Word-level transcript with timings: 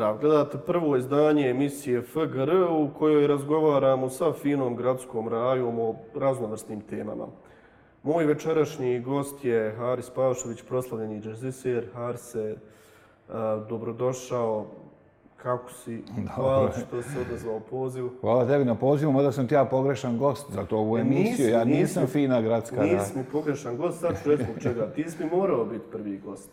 Pozdrav, 0.00 0.18
gledate 0.18 0.58
prvo 0.66 0.96
izdanje 0.96 1.50
emisije 1.50 2.02
FGR 2.02 2.50
u 2.70 2.88
kojoj 2.98 3.26
razgovaramo 3.26 4.08
sa 4.08 4.32
finom 4.32 4.76
gradskom 4.76 5.28
rajom 5.28 5.78
o 5.78 5.94
raznovrsnim 6.14 6.80
temama. 6.80 7.26
Moj 8.02 8.24
večerašnji 8.24 9.00
gost 9.00 9.44
je 9.44 9.74
Haris 9.78 10.10
Pavšović, 10.10 10.62
proslavljeni 10.62 11.20
džezisir. 11.20 11.86
Harise, 11.94 12.56
dobrodošao. 13.68 14.66
Kako 15.36 15.72
si? 15.72 16.02
Hvala 16.34 16.70
što 16.72 17.02
se 17.02 17.20
odazvao 17.28 17.60
poziv. 17.60 18.08
Hvala 18.20 18.46
tebi 18.46 18.64
na 18.64 18.74
pozivu, 18.74 19.12
mada 19.12 19.32
sam 19.32 19.48
ti 19.48 19.54
ja 19.54 19.64
pogrešan 19.64 20.18
gost 20.18 20.52
za 20.52 20.64
to 20.64 20.76
ovu 20.76 20.98
e, 20.98 21.00
emisiju. 21.00 21.48
ja 21.48 21.64
nisam 21.64 22.06
fina 22.06 22.40
gradska 22.40 22.76
raja. 22.76 22.98
Nisi 22.98 23.18
mi 23.18 23.24
pogrešan 23.32 23.76
gost, 23.76 24.00
sad 24.00 24.22
ću 24.22 24.30
reći 24.30 24.44
čega. 24.62 24.86
Ti 24.86 25.10
si 25.10 25.24
mi 25.24 25.30
morao 25.30 25.64
biti 25.64 25.84
prvi 25.92 26.18
gost. 26.18 26.50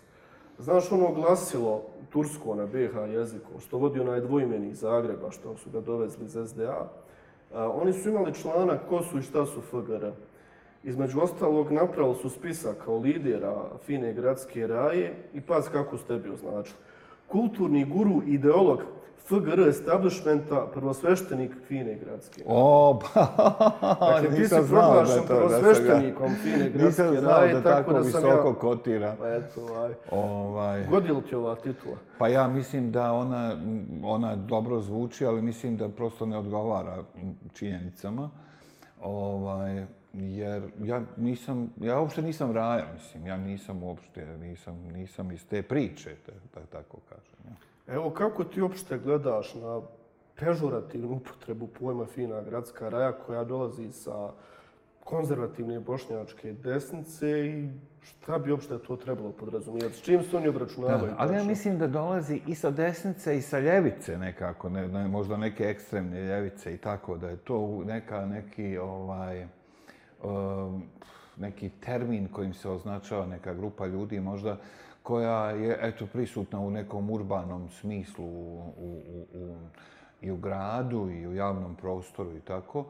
Znaš 0.59 0.91
ono 0.91 1.13
glasilo 1.13 1.81
tursko 2.09 2.55
na 2.55 2.65
BH 2.65 3.13
jeziku, 3.13 3.59
što 3.59 3.77
vodi 3.77 3.99
onaj 3.99 4.21
dvojmeni 4.21 4.73
Zagreba, 4.73 5.31
što 5.31 5.57
su 5.57 5.70
ga 5.70 5.81
dovezli 5.81 6.25
iz 6.25 6.38
SDA, 6.49 6.89
oni 7.53 7.93
su 7.93 8.09
imali 8.09 8.34
članak 8.34 8.79
ko 8.89 9.03
su 9.03 9.20
i 9.20 9.21
šta 9.21 9.45
su 9.45 9.62
FGR. 9.62 10.12
Između 10.84 11.20
ostalog, 11.21 11.71
napravili 11.71 12.15
su 12.15 12.29
spisak 12.29 12.75
kao 12.85 12.98
lidera 12.98 13.55
fine 13.85 14.13
gradske 14.13 14.67
raje 14.67 15.15
i 15.34 15.41
paz 15.41 15.70
kako 15.70 15.98
ste 15.98 16.17
bi 16.17 16.29
označili. 16.29 16.77
Kulturni 17.27 17.85
guru, 17.85 18.21
ideolog 18.26 18.79
FGR 19.27 19.67
establishmenta, 19.70 20.67
prvosveštenik 20.73 21.52
Fine 21.68 21.95
Gradske. 21.95 22.44
O, 22.45 22.99
pa, 22.99 23.21
dakle, 24.13 24.40
nisam 24.40 24.63
znao 24.63 25.04
da 25.04 25.13
je 25.13 25.18
to. 25.18 25.27
Prvosveštenikom 25.27 26.35
Fine 26.43 26.70
Gradske 26.70 26.85
Nisam 26.85 27.18
znao 27.20 27.48
da 27.48 27.63
tako 27.63 27.93
da 27.93 27.99
visoko 27.99 28.48
ja... 28.48 28.54
kotira. 28.54 29.16
Pa 29.20 29.29
eto, 29.29 29.62
ovaj. 29.62 29.93
ovaj. 30.12 30.85
Godilo 30.90 31.21
ti 31.21 31.35
ova 31.35 31.55
titula? 31.55 31.96
Pa 32.18 32.27
ja 32.27 32.48
mislim 32.48 32.91
da 32.91 33.13
ona, 33.13 33.55
ona 34.04 34.35
dobro 34.35 34.82
zvuči, 34.82 35.26
ali 35.26 35.41
mislim 35.41 35.77
da 35.77 35.90
prosto 35.90 36.26
ne 36.26 36.38
odgovara 36.38 37.04
činjenicama. 37.54 38.29
Ovaj, 39.01 39.85
jer 40.13 40.63
ja 40.84 41.01
nisam, 41.18 41.70
ja 41.82 41.99
uopšte 41.99 42.21
nisam 42.21 42.51
raja, 42.51 42.85
mislim, 42.94 43.27
ja 43.27 43.38
nisam 43.38 43.84
uopšte, 43.84 44.26
nisam, 44.26 44.76
nisam 44.94 45.32
iz 45.32 45.46
te 45.46 45.62
priče, 45.62 46.16
da 46.54 46.62
tako 46.62 46.98
kažem. 47.10 47.37
Evo, 47.88 48.10
kako 48.10 48.43
ti 48.43 48.62
uopšte 48.62 48.98
gledaš 48.98 49.55
na 49.55 49.82
pežurativnu 50.40 51.16
upotrebu 51.16 51.68
pojma 51.68 52.05
fina 52.05 52.41
gradska 52.41 52.90
raja 52.90 53.12
koja 53.12 53.44
dolazi 53.44 53.91
sa 53.91 54.32
konzervativne 55.04 55.79
bošnjačke 55.79 56.54
desnice 56.54 57.29
i 57.46 57.70
šta 58.02 58.38
bi 58.40 58.52
uopšte 58.52 58.79
to 58.79 58.96
trebalo 58.96 59.32
podrazumijeti? 59.32 59.96
S 59.96 60.02
čim 60.02 60.24
se 60.24 60.38
oni 60.38 60.48
obračunavaju? 60.48 61.13
ali 61.18 61.35
ja 61.35 61.44
mislim 61.44 61.77
da 61.77 61.88
dolazi 61.88 62.41
i 62.48 62.55
sa 62.55 62.71
desnice 62.71 63.38
i 63.38 63.41
sa 63.41 63.60
ljevice 63.60 64.18
nekako, 64.18 64.69
ne, 64.69 64.88
ne, 64.88 65.07
možda 65.07 65.38
neke 65.38 65.63
ekstremne 65.63 66.22
ljevice 66.22 66.74
i 66.74 66.78
tako, 66.78 67.18
da 67.18 67.29
je 67.29 67.38
to 67.38 67.84
neka, 67.85 68.25
neki, 68.25 68.78
ovaj, 68.78 69.47
um, 70.24 70.84
neki 71.38 71.69
termin 71.69 72.28
kojim 72.28 72.53
se 72.53 72.69
označava 72.69 73.25
neka 73.25 73.53
grupa 73.53 73.85
ljudi, 73.85 74.19
možda 74.19 74.57
koja 75.08 75.50
je 75.50 75.78
eto 75.81 76.06
prisutna 76.06 76.59
u 76.59 76.72
nekom 76.72 77.09
urbanom 77.09 77.69
smislu 77.69 78.25
u, 78.25 78.74
u, 78.78 79.02
u, 79.34 79.56
i 80.22 80.31
u 80.31 80.38
gradu 80.38 81.09
i 81.09 81.28
u 81.28 81.34
javnom 81.34 81.75
prostoru 81.75 82.36
i 82.36 82.40
tako. 82.40 82.86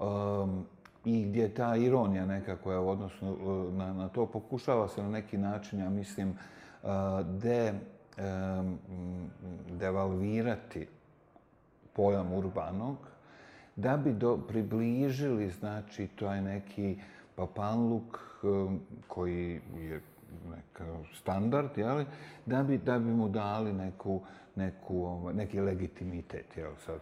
Um, 0.00 0.66
I 1.04 1.24
gdje 1.24 1.54
ta 1.54 1.76
ironija 1.76 2.26
nekako 2.26 2.72
je 2.72 2.78
u 2.78 2.88
odnosu 2.88 3.28
uh, 3.28 3.74
na, 3.74 3.92
na 3.92 4.08
to 4.08 4.26
pokušava 4.26 4.88
se 4.88 5.02
na 5.02 5.08
neki 5.08 5.38
način, 5.38 5.78
ja 5.78 5.90
mislim, 5.90 6.28
uh, 6.82 6.90
de, 7.42 7.72
um, 7.72 8.78
devalvirati 9.70 10.86
pojam 11.92 12.32
urbanog, 12.32 12.96
da 13.76 13.96
bi 13.96 14.12
do, 14.12 14.38
približili, 14.48 15.50
znači, 15.50 16.06
to 16.06 16.32
je 16.32 16.42
neki 16.42 16.98
papanluk 17.36 18.18
um, 18.42 18.80
koji 19.08 19.60
je 19.76 20.00
neka 20.50 20.84
standard, 21.14 21.78
jeli, 21.78 22.06
da 22.46 22.62
bi, 22.62 22.78
da 22.78 22.98
bi 22.98 23.10
mu 23.10 23.28
dali 23.28 23.72
neku, 23.72 24.20
neku, 24.56 25.04
ovaj, 25.04 25.34
neki 25.34 25.60
legitimitet. 25.60 26.56
Jel, 26.56 26.72
sad, 26.76 27.00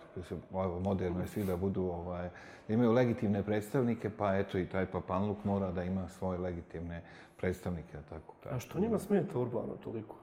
ovo 0.52 0.80
moderno 0.80 1.20
je 1.20 1.26
svi 1.26 1.44
da 1.44 1.56
budu, 1.56 1.82
ovaj, 1.82 2.28
da 2.68 2.74
imaju 2.74 2.92
legitimne 2.92 3.42
predstavnike, 3.42 4.10
pa 4.10 4.36
eto 4.36 4.58
i 4.58 4.66
taj 4.66 4.86
papanluk 4.86 5.44
mora 5.44 5.72
da 5.72 5.84
ima 5.84 6.08
svoje 6.08 6.38
legitimne 6.38 7.02
predstavnike. 7.36 7.98
Tako, 8.08 8.34
tako. 8.42 8.54
A 8.54 8.58
što 8.58 8.80
njima 8.80 8.98
smeta 8.98 9.38
urbano 9.38 9.76
toliko? 9.84 10.16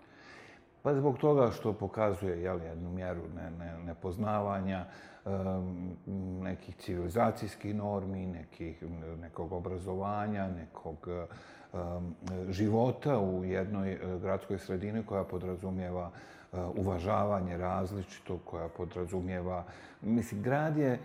Pa 0.82 0.94
zbog 0.94 1.18
toga 1.18 1.52
što 1.52 1.74
pokazuje 1.74 2.42
jel, 2.42 2.62
jednu 2.62 2.90
mjeru 2.90 3.22
ne, 3.36 3.52
ne, 3.52 3.84
nepoznavanja 3.84 4.86
um, 5.26 5.98
nekih 6.42 6.76
civilizacijskih 6.76 7.76
normi, 7.76 8.26
nekih, 8.26 8.84
nekog 9.22 9.52
obrazovanja, 9.52 10.48
nekog 10.48 11.08
Um, 11.08 11.63
Um, 11.74 12.16
života 12.50 13.20
u 13.20 13.46
jednoj 13.46 13.92
e, 13.92 13.98
gradskoj 14.22 14.58
sredini 14.58 15.04
koja 15.06 15.24
podrazumijeva 15.24 16.12
e, 16.12 16.58
uvažavanje 16.76 17.58
različito, 17.58 18.38
koja 18.46 18.68
podrazumijeva... 18.68 19.64
Mislim, 20.02 20.42
grad 20.42 20.78
je 20.78 21.00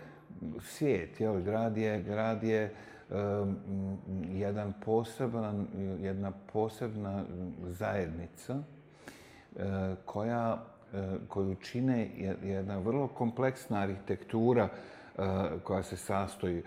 svijet, 0.60 1.20
jel? 1.20 1.40
Grad 1.40 1.76
je, 1.76 2.02
grad 2.02 2.42
je 2.42 2.74
um, 3.10 3.56
jedan 4.32 4.72
poseban, 4.84 5.66
jedna 6.00 6.32
posebna 6.52 7.24
zajednica 7.62 8.54
uh, 8.54 9.62
koja, 10.04 10.64
koju 11.28 11.54
čine 11.54 12.10
jedna 12.42 12.78
vrlo 12.78 13.08
kompleksna 13.08 13.80
arhitektura 13.80 14.68
koja 15.64 15.82
se 15.82 15.96
sastoji 15.96 16.62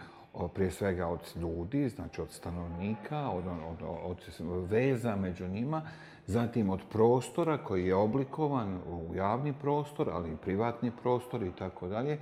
prije 0.53 0.71
svega 0.71 1.07
od 1.07 1.19
ljudi, 1.35 1.89
znači 1.89 2.21
od 2.21 2.31
stanovnika, 2.31 3.29
od, 3.29 3.43
od, 3.47 3.81
od, 4.03 4.17
od 4.51 4.69
veza 4.69 5.15
među 5.15 5.47
njima, 5.47 5.81
zatim 6.27 6.69
od 6.69 6.79
prostora 6.89 7.57
koji 7.57 7.87
je 7.87 7.95
oblikovan 7.95 8.79
u 8.87 9.15
javni 9.15 9.53
prostor, 9.53 10.09
ali 10.09 10.31
i 10.31 10.37
privatni 10.37 10.91
prostor 11.01 11.43
i 11.43 11.51
tako 11.51 11.87
dalje. 11.87 12.13
E, 12.13 12.19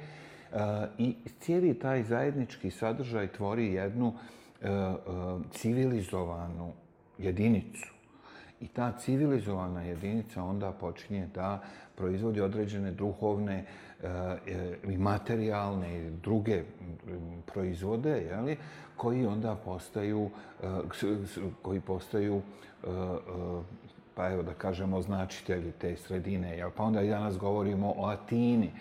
I 0.97 1.16
cijeli 1.40 1.80
taj 1.80 2.03
zajednički 2.03 2.72
sadržaj 2.72 3.28
tvori 3.28 3.74
jednu 3.74 4.14
e, 4.62 4.68
e, 4.70 4.96
civilizovanu 5.52 6.74
jedinicu. 7.18 7.94
I 8.62 8.68
ta 8.68 8.91
civilizovana 8.91 9.81
jedinica 9.81 10.44
onda 10.44 10.72
počinje 10.72 11.28
da 11.36 11.62
proizvodi 11.96 12.41
određene 12.41 12.91
duhovne 12.91 13.66
Eh, 14.04 14.38
i 14.84 14.98
materijalne 14.98 15.98
i 15.98 16.10
druge 16.10 16.62
mm, 16.62 17.42
proizvode, 17.46 18.10
jeli, 18.10 18.58
koji 18.98 19.26
onda 19.26 19.56
postaju, 19.66 20.30
eh, 20.64 20.68
koji 21.62 21.80
postaju 21.80 22.42
eh, 22.84 22.88
pa 24.16 24.30
evo 24.30 24.44
da 24.44 24.54
kažemo 24.54 25.02
značitelji 25.02 25.72
te 25.72 25.96
sredine. 25.96 26.58
Jel? 26.58 26.70
Pa 26.78 26.84
onda 26.84 27.02
i 27.02 27.09
danas 27.09 27.38
govorimo 27.38 27.94
o 27.98 28.06
Atini 28.06 28.72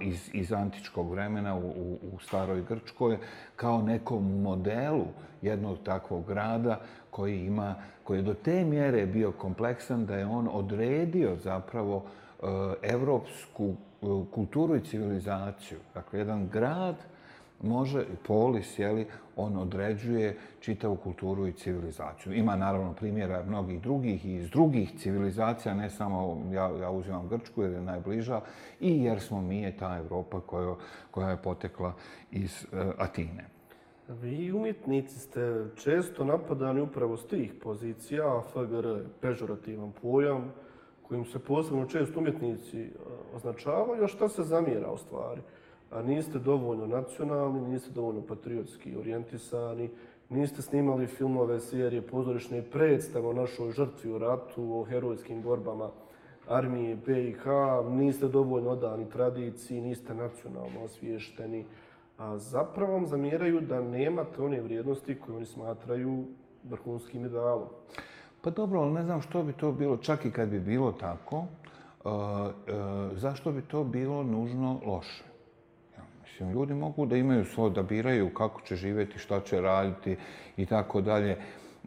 iz, 0.00 0.30
iz 0.32 0.52
antičkog 0.52 1.10
vremena 1.10 1.56
u, 1.56 1.68
u, 1.68 1.98
u 2.12 2.18
staroj 2.18 2.62
Grčkoj 2.68 3.18
kao 3.56 3.82
nekom 3.82 4.42
modelu 4.42 5.06
jednog 5.42 5.78
takvog 5.84 6.26
grada 6.26 6.80
koji 7.10 7.40
ima 7.40 7.74
koji 8.04 8.18
je 8.18 8.22
do 8.22 8.34
te 8.34 8.64
mjere 8.64 9.06
bio 9.06 9.32
kompleksan 9.32 10.06
da 10.06 10.16
je 10.16 10.26
on 10.26 10.48
odredio 10.52 11.36
zapravo 11.36 12.04
e, 12.04 12.46
evropsku 12.82 13.74
kulturu 14.30 14.76
i 14.76 14.84
civilizaciju. 14.84 15.78
Dakle, 15.94 16.18
jedan 16.18 16.48
grad 16.48 16.96
može, 17.62 18.04
polis, 18.26 18.78
jeli, 18.78 19.06
on 19.36 19.56
određuje 19.56 20.36
čitavu 20.60 20.96
kulturu 20.96 21.46
i 21.46 21.52
civilizaciju. 21.52 22.32
Ima 22.32 22.56
naravno 22.56 22.92
primjera 22.92 23.44
mnogih 23.46 23.82
drugih 23.82 24.26
i 24.26 24.34
iz 24.34 24.50
drugih 24.50 24.98
civilizacija, 24.98 25.74
ne 25.74 25.90
samo 25.90 26.42
ja, 26.52 26.70
ja 26.80 26.90
uzimam 26.90 27.28
Grčku 27.28 27.62
jer 27.62 27.72
je 27.72 27.80
najbliža 27.80 28.40
i 28.80 29.02
jer 29.02 29.20
smo 29.20 29.42
mi 29.42 29.62
je 29.62 29.76
ta 29.76 29.96
Evropa 29.96 30.40
koja, 30.40 30.74
koja 31.10 31.30
je 31.30 31.42
potekla 31.42 31.92
iz 32.30 32.66
uh, 32.72 32.78
Atine. 32.98 33.44
Vi 34.08 34.52
umjetnici 34.52 35.18
ste 35.18 35.64
često 35.76 36.24
napadani 36.24 36.80
upravo 36.80 37.16
s 37.16 37.26
tih 37.26 37.52
pozicija, 37.62 38.42
FGR 38.52 39.02
pežorativan 39.20 39.92
pojam, 40.02 40.52
kojim 41.08 41.24
se 41.24 41.38
posebno 41.38 41.86
često 41.86 42.20
umjetnici 42.20 42.80
e, 42.80 42.90
označavaju, 43.34 44.04
a 44.04 44.08
šta 44.08 44.28
se 44.28 44.42
zamjera 44.42 44.92
u 44.92 44.96
stvari? 44.96 45.40
A 45.90 46.02
niste 46.02 46.38
dovoljno 46.38 46.86
nacionalni, 46.86 47.68
niste 47.68 47.90
dovoljno 47.90 48.22
patriotski 48.22 48.96
orijentisani, 48.96 49.90
niste 50.28 50.62
snimali 50.62 51.06
filmove, 51.06 51.60
serije, 51.60 52.02
pozorišne 52.02 52.62
predstave 52.62 53.28
o 53.28 53.32
našoj 53.32 53.70
žrtvi 53.72 54.12
u 54.12 54.18
ratu, 54.18 54.80
o 54.80 54.84
herojskim 54.84 55.42
borbama 55.42 55.90
armije 56.48 56.96
BiH, 56.96 57.46
niste 57.90 58.28
dovoljno 58.28 58.70
odani 58.70 59.10
tradiciji, 59.10 59.80
niste 59.80 60.14
nacionalno 60.14 60.84
osviješteni 60.84 61.64
a 62.18 62.38
zapravo 62.38 62.92
vam 62.92 63.06
zamjeraju 63.06 63.60
da 63.60 63.80
nemate 63.80 64.42
one 64.42 64.60
vrijednosti 64.60 65.20
koje 65.20 65.36
oni 65.36 65.46
smatraju 65.46 66.24
vrhunskim 66.64 67.24
idealom. 67.24 67.68
Pa 68.42 68.50
dobro, 68.50 68.80
ali 68.80 68.92
ne 68.92 69.02
znam 69.02 69.22
što 69.22 69.42
bi 69.42 69.52
to 69.52 69.72
bilo, 69.72 69.96
čak 69.96 70.24
i 70.24 70.30
kad 70.30 70.48
bi 70.48 70.60
bilo 70.60 70.92
tako, 70.92 71.44
e, 72.04 72.08
e, 72.08 72.72
zašto 73.12 73.52
bi 73.52 73.62
to 73.62 73.84
bilo 73.84 74.22
nužno 74.22 74.80
loše? 74.86 75.24
Ja, 75.96 76.02
mislim, 76.22 76.50
ljudi 76.50 76.74
mogu 76.74 77.06
da 77.06 77.16
imaju 77.16 77.44
svoje, 77.44 77.70
da 77.70 77.82
biraju 77.82 78.34
kako 78.34 78.60
će 78.60 78.76
živjeti, 78.76 79.18
šta 79.18 79.40
će 79.40 79.60
raditi 79.60 80.16
i 80.56 80.66
tako 80.66 81.00
dalje. 81.00 81.36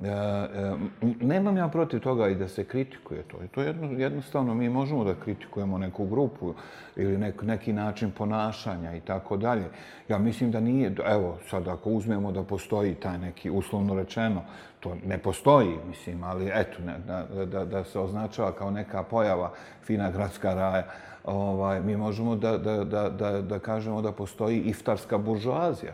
E, 0.03 0.07
e, 0.07 0.77
nemam 1.21 1.57
ja 1.57 1.67
protiv 1.67 1.99
toga 1.99 2.27
i 2.27 2.35
da 2.35 2.47
se 2.47 2.63
kritikuje 2.63 3.23
to. 3.23 3.37
To 3.51 3.61
jedno, 3.61 3.91
jednostavno 3.91 4.53
mi 4.53 4.69
možemo 4.69 5.03
da 5.03 5.15
kritikujemo 5.15 5.77
neku 5.77 6.05
grupu 6.05 6.53
ili 6.95 7.17
nek, 7.17 7.41
neki 7.41 7.73
način 7.73 8.11
ponašanja 8.11 8.95
i 8.95 8.99
tako 8.99 9.37
dalje. 9.37 9.65
Ja 10.09 10.17
mislim 10.17 10.51
da 10.51 10.59
nije, 10.59 10.95
evo 11.05 11.37
sad 11.49 11.67
ako 11.67 11.89
uzmemo 11.89 12.31
da 12.31 12.43
postoji 12.43 12.95
taj 12.95 13.17
neki 13.17 13.49
uslovno 13.49 13.95
rečeno, 13.95 14.41
to 14.79 14.95
ne 15.05 15.17
postoji, 15.17 15.77
mislim, 15.87 16.23
ali 16.23 16.51
eto, 16.53 16.81
ne, 16.85 16.95
da, 17.07 17.45
da, 17.45 17.65
da 17.65 17.83
se 17.83 17.99
označava 17.99 18.51
kao 18.51 18.71
neka 18.71 19.03
pojava 19.03 19.51
fina 19.83 20.11
gradska 20.11 20.53
raja, 20.53 20.85
ovaj, 21.23 21.81
mi 21.81 21.97
možemo 21.97 22.35
da, 22.35 22.57
da, 22.57 22.83
da, 22.83 23.09
da, 23.09 23.41
da 23.41 23.59
kažemo 23.59 24.01
da 24.01 24.11
postoji 24.11 24.59
iftarska 24.59 25.17
buržoazija 25.17 25.93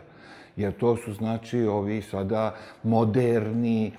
jer 0.56 0.72
to 0.72 0.96
su 0.96 1.12
znači 1.12 1.62
ovi 1.62 2.02
sada 2.02 2.54
moderni 2.82 3.86
e, 3.86 3.92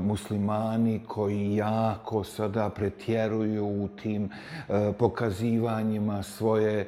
muslimani 0.00 1.00
koji 1.08 1.56
jako 1.56 2.24
sada 2.24 2.70
pretjeruju 2.70 3.66
u 3.66 3.88
tim 4.02 4.24
e, 4.24 4.92
pokazivanjima 4.98 6.22
svoje 6.22 6.80
e, 6.80 6.86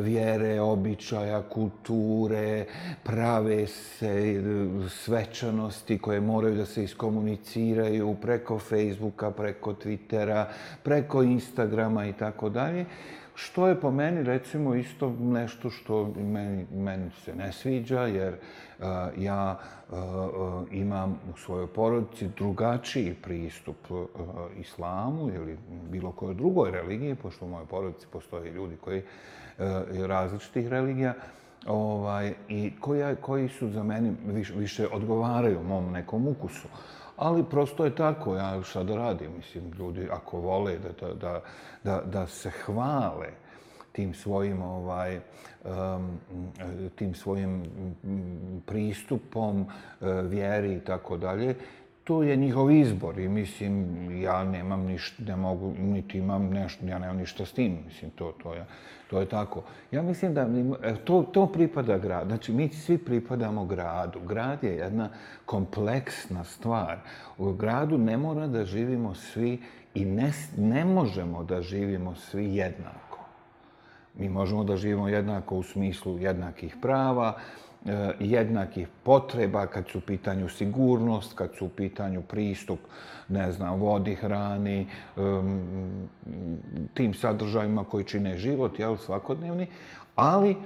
vjere, 0.00 0.60
običaja, 0.60 1.42
kulture, 1.42 2.64
prave 3.02 3.66
se 3.66 4.42
svečanosti 4.88 5.98
koje 5.98 6.20
moraju 6.20 6.54
da 6.54 6.66
se 6.66 6.84
iskomuniciraju 6.84 8.16
preko 8.22 8.58
Facebooka, 8.58 9.30
preko 9.30 9.72
Twittera, 9.72 10.44
preko 10.82 11.22
Instagrama 11.22 12.06
i 12.06 12.12
tako 12.12 12.48
dalje. 12.48 12.84
Što 13.34 13.68
je 13.68 13.80
po 13.80 13.90
meni, 13.90 14.22
recimo, 14.22 14.74
isto 14.74 15.16
nešto 15.20 15.70
što 15.70 16.12
meni, 16.16 16.66
meni 16.74 17.10
se 17.24 17.34
ne 17.34 17.52
sviđa, 17.52 18.00
jer 18.00 18.34
uh, 18.34 18.86
ja 19.18 19.58
uh, 19.90 19.96
imam 20.70 21.18
u 21.34 21.36
svojoj 21.36 21.66
porodici 21.66 22.28
drugačiji 22.36 23.14
pristup 23.14 23.90
uh, 23.90 24.06
islamu 24.56 25.28
ili 25.28 25.58
bilo 25.90 26.12
kojoj 26.12 26.34
drugoj 26.34 26.70
religiji, 26.70 27.14
pošto 27.14 27.44
u 27.44 27.48
mojoj 27.48 27.66
porodici 27.66 28.06
postoje 28.12 28.52
ljudi 28.52 28.76
koji 28.76 28.98
uh, 29.02 29.64
različitih 30.06 30.68
religija, 30.68 31.14
ovaj, 31.66 32.34
i 32.48 32.72
koji, 32.80 33.16
koji 33.20 33.48
su 33.48 33.68
za 33.68 33.82
meni 33.82 34.12
više, 34.26 34.54
više 34.56 34.88
odgovaraju 34.92 35.62
mom 35.62 35.92
nekom 35.92 36.28
ukusu. 36.28 36.68
Ali 37.16 37.44
prosto 37.44 37.84
je 37.84 37.94
tako, 37.94 38.36
ja 38.36 38.62
šta 38.62 38.82
da 38.82 38.96
radim, 38.96 39.30
mislim, 39.36 39.72
ljudi 39.78 40.08
ako 40.10 40.40
vole 40.40 40.78
da, 40.78 41.06
da, 41.06 41.14
da, 41.14 41.40
da, 41.84 42.02
da 42.06 42.26
se 42.26 42.50
hvale 42.50 43.28
tim 43.92 44.14
svojim 44.14 44.62
ovaj 44.62 45.20
um, 45.64 46.18
tim 46.96 47.14
svojim 47.14 47.64
pristupom 48.66 49.60
uh, 49.60 50.08
vjeri 50.24 50.74
i 50.74 50.80
tako 50.80 51.16
dalje 51.16 51.54
to 52.04 52.22
je 52.22 52.36
njihov 52.36 52.70
izbor 52.70 53.18
i 53.18 53.28
mislim 53.28 53.86
ja 54.22 54.44
nemam 54.44 54.80
ništa 54.80 55.22
ne 55.22 55.36
mogu 55.36 55.74
niti 55.78 56.18
imam 56.18 56.50
nešto 56.50 56.86
ja 56.86 56.98
nemam 56.98 57.16
ništa 57.16 57.46
s 57.46 57.52
tim 57.52 57.78
mislim 57.86 58.10
to 58.10 58.32
to 58.42 58.54
je 58.54 58.66
to 59.14 59.20
je 59.20 59.26
tako. 59.26 59.62
Ja 59.90 60.02
mislim 60.02 60.34
da 60.34 60.48
e, 60.82 60.94
to 61.04 61.22
to 61.22 61.46
pripada 61.46 61.98
gradu 61.98 62.28
znači 62.28 62.52
mi 62.52 62.68
svi 62.68 62.98
pripadamo 62.98 63.64
gradu. 63.64 64.20
Grad 64.20 64.64
je 64.64 64.72
jedna 64.72 65.08
kompleksna 65.46 66.44
stvar. 66.44 66.98
U 67.38 67.52
gradu 67.52 67.98
ne 67.98 68.16
mora 68.16 68.46
da 68.46 68.64
živimo 68.64 69.14
svi 69.14 69.60
i 69.94 70.04
ne, 70.04 70.32
ne 70.56 70.84
možemo 70.84 71.44
da 71.44 71.62
živimo 71.62 72.14
svi 72.14 72.54
jednako. 72.56 73.18
Mi 74.14 74.28
možemo 74.28 74.64
da 74.64 74.76
živimo 74.76 75.08
jednako 75.08 75.56
u 75.56 75.62
smislu 75.62 76.18
jednakih 76.18 76.76
prava 76.82 77.34
E, 77.86 78.12
jednakih 78.20 78.88
potreba 79.02 79.66
kad 79.66 79.88
su 79.88 79.98
u 79.98 80.00
pitanju 80.00 80.48
sigurnost, 80.48 81.34
kad 81.34 81.50
su 81.58 81.66
u 81.66 81.68
pitanju 81.68 82.22
pristup, 82.22 82.78
ne 83.28 83.52
znam, 83.52 83.80
vodi, 83.80 84.14
hrani, 84.14 84.86
tim 86.94 87.14
sadržajima 87.14 87.84
koji 87.84 88.04
čine 88.04 88.38
život, 88.38 88.78
jel, 88.78 88.96
svakodnevni, 88.96 89.66
ali 90.16 90.56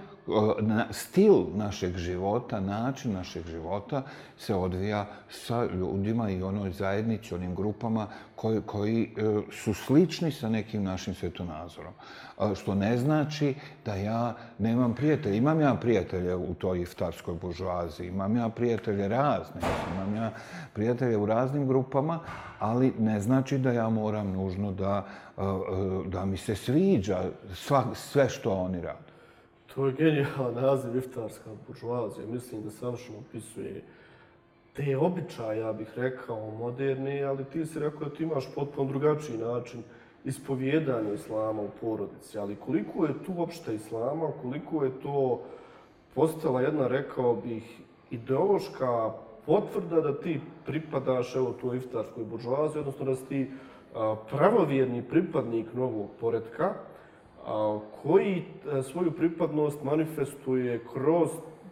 stil 0.90 1.46
našeg 1.54 1.96
života, 1.96 2.60
način 2.60 3.12
našeg 3.12 3.46
života 3.46 4.02
se 4.38 4.54
odvija 4.54 5.06
sa 5.30 5.64
ljudima 5.64 6.30
i 6.30 6.42
onoj 6.42 6.70
zajednici, 6.70 7.34
onim 7.34 7.54
grupama 7.54 8.06
koji, 8.36 8.62
koji 8.62 9.02
e, 9.02 9.40
su 9.52 9.75
slični 9.75 10.32
sa 10.32 10.48
nekim 10.48 10.82
našim 10.84 11.14
svetonazorom. 11.14 11.92
Što 12.54 12.75
ne 12.75 12.96
znači 12.98 13.54
da 13.84 13.94
ja 13.94 14.34
nemam 14.58 14.94
prijatelje. 14.94 15.36
Imam 15.36 15.60
ja 15.60 15.75
prijatelje 15.75 16.36
u 16.36 16.54
toj 16.54 16.81
iftarskoj 16.81 17.34
buržuaziji, 17.40 18.08
imam 18.08 18.36
ja 18.36 18.48
prijatelje 18.48 19.08
razne, 19.08 19.60
imam 19.94 20.14
ja 20.14 20.31
prijatelje 20.74 21.16
u 21.16 21.26
raznim 21.26 21.69
grupama, 21.69 22.20
ali 22.58 22.92
ne 22.98 23.20
znači 23.20 23.58
da 23.58 23.72
ja 23.72 23.88
moram 23.88 24.32
nužno 24.32 24.72
da, 24.72 25.06
e, 25.38 25.42
e, 25.42 26.08
da 26.08 26.24
mi 26.24 26.36
se 26.36 26.54
sviđa 26.54 27.24
sve 27.94 28.28
što 28.28 28.52
oni 28.52 28.81
rade. 28.81 29.07
To 29.78 29.86
je 29.86 29.92
genijalan 29.92 30.54
naziv 30.54 30.96
iftarska 30.96 31.50
buržuazija. 31.66 32.26
Mislim 32.26 32.62
da 32.62 32.70
savršeno 32.70 33.19
opisuje 33.19 33.82
te 34.76 34.96
običaje, 34.96 35.60
ja 35.60 35.72
bih 35.72 35.88
rekao, 35.96 36.50
moderne, 36.50 37.22
ali 37.22 37.44
ti 37.44 37.66
si 37.66 37.78
rekao 37.78 38.08
da 38.08 38.14
ti 38.14 38.22
imaš 38.22 38.54
potpuno 38.54 38.88
drugačiji 38.88 39.38
način 39.38 39.82
ispovjedanja 40.25 41.12
islama 41.12 41.62
u 41.62 41.69
porodici. 41.80 42.38
Ali 42.38 42.56
koliko 42.56 43.04
je 43.04 43.25
tu 43.26 43.32
uopšte 43.36 43.75
islama, 43.75 44.30
koliko 44.42 44.84
je 44.84 44.90
to 45.02 45.42
postala 46.14 46.60
jedna, 46.60 46.88
rekao 46.88 47.34
bih, 47.34 47.81
ideološka 48.10 49.12
potvrda 49.46 50.00
da 50.00 50.20
ti 50.20 50.40
pripadaš 50.66 51.36
evo 51.36 51.54
tu 51.60 51.74
iftarskoj 51.74 52.24
buržuaziji, 52.24 52.81
odnosno 52.81 53.04
da 53.04 53.14
si 53.14 53.26
ti 53.26 53.50
pravovjerni 54.31 55.02
pripadnik 55.02 55.74
novog 55.74 56.10
poredka, 56.20 56.74
koji 58.02 58.44
e, 58.78 58.82
svoju 58.82 59.10
pripadnost 59.10 59.82
manifestuje 59.82 60.81
kroz 60.93 61.28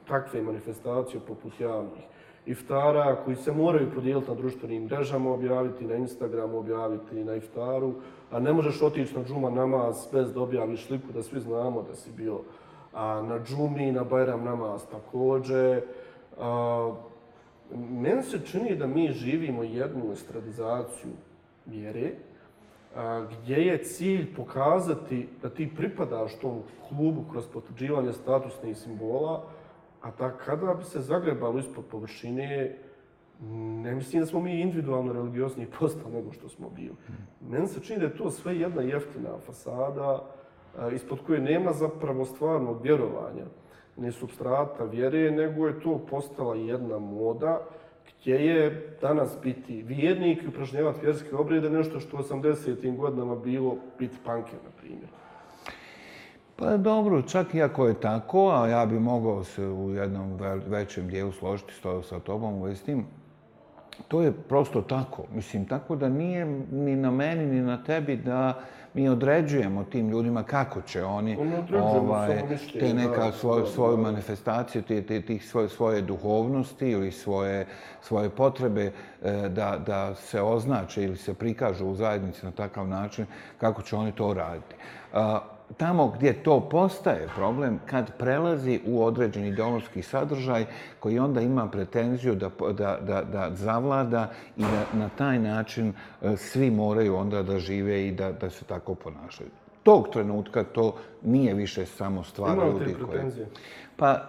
takve 0.09 0.42
manifestacije 0.42 1.21
poput 1.26 1.61
javnih 1.61 2.02
iftara 2.47 3.16
koji 3.25 3.37
se 3.37 3.52
moraju 3.52 3.90
podijeliti 3.95 4.28
na 4.28 4.35
društvenim 4.35 4.85
mrežama, 4.85 5.33
objaviti 5.33 5.85
na 5.85 5.95
Instagramu, 5.95 6.59
objaviti 6.59 7.25
na 7.25 7.35
iftaru, 7.35 7.95
a 8.30 8.40
ne 8.40 8.52
možeš 8.52 8.83
otići 8.83 9.18
na 9.18 9.25
džuma 9.25 9.50
namaz 9.50 10.09
bez 10.12 10.33
da 10.33 10.40
objaviš 10.40 10.87
sliku 10.87 11.12
da 11.14 11.23
svi 11.23 11.40
znamo 11.40 11.83
da 11.83 11.95
si 11.95 12.11
bio 12.16 12.40
a, 12.95 13.23
na 13.23 13.38
džumi, 13.45 13.92
na 13.92 14.04
Bajram 14.04 14.45
namaz 14.45 14.87
također. 14.90 15.83
A, 16.38 16.95
meni 17.90 18.23
se 18.23 18.40
čini 18.47 18.76
da 18.76 18.87
mi 18.87 19.12
živimo 19.12 19.62
jednu 19.62 20.12
estradizaciju 20.12 21.12
vjere, 21.66 22.12
gdje 23.31 23.57
je 23.57 23.83
cilj 23.83 24.35
pokazati 24.35 25.29
da 25.43 25.50
ti 25.50 25.71
pripadaš 25.76 26.38
tom 26.38 26.62
klubu 26.88 27.25
kroz 27.31 27.47
potvrđivanje 27.47 28.12
statusnih 28.12 28.76
simbola, 28.76 29.45
a 30.03 30.11
da 30.19 30.31
kada 30.31 30.75
bi 30.75 30.85
se 30.85 31.00
zagrebalo 31.00 31.59
ispod 31.59 31.85
površine, 31.91 32.79
ne 33.83 33.95
mislim 33.95 34.23
da 34.23 34.26
smo 34.26 34.41
mi 34.41 34.61
individualno 34.61 35.12
religiozni 35.12 35.67
postali 35.79 36.15
nego 36.15 36.33
što 36.33 36.49
smo 36.49 36.71
bili. 36.71 36.97
Meni 37.50 37.67
se 37.67 37.81
čini 37.81 37.99
da 37.99 38.05
je 38.05 38.17
to 38.17 38.31
sve 38.31 38.59
jedna 38.59 38.83
jeftina 38.83 39.38
fasada 39.47 40.23
ispod 40.93 41.19
koje 41.26 41.41
nema 41.41 41.73
zapravo 41.73 42.25
stvarnog 42.25 42.83
vjerovanja, 42.83 43.45
ne 43.97 44.12
substrata 44.12 44.85
vjere, 44.85 45.31
nego 45.31 45.67
je 45.67 45.81
to 45.81 46.00
postala 46.11 46.55
jedna 46.55 46.99
moda 46.99 47.61
gdje 48.26 48.47
je 48.47 48.97
danas 49.00 49.37
biti 49.42 49.83
vjernik 49.83 50.42
i 50.42 50.49
upražnjavati 50.49 51.00
vjerske 51.02 51.37
obrede 51.37 51.71
nešto 51.71 52.00
što 52.00 52.16
u 52.16 52.21
80. 52.21 52.97
godinama 52.97 53.37
bilo 53.37 53.76
biti 53.99 54.16
panker, 54.25 54.54
na 54.64 54.71
primjer. 54.80 55.09
Pa 56.56 56.76
dobro, 56.76 57.23
čak 57.23 57.54
i 57.54 57.62
ako 57.62 57.87
je 57.87 58.00
tako, 58.00 58.50
a 58.50 58.68
ja 58.68 58.87
bi 58.87 58.99
mogao 58.99 59.45
se 59.45 59.66
u 59.66 59.95
jednom 59.95 60.38
većem 60.66 61.09
dijelu 61.09 61.33
složiti 61.33 61.73
sa 62.02 62.21
tobom 62.21 62.54
u 62.54 62.62
vezi 62.62 62.85
tim, 62.85 63.06
to 64.09 64.23
je 64.23 64.33
prosto 64.33 64.83
tako. 64.83 65.25
Mislim, 65.35 65.66
tako 65.66 65.97
da 65.97 66.09
nije 66.09 66.47
ni 66.73 66.97
na 66.97 67.11
meni, 67.11 67.47
ni 67.47 67.61
na 67.61 67.85
tebi 67.85 68.16
da 68.16 68.62
mi 68.97 69.09
određujemo 69.09 69.85
tim 69.85 70.09
ljudima 70.09 70.43
kako 70.43 70.81
će 70.83 71.05
oni 71.05 71.38
ovaj, 71.83 72.43
te 72.81 72.95
neka 72.95 73.33
svoj, 73.33 73.67
svoju 73.67 73.97
manifestaciju, 73.97 74.83
te, 74.83 75.03
te, 75.03 75.23
tih 75.23 75.49
svoje, 75.49 75.69
svoje 75.69 76.03
duhovnosti 76.03 76.88
ili 76.91 77.12
svoje, 77.12 77.67
svoje 78.03 78.31
potrebe 78.31 78.93
e, 79.23 79.49
da, 79.49 79.79
da 79.87 80.15
se 80.15 80.43
označe 80.43 81.05
ili 81.05 81.17
se 81.17 81.35
prikažu 81.35 81.87
u 81.87 81.95
zajednici 81.95 82.47
na 82.47 82.53
takav 82.53 82.88
način, 82.88 83.26
kako 83.59 83.83
će 83.83 83.97
oni 83.97 84.12
to 84.12 84.35
raditi 84.35 84.75
tamo 85.76 86.08
gdje 86.08 86.42
to 86.42 86.61
postaje 86.61 87.28
problem, 87.35 87.80
kad 87.87 88.16
prelazi 88.18 88.80
u 88.87 89.04
određeni 89.04 89.49
ideološki 89.49 90.02
sadržaj 90.02 90.64
koji 91.00 91.18
onda 91.18 91.40
ima 91.40 91.68
pretenziju 91.68 92.35
da, 92.35 92.50
da, 92.73 92.99
da, 93.00 93.23
da 93.23 93.50
zavlada 93.54 94.30
i 94.56 94.62
da 94.62 94.99
na 94.99 95.08
taj 95.08 95.38
način 95.38 95.92
e, 96.23 96.37
svi 96.37 96.70
moraju 96.70 97.16
onda 97.16 97.42
da 97.42 97.58
žive 97.58 98.08
i 98.08 98.12
da, 98.12 98.32
da 98.32 98.50
se 98.50 98.64
tako 98.64 98.94
ponašaju. 98.94 99.50
tog 99.82 100.08
trenutka 100.12 100.64
to 100.64 100.94
nije 101.23 101.54
više 101.54 101.87
samo 101.87 102.25
stvar 102.25 102.52
Imao 102.52 102.70
ljudi 102.70 102.94
pretenzije? 102.94 103.46
Pa, 103.96 104.23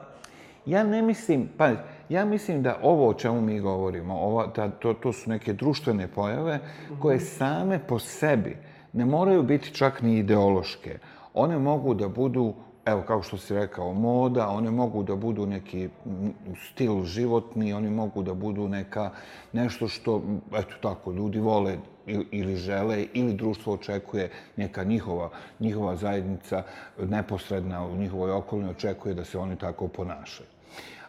ja 0.66 0.84
ne 0.84 1.02
mislim, 1.02 1.50
pa, 1.58 1.72
ja 2.10 2.26
mislim 2.26 2.64
da 2.64 2.80
ovo 2.82 3.10
o 3.10 3.14
čemu 3.14 3.42
mi 3.42 3.60
govorimo, 3.60 4.14
ova, 4.14 4.48
da, 4.56 4.70
to, 4.70 4.94
to 4.94 5.14
su 5.14 5.30
neke 5.30 5.54
društvene 5.54 6.08
pojave 6.08 6.60
koje 7.02 7.20
same 7.20 7.80
po 7.88 8.00
sebi 8.00 8.58
ne 8.94 9.06
moraju 9.06 9.44
biti 9.44 9.74
čak 9.74 10.02
ni 10.02 10.18
ideološke. 10.18 11.00
One 11.38 11.58
mogu 11.60 11.94
da 11.94 12.08
budu, 12.08 12.54
evo 12.86 13.04
kao 13.08 13.22
što 13.22 13.38
si 13.38 13.54
rekao, 13.54 13.94
moda, 13.94 14.48
one 14.50 14.72
mogu 14.72 15.04
da 15.04 15.16
budu 15.16 15.46
neki 15.46 15.90
stil 16.72 17.04
životni, 17.04 17.74
oni 17.74 17.90
mogu 17.90 18.24
da 18.24 18.34
budu 18.34 18.68
neka, 18.68 19.10
nešto 19.54 19.88
što, 19.88 20.22
eto 20.54 20.74
tako, 20.82 21.12
ljudi 21.12 21.40
vole 21.40 21.78
ili- 22.06 22.28
ili 22.32 22.56
žele 22.56 23.06
ili 23.14 23.34
društvo 23.34 23.74
očekuje 23.74 24.30
neka 24.58 24.84
njihova, 24.84 25.30
njihova 25.60 25.96
zajednica 25.96 26.64
neposredna 27.00 27.86
u 27.86 27.96
njihovoj 27.96 28.32
okolini 28.32 28.70
očekuje 28.70 29.16
da 29.16 29.24
se 29.26 29.38
oni 29.38 29.56
tako 29.56 29.88
ponašaju. 29.88 30.48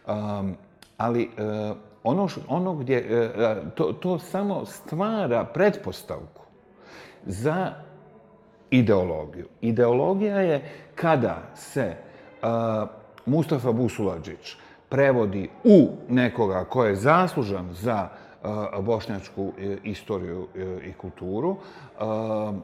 Um, 0.07 0.55
ali 0.97 1.29
uh, 1.71 1.77
ono, 2.03 2.27
š- 2.27 2.41
ono 2.47 2.73
gdje, 2.73 2.99
uh, 3.31 3.71
to, 3.75 3.93
to 3.93 4.19
samo 4.19 4.65
stvara 4.65 5.45
pretpostavku 5.45 6.41
za 7.25 7.73
ideologiju. 8.71 9.47
Ideologija 9.61 10.39
je 10.39 10.61
kada 10.95 11.37
se 11.55 11.93
uh, 12.41 12.47
Mustafa 13.25 13.71
Busulađić 13.71 14.55
prevodi 14.89 15.49
u 15.63 15.89
nekoga 16.09 16.65
ko 16.65 16.85
je 16.85 16.95
zaslužan 16.95 17.69
za 17.73 18.07
uh, 18.43 18.85
bošnjačku 18.85 19.51
e, 19.59 19.77
istoriju 19.83 20.39
uh, 20.39 20.85
i 20.85 20.93
kulturu, 20.93 21.49
uh, 21.49 22.55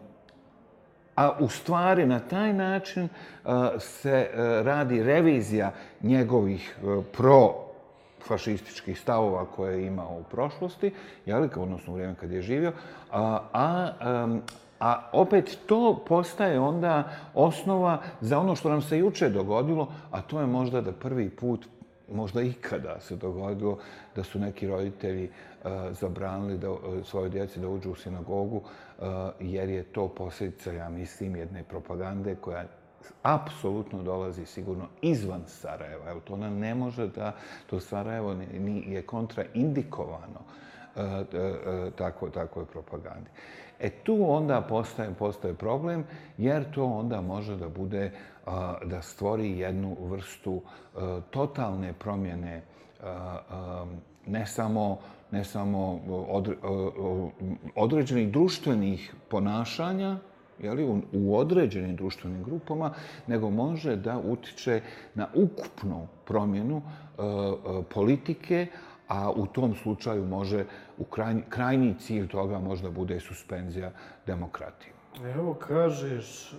a 1.16 1.32
u 1.40 1.50
stvari 1.50 2.06
na 2.06 2.20
taj 2.20 2.54
način 2.54 3.04
uh, 3.04 3.52
se 3.80 4.30
uh, 4.30 4.66
radi 4.66 5.04
revizija 5.04 5.72
njegovih 6.02 6.78
uh, 6.84 7.04
pro 7.18 7.66
fašističkih 8.28 9.00
stavova 9.00 9.46
koje 9.46 9.78
je 9.78 9.88
imao 9.88 10.18
u 10.20 10.24
prošlosti, 10.24 10.92
jel, 11.26 11.48
odnosno 11.56 11.94
u 11.94 11.96
vrijeme 11.96 12.16
kad 12.16 12.32
je 12.32 12.42
živio, 12.42 12.72
a, 13.12 13.40
a, 13.54 14.38
a 14.86 15.10
opet 15.12 15.58
to 15.66 16.04
postaje 16.08 16.60
onda 16.60 17.10
osnova 17.34 18.02
za 18.22 18.40
ono 18.40 18.56
što 18.56 18.70
nam 18.70 18.82
se 18.82 18.98
juče 18.98 19.30
dogodilo, 19.30 19.88
a 20.12 20.22
to 20.22 20.40
je 20.40 20.48
možda 20.48 20.82
da 20.82 20.92
prvi 20.92 21.30
put 21.30 21.68
možda 22.12 22.42
ikada 22.42 23.00
se 23.00 23.16
dogodilo 23.16 23.78
da 24.16 24.24
su 24.24 24.40
neki 24.40 24.68
roditelji 24.68 25.30
uh, 25.30 25.72
zabranili 25.92 26.58
da, 26.58 26.68
e, 26.68 26.70
uh, 26.70 27.06
svoje 27.06 27.30
djeci 27.30 27.60
da 27.60 27.68
uđu 27.68 27.92
u 27.92 27.96
sinagogu, 27.96 28.58
uh, 28.58 29.06
jer 29.40 29.70
je 29.70 29.84
to 29.84 30.08
posljedica, 30.08 30.72
ja 30.72 30.90
mislim, 30.90 31.36
jedne 31.36 31.64
propagande 31.64 32.36
koja 32.36 32.66
apsolutno 33.24 34.04
dolazi 34.04 34.46
sigurno 34.46 34.88
izvan 35.02 35.42
Sarajeva. 35.48 36.10
Evo, 36.12 36.20
to 36.20 36.34
ona 36.34 36.50
ne 36.50 36.76
može 36.76 37.08
da, 37.08 37.32
to 37.68 37.80
Sarajevo 37.80 38.34
ni, 38.34 38.60
ni, 38.60 38.94
je 38.94 39.02
kontraindikovano 39.02 40.42
uh, 40.96 41.02
uh, 41.02 41.08
uh, 41.08 41.94
tako, 41.94 42.30
takvoj 42.30 42.66
propagandi. 42.66 43.30
E 43.80 43.90
tu 43.90 44.32
onda 44.32 44.62
postaje, 44.62 45.14
postaje 45.20 45.54
problem, 45.54 46.04
jer 46.38 46.72
to 46.72 46.86
onda 46.86 47.22
može 47.22 47.56
da 47.56 47.70
bude, 47.70 48.12
da 48.86 49.02
stvori 49.02 49.60
jednu 49.60 49.98
vrstu 50.00 50.62
e, 50.62 51.00
totalne 51.30 51.94
promjene 51.94 52.54
e, 52.54 52.62
e, 53.04 53.12
ne 54.26 54.46
samo 54.46 55.00
ne 55.32 55.44
samo 55.44 56.00
određenih 57.76 58.32
društvenih 58.32 59.14
ponašanja, 59.30 60.18
jeli, 60.60 60.84
u, 60.84 61.02
u 61.14 61.38
određenim 61.38 61.96
društvenim 61.96 62.44
grupama, 62.44 62.94
nego 63.28 63.50
može 63.50 63.96
da 63.96 64.18
utiče 64.18 64.82
na 65.16 65.28
ukupnu 65.34 66.08
promjenu 66.26 66.82
politike, 67.94 68.68
a 69.08 69.32
u 69.32 69.46
tom 69.46 69.76
slučaju 69.76 70.26
može, 70.26 70.66
u 70.98 71.04
krajnji, 71.04 71.44
krajnji 71.50 71.96
cilj 72.00 72.28
toga 72.28 72.60
možda 72.60 72.90
bude 72.90 73.20
suspenzija 73.20 73.92
demokratije. 74.26 74.94
Evo 75.36 75.54
kažeš 75.54 76.56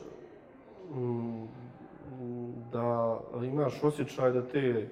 mm, 0.90 1.00
mm, 1.00 2.54
da 2.72 3.18
imaš 3.44 3.82
osjećaj 3.82 4.32
da 4.32 4.48
te 4.48 4.88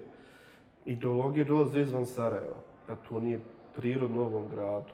ideologije 0.84 1.44
dolaze 1.44 1.80
izvan 1.80 2.06
Sarajeva, 2.06 2.56
da 2.88 2.96
to 2.96 3.20
nije 3.20 3.40
prirodno 3.76 4.22
u 4.22 4.26
ovom 4.26 4.48
gradu. 4.48 4.92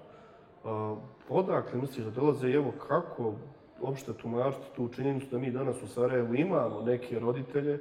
A, 0.65 0.97
odakle 1.29 1.81
misliš 1.81 2.05
da 2.05 2.11
dolaze 2.11 2.49
i 2.49 2.55
evo 2.55 2.73
kako 2.89 3.35
uopšte 3.81 4.13
tumačiti 4.13 4.67
tu 4.77 4.89
činjenicu 4.89 5.27
da 5.31 5.39
mi 5.39 5.51
danas 5.51 5.83
u 5.83 5.87
Sarajevu 5.89 6.35
imamo 6.35 6.83
neke 6.83 7.19
roditelje 7.19 7.79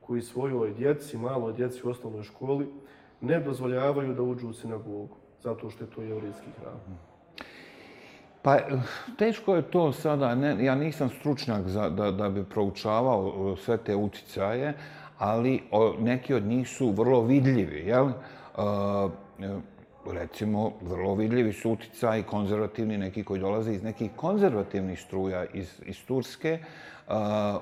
koji 0.00 0.22
svojoj 0.22 0.74
djeci, 0.74 1.18
maloj 1.18 1.52
djeci 1.52 1.86
u 1.86 1.90
osnovnoj 1.90 2.22
školi, 2.22 2.68
ne 3.20 3.40
dozvoljavaju 3.40 4.14
da 4.14 4.22
uđu 4.22 4.48
u 4.48 4.52
sinagogu, 4.52 5.08
zato 5.42 5.70
što 5.70 5.84
je 5.84 5.90
to 5.90 6.02
jevrijski 6.02 6.46
hram. 6.60 6.98
Pa, 8.42 8.58
teško 9.18 9.56
je 9.56 9.62
to 9.62 9.92
sada, 9.92 10.34
ne, 10.34 10.64
ja 10.64 10.74
nisam 10.74 11.08
stručnjak 11.08 11.68
za, 11.68 11.90
da, 11.90 12.10
da 12.10 12.28
bi 12.28 12.44
proučavao 12.44 13.56
sve 13.56 13.76
te 13.76 13.96
uticaje, 13.96 14.74
ali 15.18 15.62
o, 15.70 15.94
neki 15.98 16.34
od 16.34 16.42
njih 16.42 16.68
su 16.68 16.90
vrlo 16.90 17.22
vidljivi, 17.22 17.86
jel? 17.86 18.08
E, 18.08 18.12
recimo, 20.12 20.72
vrlo 20.82 21.14
vidljivi 21.14 21.52
su 21.52 21.70
uticaji 21.70 22.22
konzervativni, 22.22 22.98
neki 22.98 23.24
koji 23.24 23.40
dolaze 23.40 23.72
iz 23.72 23.82
nekih 23.82 24.10
konzervativnih 24.16 25.00
struja 25.00 25.44
iz, 25.44 25.80
iz 25.86 26.04
Turske, 26.06 26.58
a, 27.10 27.58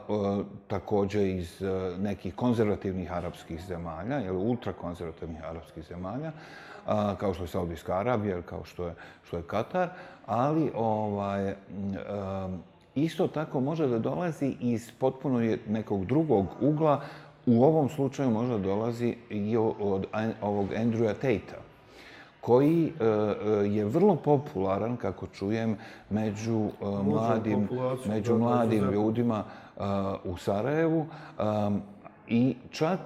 također 0.69 1.26
iz 1.26 1.62
e, 1.62 1.97
nekih 1.99 2.35
konzervativnih 2.35 3.12
arapskih 3.12 3.61
zemalja, 3.69 4.17
jel, 4.17 4.37
ultrakonzervativnih 4.37 5.45
arapskih 5.45 5.85
zemalja, 5.88 6.33
a, 6.87 7.14
kao 7.14 7.35
što 7.35 7.45
je 7.45 7.49
Saudijska 7.49 7.99
Arabija 7.99 8.43
kao 8.43 8.64
što 8.64 8.87
je, 8.87 8.95
što 9.26 9.37
je 9.37 9.43
Katar, 9.43 9.88
ali 10.26 10.71
ovaj, 10.75 11.49
e, 11.49 11.57
isto 12.95 13.28
tako 13.28 13.61
može 13.61 13.87
da 13.87 13.99
dolazi 13.99 14.57
iz 14.61 14.93
potpuno 14.99 15.57
nekog 15.69 16.05
drugog 16.05 16.47
ugla, 16.61 17.00
u 17.47 17.64
ovom 17.64 17.88
slučaju 17.88 18.31
možda 18.31 18.59
dolazi 18.59 19.17
i 19.31 19.57
od 19.57 20.07
ovog 20.40 20.69
Andrewa 20.73 21.14
Tate-a 21.14 21.68
koji 22.40 22.92
e, 23.00 23.04
e, 23.04 23.09
je 23.68 23.85
vrlo 23.85 24.16
popularan, 24.16 24.97
kako 24.97 25.26
čujem, 25.26 25.76
među 26.11 26.61
e, 26.83 26.85
mladim, 27.04 27.68
među 28.07 28.33
da, 28.33 28.38
mladim 28.38 28.90
ljudima 28.90 29.45
u 30.25 30.37
Sarajevu 30.37 31.07
i 32.28 32.57
čak 32.71 32.99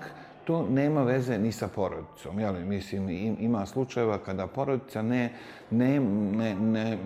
to 0.45 0.67
nema 0.71 1.03
veze 1.03 1.39
ni 1.39 1.53
sa 1.53 1.69
porodicom. 1.69 2.41
Jel? 2.41 2.55
Mislim, 2.55 3.09
im- 3.09 3.37
ima 3.41 3.67
slučajeva 3.67 4.19
kada 4.19 4.47
porodica 4.47 5.03
ne, 5.03 5.33
ne, 5.71 6.01
ne, 6.01 6.55
ne, 6.55 6.99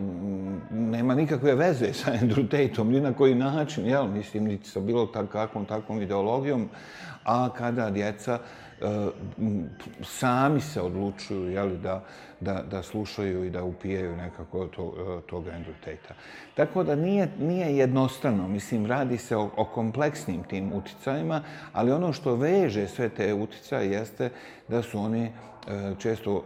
nema 0.70 1.14
nikakve 1.14 1.54
veze 1.54 1.92
sa 1.92 2.10
Andrew 2.20 2.48
Tateom, 2.48 2.92
ni 2.92 3.00
na 3.00 3.12
koji 3.12 3.34
način, 3.34 3.86
jel? 3.86 4.06
Mislim, 4.06 4.44
niti 4.44 4.68
sa 4.68 4.80
bilo 4.80 5.06
tak, 5.06 5.28
kakvom 5.28 5.64
takvom 5.64 6.02
ideologijom, 6.02 6.68
a 7.24 7.48
kada 7.48 7.90
djeca 7.90 8.32
m, 8.32 8.40
Eh, 8.80 9.10
sami 10.02 10.60
se 10.60 10.82
odlučuju 10.82 11.50
jeli, 11.50 11.78
da, 11.78 12.04
da, 12.40 12.62
da 12.70 12.82
slušaju 12.82 13.44
i 13.44 13.50
da 13.50 13.64
upijaju 13.64 14.16
nekako 14.16 14.66
to, 14.66 14.94
eh, 14.98 15.20
tog 15.30 15.44
Andrew 15.44 15.74
Tate-a. 15.80 16.14
Tako 16.54 16.84
da 16.84 16.94
nije, 16.94 17.28
nije 17.38 17.76
jednostavno, 17.76 18.48
mislim, 18.48 18.86
radi 18.86 19.18
se 19.18 19.36
o, 19.36 19.50
o 19.56 19.64
kompleksnim 19.64 20.42
tim 20.42 20.72
uticajima, 20.72 21.42
ali 21.72 21.92
ono 21.92 22.12
što 22.12 22.34
veže 22.34 22.88
sve 22.88 23.08
te 23.08 23.34
uticaje 23.34 23.90
jeste 23.90 24.30
da 24.68 24.82
su 24.82 24.98
oni 24.98 25.24
eh, 25.24 25.94
često 25.98 26.44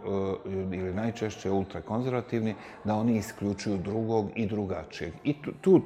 ili 0.71 0.93
najčešće 0.93 1.51
ultrakonzervativni, 1.51 2.55
da 2.83 2.95
oni 2.95 3.17
isključuju 3.17 3.77
drugog 3.77 4.29
i 4.35 4.45
drugačijeg. 4.45 5.13
I 5.23 5.33
tu, 5.41 5.51
tu 5.61 5.81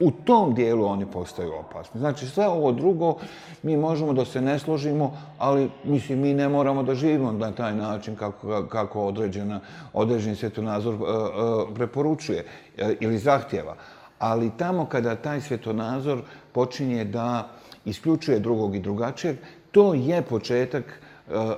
u 0.00 0.10
tom 0.10 0.54
dijelu 0.54 0.84
oni 0.84 1.06
postaju 1.06 1.52
opasni. 1.54 2.00
Znači 2.00 2.26
sve 2.26 2.48
ovo 2.48 2.72
drugo 2.72 3.16
mi 3.62 3.76
možemo 3.76 4.12
da 4.12 4.24
se 4.24 4.40
ne 4.40 4.58
složimo, 4.58 5.16
ali 5.38 5.70
mislim 5.84 6.20
mi 6.20 6.34
ne 6.34 6.48
moramo 6.48 6.82
da 6.82 6.94
živimo 6.94 7.32
na 7.32 7.52
taj 7.52 7.74
način 7.74 8.16
kako, 8.16 8.66
kako 8.68 9.02
određena, 9.06 9.60
određeni 9.92 10.36
svjetonazor 10.36 10.94
uh, 10.94 11.00
uh, 11.00 11.74
preporučuje 11.74 12.44
uh, 12.44 12.90
ili 13.00 13.18
zahtjeva. 13.18 13.76
Ali 14.18 14.50
tamo 14.58 14.86
kada 14.86 15.16
taj 15.16 15.40
svjetonazor 15.40 16.22
počinje 16.52 17.04
da 17.04 17.48
isključuje 17.84 18.38
drugog 18.40 18.76
i 18.76 18.80
drugačijeg, 18.80 19.36
to 19.70 19.94
je 19.94 20.22
početak 20.22 20.84
uh, 20.84 21.34
uh, 21.34 21.50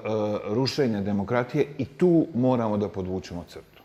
rušenja 0.55 1.01
demokratije 1.01 1.67
i 1.79 1.85
tu 1.85 2.27
moramo 2.35 2.77
da 2.77 2.89
podvučemo 2.89 3.45
crtu. 3.49 3.76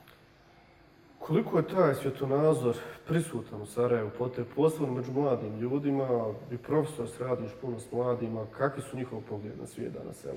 Koliko 1.21 1.57
je 1.57 1.67
taj 1.67 1.95
svjetonazor 1.95 2.75
prisutan 3.07 3.61
u 3.61 3.65
Sarajevu, 3.65 4.09
pote 4.17 4.43
posebno 4.55 4.93
među 4.93 5.11
mladim 5.11 5.59
ljudima, 5.59 6.33
i 6.51 6.57
profesor 6.57 7.09
se 7.09 7.23
radiš 7.23 7.51
puno 7.61 7.79
s 7.79 7.91
mladima, 7.91 8.45
kakvi 8.57 8.81
su 8.81 8.97
njihov 8.97 9.21
pogled 9.29 9.59
na 9.59 9.67
svijet 9.67 9.93
danas? 9.93 10.25
Evo? 10.25 10.35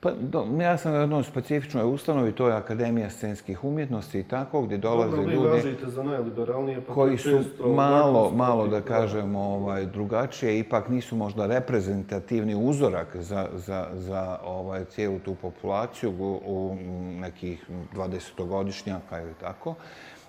Pa, 0.00 0.10
do, 0.10 0.46
ja 0.60 0.78
sam 0.78 0.92
na 0.92 0.98
jednoj 0.98 1.24
specifičnoj 1.24 1.84
ustanovi, 1.84 2.32
to 2.32 2.48
je 2.48 2.54
Akademija 2.54 3.10
scenskih 3.10 3.64
umjetnosti 3.64 4.20
i 4.20 4.22
tako, 4.22 4.62
gdje 4.62 4.78
dolaze 4.78 5.16
Dobro, 5.16 5.32
ljudi 5.32 5.76
za 5.86 6.02
najliberalnije, 6.02 6.80
pa 6.86 6.94
koji 6.94 7.18
su 7.18 7.40
malo, 7.74 8.30
malo 8.30 8.66
da 8.66 8.80
kažemo, 8.80 9.40
ovaj, 9.40 9.86
drugačije, 9.86 10.58
ipak 10.58 10.88
nisu 10.88 11.16
možda 11.16 11.46
reprezentativni 11.46 12.54
uzorak 12.54 13.16
za, 13.16 13.48
za, 13.54 13.86
za 13.94 14.38
ovaj, 14.44 14.84
cijelu 14.84 15.18
tu 15.18 15.34
populaciju 15.34 16.10
u, 16.10 16.40
u 16.46 16.76
nekih 17.20 17.70
20-godišnjaka 17.94 19.22
ili 19.22 19.34
tako. 19.40 19.74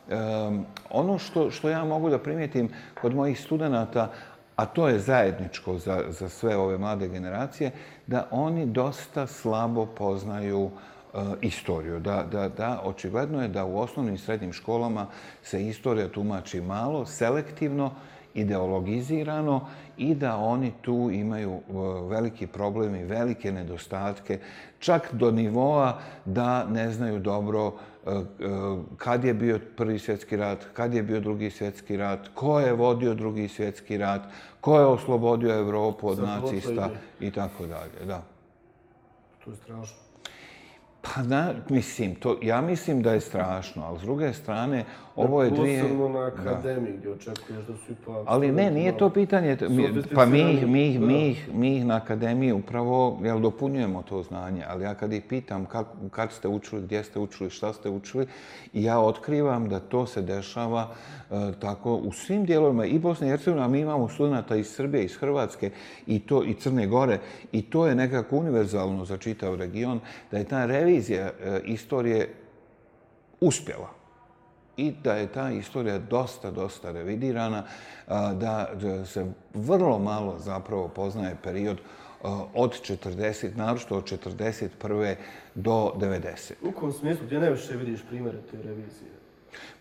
Um, 0.09 0.65
ono 0.89 1.17
što, 1.17 1.51
što 1.51 1.69
ja 1.69 1.85
mogu 1.85 2.09
da 2.09 2.17
primijetim 2.17 2.69
kod 3.01 3.15
mojih 3.15 3.39
studenta, 3.39 4.11
a 4.55 4.65
to 4.65 4.87
je 4.87 4.99
zajedničko 4.99 5.77
za, 5.77 6.03
za 6.09 6.29
sve 6.29 6.57
ove 6.57 6.77
mlade 6.77 7.07
generacije, 7.07 7.71
da 8.09 8.27
oni 8.31 8.65
dosta 8.65 9.27
slabo 9.27 9.85
poznaju 9.85 10.69
e, 10.69 11.17
istoriju. 11.41 11.99
Da, 11.99 12.25
da, 12.31 12.49
da, 12.49 12.81
očigledno 12.83 13.41
je 13.41 13.47
da 13.47 13.65
u 13.65 13.77
osnovnim 13.79 14.15
i 14.15 14.17
srednjim 14.17 14.53
školama 14.53 15.05
se 15.43 15.67
istorija 15.67 16.07
tumači 16.07 16.61
malo, 16.61 17.05
selektivno, 17.05 17.91
ideologizirano 18.33 19.67
i 19.97 20.15
da 20.15 20.37
oni 20.37 20.73
tu 20.81 21.09
imaju 21.13 21.51
eh, 21.51 21.73
veliki 22.09 22.47
problem 22.47 22.95
i 22.95 23.03
velike 23.03 23.51
nedostatke, 23.51 24.39
čak 24.79 25.13
do 25.13 25.31
nivoa 25.31 25.99
da 26.25 26.65
ne 26.65 26.91
znaju 26.91 27.19
dobro 27.19 27.73
kad 28.97 29.23
je 29.23 29.33
bio 29.33 29.59
prvi 29.77 29.99
svjetski 29.99 30.37
rat, 30.37 30.65
kad 30.73 30.93
je 30.93 31.03
bio 31.03 31.19
drugi 31.19 31.49
svjetski 31.49 31.97
rat, 31.97 32.27
ko 32.33 32.59
je 32.59 32.73
vodio 32.73 33.13
drugi 33.13 33.47
svjetski 33.47 33.97
rat, 33.97 34.21
ko 34.61 34.79
je 34.79 34.85
oslobodio 34.85 35.55
Evropu 35.55 36.07
od 36.07 36.17
Sad 36.17 36.25
nacista 36.25 36.89
i 37.19 37.31
tako 37.31 37.65
dalje. 37.65 38.05
Da. 38.05 38.21
To 39.45 39.51
je 39.51 39.57
strašno. 39.57 40.08
Pa 41.01 41.21
da, 41.21 41.53
mislim, 41.69 42.15
to, 42.15 42.37
ja 42.41 42.61
mislim 42.61 43.01
da 43.01 43.13
je 43.13 43.21
strašno, 43.21 43.83
ali 43.83 43.99
s 43.99 44.01
druge 44.01 44.33
strane, 44.33 44.83
ovo 45.15 45.43
je 45.43 45.49
dvije... 45.51 45.81
Posebno 45.81 46.09
na 46.09 46.25
akademiji 46.27 46.93
gdje 46.97 47.11
očekuješ 47.11 47.65
da 47.67 47.73
su 47.75 47.91
ipak... 47.91 48.15
Ali 48.25 48.51
ne, 48.51 48.71
nije 48.71 48.97
to 48.97 49.09
pitanje. 49.09 49.57
Pa 50.15 50.25
mi, 50.25 50.39
ih- 50.39 50.67
mi, 50.67 50.81
ih- 50.85 50.99
mi, 50.99 51.29
ih- 51.29 51.49
mi 51.53 51.77
ih 51.77 51.85
na 51.85 51.95
akademiji 51.95 52.51
upravo 52.51 53.19
jel, 53.23 53.39
dopunjujemo 53.39 54.01
to 54.01 54.23
znanje, 54.23 54.63
ali 54.67 54.83
ja 54.83 54.93
kad 54.95 55.13
ih 55.13 55.23
pitam 55.23 55.65
kak, 55.65 55.87
kad 56.11 56.31
ste 56.31 56.47
učili, 56.47 56.81
gdje 56.81 57.03
ste 57.03 57.19
učili, 57.19 57.49
šta 57.49 57.73
ste 57.73 57.89
učili, 57.89 58.27
ja 58.73 58.99
otkrivam 58.99 59.69
da 59.69 59.79
to 59.79 60.05
se 60.05 60.21
dešava 60.21 60.87
e, 61.31 61.35
tako 61.59 61.95
u 61.95 62.11
svim 62.11 62.45
dijelovima 62.45 62.85
i 62.85 62.99
Bosne 62.99 63.27
i 63.27 63.29
Hercegovine, 63.29 63.65
a 63.65 63.69
mi 63.69 63.79
imamo 63.79 64.09
studenta 64.09 64.55
iz 64.55 64.67
Srbije, 64.67 65.05
iz 65.05 65.15
Hrvatske 65.17 65.71
i, 66.07 66.19
to, 66.19 66.43
i 66.43 66.53
Crne 66.53 66.87
Gore 66.87 67.19
i 67.51 67.61
to 67.61 67.87
je 67.87 67.95
nekako 67.95 68.37
univerzalno 68.37 69.05
za 69.05 69.17
čitav 69.17 69.55
region, 69.55 69.99
da 70.31 70.37
je 70.37 70.43
ta 70.43 70.65
revizija 70.65 70.88
e, 70.97 71.31
istorije 71.65 72.33
uspjela 73.41 73.89
i 74.77 74.91
da 75.03 75.13
je 75.13 75.27
ta 75.27 75.51
istorija 75.51 75.97
dosta, 75.97 76.51
dosta 76.51 76.91
revidirana, 76.91 77.63
a, 78.07 78.33
da 78.33 78.69
da 78.81 79.05
se 79.05 79.25
vrlo 79.53 79.99
malo 79.99 80.39
zapravo 80.39 80.87
poznaje 80.87 81.35
period 81.43 81.77
e, 81.77 81.81
od 82.53 82.81
40, 82.81 83.55
naročito 83.55 83.97
od 83.97 84.03
41. 84.03 85.15
do 85.55 85.93
90. 85.97 86.53
U 86.61 86.71
kom 86.71 86.91
smislu, 86.91 87.25
gdje 87.25 87.39
najviše 87.39 87.77
vidiš 87.77 88.01
primjere 88.09 88.37
te 88.51 88.57
revizije? 88.57 89.18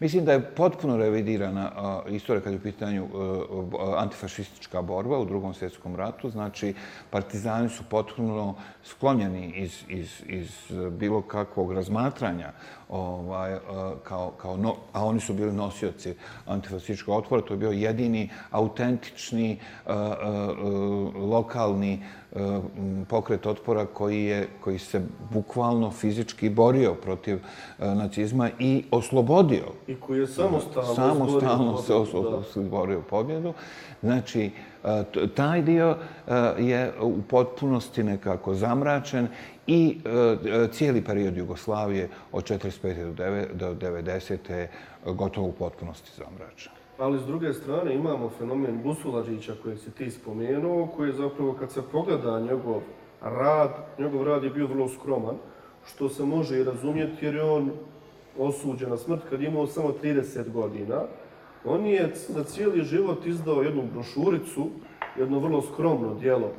Mislim 0.01 0.25
da 0.25 0.33
je 0.33 0.55
potpuno 0.55 0.97
revidirana 0.97 1.73
istorija 2.09 2.43
kad 2.43 2.53
je 2.53 2.59
u 2.59 2.63
pitanju 2.63 3.05
e, 3.05 3.09
antifašistička 3.97 4.83
borba 4.83 5.19
u 5.19 5.25
drugom 5.25 5.55
svjetskom 5.55 5.97
ratu. 5.97 6.31
Znači, 6.31 6.75
partizani 7.11 7.69
su 7.69 7.85
potpuno 7.91 8.55
sklonjeni 8.85 9.53
iz, 9.57 9.85
iz, 9.89 10.23
iz 10.27 10.51
bilo 10.91 11.23
kakvog 11.23 11.73
razmatranja, 11.73 12.53
ovaj, 12.89 13.53
e, 13.53 13.59
kao, 14.03 14.31
kao 14.31 14.57
no, 14.57 14.77
a 14.93 15.05
oni 15.05 15.21
su 15.21 15.35
bili 15.35 15.53
nosioci 15.53 16.15
antifašističkog 16.47 17.19
otpora. 17.19 17.43
To 17.43 17.55
je 17.55 17.59
bio 17.59 17.71
jedini 17.71 18.31
autentični 18.51 19.53
e, 19.53 19.59
lokalni 21.15 22.03
pokret 23.09 23.47
otpora 23.47 23.87
koji, 23.87 24.25
je, 24.25 24.49
koji 24.61 24.79
se 24.79 25.01
bukvalno 25.31 25.91
fizički 25.91 26.51
borio 26.51 26.95
protiv 26.95 27.39
a, 27.79 27.95
nacizma 27.95 28.51
i 28.59 28.85
oslobodio 28.91 29.65
I 29.87 29.95
koji 29.95 30.21
je 30.21 30.27
samostalno... 30.27 30.95
samostalno 30.95 31.77
se 32.43 32.61
izborio 32.61 33.01
pobjedu. 33.01 33.53
Znači, 34.03 34.51
e, 34.85 35.05
taj 35.35 35.63
dio 35.63 35.97
e, 36.27 36.35
je 36.59 36.93
u 37.01 37.23
potpunosti 37.23 38.03
nekako 38.03 38.55
zamračen 38.55 39.29
i 39.67 39.99
e, 40.05 40.11
e, 40.51 40.69
cijeli 40.73 41.05
period 41.05 41.37
Jugoslavije 41.37 42.09
od 42.33 42.45
45. 42.45 43.05
do 43.05 43.25
deve- 43.25 43.49
do 43.55 43.75
90. 43.75 44.51
je 44.53 44.71
gotovo 45.07 45.49
u 45.49 45.53
potpunosti 45.53 46.11
zamračen. 46.19 46.78
Ali 46.99 47.19
s 47.19 47.27
druge 47.27 47.53
strane 47.53 47.95
imamo 47.95 48.31
fenomen 48.39 48.83
Busulažića 48.83 49.55
koji 49.63 49.77
si 49.77 49.91
ti 49.91 50.11
spomenuo, 50.11 50.87
koji 50.87 51.09
je 51.09 51.13
zapravo 51.13 51.53
kad 51.53 51.71
se 51.71 51.83
pogleda 51.93 52.41
njegov 52.41 52.81
rad, 53.23 53.71
njegov 53.99 54.25
rad 54.25 54.45
je 54.45 54.51
bio 54.51 54.67
vrlo 54.67 54.89
skroman, 54.89 55.37
što 55.87 56.09
se 56.09 56.25
može 56.25 56.61
i 56.61 56.65
razumjeti 56.65 57.25
jer 57.25 57.35
je 57.35 57.43
on 57.43 57.71
osuđen 58.39 58.91
na 58.91 58.97
smrt 58.97 59.21
kad 59.31 59.41
je 59.41 59.49
imao 59.49 59.67
samo 59.67 59.95
30 60.03 60.53
godina. 60.53 61.03
On 61.65 61.87
je 61.87 62.13
za 62.29 62.45
cijeli 62.45 62.85
život 62.85 63.27
izdao 63.27 63.63
jednu 63.63 63.83
brošuricu, 63.95 64.67
jedno 65.19 65.39
vrlo 65.39 65.63
skromno 65.63 66.15
dijelo 66.15 66.51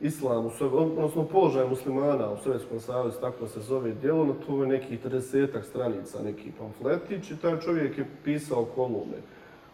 islamu, 0.00 0.50
odnosno 0.60 1.24
položaj 1.24 1.68
muslimana 1.68 2.30
u 2.30 2.36
Sovjetskom 2.36 2.80
savjezu, 2.80 3.20
tako 3.20 3.46
se 3.46 3.60
zove 3.60 3.92
dijelo, 3.92 4.24
na 4.24 4.34
to 4.46 4.62
je 4.62 4.68
nekih 4.68 5.04
30 5.04 5.62
stranica, 5.62 6.22
neki 6.22 6.52
pamfletić 6.58 7.30
i 7.30 7.36
taj 7.36 7.60
čovjek 7.60 7.98
je 7.98 8.06
pisao 8.24 8.64
kolumne 8.64 9.16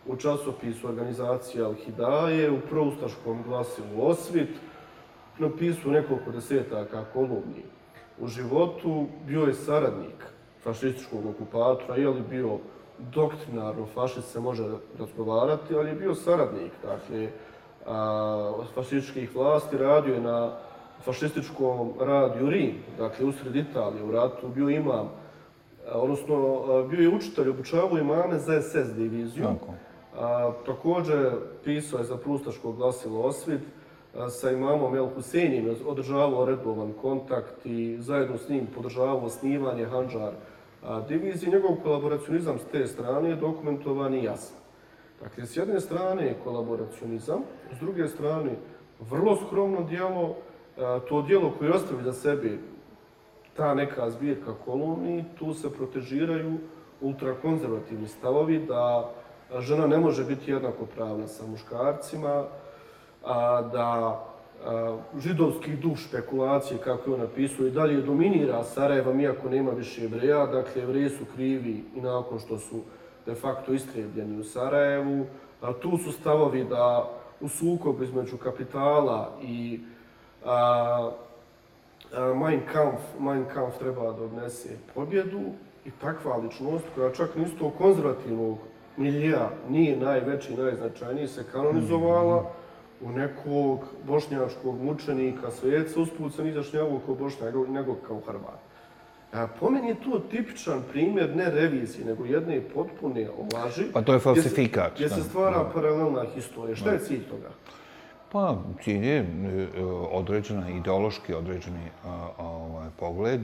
u 0.06 0.16
časopisu 0.16 0.88
organizacije 0.88 1.64
Al-Hidaje, 1.64 2.50
u 2.50 2.60
proustaškom 2.68 3.42
glasilu 3.42 4.02
Osvit, 4.06 4.50
napisao 5.38 5.92
nekoliko 5.92 6.30
desetaka 6.30 7.04
kolumni. 7.12 7.64
U 8.18 8.26
životu 8.26 9.06
bio 9.26 9.40
je 9.40 9.54
saradnik 9.54 10.26
fašističkog 10.62 11.26
okupatora, 11.26 11.96
je 11.96 12.08
li 12.08 12.22
bio 12.30 12.58
doktrinarno 12.98 13.86
fašist 13.86 14.32
se 14.32 14.40
može 14.40 14.64
razgovarati, 14.98 15.74
ali 15.74 15.88
je 15.88 15.94
bio 15.94 16.14
saradnik, 16.14 16.72
dakle, 16.82 17.28
a, 17.86 18.52
fašističkih 18.74 19.34
vlasti, 19.36 19.76
radio 19.76 20.14
je 20.14 20.20
na 20.20 20.56
fašističkom 21.04 21.92
radiju 22.00 22.50
Rim, 22.50 22.74
dakle, 22.98 23.26
usred 23.26 23.56
Italije, 23.56 24.04
u 24.04 24.10
ratu 24.10 24.48
bio 24.48 24.68
imam, 24.68 25.10
a, 25.88 25.98
odnosno 25.98 26.36
a, 26.36 26.82
bio 26.82 27.00
je 27.00 27.16
učitelj, 27.16 27.48
obučavao 27.48 27.98
imame 27.98 28.38
za 28.38 28.62
SS 28.62 28.94
diviziju. 28.96 29.44
Tako. 29.44 29.74
A, 30.20 30.52
također 30.66 31.30
pisao 31.64 31.98
je 31.98 32.04
za 32.04 32.16
prustaško 32.16 32.72
glasilo 32.72 33.20
Osvit, 33.20 33.60
a, 34.16 34.28
sa 34.28 34.50
imamom 34.50 34.96
El 34.96 35.06
Huseinim 35.14 35.66
je 35.66 35.76
održavao 35.86 36.44
redovan 36.44 36.92
kontakt 37.02 37.66
i 37.66 37.96
zajedno 38.00 38.38
s 38.38 38.48
njim 38.48 38.66
podržavao 38.74 39.28
snimanje 39.28 39.84
Hanđar 39.84 40.32
a, 40.82 41.00
divizije. 41.00 41.52
Njegov 41.52 41.76
kolaboracionizam 41.82 42.58
s 42.58 42.64
te 42.72 42.86
strane 42.86 43.28
je 43.28 43.36
dokumentovan 43.36 44.14
i 44.14 44.24
jasan. 44.24 44.56
Dakle, 45.22 45.46
s 45.46 45.56
jedne 45.56 45.80
strane 45.80 46.26
je 46.26 46.38
kolaboracionizam, 46.44 47.40
s 47.76 47.80
druge 47.80 48.08
strane 48.08 48.50
vrlo 49.10 49.36
skromno 49.36 49.82
dijelo, 49.82 50.36
to 51.08 51.22
dijelo 51.22 51.52
koje 51.58 51.72
ostavi 51.72 52.02
za 52.02 52.12
sebe 52.12 52.58
ta 53.56 53.74
neka 53.74 54.10
zbirka 54.10 54.54
kolumni, 54.64 55.24
tu 55.38 55.54
se 55.54 55.70
protežiraju 55.72 56.58
ultrakonzervativni 57.00 58.08
stavovi 58.08 58.58
da 58.58 59.12
žena 59.58 59.86
ne 59.86 59.98
može 59.98 60.24
biti 60.24 60.50
jednakopravna 60.50 61.26
sa 61.26 61.46
muškarcima, 61.46 62.44
a, 63.24 63.62
da 63.62 64.20
a, 64.66 64.96
židovski 65.18 65.76
duh 65.76 65.98
špekulacije, 65.98 66.78
kako 66.78 67.10
je 67.10 67.14
on 67.14 67.20
napisao, 67.20 67.66
i 67.66 67.70
dalje 67.70 68.00
dominira 68.00 68.64
Sarajevom, 68.64 69.20
iako 69.20 69.48
nema 69.48 69.70
više 69.70 70.02
jevreja. 70.02 70.46
Dakle, 70.46 70.82
jevreji 70.82 71.08
su 71.08 71.24
krivi 71.34 71.84
i 71.96 72.00
nakon 72.00 72.38
što 72.38 72.58
su 72.58 72.80
de 73.26 73.34
facto 73.34 73.72
istrebljeni 73.72 74.40
u 74.40 74.44
Sarajevu. 74.44 75.26
A, 75.60 75.72
tu 75.72 75.98
su 75.98 76.12
stavovi 76.12 76.64
da 76.64 77.10
u 77.40 77.48
sukobu 77.48 78.04
između 78.04 78.36
kapitala 78.36 79.30
i 79.42 79.80
a, 80.44 81.10
a, 82.14 82.34
Mein 82.34 82.60
Kampf, 82.72 83.02
Mein 83.18 83.44
Kampf 83.54 83.78
treba 83.78 84.12
da 84.12 84.22
odnese 84.22 84.68
pobjedu 84.94 85.40
i 85.84 85.90
takva 86.00 86.36
ličnost 86.36 86.84
koja 86.94 87.12
čak 87.12 87.36
ni 87.36 87.42
iz 87.42 87.50
konzervativnog 87.78 88.58
milija 88.96 89.50
nije 89.68 89.96
najveći, 89.96 90.56
najznačajniji, 90.56 91.28
se 91.28 91.44
kanonizovala 91.52 92.50
u 93.00 93.10
nekog 93.10 93.78
bošnjačkog 94.06 94.82
mučenika, 94.82 95.50
sveca, 95.50 96.00
usput 96.00 96.34
se 96.34 96.44
nizašnjavao 96.44 97.00
kao 97.06 97.14
bošnjak, 97.14 97.54
nego, 97.68 97.94
kao 97.94 98.20
Hrvat. 98.26 98.60
A, 99.32 99.46
po 99.60 99.70
meni 99.70 99.88
je 99.88 99.94
to 99.94 100.18
tipičan 100.18 100.82
primjer 100.92 101.36
ne 101.36 101.50
revizije, 101.50 102.04
nego 102.06 102.24
jedne 102.24 102.60
potpune 102.74 103.28
laži. 103.54 103.84
Pa 103.92 104.02
to 104.02 104.12
je 104.12 104.18
gdje 104.18 104.34
se- 104.34 104.42
falsifikat, 104.42 104.92
Gdje 104.94 105.08
se 105.08 105.14
da, 105.16 105.22
stvara 105.22 105.58
da. 105.58 105.70
paralelna 105.74 106.24
historija. 106.34 106.76
Šta 106.76 106.90
je 106.90 106.98
cilj 106.98 107.24
toga? 107.24 107.48
Pa, 108.32 108.56
cilj 108.82 109.06
je 109.06 109.18
e, 109.18 109.24
određena, 110.10 110.70
ideološki 110.70 111.34
određeni 111.34 111.84
e, 111.84 112.08
ovaj, 112.38 112.88
pogled 112.98 113.40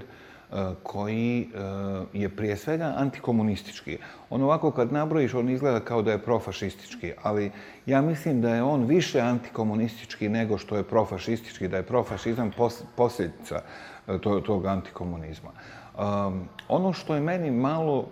Eh, 0.53 0.75
koji 0.83 1.49
eh, 1.55 2.05
je 2.13 2.29
prije 2.29 2.57
svega 2.57 2.95
antikomunistički. 2.97 3.99
On 4.31 4.43
ovako 4.43 4.71
kad 4.71 4.93
nabrojiš, 4.93 5.35
on 5.35 5.49
izgleda 5.49 5.81
kao 5.81 6.03
da 6.03 6.13
je 6.13 6.23
profašistički, 6.23 7.13
ali 7.23 7.51
ja 7.87 8.03
mislim 8.03 8.41
da 8.41 8.55
je 8.55 8.63
on 8.63 8.85
više 8.85 9.21
antikomunistički 9.21 10.29
nego 10.29 10.59
što 10.59 10.77
je 10.77 10.83
profašistički, 10.83 11.69
da 11.69 11.77
je 11.77 11.83
profašizam 11.83 12.51
posljedica 12.97 13.63
eh, 14.09 14.19
tog 14.47 14.67
antikomunizma. 14.67 15.51
Ehm, 15.99 16.39
ono 16.69 16.93
što 16.93 17.15
je 17.15 17.21
meni 17.21 17.51
malo 17.51 18.07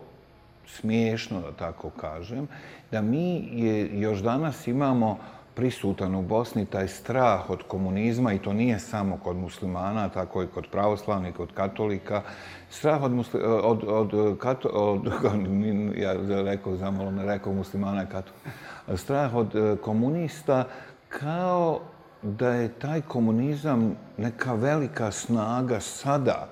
smiješno, 0.67 1.41
da 1.41 1.53
tako 1.53 1.91
kažem, 1.91 2.49
da 2.91 3.03
mi 3.03 3.49
je, 3.53 4.01
još 4.01 4.19
danas 4.19 4.67
imamo 4.67 5.19
prisutan 5.55 6.15
u 6.15 6.23
Bosni 6.23 6.67
taj 6.67 6.89
strah 6.89 7.51
od 7.51 7.63
komunizma 7.69 8.33
i 8.33 8.39
to 8.39 8.53
nije 8.53 8.79
samo 8.79 9.19
kod 9.25 9.37
muslimana, 9.37 10.09
tako 10.09 10.43
i 10.43 10.47
kod 10.47 10.67
pravoslavnih, 10.73 11.35
kod 11.35 11.53
katolika. 11.55 12.23
Strah 12.71 13.03
od, 13.03 13.13
musli, 13.13 13.41
od, 13.45 13.85
od, 13.87 14.39
kato, 14.39 14.69
od, 14.69 15.07
ja 16.05 16.43
rekao, 16.43 16.77
zamalo 16.77 17.11
ne 17.11 17.27
rekao 17.27 17.53
muslimana, 17.53 18.07
katolika. 18.07 18.51
Strah 18.97 19.35
od 19.35 19.57
e, 19.57 19.77
komunista 19.77 20.65
kao 21.09 21.81
da 22.23 22.49
je 22.49 22.69
taj 22.69 23.01
komunizam 23.01 23.97
neka 24.19 24.55
velika 24.55 25.11
snaga 25.11 25.81
sada, 25.81 26.49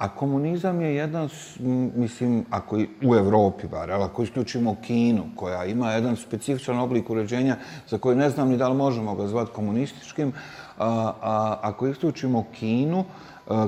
A 0.00 0.08
komunizam 0.08 0.80
je 0.80 0.94
jedan, 0.94 1.28
mislim, 1.94 2.44
ako 2.50 2.76
u 3.04 3.14
Evropi 3.14 3.66
bar, 3.66 3.90
ali 3.90 4.04
ako 4.04 4.22
isključimo 4.22 4.76
Kinu, 4.82 5.24
koja 5.36 5.64
ima 5.64 5.92
jedan 5.92 6.16
specifičan 6.16 6.78
oblik 6.78 7.10
uređenja 7.10 7.56
za 7.88 7.98
koji 7.98 8.16
ne 8.16 8.30
znam 8.30 8.48
ni 8.48 8.56
da 8.56 8.68
li 8.68 8.76
možemo 8.76 9.14
ga 9.14 9.26
zvati 9.26 9.50
komunističkim, 9.52 10.32
a, 10.78 11.12
a 11.22 11.58
ako 11.62 11.86
isključimo 11.86 12.44
Kinu 12.52 12.98
e, 13.00 13.04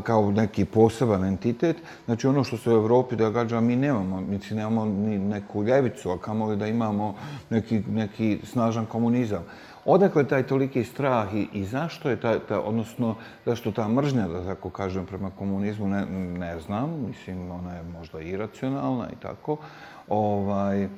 kao 0.03 0.31
neki 0.31 0.65
poseban 0.65 1.25
entitet, 1.25 1.77
znači 2.05 2.27
ono 2.27 2.45
što 2.45 2.57
se 2.57 2.71
u 2.71 2.77
Evropi 2.77 3.17
događa, 3.17 3.61
mi 3.61 3.77
nemamo, 3.77 4.21
mi 4.21 4.41
nemamo 4.51 4.85
ni 4.85 5.19
neku 5.19 5.63
ljevicu, 5.63 6.11
a 6.11 6.19
kamo 6.19 6.57
da 6.57 6.67
imamo 6.67 7.15
neki, 7.51 7.83
neki 7.89 8.39
snažan 8.45 8.87
komunizam. 8.87 9.45
Odakle 9.85 10.25
taj 10.29 10.47
toliki 10.47 10.85
strah 10.85 11.35
i, 11.35 11.49
i 11.53 11.65
zašto 11.65 12.11
je 12.11 12.17
ta, 12.21 12.39
ta, 12.39 12.61
odnosno, 12.61 13.15
zašto 13.47 13.73
ta 13.73 13.89
mržnja, 13.89 14.29
da 14.29 14.45
tako 14.45 14.71
kažem, 14.71 15.07
prema 15.07 15.31
komunizmu, 15.31 15.89
ne, 15.89 16.07
ne 16.39 16.59
znam, 16.61 17.05
mislim, 17.09 17.51
ona 17.51 17.75
je 17.75 17.83
možda 17.83 18.21
iracionalna 18.21 19.09
i 19.13 19.17
tako. 19.23 19.57
Ovaj, 20.09 20.89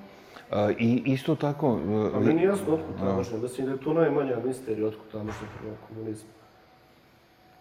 I 0.78 1.02
isto 1.04 1.34
tako... 1.34 1.78
A 2.14 2.20
mi 2.20 2.34
nije 2.34 2.46
jasno 2.46 2.74
otkud 2.74 2.98
ta 2.98 3.16
mržnja, 3.16 3.38
mislim 3.38 3.66
da 3.66 3.72
je 3.72 3.80
to 3.80 3.92
najmanja 3.92 4.36
misterija 4.44 4.88
otkud 4.88 5.12
ta 5.12 5.18
mržnja 5.18 5.48
prema 5.60 5.76
komunizmu. 5.88 6.28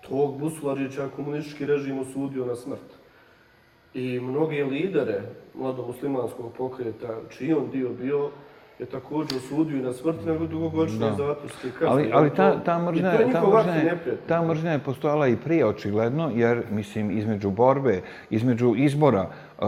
Tog 0.10 0.40
Busularića 0.40 1.10
komunistički 1.16 1.66
režim 1.66 2.00
osudio 2.00 2.46
na 2.46 2.56
smrt. 2.56 3.00
I 3.94 4.20
mnogi 4.20 4.64
lidere 4.64 5.22
mladomuslimanskog 5.54 6.54
pokreta, 6.58 7.20
čiji 7.30 7.54
on 7.54 7.70
dio 7.72 7.90
bio, 7.90 8.32
je 8.80 8.86
također 8.86 9.38
osudio 9.38 9.78
i 9.78 9.82
na 9.82 9.94
smrt, 9.94 10.26
nego 10.26 10.46
dugogodišnje 10.46 11.10
zatvorske 11.18 11.70
kazne. 11.80 11.88
Ali, 11.88 12.10
ali 12.14 12.36
ta, 12.36 12.64
ta, 12.64 12.80
mržnja, 12.80 13.12
ta, 13.32 13.42
mržnja, 13.48 13.74
je, 13.74 13.98
ta 14.28 14.42
mržnja 14.42 14.72
je 14.72 14.80
postojala 14.80 15.28
i 15.28 15.36
prije, 15.36 15.66
očigledno, 15.66 16.32
jer, 16.36 16.64
mislim, 16.72 17.18
između 17.18 17.50
borbe, 17.50 18.02
između 18.30 18.74
izbora 18.78 19.28
uh, 19.28 19.68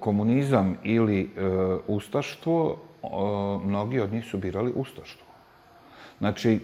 komunizam 0.00 0.76
ili 0.82 1.22
uh, 1.22 1.80
ustaštvo, 1.86 2.76
uh, 3.02 3.64
mnogi 3.64 4.00
od 4.00 4.12
njih 4.12 4.24
su 4.24 4.38
birali 4.38 4.72
ustaštvo. 4.74 5.28
Znači, 6.18 6.60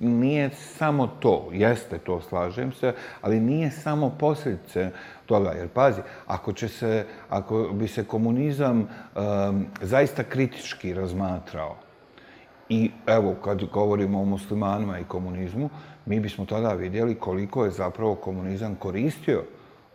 nije 0.00 0.50
samo 0.50 1.06
to, 1.06 1.48
jeste 1.52 1.98
to, 1.98 2.20
slažem 2.20 2.72
se, 2.72 2.92
ali 3.20 3.40
nije 3.40 3.70
samo 3.70 4.16
posljedice 4.18 4.90
toga. 5.28 5.50
Jer 5.50 5.68
pazi, 5.68 6.00
ako, 6.26 6.52
će 6.52 6.68
se, 6.68 7.04
ako 7.28 7.68
bi 7.72 7.88
se 7.88 8.04
komunizam 8.04 8.80
um, 8.80 9.66
zaista 9.80 10.24
kritički 10.24 10.94
razmatrao, 10.94 11.76
i 12.68 12.90
evo, 13.06 13.34
kad 13.44 13.64
govorimo 13.64 14.20
o 14.20 14.24
muslimanima 14.24 14.98
i 14.98 15.04
komunizmu, 15.04 15.70
mi 16.06 16.20
bismo 16.20 16.46
tada 16.46 16.72
vidjeli 16.72 17.14
koliko 17.14 17.64
je 17.64 17.70
zapravo 17.70 18.14
komunizam 18.14 18.74
koristio 18.74 19.44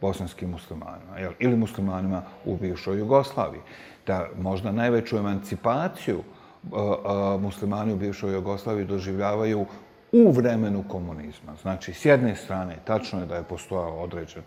bosanskim 0.02 0.50
muslimanima, 0.50 1.20
jel? 1.20 1.32
ili 1.40 1.56
muslimanima 1.56 2.22
u 2.46 2.58
bivšoj 2.58 3.00
Jugoslaviji. 3.00 3.62
Da 4.08 4.28
možda 4.38 4.72
najveću 4.72 5.18
emancipaciju 5.18 6.20
e, 6.20 6.76
e, 6.76 7.38
muslimani 7.38 7.94
u 7.94 7.98
bivšoj 7.98 8.34
Jugoslaviji 8.34 8.86
doživljavaju 8.86 9.66
u 10.14 10.32
vremenu 10.32 10.84
komunizma. 10.88 11.56
Znači, 11.62 11.94
s 11.94 12.06
jedne 12.06 12.36
strane, 12.36 12.78
tačno 12.86 13.20
je 13.20 13.26
da 13.26 13.36
je 13.36 13.44
postojala 13.44 13.96
određen 13.96 14.44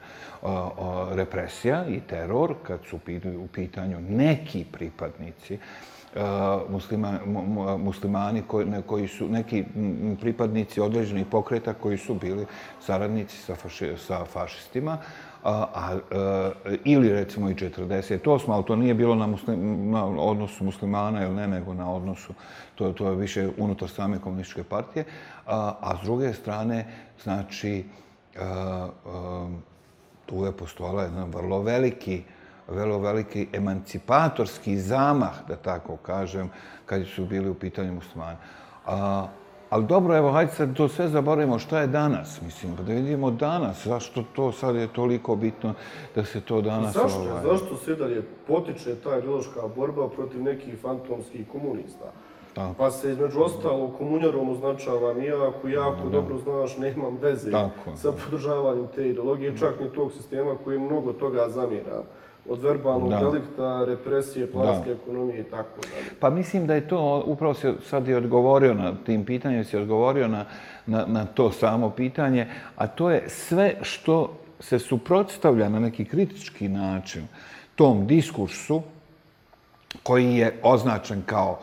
represija 1.13 1.87
i 1.89 2.01
teror 2.01 2.55
kad 2.63 2.81
su 2.91 2.97
u 3.39 3.47
pitanju 3.47 4.01
neki 4.01 4.65
pripadnici 4.73 5.59
muslima, 6.69 7.19
muslimani 7.79 8.43
koji, 8.47 8.67
koji 8.87 9.09
su 9.09 9.29
neki 9.29 9.65
pripadnici 10.21 10.81
određenih 10.81 11.27
pokreta 11.27 11.75
koji 11.75 11.99
su 11.99 12.15
bili 12.15 12.47
saradnici 12.81 13.37
sa, 13.37 13.55
faši, 13.55 13.93
sa 13.97 14.25
fašistima, 14.25 14.99
a, 15.45 15.67
a, 15.75 16.51
ili 16.85 17.09
recimo 17.09 17.51
i 17.51 17.55
48, 17.55 18.53
ali 18.53 18.65
to 18.65 18.77
nije 18.77 18.95
bilo 18.95 19.15
na, 19.15 19.27
muslim, 19.27 19.91
na 19.91 20.07
odnosu 20.07 20.65
muslimana 20.65 21.25
ili 21.25 21.35
ne, 21.35 21.49
nego 21.49 21.75
na 21.75 21.93
odnosu, 21.93 22.33
to, 22.75 22.93
to 22.93 23.11
je 23.11 23.17
više 23.17 23.49
unutar 23.59 23.89
same 23.89 24.19
komunističke 24.19 24.65
partije, 24.65 25.05
a, 25.47 25.75
a 25.81 25.97
s 26.03 26.05
druge 26.05 26.33
strane, 26.33 26.87
znači, 27.23 27.85
a, 28.39 28.89
a, 29.07 29.49
tu 30.27 30.45
je 30.45 30.53
postojala 30.53 31.03
jedan 31.03 31.31
vrlo 31.31 31.63
veliki, 31.63 32.23
vrlo 32.69 32.99
veliki 32.99 33.49
emancipatorski 33.53 34.79
zamah, 34.79 35.35
da 35.49 35.57
tako 35.57 35.97
kažem, 35.97 36.51
kad 36.87 37.07
su 37.07 37.27
bili 37.27 37.51
u 37.51 37.55
pitanju 37.55 37.93
muslimani. 37.93 38.39
A, 38.87 39.27
Ali 39.71 39.87
dobro, 39.87 40.17
evo, 40.17 40.31
hajde 40.33 40.53
sad 40.53 40.77
to 40.77 40.89
sve 40.89 41.09
zaboravimo. 41.09 41.59
Šta 41.59 41.81
je 41.81 41.87
danas? 41.87 42.41
Mislim, 42.41 42.77
da 42.77 42.83
vidimo 42.83 43.31
danas. 43.31 43.87
Zašto 43.87 44.23
to 44.23 44.53
sad 44.53 44.77
je 44.77 44.87
toliko 44.89 45.37
bitno 45.37 45.75
da 46.15 46.25
se 46.25 46.41
to 46.41 46.61
danas... 46.61 46.95
Zašto? 46.95 47.21
Ovaj... 47.21 47.43
Zašto 47.43 47.77
se 47.77 47.95
dalje 47.95 48.23
potiče 48.47 48.95
ta 48.95 49.19
ideološka 49.19 49.61
borba 49.77 50.09
protiv 50.09 50.43
nekih 50.43 50.79
fantomskih 50.83 51.49
komunista? 51.53 52.13
Tako. 52.57 52.75
Pa 52.79 52.91
se 52.91 53.13
između 53.13 53.41
ostalo 53.41 53.89
komunjarom 53.99 54.49
označava 54.49 55.15
iako 55.23 55.69
jako 55.69 56.05
da. 56.05 56.11
dobro 56.11 56.39
znaš, 56.39 56.77
nemam 56.79 57.19
veze 57.23 57.51
Tako. 57.51 57.97
sa 57.97 58.13
podržavanjem 58.13 58.87
te 58.95 59.09
ideologije, 59.09 59.57
čak 59.59 59.81
ni 59.81 59.89
tog 59.89 60.13
sistema 60.13 60.55
koji 60.65 60.79
mnogo 60.79 61.13
toga 61.13 61.49
zamjera 61.49 62.03
od 62.49 62.63
verbalnog 62.63 63.11
da. 63.11 63.19
delikta, 63.19 63.85
represije, 63.85 64.53
planske 64.53 64.91
ekonomije 64.91 65.41
i 65.41 65.45
tako 65.45 65.81
dalje. 65.81 66.19
Pa 66.21 66.31
mislim 66.31 66.67
da 66.67 66.75
je 66.75 66.89
to, 66.89 67.23
upravo 67.27 67.55
se 67.55 67.75
sad 67.85 68.09
i 68.09 68.15
odgovorio 68.15 68.75
na 68.75 68.93
tim 69.07 69.25
pitanjem, 69.25 69.65
se 69.65 69.79
odgovorio 69.79 70.29
na, 70.29 70.45
na, 70.87 71.05
na 71.07 71.25
to 71.25 71.53
samo 71.53 71.91
pitanje, 71.91 72.47
a 72.77 72.87
to 72.87 73.11
je 73.11 73.25
sve 73.29 73.75
što 73.83 74.33
se 74.61 74.79
suprotstavlja 74.79 75.69
na 75.69 75.81
neki 75.81 76.05
kritički 76.05 76.69
način 76.69 77.29
tom 77.75 78.07
diskursu 78.07 78.83
koji 80.03 80.35
je 80.35 80.61
označen 80.63 81.23
kao 81.27 81.59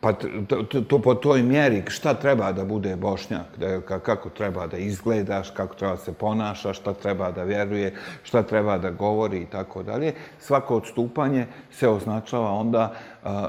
pa 0.00 0.12
to, 0.12 0.62
to 0.62 0.98
po 0.98 1.14
toj 1.14 1.42
mjeri 1.42 1.82
šta 1.88 2.14
treba 2.14 2.52
da 2.52 2.64
bude 2.64 2.96
bošnjak, 2.96 3.46
da, 3.56 3.80
kako 3.80 4.28
treba 4.28 4.66
da 4.66 4.76
izgledaš, 4.76 5.50
kako 5.50 5.74
treba 5.74 5.94
da 5.94 6.00
se 6.00 6.12
ponaša, 6.12 6.72
šta 6.72 6.92
treba 6.94 7.30
da 7.30 7.42
vjeruje, 7.42 7.94
šta 8.22 8.42
treba 8.42 8.78
da 8.78 8.90
govori 8.90 9.42
i 9.42 9.46
tako 9.46 9.82
dalje. 9.82 10.14
Svako 10.38 10.76
odstupanje 10.76 11.46
se 11.70 11.88
označava 11.88 12.52
onda 12.52 12.92
a, 13.24 13.48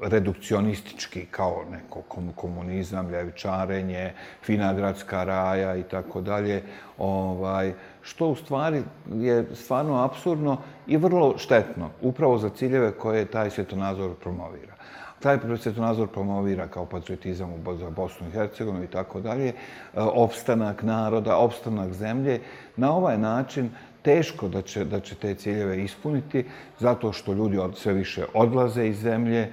redukcionistički 0.00 1.26
kao 1.30 1.64
neko 1.70 2.02
komunizam, 2.36 3.10
ljevičarenje, 3.10 4.12
finagradska 4.42 5.24
raja 5.24 5.76
i 5.76 5.82
tako 5.82 6.20
dalje. 6.20 6.62
Ovaj, 6.98 7.72
što 8.02 8.26
u 8.26 8.36
stvari 8.36 8.82
je 9.14 9.46
stvarno 9.54 10.04
absurdno 10.04 10.58
i 10.86 10.96
vrlo 10.96 11.38
štetno, 11.38 11.90
upravo 12.02 12.38
za 12.38 12.48
ciljeve 12.48 12.92
koje 12.92 13.24
taj 13.24 13.50
svjetonazor 13.50 14.14
promovira 14.14 14.77
taj 15.20 15.38
svjetonazor 15.60 16.08
promovira 16.08 16.68
kao 16.68 16.86
patriotizam 16.86 17.50
za 17.78 17.90
Bosnu 17.90 18.28
i 18.28 18.30
Hercegovinu 18.30 18.84
i 18.84 18.86
tako 18.86 19.20
dalje, 19.20 19.48
e, 19.48 19.54
opstanak 19.94 20.82
naroda, 20.82 21.36
opstanak 21.36 21.92
zemlje. 21.92 22.40
Na 22.76 22.92
ovaj 22.92 23.18
način 23.18 23.70
teško 24.02 24.48
da 24.48 24.62
će, 24.62 24.84
da 24.84 25.00
će 25.00 25.14
te 25.14 25.34
ciljeve 25.34 25.82
ispuniti, 25.84 26.44
zato 26.78 27.12
što 27.12 27.32
ljudi 27.32 27.58
od, 27.58 27.76
sve 27.76 27.92
više 27.92 28.24
odlaze 28.34 28.86
iz 28.86 29.00
zemlje, 29.00 29.40
e, 29.40 29.50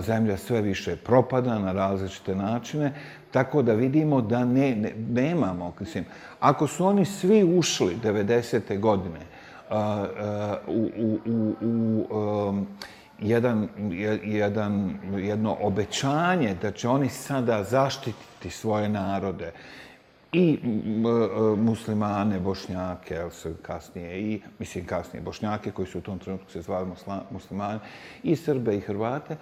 zemlja 0.00 0.36
sve 0.36 0.60
više 0.60 0.96
propada 0.96 1.58
na 1.58 1.72
različite 1.72 2.34
načine, 2.34 2.92
tako 3.30 3.62
da 3.62 3.74
vidimo 3.74 4.20
da 4.20 4.44
ne, 4.44 4.76
ne, 4.76 4.92
nemamo, 5.08 5.74
mislim, 5.80 6.04
ako 6.40 6.66
su 6.66 6.86
oni 6.86 7.04
svi 7.04 7.44
ušli 7.58 7.96
90. 8.02 8.80
godine 8.80 9.20
e, 9.20 9.74
u, 10.66 10.90
u, 10.96 11.18
u, 11.26 11.54
u 11.60 12.06
um, 12.16 12.66
jedan, 13.20 13.68
jedan, 14.24 14.98
jedno 15.16 15.56
obećanje 15.60 16.56
da 16.62 16.72
će 16.72 16.88
oni 16.88 17.08
sada 17.08 17.64
zaštititi 17.64 18.50
svoje 18.50 18.88
narode. 18.88 19.52
I 20.32 20.58
muslimane, 21.56 22.38
bošnjake, 22.40 23.14
jel 23.14 23.30
su 23.30 23.54
kasnije 23.62 24.20
i, 24.20 24.40
mislim 24.58 24.86
kasnije 24.86 25.22
bošnjake 25.22 25.70
koji 25.70 25.88
su 25.88 25.98
u 25.98 26.02
tom 26.02 26.18
trenutku 26.18 26.50
se 26.50 26.62
zvali 26.62 26.88
muslimani, 27.30 27.80
i 28.22 28.36
Srbe 28.36 28.76
i 28.76 28.80
Hrvate, 28.80 29.36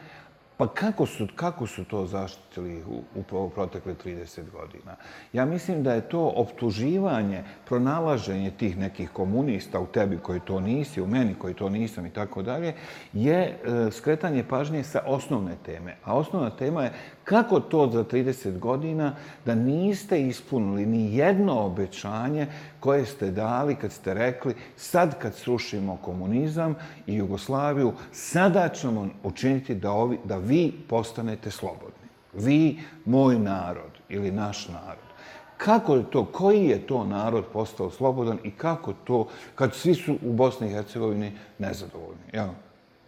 pa 0.58 0.66
kako 0.66 1.06
su, 1.06 1.26
kako 1.36 1.66
su 1.66 1.84
to 1.84 2.06
zaštitili 2.06 2.82
u, 2.84 3.22
u 3.32 3.50
protekle 3.50 3.94
30 4.04 4.50
godina? 4.50 4.96
Ja 5.32 5.44
mislim 5.44 5.82
da 5.82 5.92
je 5.92 6.08
to 6.08 6.32
optuživanje, 6.36 7.44
pronalaženje 7.64 8.50
tih 8.50 8.78
nekih 8.78 9.10
komunista 9.10 9.80
u 9.80 9.86
tebi 9.86 10.18
koji 10.18 10.40
to 10.40 10.60
nisi, 10.60 11.02
u 11.02 11.06
meni 11.06 11.34
koji 11.34 11.54
to 11.54 11.68
nisam 11.68 12.06
i 12.06 12.10
tako 12.10 12.42
dalje, 12.42 12.74
je 13.12 13.38
e, 13.38 13.90
skretanje 13.90 14.44
pažnje 14.44 14.84
sa 14.84 15.02
osnovne 15.06 15.56
teme. 15.64 15.96
A 16.04 16.16
osnovna 16.16 16.50
tema 16.50 16.84
je 16.84 16.92
kako 17.28 17.60
to 17.60 17.90
za 17.92 18.04
30 18.04 18.58
godina 18.58 19.14
da 19.44 19.54
niste 19.54 20.22
ispunili 20.22 20.86
ni 20.86 21.16
jedno 21.16 21.60
obećanje 21.60 22.46
koje 22.80 23.06
ste 23.06 23.30
dali 23.30 23.74
kad 23.74 23.92
ste 23.92 24.14
rekli 24.14 24.54
sad 24.76 25.18
kad 25.18 25.34
srušimo 25.34 25.98
komunizam 26.04 26.74
i 27.06 27.14
Jugoslaviju, 27.14 27.92
sada 28.12 28.68
ćemo 28.68 29.08
učiniti 29.24 29.74
da, 29.74 29.92
ovi, 29.92 30.18
da 30.24 30.36
vi 30.36 30.72
postanete 30.88 31.50
slobodni. 31.50 32.08
Vi, 32.32 32.78
moj 33.04 33.38
narod 33.38 33.92
ili 34.08 34.30
naš 34.30 34.68
narod. 34.68 35.08
Kako 35.56 35.94
je 35.94 36.10
to, 36.10 36.24
koji 36.24 36.64
je 36.64 36.86
to 36.86 37.04
narod 37.04 37.44
postao 37.52 37.90
slobodan 37.90 38.38
i 38.44 38.50
kako 38.50 38.92
to, 38.92 39.28
kad 39.54 39.74
svi 39.74 39.94
su 39.94 40.16
u 40.22 40.32
Bosni 40.32 40.66
i 40.66 40.72
Hercegovini 40.72 41.32
nezadovoljni. 41.58 42.22
Ja, 42.32 42.48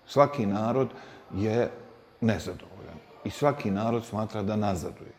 Svaki 0.06 0.46
narod 0.46 0.88
je 1.34 1.70
nezadovoljan 2.20 2.69
i 3.24 3.30
svaki 3.30 3.70
narod 3.70 4.04
smatra 4.04 4.42
da 4.42 4.56
nazaduje. 4.56 5.12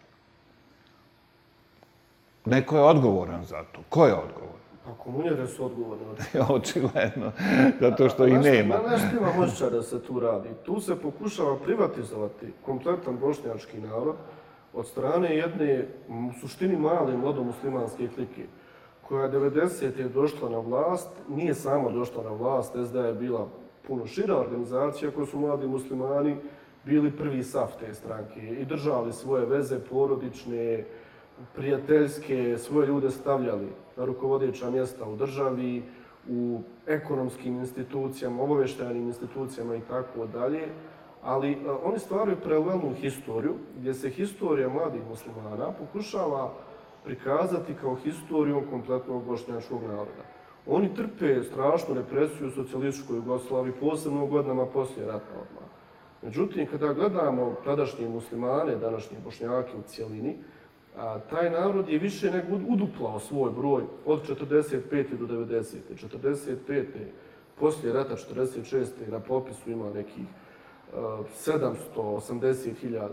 Neko 2.46 2.76
je 2.76 2.84
odgovoran 2.84 3.46
za 3.46 3.64
to. 3.72 3.82
Ko 3.90 4.06
je 4.06 4.14
odgovoran? 4.14 4.62
Pa 4.86 4.92
komunjere 5.04 5.48
su 5.48 5.66
odgovorni. 5.66 6.06
Očigledno, 6.56 7.32
zato 7.80 8.10
što 8.10 8.28
ih 8.28 8.40
nema. 8.40 8.76
Znaš 8.88 9.02
što 9.08 9.18
ima 9.18 9.44
osjećaj 9.44 9.70
da 9.70 9.84
se 9.84 10.02
tu 10.02 10.20
radi? 10.20 10.50
Tu 10.66 10.80
se 10.82 10.96
pokušava 10.96 11.58
privatizovati 11.58 12.54
kompletan 12.66 13.18
bošnjački 13.18 13.80
narod 13.80 14.16
od 14.74 14.88
strane 14.88 15.36
jedne, 15.36 15.88
u 16.10 16.40
suštini 16.42 16.78
male 16.78 17.18
mladomuslimanske 17.18 18.08
klike, 18.16 18.46
koja 19.08 19.24
je 19.24 19.32
90. 19.32 20.10
došla 20.10 20.50
na 20.50 20.58
vlast, 20.60 21.10
nije 21.30 21.56
sama 21.56 21.90
došla 21.90 22.24
na 22.24 22.30
vlast, 22.30 22.76
SDA 22.86 23.06
je 23.06 23.14
bila 23.14 23.48
puno 23.88 24.06
šira 24.06 24.38
organizacija 24.38 25.12
koja 25.12 25.26
su 25.26 25.40
mladi 25.40 25.68
muslimani 25.68 26.38
bili 26.86 27.12
prvi 27.12 27.44
saf 27.44 27.72
te 27.80 27.94
stranke 27.94 28.39
i 28.41 28.65
držali 28.65 29.13
svoje 29.13 29.46
veze 29.46 29.80
porodične, 29.80 30.84
prijateljske, 31.56 32.58
svoje 32.58 32.88
ljude 32.88 33.12
stavljali 33.12 33.67
na 33.98 34.06
rukovodeća 34.06 34.70
mjesta 34.70 35.06
u 35.06 35.15
državi, 35.15 35.84
u 36.30 36.62
ekonomskim 36.88 37.60
institucijama, 37.60 38.44
obaveštajnim 38.44 39.08
institucijama 39.08 39.76
i 39.76 39.82
tako 39.82 40.26
dalje. 40.26 40.67
Ali 41.24 41.58
a, 41.67 41.78
oni 41.84 42.00
stvaraju 42.00 42.38
paralelnu 42.44 42.94
historiju, 42.96 43.54
gdje 43.80 43.94
se 43.94 44.10
historija 44.10 44.70
mladih 44.70 45.02
muslimana 45.10 45.72
pokušava 45.72 46.54
prikazati 47.04 47.74
kao 47.82 47.96
historijom 47.96 48.63
kompletnog 48.70 49.26
bošnjačkog 49.26 49.82
naroda. 49.84 50.24
Oni 50.67 50.96
trpe 50.96 51.44
strašnu 51.44 51.96
represiju 51.96 52.48
u 52.48 52.52
socijalističkoj 52.52 53.15
Jugoslaviji, 53.15 53.74
posebno 53.80 54.24
u 54.24 54.28
godinama 54.28 54.65
poslije 54.65 55.08
rata 55.08 55.32
odmah. 55.32 55.70
Međutim, 56.21 56.67
kada 56.67 56.93
gledamo 56.93 57.55
tadašnje 57.65 58.10
muslimane, 58.10 58.75
današnje 58.75 59.17
bošnjake 59.23 59.77
u 59.77 59.81
cijelini, 59.88 60.38
a, 60.97 61.19
taj 61.19 61.49
narod 61.49 61.89
je 61.89 61.99
više 61.99 62.31
nego 62.31 62.55
uduplao 62.67 63.19
svoj 63.19 63.51
broj 63.51 63.84
od 64.05 64.38
45. 64.43 65.17
do 65.17 65.25
90. 65.25 65.75
45. 66.65 66.86
poslije 67.60 67.93
rata 67.93 68.15
46. 68.15 68.86
na 69.07 69.19
popisu 69.19 69.71
ima 69.71 69.89
nekih 69.89 70.25
780.000 70.93 73.07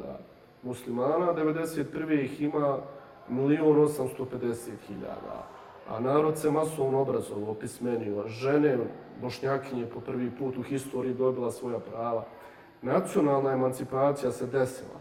muslimana, 0.62 1.34
91. 1.34 2.24
ih 2.24 2.40
ima 2.40 2.78
1.850.000. 3.30 4.68
A 5.88 6.00
narod 6.00 6.38
se 6.38 6.50
masovno 6.50 7.00
obrazovao, 7.00 7.50
opismenio. 7.50 8.28
Žene, 8.28 8.78
bošnjakinje 9.22 9.86
po 9.86 10.00
prvi 10.00 10.30
put 10.38 10.56
u 10.56 10.62
historiji 10.62 11.14
dobila 11.14 11.50
svoja 11.50 11.78
prava. 11.78 12.24
Nacionalna 12.82 13.50
emancipacija 13.52 14.32
se 14.32 14.46
desila. 14.46 14.98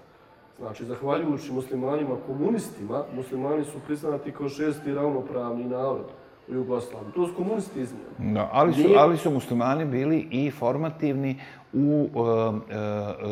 Znači, 0.60 0.86
zahvaljujući 0.86 1.52
muslimanima 1.54 2.16
komunistima, 2.28 3.04
muslimani 3.16 3.64
su 3.66 3.80
priznati 3.86 4.32
kao 4.32 4.50
šesti 4.50 4.94
ravnopravni 4.94 5.64
narod 5.66 6.06
u 6.48 6.54
Jugoslaviji. 6.54 7.12
To 7.16 7.28
su 7.28 7.34
komunisti 7.36 7.82
iznijeli. 7.82 8.10
Da, 8.34 8.50
ali, 8.52 8.74
su, 8.74 8.80
Nije- 8.80 8.98
ali 8.98 9.18
su 9.18 9.32
muslimani 9.32 9.86
bili 9.86 10.28
i 10.32 10.52
formativni 10.52 11.40
u 11.74 12.10
uh, 12.14 12.22
uh, 12.22 12.60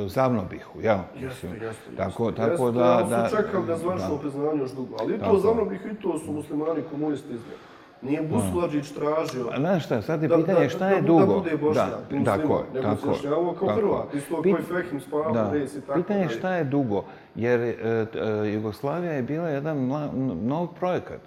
Zavnobihu, 0.08 0.82
jel? 0.82 0.98
Jeste, 1.16 1.48
jeste, 1.48 1.66
jeste. 1.66 1.96
Tako, 1.98 2.26
Jeste, 2.26 2.42
tako 2.42 2.72
da... 2.72 2.84
ali 2.84 3.10
da 3.10 3.30
su 3.30 3.36
čekali 3.36 3.68
da 3.68 3.76
da. 4.14 4.18
priznanje 4.18 4.60
još 4.60 4.72
dugo. 4.72 4.96
Ali 5.00 5.16
i 5.16 5.20
Tako 5.20 5.32
to 5.32 5.36
je. 5.38 5.42
za 5.42 5.64
bih 5.64 5.82
i 5.92 6.02
to 6.02 6.20
su 6.20 6.32
muslimani 6.32 6.82
komunisti 6.92 7.34
iznijeli. 7.34 7.60
Nije 8.02 8.22
Busulađić 8.22 8.92
tražio 8.92 9.50
A 9.52 9.60
Znaš 9.60 9.86
šta, 9.86 10.02
sad 10.02 10.22
je 10.22 10.28
da, 10.28 10.38
pitanje 10.38 10.60
da, 10.60 10.70
šta 10.70 10.80
da, 10.80 10.90
je 10.90 11.02
da, 11.02 11.08
dugo. 11.08 11.26
Da 11.26 11.34
bude 11.34 11.58
bošnjak, 11.58 11.90
da, 11.90 12.18
musliman, 12.18 12.26
tako 12.26 12.58
je, 12.58 12.64
nego 12.74 12.96
tako 12.96 13.14
se 13.14 13.28
kao 13.28 13.54
tako. 13.54 13.68
Hrvat. 13.68 14.14
Isto 14.14 14.36
Pit- 14.36 14.56
koji 14.56 14.84
Fehim 14.84 15.02
Spava, 15.02 15.32
Da. 15.32 15.52
Res 15.54 15.76
i 15.76 15.82
tako 15.82 16.00
Pitanje 16.00 16.22
je 16.22 16.30
šta 16.30 16.56
je 16.56 16.64
dugo, 16.64 17.04
jer 17.36 17.60
e, 17.60 17.74
e, 17.74 18.54
Jugoslavija 18.54 19.12
je 19.14 19.24
bila 19.24 19.50
jedan 19.50 19.78
mla, 19.78 20.10
nov 20.42 20.68
projekat. 20.80 21.22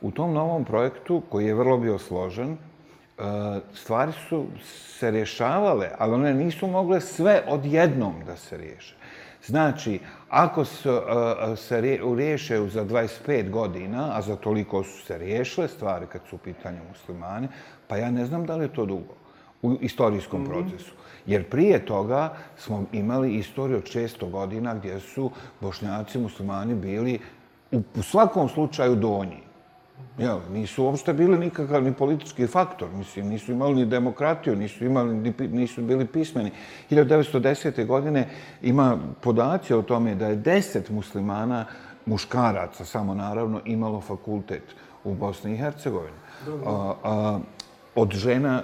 U 0.00 0.10
tom 0.10 0.32
novom 0.32 0.64
projektu, 0.64 1.22
koji 1.28 1.46
je 1.46 1.54
vrlo 1.54 1.78
bio 1.78 1.98
složen, 1.98 2.52
e, 2.52 2.58
stvari 3.74 4.12
su 4.28 4.44
se 4.62 5.10
rješavale, 5.10 5.88
ali 5.98 6.14
one 6.14 6.34
nisu 6.34 6.66
mogle 6.66 7.00
sve 7.00 7.42
odjednom 7.48 8.14
da 8.26 8.36
se 8.36 8.56
riješe. 8.56 8.97
Znači, 9.46 10.00
ako 10.28 10.64
se, 10.64 10.88
e, 11.52 11.56
se 11.56 11.80
rije- 11.80 12.16
riješe 12.16 12.68
za 12.68 12.84
25 12.84 13.50
godina, 13.50 14.10
a 14.12 14.22
za 14.22 14.36
toliko 14.36 14.84
su 14.84 15.02
se 15.06 15.18
riješile 15.18 15.68
stvari 15.68 16.06
kad 16.12 16.20
su 16.30 16.36
u 16.36 16.38
pitanju 16.38 16.78
muslimani, 16.88 17.48
pa 17.88 17.96
ja 17.96 18.10
ne 18.10 18.26
znam 18.26 18.46
da 18.46 18.56
li 18.56 18.64
je 18.64 18.72
to 18.74 18.86
dugo 18.86 19.14
u 19.62 19.76
istorijskom 19.80 20.44
procesu. 20.44 20.92
Jer 21.26 21.48
prije 21.50 21.86
toga 21.86 22.34
smo 22.56 22.84
imali 22.92 23.34
istoriju 23.34 23.76
od 23.76 23.84
600 23.84 24.30
godina 24.30 24.74
gdje 24.74 25.00
su 25.00 25.30
bošnjaci 25.60 26.18
muslimani 26.18 26.74
bili 26.74 27.18
u, 27.72 27.82
u 27.96 28.02
svakom 28.02 28.48
slučaju 28.48 28.96
donji. 28.96 29.47
Jel, 30.18 30.40
nisu 30.52 30.84
uopšte 30.84 31.12
bili 31.12 31.38
nikakav 31.38 31.82
ni 31.82 31.92
politički 31.92 32.46
faktor, 32.46 32.88
mislim, 32.92 33.28
nisu 33.28 33.52
imali 33.52 33.74
ni 33.74 33.86
demokratiju, 33.86 34.56
nisu, 34.56 34.84
imali, 34.84 35.14
ni 35.14 35.32
nisu 35.48 35.82
bili 35.82 36.06
pismeni. 36.06 36.50
1910. 36.90 37.86
godine 37.86 38.28
ima 38.62 38.98
podaci 39.20 39.74
o 39.74 39.82
tome 39.82 40.14
da 40.14 40.26
je 40.26 40.36
10 40.36 40.90
muslimana, 40.90 41.64
muškaraca 42.06 42.84
samo 42.84 43.14
naravno, 43.14 43.60
imalo 43.64 44.00
fakultet 44.00 44.62
u 45.04 45.14
Bosni 45.14 45.52
i 45.52 45.56
Hercegovini. 45.56 46.16
A, 46.66 46.94
a, 47.04 47.38
od 47.94 48.12
žena 48.12 48.62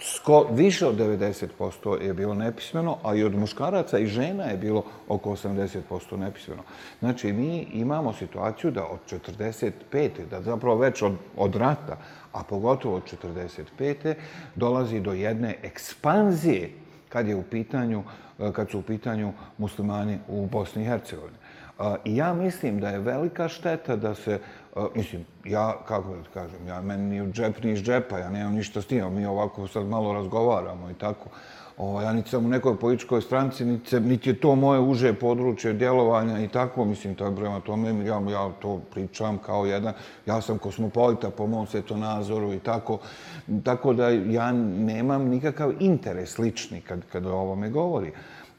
sko, 0.00 0.46
više 0.50 0.86
od 0.86 0.96
90% 0.96 2.02
je 2.02 2.14
bilo 2.14 2.34
nepismeno, 2.34 2.98
a 3.02 3.14
i 3.14 3.24
od 3.24 3.34
muškaraca 3.34 3.98
i 3.98 4.06
žena 4.06 4.44
je 4.44 4.56
bilo 4.56 4.84
oko 5.08 5.30
80% 5.30 6.16
nepismeno. 6.16 6.62
Znači, 6.98 7.32
mi 7.32 7.58
imamo 7.72 8.12
situaciju 8.12 8.70
da 8.70 8.84
od 8.86 8.98
45. 9.30 10.10
da 10.30 10.42
zapravo 10.42 10.76
već 10.76 11.02
od, 11.02 11.12
od 11.36 11.56
rata, 11.56 11.96
a 12.32 12.42
pogotovo 12.42 12.96
od 12.96 13.02
45. 13.78 14.14
dolazi 14.54 15.00
do 15.00 15.12
jedne 15.12 15.54
ekspanzije 15.62 16.70
kad 17.08 17.28
je 17.28 17.36
u 17.36 17.42
pitanju 17.42 18.02
e, 18.38 18.52
kad 18.52 18.70
su 18.70 18.78
u 18.78 18.82
pitanju 18.82 19.32
muslimani 19.58 20.18
u 20.28 20.46
Bosni 20.46 20.82
i 20.82 20.86
Hercegovini. 20.86 21.36
A, 21.78 21.96
I 22.04 22.16
ja 22.16 22.34
mislim 22.34 22.80
da 22.80 22.88
je 22.88 22.98
velika 22.98 23.48
šteta 23.48 23.96
da 23.96 24.14
se, 24.14 24.38
a, 24.76 24.86
mislim, 24.94 25.24
ja, 25.44 25.76
kako 25.88 26.16
da 26.16 26.22
ti 26.22 26.28
kažem, 26.34 26.66
ja 26.68 26.80
meni 26.82 27.02
ni 27.04 27.22
u 27.22 27.32
džep 27.32 27.62
ni 27.62 27.72
iz 27.72 27.82
džepa, 27.82 28.18
ja 28.18 28.30
nemam 28.30 28.54
ništa 28.54 28.82
s 28.82 28.86
tim, 28.86 29.14
mi 29.14 29.26
ovako 29.26 29.68
sad 29.68 29.86
malo 29.86 30.12
razgovaramo 30.12 30.90
i 30.90 30.94
tako. 30.94 31.28
O, 31.78 32.02
ja 32.02 32.12
niti 32.12 32.30
sam 32.30 32.44
u 32.44 32.48
nekoj 32.48 32.76
političkoj 32.78 33.20
stranci, 33.20 33.64
niti, 33.64 33.90
se- 33.90 34.00
niti 34.00 34.30
je 34.30 34.40
to 34.40 34.54
moje 34.54 34.80
uže 34.80 35.12
područje 35.12 35.72
djelovanja 35.72 36.38
i 36.38 36.48
tako, 36.48 36.84
mislim, 36.84 37.14
to 37.14 37.26
je 37.26 37.36
prema 37.36 37.60
tome, 37.60 38.04
ja, 38.06 38.20
ja 38.30 38.50
to 38.62 38.80
pričam 38.90 39.38
kao 39.38 39.66
jedan, 39.66 39.94
ja 40.26 40.40
sam 40.40 40.58
kosmopolita 40.58 41.30
po 41.30 41.46
mom 41.46 41.66
svetonazoru 41.66 42.52
i 42.52 42.58
tako, 42.58 42.98
tako 43.64 43.92
da 43.92 44.08
ja 44.08 44.52
nemam 44.52 45.22
nikakav 45.28 45.72
interes 45.80 46.38
lični 46.38 46.80
kad, 46.80 47.00
kad 47.12 47.26
o 47.26 47.32
ovome 47.32 47.70
govori. 47.70 48.12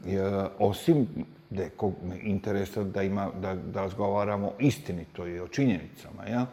E, 0.06 0.20
osim 0.60 1.08
gde 1.56 1.70
kog 1.70 1.94
me 2.04 2.20
interesa 2.22 2.84
da, 2.84 3.04
ima, 3.04 3.30
da, 3.42 3.56
da 3.56 3.82
razgovaramo 3.82 4.52
istinito 4.60 5.28
i 5.28 5.40
o 5.40 5.48
činjenicama, 5.48 6.26
ja? 6.30 6.46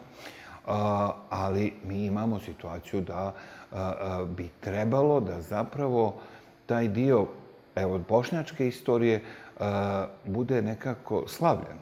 A, 0.67 1.11
ali 1.29 1.73
mi 1.83 2.05
imamo 2.05 2.39
situaciju 2.39 3.01
da 3.01 3.15
a, 3.15 3.33
a, 3.71 4.25
bi 4.37 4.49
trebalo 4.59 5.19
da 5.19 5.41
zapravo 5.41 6.21
taj 6.65 6.87
dio 6.87 7.27
evo, 7.75 7.99
bošnjačke 8.09 8.67
istorije 8.67 9.21
a, 9.59 10.07
bude 10.25 10.61
nekako 10.61 11.23
slavljen. 11.27 11.77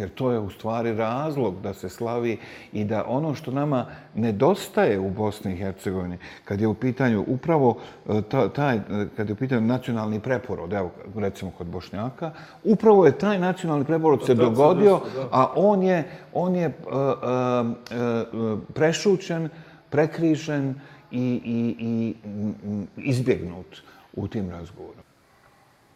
Jer 0.00 0.08
to 0.08 0.32
je 0.32 0.38
u 0.38 0.50
stvari 0.50 0.94
razlog 0.94 1.60
da 1.62 1.74
se 1.74 1.88
slavi 1.88 2.38
i 2.72 2.84
da 2.84 3.04
ono 3.08 3.34
što 3.34 3.50
nama 3.50 3.86
nedostaje 4.14 4.98
u 4.98 5.10
Bosni 5.10 5.52
i 5.52 5.56
Hercegovini, 5.56 6.18
kad 6.44 6.60
je 6.60 6.68
u 6.68 6.74
pitanju 6.74 7.24
upravo 7.26 7.76
e, 8.08 8.22
taj, 8.54 8.76
e, 8.76 8.80
kad 9.16 9.28
je 9.28 9.32
u 9.32 9.36
pitanju 9.36 9.60
nacionalni 9.60 10.20
preporod, 10.20 10.72
evo 10.72 10.90
recimo 11.16 11.50
kod 11.50 11.66
Bošnjaka, 11.66 12.30
upravo 12.64 13.06
je 13.06 13.18
taj 13.18 13.38
nacionalni 13.38 13.84
preporod 13.84 14.26
se 14.26 14.34
dogodio, 14.34 15.00
a 15.32 15.52
on 15.56 15.82
je, 15.82 16.04
on 16.32 16.54
je 16.54 16.66
uh, 16.68 16.72
uh, 17.92 18.58
prešućen, 18.74 19.48
prekrižen 19.90 20.74
i, 21.10 21.40
i, 21.44 21.76
i 21.78 22.14
izbjegnut 22.96 23.82
u 24.16 24.28
tim 24.28 24.50
razgovorima 24.50 25.09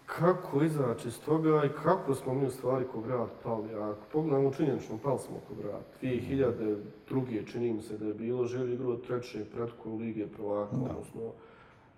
kako 0.07 0.63
izaći 0.63 1.09
iz 1.09 1.21
toga 1.21 1.65
i 1.65 1.83
kako 1.83 2.15
smo 2.15 2.35
mi 2.35 2.47
u 2.47 2.51
stvari 2.51 2.85
ko 2.93 3.01
grad 3.01 3.29
pali. 3.43 3.75
Ako 3.75 4.01
pogledamo 4.13 4.53
činjenično, 4.53 4.99
pali 5.03 5.19
smo 5.19 5.37
ko 5.49 5.55
grad. 5.63 5.83
2002. 6.03 7.47
čini 7.53 7.73
mi 7.73 7.83
se 7.83 7.99
da 7.99 8.07
je 8.07 8.15
bilo 8.15 8.47
igru 8.73 8.91
od 8.91 9.07
treće 9.07 9.45
pretku 9.45 9.97
Lige 9.97 10.27
prvaka, 10.27 10.77
da. 10.77 10.83
odnosno 10.83 11.33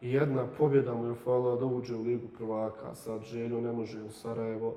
jedna 0.01 0.47
pobjeda 0.59 0.95
mu 0.95 1.07
je 1.07 1.15
falila 1.15 1.57
da 1.57 1.65
uđe 1.65 1.95
u 1.95 2.03
Ligu 2.03 2.29
prvaka. 2.39 2.95
Sad 2.95 3.23
želju 3.23 3.61
ne 3.61 3.73
može 3.73 4.03
u 4.03 4.11
Sarajevo, 4.11 4.75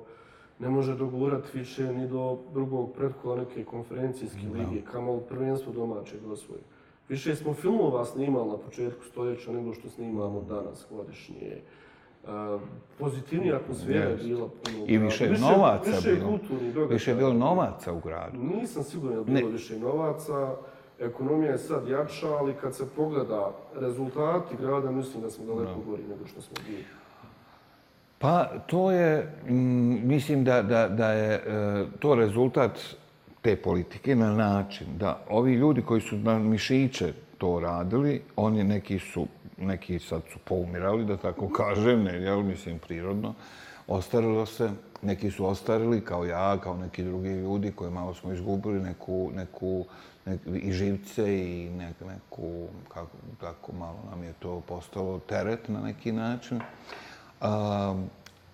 ne 0.58 0.68
može 0.68 0.94
dogurati 0.94 1.58
više 1.58 1.92
ni 1.92 2.08
do 2.08 2.38
drugog 2.52 2.92
pretkola 2.92 3.36
neke 3.36 3.64
konferencijske 3.64 4.46
da. 4.52 4.58
lige, 4.58 4.82
kamo 4.92 5.16
prvenstvo 5.16 5.72
domaćeg 5.72 6.26
osvoji. 6.30 6.62
Više 7.08 7.36
smo 7.36 7.54
filmova 7.54 8.04
snimali 8.04 8.48
na 8.48 8.56
početku 8.56 9.04
stoljeća 9.04 9.52
nego 9.52 9.74
što 9.74 9.88
snimamo 9.88 10.42
danas 10.48 10.86
godišnje 10.90 11.60
pozitivnija 12.98 13.56
atmosfera 13.56 14.04
je 14.04 14.16
bila 14.16 14.48
puno 14.48 14.84
I 14.86 14.98
više, 14.98 15.26
više 15.26 15.42
novaca 15.42 15.90
više 15.90 16.12
bilo. 16.12 16.86
Više 16.86 17.10
je 17.10 17.14
bilo 17.14 17.32
novaca 17.32 17.92
u 17.92 18.00
gradu. 18.00 18.38
Nisam 18.38 18.82
siguran 18.82 19.16
da 19.16 19.22
bilo 19.24 19.46
ne. 19.46 19.52
više 19.52 19.78
novaca. 19.78 20.54
Ekonomija 21.00 21.52
je 21.52 21.58
sad 21.58 21.88
jača, 21.88 22.28
ali 22.28 22.54
kad 22.60 22.74
se 22.74 22.84
pogleda 22.96 23.52
rezultati 23.74 24.56
grada, 24.60 24.90
mislim 24.90 25.22
da 25.22 25.30
smo 25.30 25.44
daleko 25.44 25.70
no. 25.70 25.84
gori 25.86 26.02
nego 26.02 26.26
što 26.26 26.40
smo 26.40 26.56
bili. 26.66 26.84
Pa 28.18 28.48
to 28.66 28.90
je, 28.90 29.32
mislim 30.04 30.44
da, 30.44 30.62
da, 30.62 30.88
da 30.88 31.12
je 31.12 31.34
e, 31.34 31.84
to 31.98 32.14
rezultat 32.14 32.78
te 33.42 33.56
politike 33.56 34.14
na 34.14 34.32
način 34.34 34.86
da 34.98 35.20
ovi 35.28 35.54
ljudi 35.54 35.82
koji 35.82 36.00
su 36.00 36.16
na 36.16 36.38
mišiće 36.38 37.12
to 37.40 37.60
radili, 37.60 38.22
oni 38.36 38.64
neki 38.64 38.98
su 38.98 39.26
neki 39.60 39.98
sad 39.98 40.22
su 40.32 40.38
poumirali, 40.38 41.04
da 41.04 41.16
tako 41.16 41.48
kažem, 41.48 42.02
ne, 42.02 42.12
jel, 42.12 42.42
mislim, 42.42 42.78
prirodno. 42.78 43.34
Ostarilo 43.86 44.46
se, 44.46 44.70
neki 45.02 45.30
su 45.30 45.46
ostarili, 45.46 46.04
kao 46.04 46.24
ja, 46.24 46.58
kao 46.58 46.76
neki 46.76 47.04
drugi 47.04 47.28
ljudi 47.28 47.72
koji 47.72 47.90
malo 47.90 48.14
smo 48.14 48.32
izgubili 48.32 48.80
neku, 48.80 49.30
neku, 49.34 49.84
nek, 50.26 50.40
i 50.46 50.72
živce 50.72 51.38
i 51.38 51.70
nek, 51.70 51.96
neku, 52.00 52.66
kako, 52.88 53.16
tako 53.40 53.72
malo 53.72 53.98
nam 54.10 54.22
je 54.22 54.32
to 54.38 54.60
postalo 54.60 55.18
teret 55.18 55.68
na 55.68 55.80
neki 55.80 56.12
način. 56.12 56.60
A, 57.40 57.94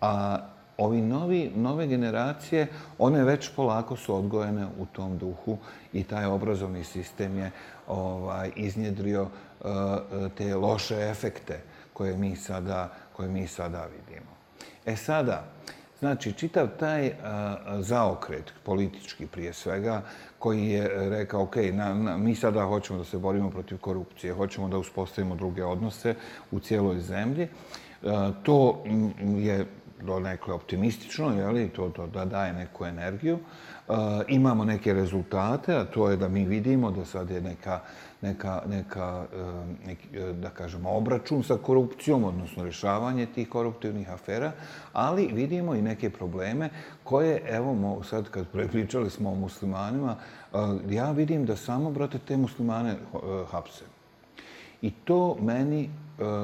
a 0.00 0.38
ovi 0.78 1.00
novi, 1.00 1.52
nove 1.54 1.86
generacije, 1.86 2.66
one 2.98 3.24
već 3.24 3.50
polako 3.56 3.96
su 3.96 4.14
odgojene 4.16 4.66
u 4.78 4.86
tom 4.86 5.18
duhu 5.18 5.58
i 5.92 6.04
taj 6.04 6.24
obrazovni 6.24 6.84
sistem 6.84 7.38
je 7.38 7.50
ovaj, 7.86 8.50
iznjedrio 8.56 9.22
eh, 9.22 9.68
eh, 9.68 10.28
te 10.36 10.56
loše 10.56 11.08
efekte 11.10 11.60
koje 11.92 12.16
mi 12.16 12.36
sada, 12.36 12.92
koje 13.12 13.28
mi 13.28 13.46
sada 13.46 13.86
vidimo. 13.86 14.36
E 14.86 14.96
sada, 14.96 15.44
znači, 15.98 16.32
čitav 16.32 16.68
taj 16.78 17.06
eh, 17.06 17.14
zaokret, 17.80 18.52
politički 18.64 19.26
prije 19.26 19.52
svega, 19.52 20.02
koji 20.38 20.68
je 20.68 21.10
rekao, 21.10 21.42
ok, 21.42 21.56
na, 21.56 21.94
na, 21.94 22.16
mi 22.16 22.34
sada 22.34 22.64
hoćemo 22.64 22.98
da 22.98 23.04
se 23.04 23.18
borimo 23.18 23.50
protiv 23.50 23.78
korupcije, 23.78 24.32
hoćemo 24.32 24.68
da 24.68 24.78
uspostavimo 24.78 25.34
druge 25.34 25.64
odnose 25.64 26.14
u 26.50 26.60
cijeloj 26.60 27.00
zemlji, 27.00 27.48
to 28.42 28.84
je 29.20 29.66
donekle 30.02 30.54
optimistično, 30.54 31.32
je 31.40 31.46
li, 31.46 31.68
to, 31.68 31.88
to 31.88 32.06
da 32.06 32.24
daje 32.24 32.52
neku 32.52 32.84
energiju. 32.84 33.38
Eh, 33.88 34.24
imamo 34.28 34.64
neke 34.64 34.92
rezultate, 34.92 35.74
a 35.74 35.84
to 35.84 36.10
je 36.10 36.16
da 36.16 36.28
mi 36.28 36.44
vidimo 36.44 36.90
da 36.90 37.04
sad 37.04 37.30
je 37.30 37.40
neka 37.40 37.80
neka, 38.20 38.62
neka 38.68 39.26
neki, 39.86 40.08
eh, 40.18 40.32
da 40.32 40.50
kažemo, 40.50 40.90
obračun 40.90 41.42
sa 41.42 41.56
korupcijom, 41.56 42.24
odnosno 42.24 42.64
rješavanje 42.64 43.26
tih 43.26 43.48
koruptivnih 43.48 44.10
afera, 44.10 44.52
ali 44.92 45.30
vidimo 45.32 45.74
i 45.74 45.82
neke 45.82 46.10
probleme 46.10 46.70
koje, 47.04 47.42
evo, 47.48 48.02
sad 48.04 48.30
kad 48.30 48.48
prepričali 48.48 49.10
smo 49.10 49.30
o 49.30 49.34
muslimanima, 49.34 50.16
eh, 50.16 50.56
ja 50.90 51.10
vidim 51.10 51.46
da 51.46 51.56
samo, 51.56 51.90
brate, 51.90 52.18
te 52.18 52.36
muslimane 52.36 52.96
hapse. 53.50 53.84
I 54.82 54.90
to 54.90 55.36
meni 55.40 55.90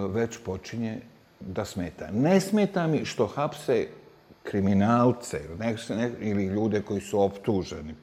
već 0.09 0.39
počinje 0.45 1.01
da 1.41 1.65
smeta. 1.65 2.11
Ne 2.13 2.41
smeta 2.41 2.87
mi 2.87 3.05
što 3.05 3.27
hapse 3.27 3.89
kriminalce 4.43 5.41
ili 6.21 6.45
ljude 6.45 6.83
koji 6.83 7.01
su 7.01 7.21
optuženi. 7.21 7.95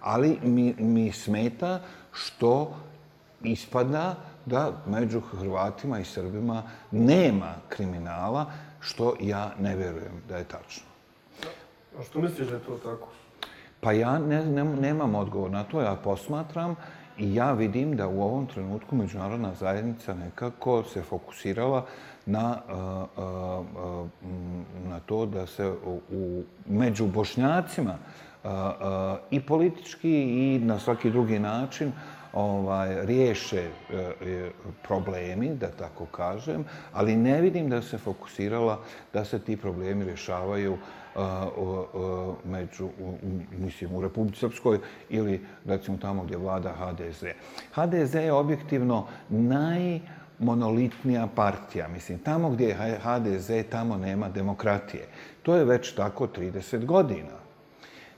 Ali 0.00 0.38
mi, 0.42 0.74
mi 0.78 1.12
smeta 1.12 1.80
što 2.12 2.74
ispada 3.42 4.14
da 4.46 4.72
među 4.86 5.20
Hrvatima 5.20 5.98
i 5.98 6.04
Srbima 6.04 6.62
nema 6.90 7.54
kriminala, 7.68 8.46
što 8.80 9.14
ja 9.20 9.52
ne 9.58 9.76
vjerujem 9.76 10.22
da 10.28 10.36
je 10.36 10.44
tačno. 10.44 10.86
A 11.98 12.02
što 12.02 12.20
misliš 12.20 12.48
da 12.48 12.54
je 12.54 12.60
to 12.60 12.76
tako? 12.76 13.08
Pa 13.80 13.92
ja 13.92 14.18
ne, 14.18 14.46
ne, 14.46 14.64
nemam 14.64 15.14
odgovor 15.14 15.50
na 15.50 15.64
to, 15.64 15.80
ja 15.80 15.96
posmatram 16.04 16.76
i 17.18 17.34
ja 17.34 17.52
vidim 17.52 17.96
da 17.96 18.08
u 18.08 18.22
ovom 18.22 18.46
trenutku 18.46 18.96
međunarodna 18.96 19.54
zajednica 19.54 20.14
nekako 20.14 20.82
se 20.82 21.02
fokusirala 21.02 21.78
uh, 21.78 21.88
na, 22.30 22.58
na 24.88 25.00
to 25.06 25.26
da 25.26 25.46
se 25.46 25.72
u, 26.12 26.42
među 26.66 27.06
bošnjacima 27.06 27.98
i 29.30 29.40
politički 29.40 30.10
i 30.10 30.58
na 30.58 30.78
svaki 30.78 31.10
drugi 31.10 31.38
način 31.38 31.92
ovaj, 32.32 33.06
riješe 33.06 33.60
e, 33.60 33.70
e, 33.96 34.50
problemi, 34.82 35.54
da 35.54 35.70
tako 35.70 36.06
kažem, 36.06 36.64
ali 36.92 37.16
ne 37.16 37.40
vidim 37.40 37.68
da 37.68 37.82
se 37.82 37.98
fokusirala 37.98 38.80
da 39.12 39.24
se 39.24 39.38
ti 39.38 39.56
problemi 39.56 40.04
rješavaju 40.04 40.78
među, 42.44 42.86
u, 42.86 43.14
mislim, 43.58 43.94
u 43.94 44.02
Republici 44.02 44.38
Srpskoj 44.38 44.78
ili 45.08 45.46
recimo 45.64 45.98
tamo 45.98 46.22
gdje 46.24 46.36
vlada 46.36 46.72
HDZ. 46.72 47.24
HDZ 47.74 48.14
je 48.14 48.32
objektivno 48.32 49.06
naj 49.28 50.00
monolitnija 50.40 51.28
partija. 51.34 51.88
Mislim, 51.88 52.18
tamo 52.18 52.50
gdje 52.50 52.68
je 52.68 52.98
HDZ, 53.02 53.50
tamo 53.70 53.96
nema 53.96 54.28
demokratije. 54.28 55.06
To 55.42 55.56
je 55.56 55.64
već 55.64 55.94
tako 55.94 56.26
30 56.26 56.84
godina. 56.84 57.40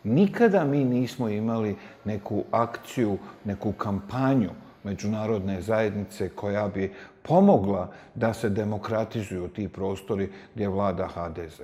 Nikada 0.05 0.65
mi 0.65 0.85
nismo 0.85 1.29
imali 1.29 1.77
neku 2.05 2.45
akciju, 2.51 3.19
neku 3.45 3.73
kampanju 3.73 4.51
međunarodne 4.85 5.61
zajednice 5.63 6.29
koja 6.29 6.69
bi 6.69 6.93
pomogla 7.23 7.93
da 8.15 8.35
se 8.35 8.49
demokratizuju 8.49 9.49
ti 9.49 9.69
prostori 9.69 10.31
gdje 10.55 10.69
vlada 10.69 11.09
HDZ. 11.09 11.61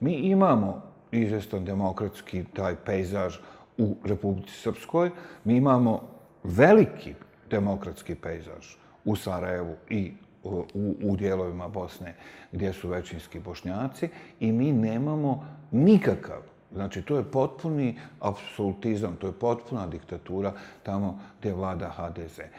Mi 0.00 0.12
imamo 0.12 0.82
izvestan 1.10 1.64
demokratski 1.64 2.44
taj 2.52 2.76
pejzaž 2.76 3.36
u 3.78 3.96
Republici 4.04 4.54
Srpskoj, 4.54 5.10
mi 5.44 5.56
imamo 5.56 6.00
veliki 6.44 7.14
demokratski 7.50 8.14
pejzaž 8.14 8.81
u 9.04 9.16
Sarajevu 9.16 9.76
i 9.90 10.12
e, 10.44 10.48
u, 10.74 10.94
u 11.02 11.16
dijelovima 11.16 11.68
Bosne 11.68 12.14
gdje 12.52 12.72
su 12.72 12.88
većinski 12.88 13.40
bošnjaci 13.40 14.08
i 14.40 14.52
mi 14.52 14.72
nemamo 14.72 15.46
nikakav 15.70 16.52
Znači, 16.74 17.02
to 17.02 17.16
je 17.16 17.24
potpuni 17.24 17.98
apsolutizam, 18.20 19.16
to 19.16 19.26
je 19.26 19.32
potpuna 19.32 19.86
diktatura 19.86 20.52
tamo 20.82 21.18
gdje 21.40 21.52
vlada 21.52 21.90
HDZ. 21.96 22.38
E, 22.38 22.50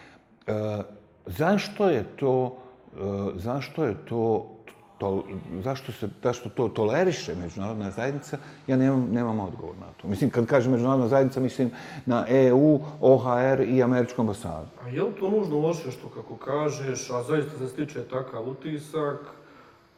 zašto 1.25 1.89
je 1.89 2.03
to, 2.03 2.57
e, 2.93 2.99
zašto 3.35 3.83
je 3.83 3.95
to, 4.05 4.49
to, 4.97 5.23
zašto, 5.63 5.91
se, 5.91 6.09
zašto 6.23 6.49
to 6.49 6.67
toleriše 6.67 7.35
međunarodna 7.35 7.91
zajednica, 7.91 8.37
ja 8.67 8.77
nemam, 8.77 9.07
nemam 9.11 9.39
odgovor 9.39 9.75
na 9.77 9.85
to. 9.97 10.07
Mislim, 10.07 10.29
kad 10.29 10.45
kažem 10.45 10.71
međunarodna 10.71 11.07
zajednica, 11.07 11.39
mislim 11.39 11.71
na 12.05 12.25
EU, 12.29 12.79
OHR 13.01 13.61
i 13.61 13.83
Američku 13.83 14.21
ambasadu. 14.21 14.67
A 14.83 14.87
je 14.87 15.03
li 15.03 15.11
to 15.11 15.29
nužno 15.29 15.59
loše 15.59 15.91
što, 15.91 16.07
kako 16.09 16.35
kažeš, 16.35 17.09
a 17.09 17.23
zaista 17.23 17.57
se 17.57 17.67
stiče 17.67 18.03
takav 18.03 18.49
utisak, 18.49 19.19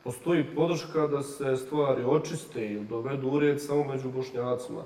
postoji 0.04 0.44
podrška 0.46 1.08
da 1.08 1.24
se 1.24 1.58
stvari 1.58 2.04
očiste 2.04 2.66
ili 2.66 2.86
dovedu 2.86 3.28
u 3.30 3.40
red 3.40 3.62
samo 3.62 3.84
među 3.84 4.12
bošnjacima. 4.12 4.82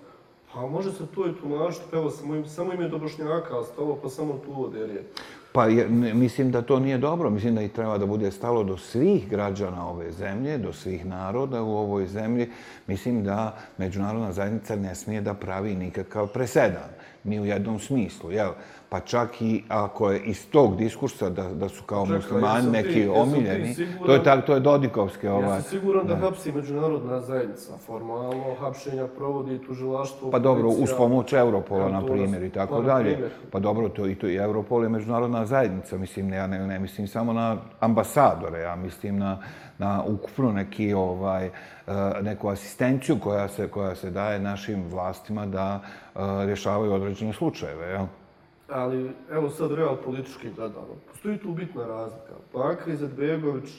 Pa 0.54 0.62
može 0.62 0.92
se 0.92 1.04
to 1.16 1.28
i 1.28 1.34
tumačiti, 1.34 1.96
evo, 1.96 2.10
samo, 2.10 2.36
im- 2.36 2.46
samo 2.46 2.74
im 2.74 2.82
je 2.82 2.90
do 2.90 2.98
Bošnjaka 3.00 3.58
ostalo, 3.58 4.00
pa 4.04 4.10
samo 4.10 4.34
tu 4.46 4.64
ode 4.64 4.88
red. 4.88 5.06
Pa 5.60 5.66
je, 5.66 5.88
mislim 6.14 6.52
da 6.52 6.62
to 6.62 6.80
nije 6.80 6.98
dobro. 6.98 7.30
Mislim 7.30 7.56
da 7.56 7.62
i 7.62 7.68
treba 7.68 7.98
da 7.98 8.06
bude 8.06 8.32
stalo 8.32 8.64
do 8.64 8.78
svih 8.78 9.30
građana 9.30 9.90
ove 9.90 10.12
zemlje, 10.12 10.58
do 10.58 10.74
svih 10.74 11.06
naroda 11.06 11.64
u 11.64 11.78
ovoj 11.78 12.08
zemlji. 12.08 12.50
Mislim 12.88 13.24
da 13.24 13.58
međunarodna 13.78 14.32
zajednica 14.32 14.76
ne 14.76 14.96
smije 14.96 15.22
da 15.22 15.34
pravi 15.34 15.76
nikakav 15.76 16.28
presedan. 16.28 16.90
Ni 17.24 17.40
u 17.40 17.46
jednom 17.46 17.80
smislu. 17.80 18.32
Jel? 18.32 18.50
Pa 18.90 19.00
čak 19.00 19.42
i 19.42 19.64
ako 19.68 20.12
je 20.12 20.20
iz 20.20 20.50
tog 20.50 20.78
diskursa 20.78 21.30
da, 21.30 21.44
da 21.44 21.70
su 21.70 21.84
kao 21.84 22.06
muslimani 22.06 22.72
neki 22.72 23.08
omiljeni, 23.08 23.74
siguran- 23.76 24.06
to 24.06 24.14
je, 24.14 24.24
tak, 24.24 24.46
to 24.46 24.54
je 24.54 24.60
Dodikovski 24.60 25.28
ovaj. 25.28 25.50
Ja 25.50 25.62
sam 25.62 25.70
siguran 25.70 26.08
da 26.08 26.16
hapsi 26.16 26.52
međunarodna 26.52 27.20
zajednica. 27.20 27.78
Formalno 27.78 28.56
hapšenja 28.60 29.08
provodi 29.08 29.62
tužilaštvo, 29.68 30.32
Pa 30.32 30.40
dobro, 30.40 30.70
uz 30.70 30.90
pomoć 30.98 31.34
Europola, 31.34 31.90
na 31.90 32.06
primjer, 32.06 32.44
i 32.44 32.50
tako 32.50 32.76
pa, 32.76 32.82
dalje. 32.82 33.30
Pa 33.52 33.60
dobro, 33.60 33.90
to 33.90 34.08
i 34.08 34.16
to 34.16 34.28
i 34.28 34.36
Europol 34.36 34.84
je 34.84 34.90
međunarodna 34.90 35.46
zajednica. 35.50 35.98
Mislim, 35.98 36.28
ne, 36.28 36.38
ja 36.38 36.48
ne, 36.48 36.68
ne 36.68 36.80
mislim 36.80 37.08
samo 37.08 37.34
na 37.34 37.58
ambasadore, 37.80 38.60
ja 38.60 38.76
mislim 38.76 39.18
na, 39.18 39.38
na 39.78 40.04
ukupno 40.04 40.52
neki, 40.52 40.94
ovaj, 40.94 41.46
e, 41.46 41.52
neku 42.22 42.50
asistenciju 42.50 43.18
koja 43.20 43.48
se, 43.48 43.68
koja 43.68 43.96
se 43.96 44.12
daje 44.12 44.40
našim 44.40 44.84
vlastima 44.90 45.46
da 45.46 45.82
e, 45.82 46.20
rješavaju 46.46 46.94
određene 46.94 47.34
slučajeve. 47.34 47.88
Jel? 47.88 48.06
Ali, 48.70 49.12
evo 49.32 49.50
sad 49.50 49.72
real 49.72 49.98
politički 50.06 50.50
gledano. 50.56 50.96
Postoji 51.12 51.38
tu 51.38 51.52
bitna 51.52 51.86
razlika. 51.88 52.34
Bakr 52.54 52.90
Izetbegović 52.90 53.70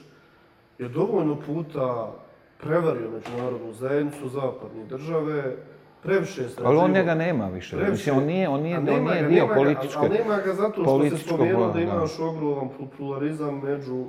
je 0.78 0.88
dovoljno 0.88 1.36
puta 1.46 2.12
prevario 2.58 3.10
međunarodnu 3.10 3.72
zajednicu, 3.72 4.28
zapadne 4.28 4.84
države, 4.84 5.56
previše 6.02 6.42
je 6.42 6.48
Ali 6.64 6.76
on 6.76 6.90
njega 6.90 7.14
nema 7.14 7.48
više. 7.48 7.76
Previše- 7.76 7.90
Mislim, 7.92 8.16
on 8.16 8.24
nije, 8.24 8.48
on 8.48 8.62
nije, 8.62 8.78
on 8.78 8.84
nije 8.84 9.22
ga, 9.22 9.28
dio 9.28 9.48
političke... 9.48 9.98
Ali 9.98 10.08
nema 10.10 10.36
ga 10.36 10.52
zato 10.54 10.72
što 10.72 10.82
se 10.82 10.88
političkog 10.88 11.36
spomenuo 11.36 11.66
da 11.66 11.72
boja, 11.72 11.86
da. 11.86 11.92
imaš 11.92 12.18
ogroman 12.20 12.68
pluralizam 12.96 13.60
među 13.60 14.04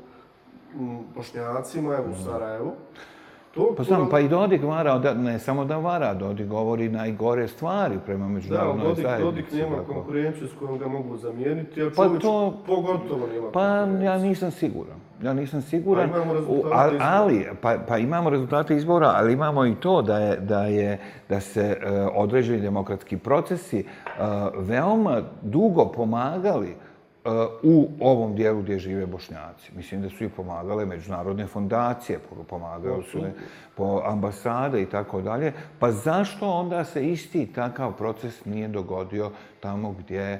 bošnjacima 1.15 1.97
u 2.11 2.23
Sarajevu. 2.23 2.71
To 3.51 3.73
Pa 3.77 3.83
znam, 3.83 4.09
pa 4.09 4.19
i 4.19 4.27
Dodik 4.27 4.63
vara, 4.63 4.97
da, 4.97 5.13
ne 5.13 5.39
samo 5.39 5.65
da 5.65 5.77
vara, 5.77 6.13
Dodik 6.13 6.47
govori 6.47 6.89
najgore 6.89 7.47
stvari 7.47 7.95
prema 8.05 8.19
Da, 8.19 8.25
ali 8.25 8.33
međunarodnoj 8.33 8.85
Dodik, 8.85 9.03
zajednici. 9.03 9.23
Dodik 9.25 9.53
nema 9.53 9.75
tako. 9.77 9.93
konkurenciju 9.93 10.47
s 10.47 10.53
kojom 10.53 10.77
ga 10.77 10.87
mogu 10.87 11.17
zamijeniti, 11.17 11.81
a 11.83 11.89
Pa 11.89 12.09
to- 12.11 12.53
pogotovo 12.67 13.27
nema 13.27 13.51
Pa 13.51 13.65
ja 14.03 14.17
nisam 14.17 14.51
siguran. 14.51 14.97
Ja 15.23 15.33
nisam 15.33 15.61
siguran. 15.61 16.09
Pa 16.09 16.17
imamo 16.17 16.33
rezultate 16.33 16.75
ali, 16.75 16.95
izbora. 16.95 17.11
ali 17.11 17.47
pa, 17.61 17.77
pa 17.87 17.97
imamo 17.97 18.29
rezultate 18.29 18.75
izbora, 18.75 19.13
ali 19.15 19.33
imamo 19.33 19.65
i 19.65 19.75
to 19.75 20.01
da 20.01 20.17
je 20.17 20.37
da 20.37 20.65
je 20.65 20.99
da 21.29 21.39
se 21.39 21.77
e, 21.81 21.91
određeni 22.13 22.61
demokratski 22.61 23.17
procesi 23.17 23.79
e, 23.79 23.85
veoma 24.55 25.21
dugo 25.41 25.85
pomagali 25.85 26.69
e, 26.69 26.75
u 27.63 27.89
ovom 27.99 28.35
dijelu 28.35 28.61
gdje 28.61 28.79
žive 28.79 29.05
Bošnjaci. 29.05 29.71
Mislim 29.75 30.01
da 30.01 30.09
su 30.09 30.23
i 30.23 30.29
pomagale 30.29 30.85
međunarodne 30.85 31.47
fondacije, 31.47 32.19
pomagale 32.49 33.03
su 33.03 33.19
po 33.75 34.01
ambasade 34.05 34.81
i 34.81 34.85
tako 34.85 35.21
dalje. 35.21 35.53
Pa 35.79 35.91
zašto 35.91 36.49
onda 36.49 36.83
se 36.83 37.07
isti 37.07 37.53
takav 37.53 37.97
proces 37.97 38.45
nije 38.45 38.67
dogodio 38.67 39.31
tamo 39.59 39.91
gdje 39.91 40.21
e, 40.21 40.39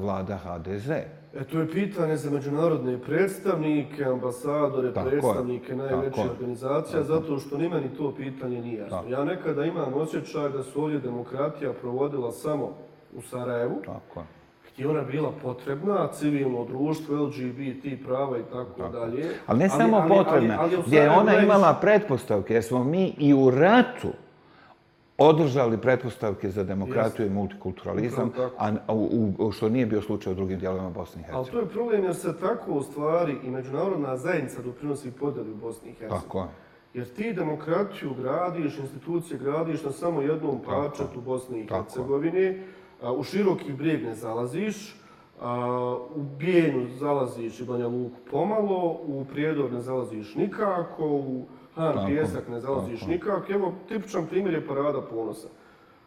vlada 0.00 0.36
HDZ? 0.36 0.90
E, 1.34 1.44
to 1.44 1.60
je 1.60 1.70
pitanje 1.70 2.16
za 2.16 2.30
međunarodne 2.30 2.98
predstavnike, 2.98 4.04
ambasadore, 4.04 4.94
Tako 4.94 5.08
predstavnike 5.08 5.76
najvećih 5.76 6.10
Tako 6.10 6.20
je. 6.20 6.30
organizacija, 6.30 7.02
zato 7.02 7.38
što 7.38 7.58
ni 7.58 7.68
meni 7.68 7.88
to 7.96 8.14
pitanje 8.16 8.60
nije 8.60 8.78
jasno. 8.78 9.02
Ja 9.08 9.24
nekada 9.24 9.64
imam 9.64 9.94
osjećaj 9.94 10.48
da 10.48 10.62
su 10.62 10.82
ovdje 10.82 10.98
demokratija 10.98 11.72
provodila 11.72 12.32
samo 12.32 12.72
u 13.16 13.22
Sarajevu, 13.22 13.76
Tako 13.86 14.20
je. 14.20 14.26
gdje 14.74 14.84
je 14.84 14.88
ona 14.88 15.02
bila 15.02 15.32
potrebna, 15.42 16.08
civilno 16.12 16.64
društvo, 16.64 17.16
LGBT 17.16 18.04
prava 18.06 18.38
i 18.38 18.42
tako 18.52 18.88
dalje. 18.88 19.24
Ali 19.46 19.58
ne 19.58 19.68
samo 19.68 20.04
potrebna, 20.08 20.56
ali 20.60 20.76
u 20.76 20.82
gdje 20.86 20.98
je 20.98 21.10
ona 21.10 21.38
imala 21.38 21.78
pretpostavke, 21.80 22.54
jer 22.54 22.62
smo 22.62 22.84
mi 22.84 23.14
i 23.18 23.34
u 23.34 23.50
ratu 23.50 24.08
održali 25.18 25.78
pretpostavke 25.78 26.50
za 26.50 26.64
demokratiju 26.64 27.26
i 27.26 27.30
multikulturalizam, 27.30 28.32
a 28.86 28.94
u, 28.94 29.32
u, 29.38 29.52
što 29.52 29.68
nije 29.68 29.86
bio 29.86 30.02
slučaj 30.02 30.32
u 30.32 30.36
drugim 30.36 30.58
dijelovima 30.58 30.90
Bosne 30.90 31.22
i 31.22 31.24
Ali 31.32 31.44
Hercegovine. 31.44 31.52
to 31.52 31.68
je 31.68 31.74
problem 31.74 32.04
jer 32.04 32.14
se 32.14 32.38
tako 32.40 32.72
u 32.72 32.82
stvari 32.82 33.36
i 33.44 33.50
međunarodna 33.50 34.16
zajednica 34.16 34.62
doprinosi 34.62 35.10
podeli 35.10 35.50
u 35.50 35.56
Bosni 35.56 35.90
i 35.90 35.92
Hercegovini. 35.92 36.22
Tako 36.22 36.38
je. 36.38 36.48
Jer 36.94 37.06
ti 37.08 37.32
demokratiju 37.32 38.14
gradiš, 38.14 38.78
institucije 38.78 39.38
gradiš 39.38 39.84
na 39.84 39.92
samo 39.92 40.22
jednom 40.22 40.58
parčetu 40.66 41.20
Bosne 41.20 41.60
i. 41.60 41.66
Hercegovine. 41.68 42.62
A, 43.02 43.12
U 43.12 43.22
široki 43.22 43.72
brijeg 43.72 44.04
ne 44.04 44.14
zalaziš, 44.14 44.96
a, 45.40 45.96
u 46.14 46.22
Bijenju 46.22 46.86
zalaziš 46.98 47.60
i 47.60 47.64
Banja 47.64 47.86
Luku 47.86 48.16
pomalo, 48.30 49.00
u 49.06 49.24
Prijedor 49.32 49.72
ne 49.72 49.80
zalaziš 49.80 50.34
nikako, 50.34 51.06
u 51.06 51.46
Han 51.78 51.94
Tako, 51.94 52.06
Pijesak 52.06 52.48
ne 52.48 52.60
zalaziš 52.60 53.00
tako. 53.00 53.12
nikako. 53.12 53.52
Evo, 53.52 53.72
tipičan 53.88 54.26
primjer 54.26 54.54
je 54.54 54.66
parada 54.66 55.00
ponosa. 55.02 55.48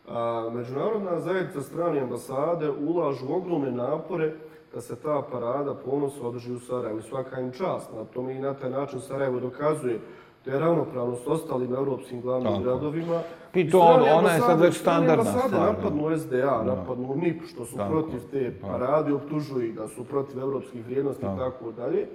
A, 0.09 0.49
međunarodna 0.53 1.19
zajednica 1.19 1.61
strane 1.61 1.99
ambasade 1.99 2.69
ulažu 2.71 3.25
ogromne 3.29 3.71
napore 3.71 4.33
da 4.73 4.81
se 4.81 4.95
ta 4.95 5.21
parada 5.23 5.73
ponosa 5.75 6.21
održi 6.23 6.53
u 6.53 6.59
Sarajevu. 6.59 7.01
Svaka 7.01 7.39
im 7.39 7.51
čast 7.51 7.89
na 7.93 8.03
tome 8.05 8.35
i 8.35 8.39
na 8.39 8.53
taj 8.53 8.69
način 8.69 8.99
Sarajevo 9.01 9.39
dokazuje 9.39 9.99
da 10.45 10.51
je 10.51 10.59
ravnopravno 10.59 11.15
s 11.15 11.27
ostalim 11.27 11.73
europskim 11.73 12.21
glavnim 12.21 12.51
Tako. 12.51 12.63
gradovima. 12.63 13.19
I 13.53 13.69
to 13.69 13.79
strane 13.83 14.11
on- 14.11 14.19
ona 14.19 14.31
je 14.31 14.39
sad 14.39 14.61
već 14.61 14.77
standardna 14.77 15.23
stvar, 15.25 15.49
da. 15.51 15.59
Napadnu 15.65 16.09
SDA, 16.11 16.63
napadnu 16.65 17.15
MIP, 17.15 17.41
što 17.45 17.65
su 17.65 17.77
Tako. 17.77 17.89
protiv 17.91 18.19
te 18.31 18.53
parade, 18.61 19.13
optužuju 19.13 19.73
da 19.73 19.87
su 19.87 20.03
protiv 20.03 20.39
europskih 20.39 20.85
vrijednosti 20.85 21.25
i 21.25 21.39
tako 21.39 21.71
dalje. 21.71 22.07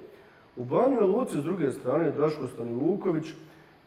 U 0.57 0.65
Banjoj 0.65 1.07
Luci, 1.07 1.41
s 1.41 1.45
druge 1.45 1.71
strane, 1.73 2.11
Draško 2.11 2.47
Stanivuković 2.47 3.27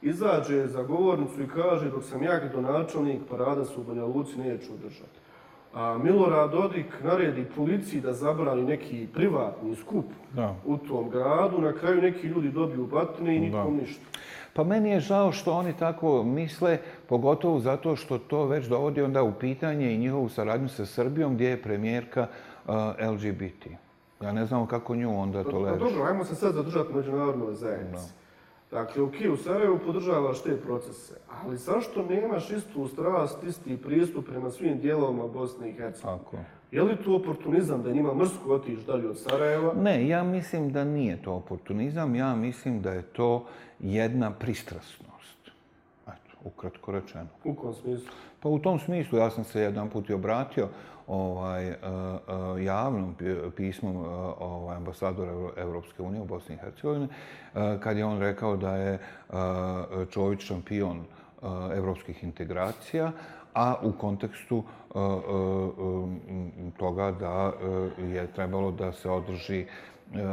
izađe 0.01 0.67
za 0.67 0.84
govornicu 0.84 1.41
i 1.41 1.47
kaže 1.47 1.89
dok 1.91 2.03
sam 2.03 2.24
ja 2.24 2.39
gradonačelnik, 2.39 3.22
parada 3.30 3.65
se 3.65 3.80
u 3.80 3.84
Banja 3.84 4.05
Luci 4.05 4.39
neću 4.39 4.74
održati. 4.74 5.20
A 5.74 5.97
Milorad 6.03 6.51
Dodik 6.51 6.86
naredi 7.03 7.45
policiji 7.55 8.01
da 8.01 8.13
zabrani 8.13 8.63
neki 8.63 9.07
privatni 9.13 9.76
skup 9.76 10.05
Da. 10.34 10.55
u 10.65 10.78
tom 10.78 11.09
gradu. 11.09 11.61
Na 11.61 11.74
kraju 11.74 12.01
neki 12.01 12.28
ljudi 12.28 12.49
dobiju 12.49 12.88
batine 12.88 13.36
i 13.36 13.39
nikom 13.39 13.76
ništa. 13.76 14.03
Pa 14.53 14.63
meni 14.63 14.89
je 14.89 14.99
žao 14.99 15.32
što 15.32 15.53
oni 15.53 15.74
tako 15.80 16.24
misle, 16.24 16.78
pogotovo 17.09 17.59
zato 17.59 17.95
što 17.95 18.17
to 18.17 18.45
već 18.45 18.65
dovodi 18.65 19.01
onda 19.01 19.24
u 19.24 19.34
pitanje 19.34 19.93
i 19.93 19.97
njihovu 19.97 20.30
saradnju 20.30 20.70
sa 20.70 20.86
Srbijom 20.86 21.34
gdje 21.36 21.49
je 21.49 21.61
premijerka 21.61 22.28
uh, 22.67 22.74
LGBT. 23.13 23.67
Ja 24.22 24.32
ne 24.32 24.45
znam 24.45 24.67
kako 24.67 24.95
nju 24.95 25.20
onda 25.20 25.43
Pa 25.43 25.49
toleriš. 25.51 25.80
dobro, 25.80 26.03
ajmo 26.03 26.26
se 26.26 26.36
sad 26.36 26.53
zadržati 26.53 26.93
međunarodnoj 26.93 27.53
zajednici. 27.53 28.13
Dakle, 28.72 29.03
ok, 29.03 29.13
u 29.34 29.38
Sarajevu 29.38 29.80
podržavaš 29.86 30.43
te 30.43 30.57
procese, 30.57 31.13
ali 31.43 31.57
zašto 31.57 32.05
nemaš 32.05 32.51
istu 32.51 32.88
strast, 32.88 33.43
isti 33.43 33.78
pristup 33.78 34.26
prema 34.30 34.51
svim 34.51 34.80
dijelovima 34.80 35.28
Bosne 35.28 35.70
i 35.70 35.74
Hercegovine? 35.74 36.20
Tako. 36.24 36.38
Je 36.72 36.84
li 36.84 36.97
to 36.97 37.15
oportunizam 37.15 37.84
da 37.84 37.91
njima 37.91 38.13
mrsko 38.13 38.53
otići 38.53 38.86
dalje 38.88 39.09
od 39.09 39.20
Sarajeva? 39.20 39.74
Ne, 39.74 40.07
ja 40.07 40.24
mislim 40.24 40.72
da 40.72 40.84
nije 40.84 41.22
to 41.22 41.34
oportunizam, 41.34 42.15
ja 42.15 42.36
mislim 42.36 42.82
da 42.82 42.91
je 42.91 43.01
to 43.01 43.45
jedna 43.80 44.32
pristrasnost. 44.32 45.51
Eto, 46.07 46.38
ukratko 46.43 46.91
rečeno. 46.91 47.28
U 47.43 47.53
kom 47.53 47.74
smislu? 47.74 48.09
Pa 48.39 48.49
u 48.49 48.59
tom 48.59 48.80
smislu 48.80 49.17
ja 49.17 49.30
sam 49.30 49.43
se 49.43 49.61
jedan 49.61 49.89
put 49.89 50.09
i 50.09 50.13
obratio 50.13 50.67
ovaj, 51.10 51.68
e, 51.68 51.74
e, 51.74 52.64
javnom 52.64 53.16
pi- 53.20 53.51
pismom 53.51 53.95
e, 53.95 54.07
ovaj, 54.39 54.78
ambasadora 54.78 55.32
Evropske 55.57 56.01
unije 56.01 56.22
u 56.22 56.26
Bosni 56.26 56.55
i 56.55 56.57
Hercegovini, 56.57 57.07
kad 57.80 57.97
je 57.97 58.05
on 58.05 58.20
rekao 58.20 58.57
da 58.57 58.76
je 58.76 58.99
Čović 60.10 60.41
šampion 60.41 61.03
evropskih 61.74 62.24
integracija, 62.24 63.12
a 63.53 63.76
u 63.84 63.91
kontekstu 63.91 64.64
toga 66.78 67.12
da 67.12 67.53
je 67.97 68.28
trebalo 68.36 68.72
da 68.72 68.93
se 68.93 69.10
održi 69.10 69.66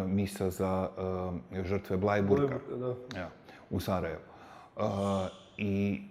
misa 0.06 0.50
za 0.50 0.88
žrtve 1.64 1.96
Blajburga 1.96 2.58
ja, 3.16 3.28
u 3.70 3.80
Sarajevu. 3.80 4.20
I 5.58 6.02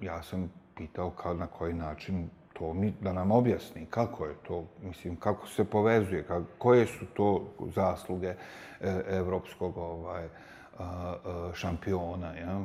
ja 0.00 0.22
sam 0.22 0.52
pitao 0.76 1.10
kao 1.10 1.34
na 1.34 1.46
koji 1.46 1.74
način 1.74 2.28
to 2.62 2.74
mi, 2.74 2.92
da 3.00 3.12
nam 3.12 3.30
objasni 3.30 3.86
kako 3.90 4.26
je 4.26 4.34
to, 4.46 4.64
mislim, 4.82 5.16
kako 5.16 5.48
se 5.48 5.64
povezuje, 5.64 6.22
kako, 6.22 6.46
koje 6.58 6.86
su 6.86 7.06
to 7.14 7.44
zasluge 7.74 8.28
e, 8.28 8.36
evropskog 9.08 9.76
ovaj, 9.76 10.24
a, 10.24 10.28
a, 10.78 11.50
šampiona, 11.54 12.34
ja? 12.36 12.60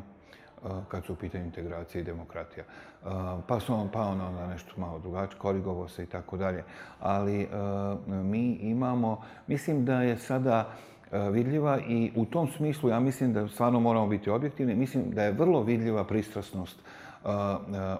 a, 0.63 0.81
kad 0.87 1.05
su 1.05 1.13
u 1.13 1.15
pitanju 1.15 1.45
integracije 1.45 2.01
i 2.01 2.05
demokratija. 2.05 2.65
A, 3.05 3.41
Pa 3.47 3.59
su 3.59 3.73
on, 3.73 3.89
pa 3.89 4.01
ono 4.01 4.27
onda 4.27 4.47
nešto 4.47 4.73
malo 4.77 4.99
drugačije, 4.99 5.39
korigovo 5.39 5.87
se 5.87 6.03
i 6.03 6.05
tako 6.05 6.37
dalje. 6.37 6.63
Ali 6.99 7.47
a, 7.53 7.95
mi 8.07 8.53
imamo, 8.53 9.21
mislim 9.47 9.85
da 9.85 10.01
je 10.01 10.17
sada 10.17 10.69
e, 11.11 11.29
vidljiva 11.29 11.79
i 11.79 12.11
u 12.15 12.25
tom 12.25 12.47
smislu 12.47 12.89
ja 12.89 12.99
mislim 12.99 13.33
da 13.33 13.47
stvarno 13.47 13.79
moramo 13.79 14.07
biti 14.07 14.29
objektivni. 14.29 14.75
Mislim 14.75 15.11
da 15.11 15.23
je 15.23 15.31
vrlo 15.31 15.63
vidljiva 15.63 16.03
pristrasnost 16.03 16.79
uh, 16.79 17.06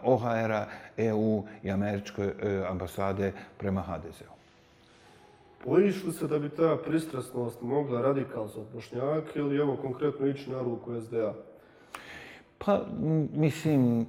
OHR-a, 0.03 0.65
EU 0.97 1.43
i 1.63 1.71
američke 1.71 2.21
e, 2.21 2.63
ambasade 2.69 3.33
prema 3.57 3.81
HDZ-u. 3.81 4.37
Bojiš 5.65 6.03
li 6.03 6.13
se 6.13 6.27
da 6.27 6.39
bi 6.39 6.49
ta 6.49 6.77
pristrasnost 6.85 7.61
mogla 7.61 8.01
radikalzati 8.01 8.67
Bošnjake 8.73 9.39
ili 9.39 9.57
evo 9.57 9.77
konkretno 9.81 10.27
ići 10.27 10.49
na 10.51 10.61
ruku 10.61 11.01
SDA? 11.01 11.33
Pa, 12.57 12.81
mislim, 13.33 14.07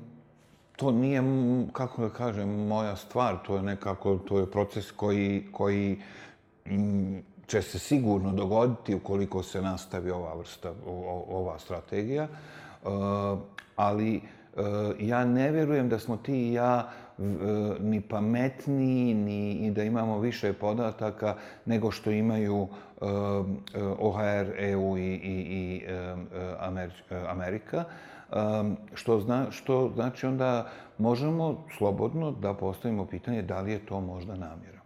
to 0.77 0.91
nije, 0.91 1.23
kako 1.73 2.03
da 2.03 2.11
kažem, 2.11 2.49
moja 2.49 2.97
stvar. 2.97 3.37
To 3.47 3.57
je 3.57 3.63
nekako, 3.63 4.17
to 4.17 4.39
je 4.39 4.51
proces 4.51 4.91
koji, 4.91 5.47
koji 5.53 5.99
će 7.47 7.63
se 7.63 7.79
sigurno 7.79 8.33
dogoditi 8.33 8.95
ukoliko 8.95 9.43
se 9.43 9.63
nastavi 9.63 10.11
ova 10.11 10.35
vrsta, 10.35 10.73
ova 11.29 11.59
strategija. 11.59 12.25
E, 12.25 12.29
ali 13.77 14.21
Eh, 14.59 14.95
ja 14.99 15.25
ne 15.25 15.51
vjerujem 15.51 15.89
da 15.89 15.99
smo 15.99 16.17
ti 16.17 16.49
i 16.49 16.53
ja 16.53 16.89
eh, 17.19 17.23
ni 17.81 18.01
pametniji, 18.01 19.15
ni 19.15 19.53
i 19.53 19.71
da 19.71 19.83
imamo 19.83 20.19
više 20.19 20.53
podataka 20.53 21.35
nego 21.65 21.91
što 21.91 22.11
imaju 22.11 22.69
eh, 23.01 23.05
OHR, 23.99 24.53
EU 24.57 24.99
i, 24.99 25.03
i, 25.03 25.35
i 25.51 25.85
Amerika. 27.29 27.85
Što, 28.95 29.21
zna, 29.21 29.51
što 29.51 29.91
znači 29.95 30.27
onda 30.27 30.71
možemo 30.99 31.65
slobodno 31.79 32.33
da 32.33 32.55
postavimo 32.55 33.07
pitanje 33.07 33.43
da 33.43 33.61
li 33.61 33.73
je 33.73 33.87
to 33.87 34.01
možda 34.01 34.33
namjera. 34.33 34.81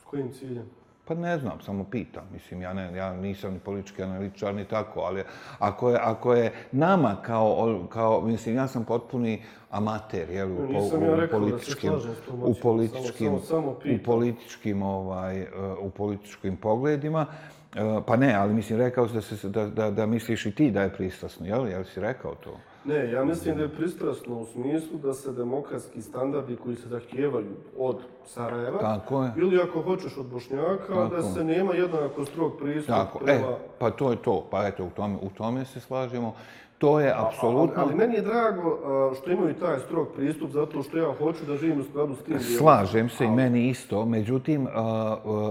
S 0.00 0.04
kojim 0.04 0.32
ciljem? 0.32 0.81
Pa 1.04 1.14
ne 1.14 1.38
znam, 1.38 1.60
samo 1.60 1.84
pitam. 1.84 2.22
Mislim, 2.32 2.62
ja, 2.62 2.72
ne, 2.72 2.96
ja 2.96 3.12
nisam 3.12 3.52
ni 3.52 3.58
politički 3.58 4.02
analitičar 4.02 4.54
ni 4.54 4.64
tako, 4.64 5.00
ali 5.00 5.22
ako 5.58 5.90
je, 5.90 5.98
ako 5.98 6.34
je 6.34 6.52
nama 6.72 7.16
kao, 7.16 7.80
kao, 7.88 8.20
mislim, 8.20 8.56
ja 8.56 8.68
sam 8.68 8.84
potpuni 8.84 9.42
amater, 9.70 10.30
jel, 10.30 10.48
u, 10.48 10.62
ja 10.62 10.78
u 10.78 10.82
da 11.10 11.20
se 11.20 11.28
političkim, 11.30 11.92
u 11.92 11.96
ocjenom, 11.96 12.54
političkim, 12.62 13.28
samo- 13.28 13.40
samo- 13.40 13.40
samo 13.40 13.70
u 13.70 14.04
političkim, 14.04 14.82
ovaj, 14.82 15.46
u 15.80 15.90
političkim 15.90 16.56
pogledima. 16.56 17.26
Eh, 17.74 18.00
Pa 18.06 18.16
ne, 18.16 18.34
ali 18.34 18.54
mislim, 18.54 18.78
rekao 18.78 19.08
si 19.08 19.14
da, 19.14 19.20
se, 19.20 19.48
da, 19.48 19.66
da, 19.66 19.90
da 19.90 20.06
misliš 20.06 20.46
i 20.46 20.54
ti 20.54 20.70
da 20.70 20.82
je 20.82 20.92
pristrasno, 20.92 21.46
jel? 21.46 21.68
Jel 21.68 21.84
si 21.84 22.00
rekao 22.00 22.34
to? 22.34 22.56
Ne, 22.84 23.10
ja 23.12 23.24
mislim 23.24 23.56
da 23.56 23.62
je 23.62 23.68
pristrasno 23.68 24.38
u 24.38 24.46
smislu 24.46 24.98
da 24.98 25.12
se 25.12 25.32
demokratski 25.32 26.02
standardi 26.02 26.56
koji 26.56 26.76
se 26.76 26.88
zahtijevaju 26.88 27.56
od 27.78 27.96
Sarajeva, 28.26 28.78
Tako 28.78 29.22
je. 29.22 29.32
ili 29.36 29.60
ako 29.60 29.82
hoćeš 29.82 30.16
od 30.16 30.26
Bošnjaka, 30.26 30.94
Tako. 30.94 31.14
da 31.16 31.22
se 31.22 31.44
nema 31.44 31.74
jednako 31.74 32.24
strog 32.24 32.52
pristup 32.62 32.94
Tako, 32.94 33.18
prema... 33.18 33.48
e, 33.48 33.56
pa 33.78 33.90
to 33.90 34.10
je 34.10 34.16
to. 34.16 34.46
Pa 34.50 34.66
eto, 34.66 34.84
u 34.84 34.90
tome, 34.90 35.16
u 35.22 35.30
tome 35.30 35.64
se 35.64 35.80
slažemo. 35.80 36.34
To 36.78 37.00
je 37.00 37.14
apsolutno... 37.16 37.74
Ali, 37.76 37.90
ali 37.90 37.94
meni 37.94 38.14
je 38.14 38.22
drago 38.22 38.78
što 39.16 39.30
imaju 39.30 39.54
taj 39.54 39.78
strog 39.78 40.08
pristup, 40.16 40.50
zato 40.50 40.82
što 40.82 40.98
ja 40.98 41.14
hoću 41.18 41.44
da 41.44 41.56
živim 41.56 41.80
u 41.80 41.84
skladu 41.84 42.14
s 42.14 42.22
tim. 42.22 42.40
Slažem 42.40 43.08
se 43.08 43.24
i 43.24 43.30
meni 43.30 43.68
isto, 43.68 44.04
međutim, 44.04 44.68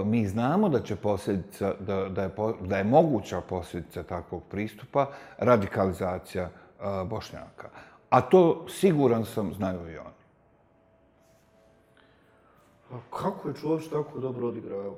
mi 0.06 0.28
znamo 0.28 0.70
da 0.70 0.80
će 0.80 0.96
posljedica, 0.96 1.74
da, 1.80 2.10
da, 2.10 2.22
je, 2.22 2.30
da 2.62 2.78
je 2.78 2.84
moguća 2.84 3.42
posljedica 3.42 4.04
takvog 4.04 4.44
pristupa 4.50 5.08
radikalizacija 5.38 6.50
Bošnjaka. 7.06 7.70
A 8.10 8.22
to 8.22 8.66
siguran 8.70 9.26
sam 9.26 9.54
znaju 9.54 9.80
i 9.90 9.98
oni. 9.98 10.22
A 12.92 12.96
kako 13.18 13.48
je 13.48 13.54
Čović 13.56 13.88
tako 13.88 14.20
dobro 14.20 14.48
odigrao? 14.48 14.96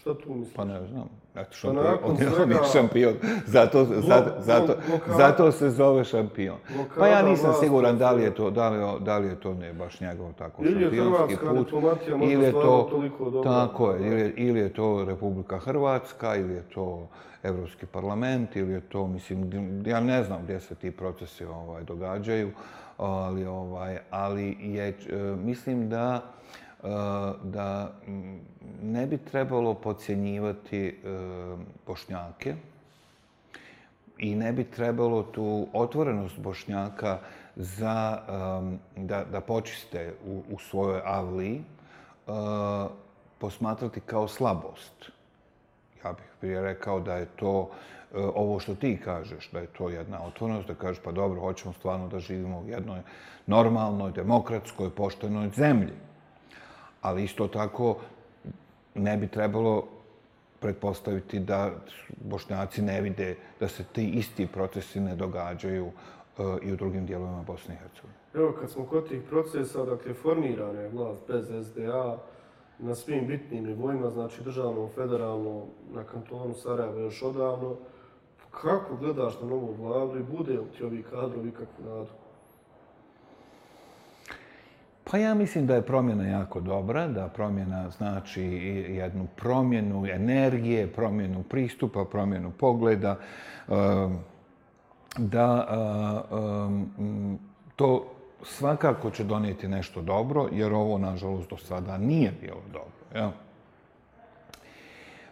Šta 0.00 0.14
tu 0.14 0.34
misliš? 0.34 0.54
Pa 0.56 0.64
ne 0.64 0.86
znam. 0.86 1.08
Eto, 1.34 1.48
Pa 1.50 1.52
šampion, 1.52 1.84
nakon 1.84 2.10
on, 2.42 2.50
je, 2.50 2.58
šampion. 2.72 3.14
Zato, 3.46 3.84
zato, 3.84 4.30
zato, 4.38 4.74
zato 5.16 5.52
se 5.52 5.70
zove 5.70 6.04
šampion. 6.04 6.56
Pa 6.98 7.06
ja 7.06 7.22
nisam 7.22 7.54
siguran 7.60 7.98
da 7.98 8.10
li 8.12 8.22
je 8.22 8.34
to, 8.34 8.50
da 8.50 8.68
li, 8.68 9.00
da 9.00 9.18
li 9.18 9.28
je 9.28 9.40
to 9.40 9.54
ne 9.54 9.72
baš 9.72 10.00
njegov 10.00 10.32
tako 10.32 10.62
Ili 10.64 10.82
je 10.82 10.90
šampionski 10.90 11.36
hrvatska 11.36 11.54
put. 11.54 12.18
možda 12.18 12.24
ili 12.24 12.44
je 12.44 12.50
stvarno 12.50 12.70
to, 12.70 12.88
toliko 12.90 13.30
dobra. 13.30 13.50
Tako 13.50 13.90
je, 13.90 14.06
ili, 14.08 14.34
ili 14.36 14.60
je 14.60 14.72
to 14.72 15.04
Republika 15.04 15.58
Hrvatska, 15.58 16.36
ili 16.36 16.54
je 16.54 16.62
to 16.62 17.08
Evropski 17.42 17.86
parlament, 17.86 18.56
ili 18.56 18.72
je 18.72 18.80
to, 18.80 19.06
mislim, 19.06 19.50
ja 19.86 20.00
ne 20.00 20.22
znam 20.22 20.42
gdje 20.42 20.60
se 20.60 20.74
ti 20.74 20.90
procesi 20.90 21.44
ovaj, 21.44 21.84
događaju, 21.84 22.52
ali, 22.96 23.46
ovaj, 23.46 23.98
ali 24.10 24.56
je, 24.60 24.88
e, 24.88 25.16
mislim 25.44 25.88
da 25.88 26.22
e, 26.82 26.88
da 27.44 27.92
ne 28.82 29.06
bi 29.06 29.18
trebalo 29.18 29.74
podcjenjivati 29.74 30.86
e, 30.86 30.92
Bošnjake 31.86 32.54
i 34.18 34.34
ne 34.34 34.52
bi 34.52 34.64
trebalo 34.64 35.22
tu 35.22 35.66
otvorenost 35.72 36.38
Bošnjaka 36.38 37.18
za 37.56 38.18
da, 38.96 39.24
da 39.24 39.40
počiste 39.40 40.14
u, 40.26 40.42
u 40.50 40.58
svojoj 40.58 41.00
avliji 41.04 41.62
posmatrati 43.38 44.00
kao 44.00 44.28
slabost. 44.28 45.10
Ja 46.40 46.42
prije 46.42 46.62
rekao 46.62 47.00
da 47.00 47.16
je 47.16 47.26
to 47.36 47.70
e, 48.14 48.16
ovo 48.34 48.60
što 48.60 48.74
ti 48.74 49.00
kažeš, 49.04 49.50
da 49.50 49.58
je 49.58 49.66
to 49.66 49.88
jedna 49.88 50.24
otvornost, 50.26 50.68
da 50.68 50.74
kažeš 50.74 51.02
pa 51.04 51.12
dobro, 51.12 51.40
hoćemo 51.40 51.72
stvarno 51.72 52.08
da 52.08 52.18
živimo 52.18 52.60
u 52.60 52.68
jednoj 52.68 53.00
normalnoj, 53.46 54.12
demokratskoj, 54.12 54.90
poštenoj 54.90 55.48
zemlji. 55.48 55.92
Ali 57.02 57.24
isto 57.24 57.48
tako 57.48 57.96
ne 58.94 59.16
bi 59.16 59.28
trebalo 59.28 59.84
pretpostaviti 60.60 61.38
da 61.38 61.70
Bošnjaci 62.24 62.82
ne 62.82 63.00
vide 63.00 63.36
da 63.60 63.68
se 63.68 63.84
ti 63.84 64.08
isti 64.08 64.46
procesi 64.46 65.00
ne 65.00 65.16
događaju 65.16 65.86
e, 65.86 66.42
i 66.62 66.72
u 66.72 66.76
drugim 66.76 67.06
dijelovima 67.06 67.42
Bosne 67.42 67.74
i 67.74 67.76
Hercegovine. 67.76 68.18
Evo, 68.34 68.52
kad 68.60 68.70
smo 68.70 68.84
kod 68.84 69.08
tih 69.08 69.22
procesa, 69.28 69.84
dakle, 69.84 70.14
formirana 70.14 70.80
je 70.80 70.88
vlast 70.88 71.20
bez 71.28 71.66
SDA 71.66 72.18
na 72.82 72.94
svim 72.94 73.26
bitnim 73.26 73.64
nivoima, 73.64 74.10
znači 74.10 74.42
državnom, 74.42 74.88
federalnom, 74.94 75.62
na 75.94 76.04
kantonu 76.04 76.54
Sarajevo 76.54 76.98
još 76.98 77.22
odavno. 77.22 77.76
Kako 78.50 78.96
gledaš 78.96 79.40
na 79.40 79.48
novu 79.48 79.74
vladu 79.78 80.18
i 80.18 80.36
bude 80.36 80.52
li 80.52 80.66
ti 80.76 80.84
ovi 80.84 81.02
kadrovi 81.02 81.50
kakvu 81.50 81.84
nadu? 81.84 82.10
Pa 85.10 85.18
ja 85.18 85.34
mislim 85.34 85.66
da 85.66 85.74
je 85.74 85.82
promjena 85.82 86.26
jako 86.26 86.60
dobra, 86.60 87.08
da 87.08 87.28
promjena 87.28 87.90
znači 87.90 88.42
jednu 88.90 89.26
promjenu 89.36 90.06
energije, 90.06 90.92
promjenu 90.92 91.42
pristupa, 91.42 92.04
promjenu 92.04 92.52
pogleda, 92.58 93.16
ehm, 93.68 94.14
da 95.18 95.66
ehm, 96.30 97.34
to 97.76 98.09
svakako 98.42 99.10
će 99.10 99.24
donijeti 99.24 99.68
nešto 99.68 100.02
dobro, 100.02 100.48
jer 100.52 100.72
ovo, 100.72 100.98
nažalost, 100.98 101.50
do 101.50 101.56
sada 101.56 101.98
nije 101.98 102.32
bilo 102.40 102.60
dobro. 102.72 103.00
Ja? 103.14 103.32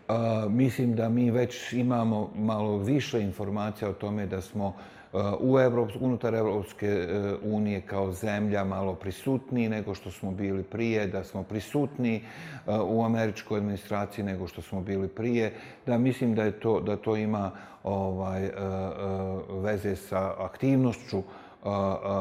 Uh, 0.08 0.52
mislim 0.52 0.94
da 0.94 1.08
mi 1.08 1.30
već 1.30 1.72
imamo 1.72 2.30
malo 2.36 2.78
više 2.78 3.20
informacija 3.20 3.90
o 3.90 3.92
tome 3.92 4.26
da 4.26 4.40
smo 4.40 4.66
uh, 4.66 5.20
u 5.40 5.58
Evrop, 5.58 5.90
unutar 6.00 6.34
Evropske 6.34 7.08
uh, 7.42 7.54
unije 7.54 7.80
kao 7.80 8.12
zemlja 8.12 8.64
malo 8.64 8.94
prisutniji 8.94 9.68
nego 9.68 9.94
što 9.94 10.10
smo 10.10 10.30
bili 10.30 10.62
prije, 10.62 11.06
da 11.06 11.24
smo 11.24 11.42
prisutni 11.42 12.22
uh, 12.66 12.74
e, 12.74 12.80
u 12.80 13.04
američkoj 13.04 13.58
administraciji 13.58 14.24
nego 14.24 14.46
što 14.46 14.62
smo 14.62 14.80
bili 14.80 15.08
prije, 15.08 15.54
da 15.86 15.98
mislim 15.98 16.34
da 16.34 16.42
je 16.42 16.60
to 16.60 16.80
da 16.80 16.96
to 16.96 17.16
ima 17.16 17.50
ovaj 17.84 18.44
uh, 18.44 18.50
uh, 18.52 19.64
veze 19.64 19.96
sa 19.96 20.34
aktivnošću 20.38 21.18
uh, 21.18 21.24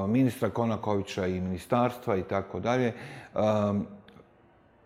ministra 0.07 0.49
Konakovića 0.49 1.27
i 1.27 1.41
ministarstva 1.41 2.15
i 2.17 2.23
tako 2.23 2.59
dalje. 2.59 2.93
Um, 3.35 3.85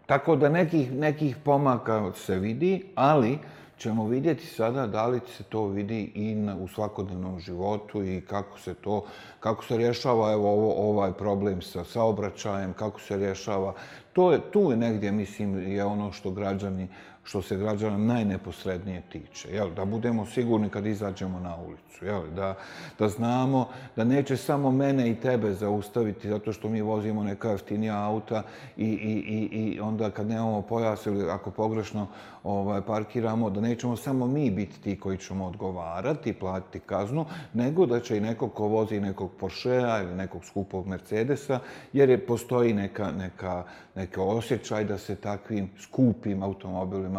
tako 0.05 0.35
da 0.35 0.49
nekih, 0.49 0.91
nekih 0.93 1.35
pomaka 1.43 2.11
se 2.15 2.35
vidi, 2.35 2.85
ali 2.95 3.39
ćemo 3.77 4.07
vidjeti 4.07 4.45
sada 4.45 4.87
da 4.87 5.07
li 5.07 5.19
se 5.37 5.43
to 5.43 5.67
vidi 5.67 6.11
i 6.15 6.35
na, 6.35 6.55
u 6.55 6.67
svakodnevnom 6.67 7.39
životu 7.39 8.03
i 8.03 8.21
kako 8.21 8.59
se 8.59 8.73
to, 8.73 9.05
kako 9.39 9.65
se 9.65 9.77
rješava 9.77 10.31
evo, 10.33 10.51
ovo, 10.51 10.89
ovaj 10.89 11.13
problem 11.13 11.61
sa 11.61 11.83
saobraćajem, 11.83 12.73
kako 12.73 13.01
se 13.01 13.17
rješava. 13.17 13.73
To 14.13 14.31
je, 14.31 14.39
tu 14.51 14.71
je 14.71 14.77
negdje, 14.77 15.11
mislim, 15.11 15.71
je 15.71 15.85
ono 15.85 16.11
što 16.11 16.31
građani, 16.31 16.87
što 17.23 17.41
se 17.41 17.57
građana 17.57 17.97
najneposrednije 17.97 19.01
tiče. 19.11 19.49
Jel? 19.51 19.73
Da 19.73 19.85
budemo 19.85 20.25
sigurni 20.25 20.69
kad 20.69 20.85
izađemo 20.85 21.39
na 21.39 21.55
ulicu. 21.55 22.05
Jel? 22.05 22.21
Da, 22.35 22.55
da 22.99 23.09
znamo 23.09 23.67
da 23.95 24.03
neće 24.03 24.37
samo 24.37 24.71
mene 24.71 25.09
i 25.09 25.15
tebe 25.15 25.53
zaustaviti 25.53 26.29
zato 26.29 26.53
što 26.53 26.69
mi 26.69 26.81
vozimo 26.81 27.23
neka 27.23 27.49
jeftinija 27.51 28.03
auta 28.03 28.43
i, 28.77 28.85
i, 28.85 29.13
i, 29.27 29.59
i 29.59 29.79
onda 29.79 30.09
kad 30.09 30.27
nemamo 30.27 30.61
pojas 30.61 31.05
ili 31.05 31.29
ako 31.29 31.51
pogrešno 31.51 32.07
ovaj, 32.43 32.81
parkiramo, 32.81 33.49
da 33.49 33.61
nećemo 33.61 33.95
samo 33.95 34.27
mi 34.27 34.51
biti 34.51 34.81
ti 34.81 34.99
koji 34.99 35.17
ćemo 35.17 35.45
odgovarati 35.45 36.29
i 36.29 36.33
platiti 36.33 36.79
kaznu, 36.79 37.25
nego 37.53 37.85
da 37.85 37.99
će 37.99 38.17
i 38.17 38.21
neko 38.21 38.49
ko 38.49 38.67
vozi 38.67 38.99
nekog 38.99 39.31
Porschea 39.39 40.01
ili 40.01 40.15
nekog 40.15 40.45
skupog 40.45 40.87
Mercedesa, 40.87 41.59
jer 41.93 42.09
je 42.09 42.25
postoji 42.25 42.73
neka, 42.73 43.11
neka, 43.11 43.63
neka 43.95 44.23
osjećaj 44.23 44.83
da 44.83 44.97
se 44.97 45.15
takvim 45.15 45.69
skupim 45.79 46.43
automobilima 46.43 47.10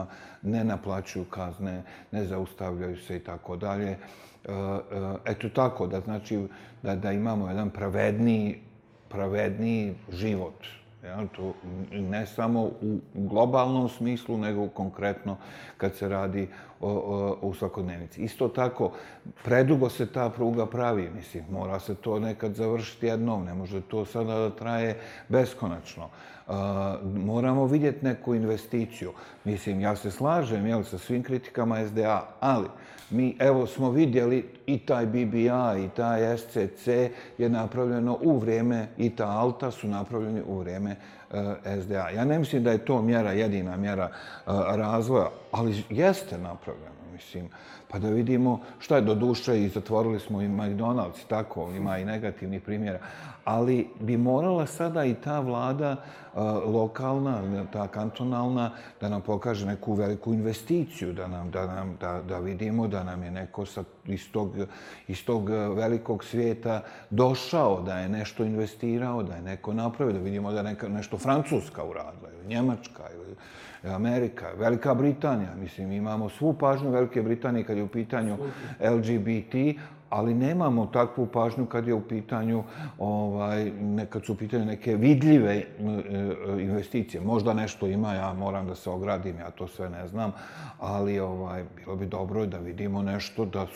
ne 0.42 0.64
naplaćuju 0.64 1.24
kazne, 1.24 1.82
ne 2.12 2.24
zaustavljaju 2.24 2.96
se 2.96 3.16
i 3.16 3.20
tako 3.20 3.56
dalje. 3.56 3.90
E, 3.90 3.96
e, 4.52 5.14
eto 5.24 5.48
tako, 5.48 5.86
da 5.86 6.00
znači 6.00 6.46
da, 6.82 6.96
da 6.96 7.12
imamo 7.12 7.48
jedan 7.48 7.70
pravedniji, 7.70 8.60
pravedniji 9.08 9.94
život. 10.12 10.64
Ja, 11.04 11.26
to 11.36 11.54
ne 11.90 12.26
samo 12.26 12.62
u 12.62 13.00
globalnom 13.14 13.88
smislu, 13.88 14.38
nego 14.38 14.68
konkretno 14.68 15.36
kad 15.76 15.94
se 15.94 16.08
radi 16.08 16.48
o, 16.80 16.90
o, 16.90 17.48
o 17.48 17.54
svakodnevnici. 17.54 18.22
Isto 18.22 18.48
tako, 18.48 18.92
predugo 19.44 19.88
se 19.88 20.06
ta 20.06 20.30
pruga 20.30 20.66
pravi, 20.66 21.10
mislim, 21.14 21.44
mora 21.50 21.80
se 21.80 21.94
to 21.94 22.18
nekad 22.18 22.54
završiti 22.54 23.06
jednom, 23.06 23.44
ne 23.44 23.54
može 23.54 23.80
to 23.80 24.04
sada 24.04 24.34
da 24.38 24.50
traje 24.50 25.00
beskonačno. 25.28 26.08
Moramo 27.14 27.66
vidjeti 27.66 28.04
neku 28.04 28.34
investiciju. 28.34 29.12
Mislim, 29.44 29.80
ja 29.80 29.96
se 29.96 30.10
slažem 30.10 30.66
jel, 30.66 30.82
sa 30.82 30.98
svim 30.98 31.22
kritikama 31.22 31.86
SDA, 31.88 32.28
ali 32.40 32.68
mi 33.10 33.36
evo 33.38 33.66
smo 33.66 33.90
vidjeli 33.90 34.48
i 34.66 34.78
taj 34.78 35.06
BBI 35.06 35.84
i 35.84 35.88
taj 35.96 36.38
SCC 36.38 36.86
je 37.38 37.48
napravljeno 37.48 38.18
u 38.22 38.38
vrijeme 38.38 38.88
i 38.98 39.10
ta 39.10 39.26
Alta 39.26 39.70
su 39.70 39.88
napravljeni 39.88 40.42
u 40.46 40.58
vrijeme 40.58 40.96
e, 41.30 41.80
SDA. 41.82 42.08
Ja 42.08 42.24
ne 42.24 42.38
mislim 42.38 42.64
da 42.64 42.70
je 42.70 42.84
to 42.84 43.02
mjera, 43.02 43.32
jedina 43.32 43.76
mjera 43.76 44.04
e, 44.04 44.10
razvoja, 44.76 45.30
ali 45.50 45.84
jeste 45.90 46.38
napravljeno, 46.38 47.02
mislim. 47.12 47.48
Pa 47.88 47.98
da 47.98 48.08
vidimo 48.08 48.60
šta 48.78 48.96
je 48.96 49.02
do 49.02 49.14
duše 49.14 49.62
i 49.62 49.68
zatvorili 49.68 50.20
smo 50.20 50.42
i 50.42 50.48
McDonald's, 50.48 51.26
tako, 51.28 51.70
ima 51.76 51.98
i 51.98 52.04
negativnih 52.04 52.62
primjera. 52.62 52.98
Ali 53.44 53.88
bi 54.00 54.16
morala 54.16 54.66
sada 54.66 55.04
i 55.04 55.14
ta 55.14 55.40
vlada 55.40 55.96
uh, 56.34 56.42
lokalna, 56.74 57.64
ta 57.72 57.88
kantonalna, 57.88 58.70
da 59.00 59.08
nam 59.08 59.20
pokaže 59.20 59.66
neku 59.66 59.94
veliku 59.94 60.34
investiciju, 60.34 61.12
da, 61.12 61.26
nam, 61.28 61.50
da, 61.50 61.66
nam, 61.66 61.96
da, 62.00 62.22
da 62.28 62.38
vidimo 62.38 62.88
da 62.88 63.04
nam 63.04 63.22
je 63.22 63.30
neko 63.30 63.66
sa, 63.66 63.84
iz, 64.06 64.32
tog, 64.32 64.56
iz 65.08 65.24
tog 65.24 65.50
velikog 65.50 66.24
svijeta 66.24 66.82
došao, 67.10 67.80
da 67.80 67.98
je 67.98 68.08
nešto 68.08 68.44
investirao, 68.44 69.22
da 69.22 69.34
je 69.34 69.42
neko 69.42 69.74
napravio, 69.74 70.12
da 70.12 70.20
vidimo 70.20 70.52
da 70.52 70.56
je 70.56 70.62
neka, 70.62 70.88
nešto 70.88 71.18
Francuska 71.18 71.84
uradila, 71.84 72.28
ili 72.32 72.46
Njemačka, 72.46 73.02
ili 73.14 73.36
Amerika, 73.94 74.46
Velika 74.58 74.94
Britanija. 74.94 75.54
Mislim, 75.60 75.92
imamo 75.92 76.28
svu 76.28 76.54
pažnju 76.54 76.90
Velike 76.90 77.22
Britanije 77.22 77.64
kad 77.64 77.76
je 77.76 77.82
u 77.82 77.88
pitanju 77.88 78.36
LGBT, 78.80 79.54
ali 80.12 80.34
nemamo 80.34 80.86
takvu 80.86 81.26
pažnju 81.26 81.66
kad 81.66 81.86
je 81.86 81.94
u 81.94 82.00
pitanju 82.00 82.64
ovaj 82.98 83.72
kad 84.10 84.24
su 84.24 84.32
u 84.32 84.36
pitanju 84.36 84.64
neke 84.64 84.96
vidljive 84.96 85.54
e, 85.54 85.64
e, 85.78 86.62
investicije. 86.62 87.20
Možda 87.20 87.54
nešto 87.54 87.86
ima, 87.86 88.14
ja 88.14 88.32
moram 88.32 88.66
da 88.66 88.74
se 88.74 88.90
ogradim, 88.90 89.38
ja 89.38 89.50
to 89.50 89.68
sve 89.68 89.90
ne 89.90 90.08
znam, 90.08 90.32
ali 90.78 91.20
ovaj 91.20 91.64
bilo 91.76 91.96
bi 91.96 92.06
dobro 92.06 92.46
da 92.46 92.58
vidimo 92.58 93.02
nešto 93.02 93.44
da 93.44 93.66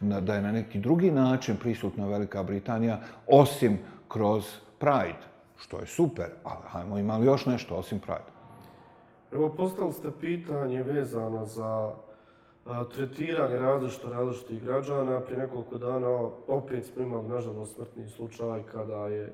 da 0.00 0.20
da 0.20 0.34
je 0.34 0.42
na 0.42 0.52
neki 0.52 0.78
drugi 0.78 1.10
način 1.10 1.56
prisutna 1.56 2.06
Velika 2.06 2.42
Britanija 2.42 3.00
osim 3.26 3.78
kroz 4.08 4.44
Pride, 4.78 5.26
što 5.56 5.78
je 5.78 5.86
super, 5.86 6.26
ali 6.44 6.62
hajmo 6.66 6.98
imali 6.98 7.26
još 7.26 7.46
nešto 7.46 7.74
osim 7.74 7.98
Pride. 7.98 8.30
Evo, 9.32 9.48
postali 9.48 9.92
ste 9.92 10.08
pitanje 10.20 10.82
vezano 10.82 11.44
za 11.46 11.92
a, 12.66 12.84
tretiranje 12.84 13.56
različito 13.56 14.08
različitih 14.08 14.64
građana. 14.64 15.20
Prije 15.20 15.38
nekoliko 15.38 15.78
dana 15.78 16.08
opet 16.46 16.84
smo 16.84 17.02
imali, 17.02 17.28
nažalost, 17.28 17.74
smrtni 17.74 18.08
slučaj 18.08 18.62
kada 18.72 19.06
je 19.06 19.32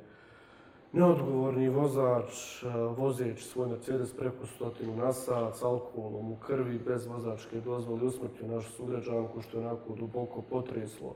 neodgovorni 0.92 1.68
vozač 1.68 2.62
e, 2.62 2.68
a, 2.68 2.76
vozeći 2.76 3.44
svoj 3.44 3.68
Mercedes 3.68 4.16
preko 4.16 4.46
stotinu 4.46 4.96
na 4.96 5.12
sat 5.12 5.56
s 5.56 5.62
alkoholom 5.62 6.32
u 6.32 6.36
krvi, 6.36 6.78
bez 6.78 7.06
vozačke 7.06 7.60
dozvole, 7.60 8.02
usmrtio 8.02 8.48
našu 8.48 8.72
sugrađanku, 8.72 9.40
što 9.40 9.58
je 9.58 9.66
onako 9.66 9.94
duboko 9.94 10.42
potreslo 10.42 11.14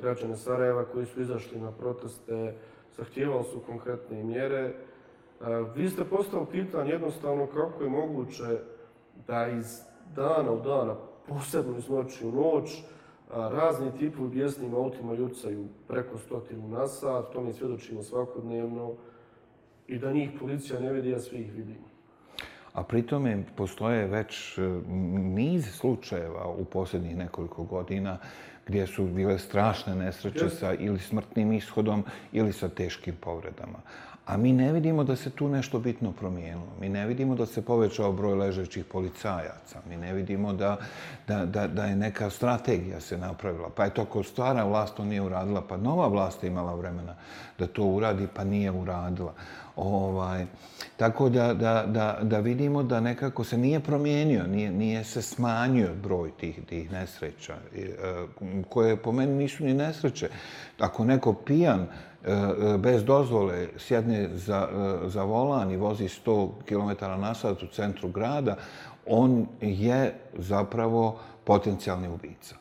građane 0.00 0.36
Sarajeva 0.36 0.84
koji 0.84 1.06
su 1.06 1.20
izašli 1.20 1.60
na 1.60 1.72
proteste, 1.72 2.54
zahtijevali 2.96 3.44
su 3.44 3.60
konkretne 3.66 4.24
mjere. 4.24 4.60
E, 4.60 4.74
vi 5.76 5.88
ste 5.88 6.04
postali 6.04 6.46
pitanje 6.50 6.90
jednostavno 6.90 7.46
kako 7.46 7.84
je 7.84 7.90
moguće 7.90 8.58
da 9.26 9.48
iz 9.48 9.80
dana 10.16 10.52
u 10.52 10.60
dana, 10.60 10.94
posebno 11.28 11.78
iz 11.78 11.88
noći 11.88 12.26
u 12.26 12.32
noć, 12.32 12.82
razni 13.30 13.98
tipovi 13.98 14.28
bijesnim 14.28 14.74
autima 14.74 15.14
ljucaju 15.14 15.66
preko 15.88 16.18
stotinu 16.18 16.68
na 16.68 16.86
sat, 16.86 17.32
to 17.32 17.40
mi 17.40 17.52
svjedočimo 17.52 18.02
svakodnevno, 18.02 18.92
i 19.88 19.98
da 19.98 20.12
njih 20.12 20.30
policija 20.40 20.80
ne 20.80 20.92
vidi, 20.92 21.10
ja 21.10 21.20
svi 21.20 21.38
ih 21.38 21.52
vidim. 21.54 21.78
A 22.72 22.82
pritome 22.82 23.44
postoje 23.56 24.06
već 24.06 24.58
e, 24.58 24.62
niz 25.18 25.66
slučajeva 25.66 26.46
u 26.48 26.64
posljednjih 26.64 27.16
nekoliko 27.16 27.64
godina 27.64 28.18
gdje 28.66 28.86
su 28.86 29.06
bile 29.06 29.38
strašne 29.38 29.94
nesreće 29.94 30.48
sa 30.48 30.74
ili 30.74 30.98
smrtnim 30.98 31.52
ishodom 31.52 32.04
ili 32.32 32.52
sa 32.52 32.68
teškim 32.68 33.14
povredama. 33.20 33.78
A 34.30 34.36
mi 34.36 34.52
ne 34.52 34.72
vidimo 34.72 35.04
da 35.04 35.16
se 35.16 35.30
tu 35.30 35.48
nešto 35.48 35.78
bitno 35.78 36.12
promijenilo. 36.12 36.72
Mi 36.80 36.88
ne 36.88 37.06
vidimo 37.06 37.34
da 37.34 37.46
se 37.46 37.62
povećao 37.62 38.12
broj 38.12 38.34
ležećih 38.34 38.84
policajaca. 38.84 39.80
Mi 39.88 39.96
ne 39.96 40.12
vidimo 40.12 40.52
da, 40.52 40.76
da, 41.28 41.46
da, 41.46 41.66
da 41.66 41.84
je 41.84 41.96
neka 41.96 42.30
strategija 42.30 43.00
se 43.00 43.18
napravila. 43.18 43.70
Pa 43.76 43.84
je 43.84 43.94
to 43.94 44.02
ako 44.02 44.22
stara 44.22 44.64
vlast 44.64 44.96
to 44.96 45.04
nije 45.04 45.22
uradila, 45.22 45.62
pa 45.68 45.76
nova 45.76 46.08
vlast 46.08 46.44
je 46.44 46.48
imala 46.48 46.74
vremena 46.74 47.14
da 47.58 47.66
to 47.66 47.84
uradi, 47.84 48.28
pa 48.34 48.44
nije 48.44 48.70
uradila. 48.70 49.34
Ovaj, 49.76 50.46
tako 50.96 51.28
da, 51.28 51.54
da, 51.54 51.84
da, 51.86 52.18
da 52.22 52.40
vidimo 52.40 52.82
da 52.82 53.00
nekako 53.00 53.44
se 53.44 53.58
nije 53.58 53.80
promijenio, 53.80 54.46
nije, 54.46 54.70
nije 54.70 55.04
se 55.04 55.22
smanjio 55.22 55.94
broj 56.02 56.30
tih, 56.30 56.60
tih 56.68 56.92
nesreća, 56.92 57.56
e, 57.76 57.88
koje 58.68 58.96
po 58.96 59.12
meni 59.12 59.32
nisu 59.32 59.64
ni 59.64 59.74
nesreće. 59.74 60.28
Ako 60.78 61.04
neko 61.04 61.32
pijan, 61.32 61.86
bez 62.78 63.04
dozvole 63.04 63.68
sjedne 63.76 64.28
za, 64.32 64.68
e, 64.72 65.08
za 65.08 65.22
volan 65.22 65.70
i 65.70 65.76
vozi 65.76 66.08
100 66.08 66.48
km 66.68 67.20
na 67.20 67.34
sat 67.34 67.62
u 67.62 67.66
centru 67.66 68.08
grada, 68.08 68.56
on 69.06 69.46
je 69.60 70.14
zapravo 70.38 71.18
potencijalni 71.44 72.08
ubica. 72.08 72.54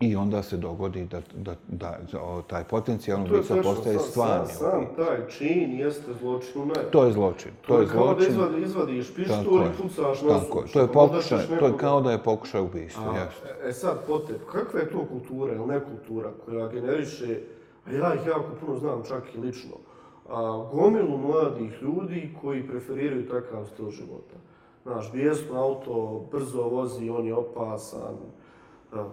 I 0.00 0.16
onda 0.16 0.42
se 0.42 0.56
dogodi 0.56 1.04
da, 1.04 1.20
da, 1.34 1.54
da, 1.68 1.98
da 2.12 2.42
taj 2.46 2.64
potencijalni 2.64 3.30
ubica 3.30 3.56
postaje 3.62 3.98
stvarni 3.98 4.52
sam, 4.52 4.70
sam, 4.70 4.86
taj 4.96 5.28
čin 5.28 5.78
jeste 5.78 6.12
zločin 6.20 6.62
u 6.62 6.68
To 6.90 7.04
je 7.04 7.12
zločin. 7.12 7.52
To, 7.66 7.74
to 7.74 7.80
je, 7.80 7.88
kao 7.88 8.04
zločin. 8.04 8.24
da 8.24 8.28
izvadi, 8.28 8.62
izvadiš 8.62 9.14
pištol 9.14 9.62
i 9.62 9.82
pucaš 9.82 10.22
na 10.22 10.40
tako 10.40 10.64
To 10.72 10.80
je, 10.80 10.92
pokušaj, 10.92 11.46
to 11.58 11.66
je 11.66 11.72
kao 11.76 12.00
da 12.00 12.12
je 12.12 12.22
pokušaj 12.22 12.60
ubistva. 12.60 13.14
A, 13.14 13.68
e 13.68 13.72
sad, 13.72 13.98
potep, 14.06 14.46
kakva 14.52 14.80
je 14.80 14.90
to 14.90 15.04
kultura 15.04 15.54
ili 15.54 15.66
nekultura 15.66 16.30
koja 16.44 16.68
generiše 16.68 17.40
a 17.86 17.92
ja 17.92 18.14
ih 18.14 18.26
jako 18.26 18.50
puno 18.60 18.78
znam, 18.78 19.02
čak 19.08 19.34
i 19.34 19.38
lično, 19.38 19.76
a, 20.28 20.68
gomilu 20.72 21.18
mladih 21.18 21.82
ljudi 21.82 22.34
koji 22.40 22.68
preferiraju 22.68 23.28
takav 23.28 23.66
stil 23.66 23.90
života. 23.90 24.36
Znaš, 24.82 25.12
bijesno 25.12 25.60
auto, 25.60 26.24
brzo 26.32 26.62
vozi, 26.62 27.10
on 27.10 27.26
je 27.26 27.34
opasan. 27.34 28.16
A. 28.92 29.08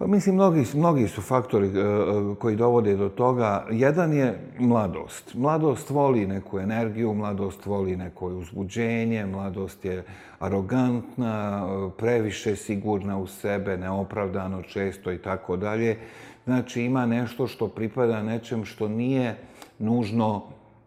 Pa 0.00 0.06
mislim, 0.06 0.34
mnogi, 0.34 0.64
mnogi 0.74 1.08
su 1.08 1.22
faktori 1.22 1.66
e, 1.66 1.70
e, 1.70 2.34
koji 2.38 2.56
dovode 2.56 2.96
do 2.96 3.08
toga. 3.08 3.66
Jedan 3.70 4.12
je 4.12 4.38
mladost. 4.58 5.34
Mladost 5.34 5.90
voli 5.90 6.26
neku 6.26 6.58
energiju, 6.58 7.14
mladost 7.14 7.66
voli 7.66 7.96
neko 7.96 8.26
uzbuđenje, 8.26 9.26
mladost 9.26 9.84
je 9.84 10.04
arogantna, 10.38 11.66
previše 11.98 12.56
sigurna 12.56 13.18
u 13.18 13.26
sebe, 13.26 13.76
neopravdano 13.76 14.62
često 14.62 15.12
i 15.12 15.18
tako 15.18 15.56
dalje. 15.56 15.98
Znači 16.44 16.82
ima 16.82 17.06
nešto 17.06 17.46
što 17.46 17.68
pripada 17.68 18.22
nečem 18.22 18.64
što 18.64 18.88
nije 18.88 19.36
nužno 19.78 20.42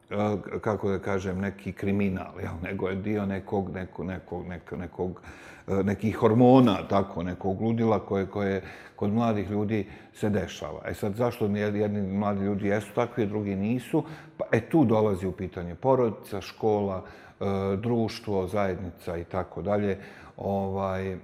e, 0.09 0.15
kako 0.61 0.89
da 0.89 0.99
kažem, 0.99 1.39
neki 1.39 1.71
kriminal, 1.71 2.33
jel? 2.41 2.53
nego 2.63 2.89
je 2.89 2.95
dio 2.95 3.25
nekog, 3.25 3.69
nekog, 3.73 4.05
nekog, 4.05 4.47
nekog, 4.47 4.79
nekog 4.79 5.21
E, 5.67 5.83
nekih 5.83 6.15
hormona, 6.15 6.87
tako, 6.87 7.23
nekog 7.23 7.61
ludila 7.61 7.99
koje, 7.99 8.25
koje 8.25 8.61
kod 8.95 9.13
mladih 9.13 9.49
ljudi 9.49 9.87
se 10.13 10.29
dešava. 10.29 10.81
E 10.85 10.93
sad, 10.93 11.15
zašto 11.15 11.45
jedni 11.45 12.01
mladi 12.01 12.45
ljudi 12.45 12.67
jesu 12.67 12.93
takvi, 12.95 13.25
drugi 13.25 13.55
nisu? 13.55 14.03
Pa, 14.37 14.45
e, 14.51 14.61
tu 14.69 14.85
dolazi 14.85 15.27
u 15.27 15.31
pitanje 15.31 15.75
porodica, 15.75 16.41
škola, 16.41 17.03
e, 17.03 17.45
društvo, 17.77 18.47
zajednica 18.47 19.17
i 19.17 19.23
tako 19.23 19.61
dalje 19.61 19.97
ovaj, 20.37 21.11
e, 21.11 21.17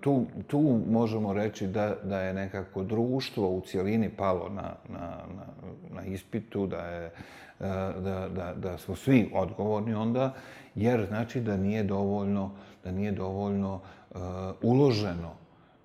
tu, 0.00 0.26
tu 0.46 0.80
možemo 0.90 1.32
reći 1.32 1.66
da, 1.66 1.94
da 2.02 2.20
je 2.20 2.34
nekako 2.34 2.82
društvo 2.82 3.48
u 3.48 3.60
cijelini 3.60 4.08
palo 4.08 4.48
na, 4.48 4.74
na, 4.88 5.08
na, 5.36 5.44
na 5.90 6.04
ispitu, 6.04 6.66
da, 6.66 6.86
je, 6.86 7.06
e, 7.06 7.10
da, 8.00 8.28
da, 8.34 8.54
da 8.56 8.78
smo 8.78 8.96
svi 8.96 9.30
odgovorni 9.34 9.94
onda, 9.94 10.32
jer 10.74 11.06
znači 11.08 11.40
da 11.40 11.56
nije 11.56 11.82
dovoljno, 11.82 12.50
da 12.84 12.92
nije 12.92 13.12
dovoljno 13.12 13.74
uh, 14.10 14.18
uloženo 14.62 15.30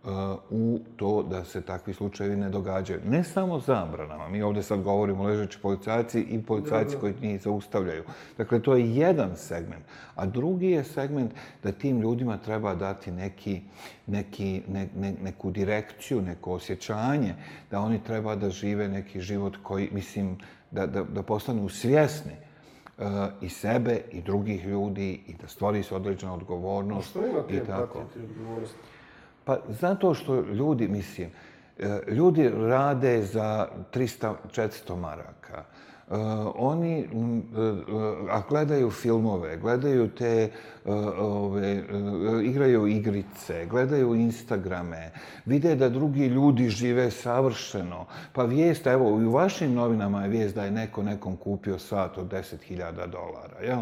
uh, 0.04 0.12
u 0.50 0.80
to 0.96 1.24
da 1.24 1.44
se 1.46 1.62
takvi 1.62 1.94
slučajevi 1.94 2.36
ne 2.36 2.50
događaju. 2.50 3.02
Ne 3.06 3.24
samo 3.24 3.60
zabranama, 3.60 4.30
mi 4.30 4.42
ovdje 4.42 4.64
sad 4.64 4.82
govorimo 4.82 5.24
ležeći 5.24 5.60
policajci 5.62 6.22
i 6.22 6.42
policajci 6.42 6.96
koji 7.00 7.14
njih 7.22 7.42
zaustavljaju. 7.42 8.04
Dakle, 8.38 8.62
to 8.62 8.76
je 8.76 8.96
jedan 8.96 9.36
segment. 9.36 9.86
A 10.16 10.26
drugi 10.26 10.68
je 10.68 10.84
segment 10.84 11.32
da 11.64 11.72
tim 11.72 12.02
ljudima 12.02 12.38
treba 12.38 12.76
dati 12.76 13.12
neki, 13.12 13.62
neki, 14.08 14.62
ne, 14.68 14.88
ne, 14.96 15.14
neku 15.24 15.52
direkciju, 15.52 16.22
neko 16.22 16.54
osjećanje, 16.54 17.36
da 17.72 17.80
oni 17.80 18.04
treba 18.04 18.36
da 18.36 18.50
žive 18.50 18.88
neki 18.88 19.22
život 19.22 19.58
koji, 19.64 19.90
mislim, 19.92 20.38
da, 20.72 20.86
da, 20.86 21.04
da 21.04 21.24
postanu 21.24 21.70
svjesni 21.70 22.47
i 23.42 23.50
sebe 23.50 24.02
i 24.12 24.22
drugih 24.22 24.66
ljudi 24.66 25.24
i 25.28 25.34
da 25.42 25.48
stvori 25.48 25.84
se 25.84 25.96
određena 25.96 26.34
odgovornost. 26.34 27.10
Što 27.10 27.28
ima 27.28 27.44
i 27.50 27.60
tako. 27.68 28.04
odgovornosti? 28.16 28.78
Pa 29.46 29.58
zato 29.68 30.14
što 30.14 30.42
ljudi, 30.42 30.88
mislim, 30.88 31.30
e, 31.80 32.00
ljudi 32.08 32.50
rade 32.50 33.22
za 33.22 33.68
300-400 33.94 34.96
maraka. 34.96 35.64
Uh, 36.10 36.16
oni 36.56 37.08
uh, 37.14 37.78
a 38.32 38.42
gledaju 38.50 38.92
filmove, 38.92 39.58
gledaju 39.58 40.10
te 40.10 40.50
uh, 40.52 40.77
ove, 41.18 41.84
igraju 42.44 42.88
igrice, 42.88 43.66
gledaju 43.66 44.16
Instagrame, 44.16 45.12
vide 45.46 45.76
da 45.76 45.90
drugi 45.90 46.26
ljudi 46.26 46.70
žive 46.70 47.12
savršeno. 47.12 48.06
Pa 48.34 48.44
vijest, 48.44 48.88
evo, 48.88 49.22
i 49.22 49.26
u 49.26 49.32
vašim 49.32 49.74
novinama 49.74 50.24
je 50.24 50.30
vijest 50.30 50.56
da 50.56 50.64
je 50.64 50.72
neko 50.72 51.04
nekom 51.04 51.36
kupio 51.36 51.80
sat 51.80 52.18
od 52.18 52.32
10.000 52.32 52.92
dolara. 53.08 53.60
Jel? 53.62 53.80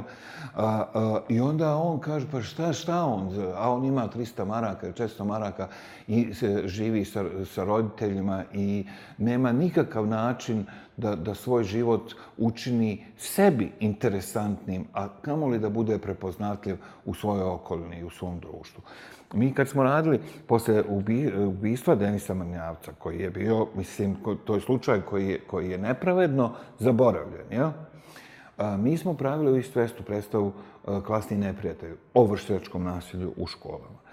A, 0.55 0.85
a, 0.93 1.19
I 1.29 1.39
onda 1.39 1.75
on 1.75 1.99
kaže, 1.99 2.27
pa 2.31 2.41
šta, 2.41 2.73
šta 2.73 3.03
on? 3.03 3.53
A 3.55 3.71
on 3.71 3.85
ima 3.85 4.09
300 4.15 4.45
maraka, 4.45 4.87
400 4.87 5.23
maraka 5.23 5.67
i 6.07 6.33
se 6.33 6.61
živi 6.65 7.05
sa, 7.05 7.25
sa 7.45 7.63
roditeljima 7.63 8.43
i 8.53 8.85
nema 9.17 9.51
nikakav 9.51 10.07
način 10.07 10.65
da, 10.97 11.15
da 11.15 11.35
svoj 11.35 11.63
život 11.63 12.13
učini 12.37 13.05
sebi 13.17 13.71
interesantnim, 13.79 14.85
a 14.93 15.07
kamoli 15.21 15.59
da 15.59 15.69
bude 15.69 15.97
prepoznatljiv 15.97 16.77
u 17.05 17.13
svojoj 17.13 17.43
okolini 17.43 17.99
i 17.99 18.03
u 18.03 18.09
svom 18.09 18.39
društvu. 18.39 18.83
Mi 19.33 19.53
kad 19.53 19.69
smo 19.69 19.83
radili 19.83 20.19
posle 20.47 20.83
ubistva 21.37 21.95
Denisa 21.95 22.33
Mrnjavca, 22.33 22.91
koji 22.99 23.19
je 23.19 23.29
bio, 23.29 23.67
mislim, 23.75 24.15
to 24.45 24.55
je 24.55 24.61
slučaj 24.61 25.01
koji 25.01 25.27
je, 25.27 25.39
koji 25.39 25.69
je 25.69 25.77
nepravedno 25.77 26.53
zaboravljen, 26.79 27.45
jel? 27.51 27.69
A, 28.57 28.77
mi 28.77 28.97
smo 28.97 29.13
pravili 29.13 29.51
u 29.51 29.57
istu 29.57 29.79
vestu 29.79 30.03
predstavu 30.03 30.53
Klasni 31.05 31.37
neprijatelj 31.37 31.95
o 32.13 32.25
vršnjačkom 32.25 32.83
nasilju 32.83 33.33
u 33.37 33.47
školama. 33.47 34.04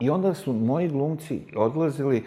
I 0.00 0.10
onda 0.10 0.34
su 0.34 0.52
moji 0.52 0.88
glumci 0.88 1.42
odlazili 1.56 2.24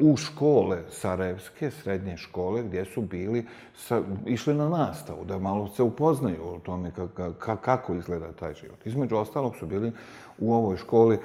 u 0.00 0.16
škole 0.16 0.82
sarajevske, 0.90 1.70
srednje 1.70 2.16
škole, 2.16 2.62
gdje 2.62 2.84
su 2.84 3.02
bili, 3.02 3.46
sa, 3.76 4.02
išli 4.26 4.54
na 4.54 4.68
nastavu, 4.68 5.24
da 5.24 5.38
malo 5.38 5.68
se 5.68 5.82
upoznaju 5.82 6.44
o 6.44 6.58
tome 6.58 6.90
kako, 6.90 7.56
kako 7.56 7.94
izgleda 7.94 8.32
taj 8.32 8.54
život. 8.54 8.86
Između 8.86 9.16
ostalog 9.16 9.56
su 9.56 9.66
bili 9.66 9.92
u 10.38 10.54
ovoj 10.54 10.76
školi 10.76 11.18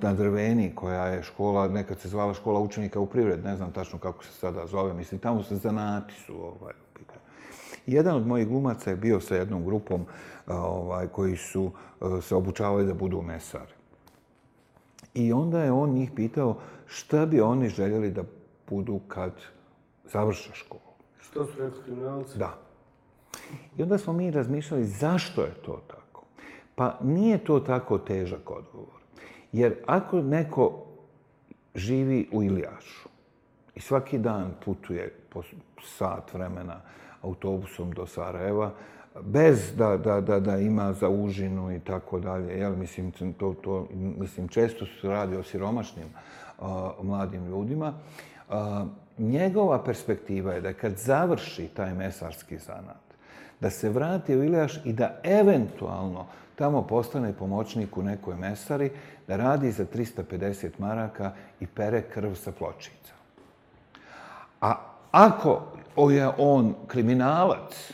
na 0.00 0.14
Drveni, 0.14 0.72
koja 0.74 1.06
je 1.06 1.22
škola, 1.22 1.68
nekad 1.68 2.00
se 2.00 2.08
zvala 2.08 2.34
škola 2.34 2.60
učenika 2.60 3.00
u 3.00 3.06
privred, 3.06 3.44
ne 3.44 3.56
znam 3.56 3.72
tačno 3.72 3.98
kako 3.98 4.24
se 4.24 4.32
sada 4.32 4.66
zove, 4.66 4.94
mislim, 4.94 5.20
tamo 5.20 5.42
se 5.42 5.56
zanati 5.56 6.14
su 6.14 6.34
ovaj, 6.34 6.74
Jedan 7.86 8.16
od 8.16 8.26
mojih 8.26 8.48
glumaca 8.48 8.90
je 8.90 8.96
bio 8.96 9.20
sa 9.20 9.36
jednom 9.36 9.64
grupom 9.64 10.06
ovaj, 10.46 11.06
koji 11.06 11.36
su 11.36 11.70
se 12.22 12.34
obučavali 12.34 12.86
da 12.86 12.94
budu 12.94 13.22
mesari. 13.22 13.73
I 15.14 15.32
onda 15.32 15.62
je 15.62 15.72
on 15.72 15.90
njih 15.90 16.10
pitao 16.16 16.56
šta 16.86 17.26
bi 17.26 17.40
oni 17.40 17.68
željeli 17.68 18.10
da 18.10 18.24
budu 18.68 19.00
kad 19.08 19.32
završe 20.04 20.50
školu. 20.54 20.80
Što 21.20 21.46
su 21.46 21.52
rekli 21.58 21.82
kriminalci? 21.82 22.38
Da. 22.38 22.58
I 23.76 23.82
onda 23.82 23.98
smo 23.98 24.12
mi 24.12 24.30
razmišljali 24.30 24.84
zašto 24.84 25.42
je 25.42 25.54
to 25.54 25.82
tako. 25.86 26.24
Pa 26.74 26.98
nije 27.02 27.38
to 27.38 27.60
tako 27.60 27.98
težak 27.98 28.50
odgovor. 28.50 29.00
Jer 29.52 29.74
ako 29.86 30.22
neko 30.22 30.84
živi 31.74 32.28
u 32.32 32.42
Ilijašu 32.42 33.08
i 33.74 33.80
svaki 33.80 34.18
dan 34.18 34.54
putuje 34.64 35.14
po 35.28 35.42
sat 35.82 36.34
vremena 36.34 36.80
autobusom 37.22 37.92
do 37.92 38.06
Sarajeva, 38.06 38.70
bez 39.20 39.76
da, 39.76 39.96
da, 39.96 40.20
da, 40.20 40.40
da 40.40 40.56
ima 40.56 40.92
za 40.92 41.08
užinu 41.08 41.72
i 41.72 41.80
tako 41.80 42.20
dalje. 42.20 42.58
Jel, 42.58 42.76
mislim, 42.76 43.12
to, 43.38 43.54
to, 43.54 43.88
mislim, 43.94 44.48
često 44.48 44.86
se 45.00 45.08
radi 45.08 45.36
o 45.36 45.42
siromašnim 45.42 46.06
uh, 46.58 46.66
mladim 47.02 47.46
ljudima. 47.46 47.92
Uh, 48.48 48.54
njegova 49.18 49.84
perspektiva 49.84 50.52
je 50.52 50.60
da 50.60 50.72
kad 50.72 50.96
završi 50.96 51.68
taj 51.68 51.94
mesarski 51.94 52.58
zanat, 52.58 53.04
da 53.60 53.70
se 53.70 53.88
vrati 53.88 54.36
u 54.36 54.44
Ilijaš 54.44 54.80
i 54.84 54.92
da 54.92 55.20
eventualno 55.22 56.26
tamo 56.56 56.82
postane 56.82 57.32
pomoćnik 57.32 57.96
u 57.96 58.02
nekoj 58.02 58.36
mesari, 58.36 58.90
da 59.28 59.36
radi 59.36 59.72
za 59.72 59.84
350 59.94 60.70
maraka 60.78 61.32
i 61.60 61.66
pere 61.66 62.02
krv 62.02 62.34
sa 62.34 62.52
pločica. 62.52 63.12
A 64.60 64.74
ako 65.10 65.62
je 66.10 66.30
on 66.38 66.74
kriminalac, 66.86 67.92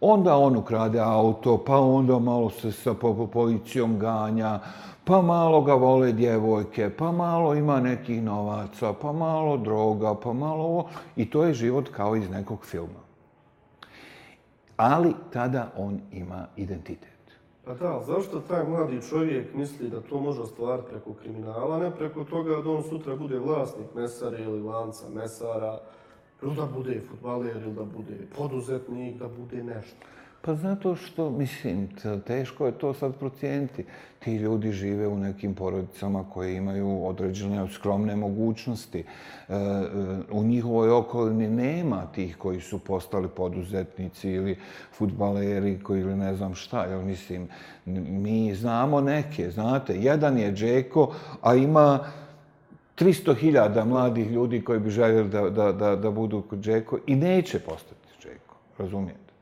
Onda 0.00 0.36
on 0.36 0.56
ukrade 0.56 1.00
auto, 1.00 1.58
pa 1.66 1.78
onda 1.78 2.18
malo 2.18 2.50
se 2.50 2.72
sa 2.72 2.94
policijom 3.32 3.98
ganja, 3.98 4.60
pa 5.04 5.22
malo 5.22 5.62
ga 5.62 5.74
vole 5.74 6.12
djevojke, 6.12 6.90
pa 6.90 7.12
malo 7.12 7.54
ima 7.54 7.80
nekih 7.80 8.22
novaca, 8.22 8.92
pa 8.92 9.12
malo 9.12 9.56
droga, 9.56 10.14
pa 10.14 10.32
malo 10.32 10.64
ovo. 10.64 10.88
I 11.16 11.30
to 11.30 11.44
je 11.44 11.54
život 11.54 11.88
kao 11.88 12.16
iz 12.16 12.30
nekog 12.30 12.64
filma. 12.64 13.00
Ali 14.76 15.14
tada 15.32 15.72
on 15.76 16.00
ima 16.12 16.46
identitet. 16.56 17.18
Pa 17.64 17.74
da, 17.74 18.00
zašto 18.06 18.40
taj 18.40 18.64
mladi 18.64 19.00
čovjek 19.08 19.54
misli 19.54 19.88
da 19.88 20.00
to 20.00 20.20
može 20.20 20.40
ostvariti 20.40 20.88
preko 20.90 21.12
kriminala, 21.12 21.78
ne 21.78 21.90
preko 21.90 22.24
toga 22.24 22.62
da 22.64 22.70
on 22.70 22.82
sutra 22.82 23.16
bude 23.16 23.38
vlasnik 23.38 23.86
mesara 23.94 24.38
ili 24.38 24.62
lanca 24.62 25.04
mesara, 25.14 25.78
ili 26.42 26.56
da 26.56 26.66
bude 26.66 27.00
futbaler, 27.10 27.56
ili 27.56 27.74
da 27.74 27.84
bude 27.84 28.16
poduzetnik, 28.36 29.18
da 29.18 29.28
bude 29.28 29.64
nešto. 29.64 30.06
Pa 30.40 30.54
zato 30.54 30.96
što, 30.96 31.30
mislim, 31.30 31.88
teško 32.26 32.66
je 32.66 32.72
to 32.72 32.94
sad 32.94 33.14
procijeniti. 33.14 33.84
Ti 34.18 34.36
ljudi 34.36 34.72
žive 34.72 35.08
u 35.08 35.18
nekim 35.18 35.54
porodicama 35.54 36.24
koje 36.30 36.56
imaju 36.56 37.06
određene 37.06 37.68
skromne 37.72 38.16
mogućnosti. 38.16 38.98
E, 38.98 39.54
e, 39.54 39.86
u 40.30 40.44
njihovoj 40.44 40.90
okolini 40.90 41.48
nema 41.48 42.06
tih 42.14 42.36
koji 42.36 42.60
su 42.60 42.78
postali 42.78 43.28
poduzetnici 43.28 44.30
ili 44.30 44.58
futbaleri 44.92 45.80
koji 45.82 46.00
ili 46.00 46.16
ne 46.16 46.34
znam 46.34 46.54
šta. 46.54 46.84
Jel, 46.84 47.02
mislim, 47.02 47.48
mi 47.86 48.54
znamo 48.54 49.00
neke, 49.00 49.50
znate, 49.50 49.96
jedan 49.96 50.38
je 50.38 50.52
Džeko, 50.52 51.14
a 51.42 51.54
ima 51.54 51.98
300.000 53.00 53.84
mladih 53.84 54.30
ljudi 54.30 54.64
koji 54.64 54.78
bi 54.80 54.90
željeli 54.90 55.28
da, 55.28 55.50
da, 55.50 55.72
da, 55.72 55.96
da 55.96 56.10
budu 56.10 56.42
kod 56.42 56.60
Džeko 56.60 56.98
i 57.06 57.16
neće 57.16 57.58
postati 57.58 58.08
Džeko, 58.22 58.56
razumijete? 58.78 59.32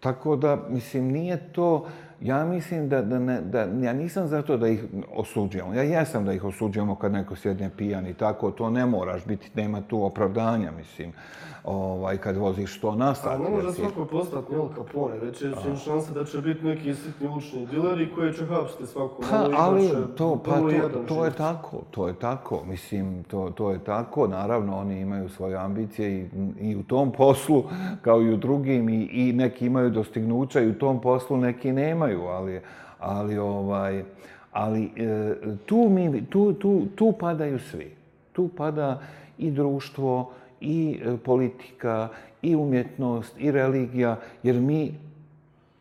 Tako 0.00 0.36
da, 0.36 0.58
mislim, 0.68 1.04
nije 1.04 1.52
to... 1.52 1.86
Ja 2.20 2.44
mislim 2.44 2.88
da, 2.88 3.02
da, 3.02 3.18
ne, 3.18 3.40
da 3.40 3.60
ja 3.60 3.92
nisam 3.92 4.28
za 4.28 4.42
to 4.42 4.56
da 4.56 4.68
ih 4.68 4.84
osuđujemo. 5.14 5.74
Ja 5.74 5.82
jesam 5.82 6.24
da 6.24 6.32
ih 6.32 6.44
osuđujemo 6.44 6.94
kad 6.94 7.12
neko 7.12 7.36
sjedne 7.36 7.70
pijan 7.76 8.06
i 8.06 8.14
tako, 8.14 8.50
to 8.50 8.70
ne 8.70 8.86
moraš 8.86 9.24
biti, 9.24 9.50
nema 9.54 9.80
tu 9.80 10.04
opravdanja, 10.04 10.72
mislim 10.72 11.12
ovaj, 11.68 12.16
kad 12.16 12.36
voziš 12.36 12.80
to 12.80 12.94
na 12.94 13.14
sat. 13.14 13.34
A 13.34 13.38
ne 13.38 13.50
može 13.50 13.72
svako 13.72 14.04
postati 14.04 14.54
Al 14.54 14.68
Capone, 14.74 15.18
već 15.18 15.42
je 15.42 15.52
šansa 15.84 16.12
da 16.14 16.24
će 16.24 16.38
biti 16.38 16.64
neki 16.64 16.94
sitni 16.94 17.28
ulični 17.28 17.66
dileri 17.66 18.14
koji 18.14 18.32
će 18.32 18.46
hapsiti 18.46 18.86
svako. 18.86 19.22
Pa, 19.30 19.48
ali 19.56 19.90
to, 20.16 20.42
pa, 20.44 20.50
to, 20.50 20.98
to 21.08 21.24
je 21.24 21.30
tako, 21.30 21.82
to 21.90 22.08
je 22.08 22.14
tako. 22.14 22.64
Mislim, 22.64 23.22
to, 23.22 23.50
to 23.50 23.70
je 23.70 23.84
tako. 23.84 24.26
Naravno, 24.26 24.78
oni 24.78 25.00
imaju 25.00 25.28
svoje 25.28 25.56
ambicije 25.56 26.20
i, 26.20 26.28
i 26.60 26.76
u 26.76 26.82
tom 26.82 27.12
poslu, 27.12 27.64
kao 28.02 28.22
i 28.22 28.32
u 28.32 28.36
drugim, 28.36 28.88
i, 28.88 29.08
i 29.12 29.32
neki 29.32 29.66
imaju 29.66 29.90
dostignuća 29.90 30.60
i 30.60 30.68
u 30.68 30.78
tom 30.78 31.00
poslu 31.00 31.36
neki 31.36 31.72
nemaju, 31.72 32.22
ali, 32.22 32.60
ali 32.98 33.38
ovaj, 33.38 34.04
ali 34.52 34.90
e, 34.96 35.34
tu, 35.66 35.88
mi, 35.90 36.26
tu, 36.26 36.52
tu, 36.52 36.86
tu 36.96 37.12
padaju 37.12 37.58
svi. 37.58 37.96
Tu 38.32 38.48
pada 38.56 39.00
i 39.38 39.50
društvo, 39.50 40.30
i 40.60 41.00
e, 41.04 41.16
politika, 41.16 42.08
i 42.42 42.56
umjetnost, 42.56 43.34
i 43.38 43.50
religija, 43.50 44.20
jer 44.42 44.60
mi 44.60 44.94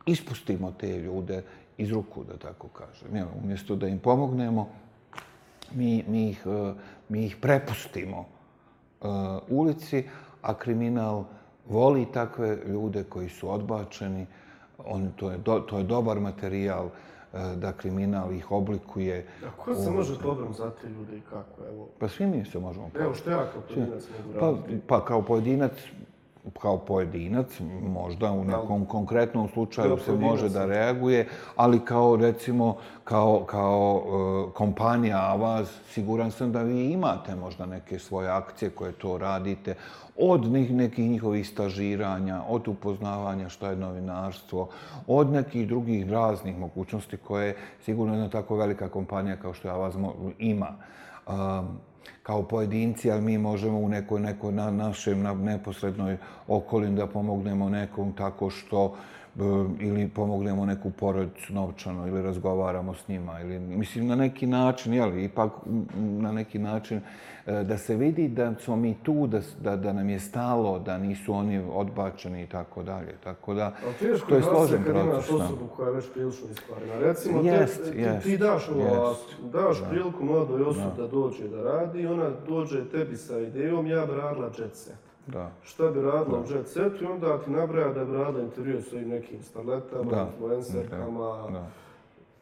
ispustimo 0.06 0.72
te 0.72 0.98
ljude 0.98 1.44
iz 1.78 1.92
ruku, 1.92 2.24
da 2.24 2.38
tako 2.38 2.68
kažem. 2.68 3.16
Jel, 3.16 3.28
umjesto 3.44 3.76
da 3.76 3.88
im 3.88 4.00
pomognemo, 4.00 4.70
mi, 5.76 6.04
mi, 6.08 6.30
ih, 6.30 6.44
e, 6.46 6.74
mi 7.10 7.26
ih 7.26 7.36
prepustimo 7.42 8.26
uh, 9.02 9.08
ulici, 9.50 10.04
a 10.42 10.54
kriminal 10.54 11.24
voli 11.70 12.06
takve 12.14 12.58
ljude 12.68 13.04
koji 13.04 13.30
su 13.30 13.52
odbačeni. 13.52 14.26
On, 14.86 15.12
to, 15.16 15.32
je 15.32 15.38
do, 15.38 15.60
to 15.60 15.78
je 15.78 15.84
dobar 15.84 16.20
materijal 16.20 16.86
uh, 16.86 16.92
da 17.56 17.74
kriminal 17.74 18.34
ih 18.34 18.52
oblikuje. 18.52 19.26
A 19.48 19.64
ko 19.64 19.76
se 19.76 19.92
može 19.92 20.20
pobrom 20.20 20.54
za 20.54 20.72
te 20.82 20.90
ljude 20.90 21.18
i 21.18 21.22
kako? 21.22 21.68
Evo, 21.70 21.88
Pa 22.00 22.08
svi 22.08 22.28
mi 22.28 22.46
se 22.46 22.60
možemo 22.60 22.90
evo 23.00 23.14
što 23.14 23.30
ja 23.30 23.46
kao 23.54 23.62
pojedinac 23.62 24.04
mogu 24.18 24.40
Pa, 24.40 24.98
pa 24.98 25.06
kao 25.06 25.22
pojedinac, 25.22 25.72
kao 26.60 26.78
pojedinac, 26.78 27.60
možda 27.82 28.32
u 28.32 28.44
nekom 28.44 28.86
konkretnom 28.86 29.50
slučaju 29.54 29.98
se 30.06 30.12
može 30.12 30.50
da 30.50 30.66
reaguje, 30.66 31.28
ali 31.56 31.80
kao 31.80 32.16
recimo, 32.16 32.78
kao, 33.04 33.44
kao 33.46 34.04
e, 34.06 34.54
kompanija 34.54 35.18
Avaz, 35.32 35.68
siguran 35.90 36.32
sam 36.32 36.52
da 36.52 36.62
vi 36.62 36.92
imate 36.92 37.36
možda 37.36 37.66
neke 37.66 38.00
svoje 38.00 38.30
akcije 38.30 38.70
koje 38.70 38.92
to 38.92 39.18
radite, 39.18 39.76
od 40.18 40.42
nek- 40.42 40.72
nekih 40.74 41.10
njihovih 41.10 41.48
stažiranja, 41.50 42.42
od 42.50 42.68
upoznavanja 42.68 43.50
šta 43.50 43.70
je 43.70 43.76
novinarstvo, 43.76 44.68
od 45.08 45.32
nekih 45.32 45.68
drugih 45.68 46.12
raznih 46.12 46.58
mogućnosti 46.58 47.18
koje 47.18 47.56
sigurno 47.86 48.14
jedna 48.14 48.30
tako 48.30 48.56
velika 48.56 48.90
kompanija 48.90 49.36
kao 49.36 49.54
što 49.54 49.68
je 49.68 49.74
Avaz 49.74 49.96
ima. 50.40 50.68
Um, 51.28 51.68
kao 52.24 52.44
pojedinci, 52.44 53.12
ali 53.12 53.22
mi 53.22 53.38
možemo 53.38 53.80
u 53.80 53.90
nekoj, 53.90 54.20
nekoj 54.20 54.52
na, 54.52 54.72
našem 54.72 55.22
na 55.22 55.34
neposrednoj 55.34 56.18
okolini 56.48 56.96
da 56.96 57.08
pomognemo 57.08 57.70
nekom 57.70 58.14
tako 58.14 58.50
što 58.50 58.96
ili 59.80 60.08
pomognemo 60.08 60.66
neku 60.66 60.92
porodicu 60.92 61.54
novčano 61.54 62.08
ili 62.08 62.22
razgovaramo 62.22 62.94
s 62.94 63.08
njima 63.08 63.42
ili 63.42 63.60
mislim 63.60 64.08
na 64.08 64.16
neki 64.16 64.48
način 64.48 64.94
jel 64.94 65.18
ipak 65.18 65.52
m, 65.66 65.86
na 66.20 66.32
neki 66.32 66.60
način 66.60 67.02
e, 67.46 67.64
da 67.64 67.78
se 67.78 67.96
vidi 67.96 68.28
da 68.28 68.56
smo 68.56 68.76
mi 68.76 68.96
tu 68.96 69.28
da, 69.28 69.40
da, 69.62 69.76
da 69.76 69.94
nam 69.94 70.10
je 70.10 70.20
stalo 70.20 70.80
da 70.80 70.98
nisu 70.98 71.34
oni 71.34 71.64
odbačeni 71.72 72.44
i 72.44 72.48
tako 72.48 72.84
dalje 72.84 73.16
tako 73.24 73.54
da 73.54 73.74
to 74.00 74.06
je 74.06 74.38
je 74.38 74.44
složen 74.44 74.84
kad 74.84 74.96
imaš 74.96 75.06
proces 75.08 75.30
da. 75.30 75.36
osobu 75.36 75.68
koja 75.76 75.90
je 75.90 75.96
već 75.96 76.06
prilično 76.14 76.48
iskvarena. 76.52 76.94
Recimo, 77.00 77.42
te- 77.42 77.48
Jest, 77.48 77.92
ti, 77.92 77.98
jest, 78.00 78.24
ti 78.24 78.38
daš 78.38 78.70
ovo, 78.70 78.82
jest. 79.10 79.52
daš 79.54 79.78
priliku 79.90 80.26
mladoj 80.26 80.62
osobi 80.62 80.98
da 80.98 81.08
dođe 81.08 81.48
da 81.48 81.62
radi 81.64 82.08
ona 82.08 82.30
dođe 82.48 82.86
tebi 82.86 83.18
sa 83.18 83.40
idejom, 83.40 83.88
ja 83.88 84.06
bi 84.06 84.12
radila 84.14 84.50
jet 84.60 84.76
set. 84.76 85.07
Da 85.28 85.52
Šta 85.64 85.88
bi 85.88 86.02
radila 86.02 86.40
u 86.40 86.54
jet 86.54 86.68
setu 86.68 87.04
i 87.04 87.08
onda 87.08 87.38
ti 87.38 87.52
nabraja 87.52 87.94
da 87.94 88.06
bi 88.06 88.14
radila 88.14 88.44
intervju 88.44 88.82
s 88.82 88.94
ovim 88.94 89.10
nekim 89.10 89.42
starletama, 89.42 90.12
Da, 90.12 90.28
influencerkama, 90.34 91.48
da. 91.52 91.68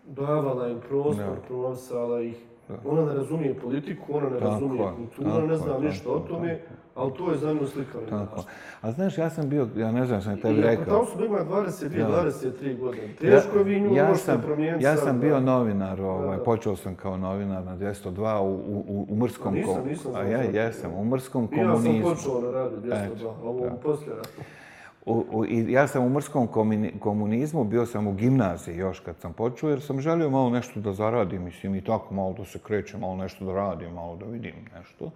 davala 0.05 0.67
im 0.67 0.79
prostor, 0.89 1.25
Da. 1.25 1.41
promovisala 1.47 2.21
ih. 2.21 2.37
Ona 2.85 3.05
ne 3.05 3.13
razumije 3.13 3.53
politiku, 3.59 4.17
ona 4.17 4.29
ne 4.29 4.39
Tako 4.39 4.51
razumije 4.51 4.83
je, 4.83 4.91
kulturu, 4.95 5.29
tako 5.29 5.41
ne 5.47 5.57
zna 5.57 5.73
je, 5.73 5.79
ništa 5.79 6.09
o 6.09 6.19
tako 6.19 6.25
je, 6.25 6.29
tome, 6.29 6.59
ali 6.95 7.13
to 7.13 7.31
je 7.31 7.37
za 7.37 7.53
nju 7.53 7.67
slika. 7.67 7.97
Tako 8.09 8.43
a 8.81 8.91
znaš 8.91 9.17
ja 9.17 9.29
sam 9.29 9.49
bio 9.49 9.67
ja 9.77 9.91
ne 9.91 10.05
znam 10.05 10.21
sam 10.21 10.41
tebi 10.41 10.59
I 10.59 10.63
ako 10.63 10.75
ta 10.75 10.81
rekao 10.81 10.99
osoba 10.99 11.25
ima 11.25 11.39
22-23 11.45 12.79
godine, 12.79 13.07
teško 13.19 13.57
je 13.57 13.63
vi 13.63 13.81
nju 13.81 13.95
ja 13.95 14.07
možete 14.07 14.37
promijeniti 14.45 14.85
ja 14.85 14.97
sam 14.97 15.19
bio 15.19 15.39
novinar, 15.39 16.01
ovaj, 16.01 16.37
počeo 16.37 16.75
sam 16.75 16.95
kao 16.95 17.17
novinar 17.17 17.63
na 17.63 17.77
202 17.77 18.39
u, 18.39 18.53
u, 18.87 19.05
u 19.09 19.15
Mrskom 19.15 19.53
A 19.53 19.57
nisam, 19.57 19.87
nisam 19.87 20.11
A 20.15 20.23
ja 20.23 20.41
jesam, 20.41 20.93
u 20.93 21.05
Mrskom 21.05 21.49
I 21.51 21.57
ja 21.57 21.75
sam 21.75 21.83
komunizmu. 21.83 22.09
počeo 22.15 22.41
na 22.41 22.51
radu 22.51 22.75
202, 22.83 23.13
Eto, 23.13 23.29
a 23.29 23.47
ovo 23.47 23.69
poslije 23.83 24.15
rata. 24.15 24.41
U, 25.05 25.25
u, 25.31 25.45
i 25.45 25.71
ja 25.71 25.87
sam 25.87 26.03
u 26.03 26.09
Mrskom 26.09 26.47
komunizmu, 26.99 27.63
bio 27.63 27.85
sam 27.85 28.07
u 28.07 28.13
gimnaziji 28.13 28.77
još 28.77 28.99
kad 28.99 29.15
sam 29.19 29.33
počeo, 29.33 29.69
jer 29.69 29.81
sam 29.81 30.01
želio 30.01 30.29
malo 30.29 30.49
nešto 30.49 30.79
da 30.79 30.93
zaradim, 30.93 31.43
mislim, 31.43 31.75
i 31.75 31.83
tako 31.83 32.13
malo 32.13 32.33
da 32.33 32.45
se 32.45 32.59
krećem, 32.59 32.99
malo 32.99 33.15
nešto 33.15 33.45
da 33.45 33.53
radim, 33.53 33.93
malo 33.93 34.15
da 34.15 34.25
vidim 34.25 34.53
nešto. 34.77 35.11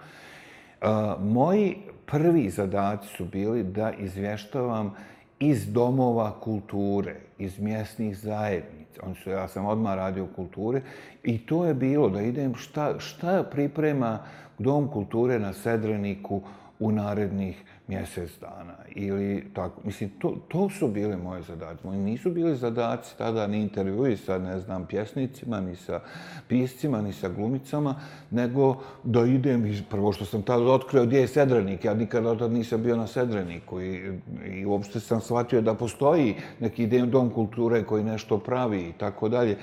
A, 0.81 1.15
moji 1.19 1.77
prvi 2.05 2.49
zadaci 2.49 3.07
su 3.07 3.25
bili 3.25 3.63
da 3.63 3.91
izvještavam 3.91 4.95
iz 5.39 5.73
domova 5.73 6.39
kulture, 6.39 7.15
iz 7.37 7.59
mjesnih 7.59 8.17
zajednica. 8.17 9.01
Oni 9.05 9.15
su, 9.15 9.29
ja 9.29 9.47
sam 9.47 9.65
odmah 9.65 9.95
radio 9.95 10.27
kulture 10.35 10.81
i 11.23 11.45
to 11.45 11.65
je 11.65 11.73
bilo 11.73 12.09
da 12.09 12.21
idem 12.21 12.55
šta, 12.55 12.99
šta 12.99 13.43
priprema 13.51 14.19
Dom 14.57 14.87
kulture 14.87 15.39
na 15.39 15.53
Sedreniku 15.53 16.41
u 16.79 16.91
narednih 16.91 17.63
mjesec 17.89 18.39
dana. 18.41 18.75
Ili 18.95 19.45
tako, 19.53 19.81
mislim, 19.85 20.09
to, 20.09 20.35
to 20.47 20.69
su 20.69 20.87
bile 20.87 21.17
moje 21.17 21.41
zadaci. 21.41 21.87
Moji 21.87 21.99
nisu 21.99 22.31
bili 22.31 22.55
zadaci 22.55 23.17
tada 23.17 23.47
ni 23.47 23.61
intervjui 23.61 24.17
sa, 24.17 24.37
ne 24.37 24.59
znam, 24.59 24.85
pjesnicima, 24.85 25.61
ni 25.61 25.75
sa 25.75 25.99
piscima, 26.47 27.01
ni 27.01 27.13
sa 27.13 27.29
glumicama, 27.29 27.95
nego 28.31 28.81
da 29.03 29.25
idem, 29.25 29.65
i 29.65 29.83
prvo 29.89 30.11
što 30.11 30.25
sam 30.25 30.41
tada 30.41 30.63
otkrio 30.63 31.05
gdje 31.05 31.19
je 31.19 31.27
Sedrenik, 31.27 31.85
ja 31.85 31.93
nikada 31.93 32.31
od 32.31 32.39
tada 32.39 32.53
nisam 32.53 32.83
bio 32.83 32.95
na 32.95 33.07
Sedreniku 33.07 33.81
i, 33.81 34.11
i 34.45 34.65
uopšte 34.65 34.99
sam 34.99 35.21
shvatio 35.21 35.61
da 35.61 35.73
postoji 35.73 36.35
neki 36.59 36.87
dom 36.87 37.29
kulture 37.29 37.83
koji 37.83 38.03
nešto 38.03 38.37
pravi 38.37 38.81
i 38.81 38.93
tako 38.93 39.29
dalje. 39.29 39.57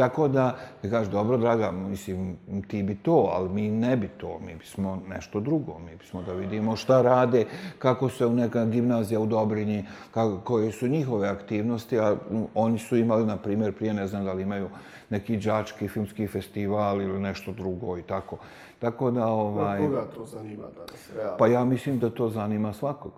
Tako 0.00 0.28
da, 0.28 0.56
da 0.82 0.90
kažeš, 0.90 1.12
dobro, 1.12 1.36
draga, 1.36 1.70
mislim, 1.70 2.36
ti 2.68 2.82
bi 2.82 2.94
to, 2.94 3.30
ali 3.32 3.48
mi 3.48 3.70
ne 3.70 3.96
bi 3.96 4.08
to, 4.08 4.38
mi 4.46 4.54
bismo 4.54 5.02
nešto 5.08 5.40
drugo, 5.40 5.78
mi 5.78 5.96
bismo 5.96 6.22
da 6.22 6.32
vidimo 6.32 6.76
šta 6.76 7.02
rade, 7.02 7.44
kako 7.78 8.08
se 8.08 8.26
u 8.26 8.34
neka 8.34 8.64
gimnazija 8.64 9.20
u 9.20 9.26
Dobrinji, 9.26 9.84
kako, 10.14 10.40
koje 10.44 10.72
su 10.72 10.88
njihove 10.88 11.28
aktivnosti, 11.28 11.98
a 11.98 12.16
oni 12.54 12.78
su 12.78 12.96
imali, 12.96 13.26
na 13.26 13.36
primjer, 13.36 13.72
prije 13.72 13.94
ne 13.94 14.06
znam 14.06 14.24
da 14.24 14.32
li 14.32 14.42
imaju 14.42 14.68
neki 15.10 15.36
đački 15.36 15.88
filmski 15.88 16.26
festival 16.26 17.02
ili 17.02 17.20
nešto 17.20 17.52
drugo 17.52 17.98
i 17.98 18.02
tako. 18.02 18.36
Tako 18.78 19.10
da, 19.10 19.26
ovaj... 19.26 19.78
Koga 19.78 20.04
to 20.14 20.26
zanima 20.26 20.66
danas, 20.76 21.10
realno? 21.16 21.36
Pa 21.38 21.46
ja 21.46 21.64
mislim 21.64 21.98
da 21.98 22.10
to 22.10 22.28
zanima 22.28 22.72
svakog. 22.72 23.12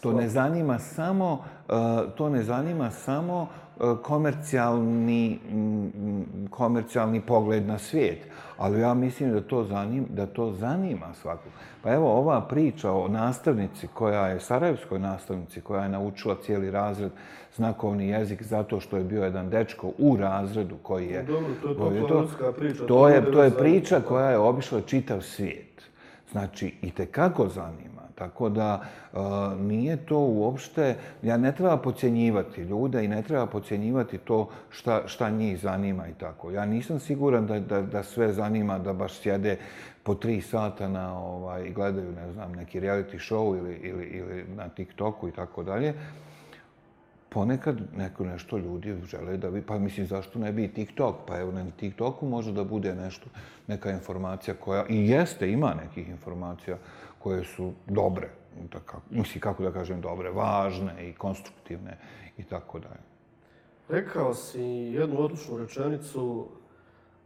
To 0.00 0.12
ne 0.12 0.28
zanima 0.28 0.78
samo, 0.78 1.32
uh, 1.32 2.12
to 2.16 2.28
ne 2.28 2.42
zanima 2.42 2.90
samo 2.90 3.48
komercijalni, 4.02 5.38
mm, 5.52 6.46
komercijalni 6.50 7.20
pogled 7.20 7.66
na 7.66 7.78
svijet, 7.78 8.18
ali 8.56 8.80
ja 8.80 8.94
mislim 8.94 9.32
da 9.32 9.40
to 9.40 9.64
zanima, 9.64 10.06
da 10.10 10.26
to 10.26 10.52
zanima 10.52 11.14
svakog. 11.14 11.52
Pa 11.82 11.92
evo 11.92 12.18
ova 12.18 12.40
priča 12.40 12.92
o 12.92 13.08
nastavnici 13.08 13.88
koja 13.94 14.26
je, 14.26 14.40
sarajevskoj 14.40 14.98
nastavnici 14.98 15.60
koja 15.60 15.82
je 15.82 15.88
naučila 15.88 16.36
cijeli 16.42 16.70
razred 16.70 17.10
znakovni 17.56 18.08
jezik 18.08 18.42
zato 18.42 18.80
što 18.80 18.96
je 18.96 19.04
bio 19.04 19.24
jedan 19.24 19.50
dečko 19.50 19.92
u 19.98 20.16
razredu 20.16 20.76
koji 20.82 21.06
je... 21.06 21.22
Dobro, 21.22 21.54
to 21.62 21.68
je 21.68 21.76
koji 21.76 22.00
popularska 22.00 22.52
priča, 22.52 22.78
To 22.78 22.86
to 22.86 23.08
je, 23.08 23.32
to 23.32 23.42
je 23.42 23.50
priča 23.50 24.00
koja 24.00 24.30
je 24.30 24.38
obišla 24.38 24.80
čitav 24.80 25.20
svijet. 25.20 25.82
Znači, 26.32 26.74
i 26.82 26.90
te 26.90 27.06
kako 27.06 27.48
zanima. 27.48 27.95
Tako 28.18 28.48
da 28.48 28.80
e, 28.82 29.18
nije 29.60 29.96
to 29.96 30.18
uopšte, 30.18 30.96
ja 31.22 31.36
ne 31.36 31.52
treba 31.52 31.76
pocijenjivati 31.76 32.60
ljude 32.60 33.04
i 33.04 33.08
ne 33.08 33.22
treba 33.22 33.46
pocijenjivati 33.46 34.18
to 34.18 34.48
šta, 34.70 35.02
šta 35.06 35.30
njih 35.30 35.60
zanima 35.60 36.08
i 36.08 36.14
tako. 36.14 36.50
Ja 36.50 36.64
nisam 36.64 37.00
siguran 37.00 37.46
da, 37.46 37.60
da, 37.60 37.82
da 37.82 38.02
sve 38.02 38.32
zanima 38.32 38.78
da 38.78 38.92
baš 38.92 39.18
sjede 39.20 39.58
po 40.02 40.14
tri 40.14 40.40
sata 40.40 40.88
na 40.88 41.18
ovaj, 41.18 41.70
gledaju, 41.70 42.12
ne 42.12 42.32
znam, 42.32 42.52
neki 42.52 42.80
reality 42.80 43.18
show 43.18 43.58
ili, 43.58 43.74
ili, 43.74 44.04
ili 44.04 44.44
na 44.56 44.68
TikToku 44.68 45.28
i 45.28 45.32
tako 45.32 45.62
dalje. 45.62 45.94
Ponekad 47.28 47.80
neko 47.96 48.24
nešto 48.24 48.58
ljudi 48.58 48.94
žele 49.06 49.36
da 49.36 49.48
vi, 49.48 49.62
pa 49.62 49.78
mislim 49.78 50.06
zašto 50.06 50.38
ne 50.38 50.52
bi 50.52 50.64
i 50.64 50.68
TikTok, 50.68 51.16
pa 51.26 51.38
evo 51.38 51.52
na 51.52 51.66
TikToku 51.76 52.26
može 52.26 52.52
da 52.52 52.64
bude 52.64 52.94
nešto, 52.94 53.26
neka 53.66 53.90
informacija 53.90 54.54
koja, 54.54 54.84
i 54.88 55.08
jeste, 55.08 55.50
ima 55.52 55.74
nekih 55.74 56.08
informacija 56.08 56.76
koje 57.26 57.44
su 57.44 57.72
dobre, 57.86 58.28
da 58.72 58.78
kako, 58.78 59.02
mislim 59.10 59.40
kako 59.40 59.62
da 59.62 59.72
kažem 59.72 60.00
dobre, 60.00 60.30
važne 60.30 61.08
i 61.08 61.14
konstruktivne 61.14 61.98
i 62.38 62.44
tako 62.44 62.78
dalje. 62.78 63.02
Rekao 63.88 64.34
si 64.34 64.62
jednu 64.62 65.20
odlučnu 65.20 65.58
rečenicu 65.58 66.46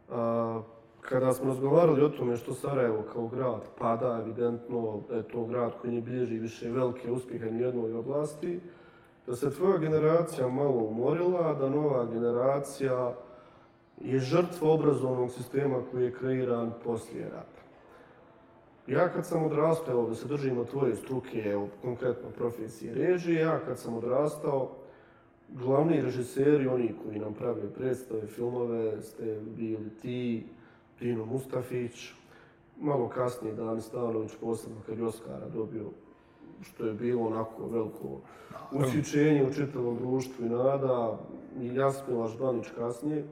a, 0.09 0.61
kada 1.01 1.33
smo 1.33 1.47
razgovarali 1.47 2.03
o 2.03 2.09
tome 2.09 2.37
što 2.37 2.53
Sarajevo 2.53 3.03
kao 3.13 3.27
grad 3.27 3.61
pada, 3.79 4.19
evidentno 4.25 5.01
da 5.09 5.15
je 5.15 5.27
to 5.27 5.45
grad 5.45 5.71
koji 5.81 5.93
ne 5.93 6.01
bilježi 6.01 6.39
više 6.39 6.71
velike 6.71 7.11
uspjehe 7.11 7.51
ni 7.51 7.63
u 7.63 7.65
jednoj 7.65 7.93
oblasti, 7.93 8.59
da 9.27 9.35
se 9.35 9.53
tvoja 9.53 9.77
generacija 9.77 10.47
malo 10.47 10.83
umorila, 10.83 11.53
da 11.53 11.69
nova 11.69 12.05
generacija 12.05 13.13
je 13.97 14.19
žrtva 14.19 14.71
obrazovnog 14.71 15.31
sistema 15.31 15.77
koji 15.91 16.03
je 16.03 16.13
kreiran 16.13 16.73
poslije 16.83 17.29
rata. 17.29 17.50
Ja 18.91 19.09
kad 19.09 19.25
sam 19.25 19.43
odrastao, 19.43 20.07
da 20.07 20.15
se 20.15 20.27
držimo 20.27 20.65
tvoje 20.65 20.95
struke, 20.95 21.41
evo 21.45 21.67
konkretno 21.81 22.29
profesije 22.29 22.93
režije, 22.93 23.41
ja 23.41 23.59
kad 23.59 23.79
sam 23.79 23.97
odrastao, 23.97 24.69
glavni 25.49 26.01
režiseri, 26.01 26.67
oni 26.67 26.93
koji 27.03 27.19
nam 27.19 27.33
prave 27.33 27.73
predstave, 27.73 28.27
filmove, 28.27 29.01
ste 29.01 29.39
bili 29.57 29.89
ti, 30.01 30.45
Dino 30.99 31.25
Mustafić, 31.25 32.13
malo 32.79 33.09
kasnije 33.09 33.55
Dani 33.55 33.81
Stanović, 33.81 34.31
posebno 34.41 34.77
kad 34.85 34.97
je 34.97 35.05
Oskara 35.05 35.49
dobio, 35.53 35.85
što 36.61 36.85
je 36.85 36.93
bilo 36.93 37.27
onako 37.27 37.67
veliko 37.67 38.19
usjučenje 38.71 39.43
u 39.43 39.53
čitavom 39.53 39.97
društvu 39.97 40.45
i 40.45 40.49
nada, 40.49 41.19
i 41.61 41.75
Jasmila 41.75 42.27
Žbanić 42.27 42.65
kasnije. 42.77 43.23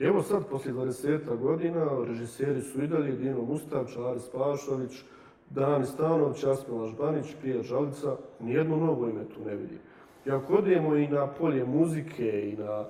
Evo 0.00 0.22
sad, 0.22 0.46
poslije 0.50 0.74
20 0.74 1.38
godina, 1.38 2.04
režiseri 2.06 2.62
su 2.62 2.82
i 2.82 2.86
dalje 2.86 3.12
Dino 3.12 3.42
Mustavić, 3.42 3.96
Aris 4.10 4.28
Pašović, 4.28 5.04
Dani 5.50 5.86
Stanović, 5.86 6.42
Jasmila 6.42 6.80
Lažbanić, 6.80 7.26
Pija 7.42 7.62
Žalica, 7.62 8.16
nijedno 8.40 8.76
novo 8.76 9.08
ime 9.08 9.24
tu 9.24 9.44
ne 9.46 9.56
vidi. 9.56 9.78
I 10.26 10.30
ako 10.30 10.54
odemo 10.54 10.96
i 10.96 11.08
na 11.08 11.26
polje 11.26 11.64
muzike 11.64 12.50
i 12.52 12.56
na 12.56 12.84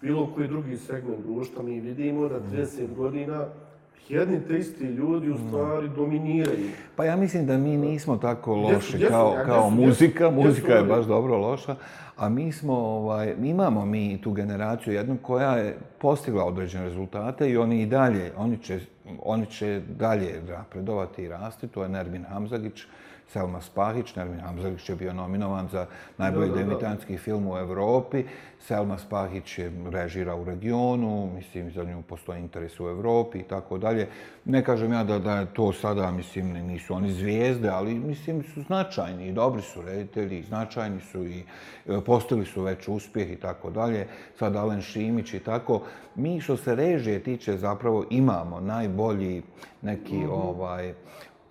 bilo 0.00 0.30
koji 0.34 0.48
drugi 0.48 0.76
segment 0.76 1.26
društva, 1.26 1.62
mi 1.62 1.80
vidimo 1.80 2.28
da 2.28 2.40
30 2.40 2.94
godina 2.96 3.46
jedni 4.08 4.40
te 4.48 4.58
isti 4.58 4.84
ljudi 4.84 5.30
u 5.30 5.38
stvari 5.48 5.88
dominiraju. 5.88 6.68
Pa 6.96 7.04
ja 7.04 7.16
mislim 7.16 7.46
da 7.46 7.58
mi 7.58 7.76
nismo 7.76 8.16
tako 8.16 8.54
loši 8.54 8.98
jesu, 8.98 9.08
kao, 9.08 9.34
ja, 9.38 9.44
kao 9.44 9.64
jesu, 9.64 9.70
muzika. 9.70 10.24
jesu, 10.24 10.36
muzika 10.36 10.72
je 10.72 10.78
jesu, 10.78 10.88
baš 10.88 11.06
dobro 11.06 11.36
loša. 11.36 11.76
A 12.16 12.28
mi 12.28 12.52
smo, 12.52 12.74
ovaj, 12.74 13.34
imamo 13.42 13.84
mi 13.86 14.20
tu 14.22 14.32
generaciju 14.32 14.94
jednu 14.94 15.16
koja 15.22 15.56
je 15.56 15.76
postigla 15.98 16.44
određene 16.44 16.84
rezultate 16.84 17.50
i 17.50 17.56
oni 17.56 17.82
i 17.82 17.86
dalje, 17.86 18.32
oni 18.36 18.58
će, 18.58 18.80
oni 19.22 19.46
će 19.46 19.80
dalje 19.98 20.42
napredovati 20.48 21.22
i 21.22 21.28
rasti. 21.28 21.68
To 21.68 21.82
je 21.82 21.88
Nermin 21.88 22.24
Hamzagić, 22.24 22.82
Selma 23.28 23.60
Spahić. 23.60 24.14
Nermin 24.16 24.40
Hamzagić 24.40 24.88
je 24.88 24.96
bio 24.96 25.12
nominovan 25.12 25.68
za 25.68 25.86
najbolji 26.18 26.48
Da, 26.48 26.54
da, 26.54 26.62
da. 26.62 26.68
debitanski 26.68 27.18
film 27.18 27.46
u 27.46 27.56
Evropi. 27.56 28.24
Selma 28.60 28.98
Spahić 28.98 29.58
je 29.58 29.72
režira 29.90 30.34
u 30.36 30.44
regionu, 30.44 31.30
mislim, 31.34 31.70
za 31.70 31.84
nju 31.84 32.02
postoji 32.02 32.40
interes 32.40 32.80
u 32.80 32.88
Evropi 32.88 33.38
i 33.38 33.42
tako 33.42 33.78
dalje. 33.78 34.08
Ne 34.44 34.64
kažem 34.64 34.92
ja 34.92 35.04
da, 35.04 35.18
da 35.18 35.36
je 35.36 35.46
to 35.54 35.72
sada, 35.72 36.10
mislim, 36.10 36.52
nisu 36.52 36.94
oni 36.94 37.12
zvijezde, 37.12 37.68
ali 37.68 37.94
mislim 37.94 38.42
su 38.42 38.62
značajni 38.62 39.28
i 39.28 39.32
dobri 39.32 39.62
su 39.62 39.82
reditelji, 39.82 40.42
značajni 40.42 41.00
su 41.00 41.26
i 41.26 41.44
e, 41.86 42.00
postigli 42.06 42.44
su 42.44 42.62
već 42.62 42.88
uspjeh 42.88 43.32
i 43.32 43.36
tako 43.36 43.70
dalje. 43.70 44.06
Sad 44.38 44.56
Alen 44.56 44.82
Šimić 44.82 45.34
i 45.34 45.38
tako. 45.38 45.82
Mi 46.14 46.40
što 46.40 46.56
se 46.56 46.74
režije 46.74 47.22
tiče 47.22 47.56
zapravo 47.56 48.04
imamo 48.10 48.60
najbolji 48.60 49.42
neki 49.82 50.26
ovaj 50.30 50.94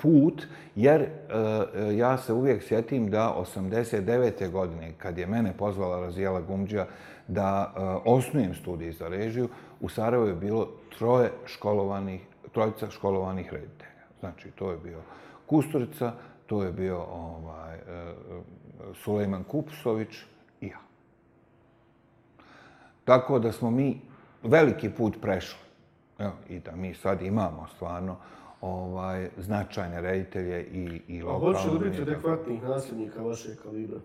put, 0.01 0.47
jer 0.75 1.01
e, 1.01 1.09
e, 1.75 1.97
ja 1.97 2.17
se 2.17 2.33
uvijek 2.33 2.63
sjetim 2.63 3.09
da 3.09 3.35
89. 3.55 4.51
godine, 4.51 4.93
kad 4.97 5.17
je 5.17 5.27
mene 5.27 5.53
pozvala 5.57 5.99
Razijela 5.99 6.41
Gumđija 6.41 6.87
da 7.27 7.73
e, 7.75 7.79
osnujem 8.05 8.55
studij 8.55 8.91
za 8.91 9.07
režiju, 9.07 9.49
u 9.79 9.89
Sarajevu 9.89 10.27
je 10.27 10.35
bilo 10.35 10.67
troje 10.97 11.31
školovanih, 11.45 12.21
trojica 12.51 12.89
školovanih 12.89 13.53
reditelja. 13.53 14.05
Znači, 14.19 14.51
to 14.51 14.71
je 14.71 14.77
bio 14.77 14.99
Kusturica, 15.45 16.13
to 16.45 16.63
je 16.63 16.71
bio 16.71 17.01
ovaj, 17.01 17.75
e, 17.75 17.81
e 17.87 18.13
Sulejman 19.03 19.43
Kupsović 19.43 20.15
i 20.61 20.67
ja. 20.67 20.79
Tako 23.05 23.39
da 23.39 23.51
smo 23.51 23.71
mi 23.71 24.01
veliki 24.43 24.89
put 24.89 25.21
prešli. 25.21 25.59
Evo, 26.19 26.33
I 26.49 26.59
da 26.59 26.75
mi 26.75 26.93
sad 26.93 27.21
imamo 27.21 27.67
stvarno 27.75 28.17
ovaj, 28.61 29.29
značajne 29.37 30.01
reditelje 30.01 30.63
i, 30.63 31.01
i 31.07 31.21
A 31.21 31.25
lokalne. 31.25 31.57
hoće 31.57 31.69
li 31.69 31.89
biti 31.89 32.01
adekvatnih 32.01 32.63
nasljednika 32.63 33.21
vašeg 33.21 33.57
kalibra? 33.63 33.99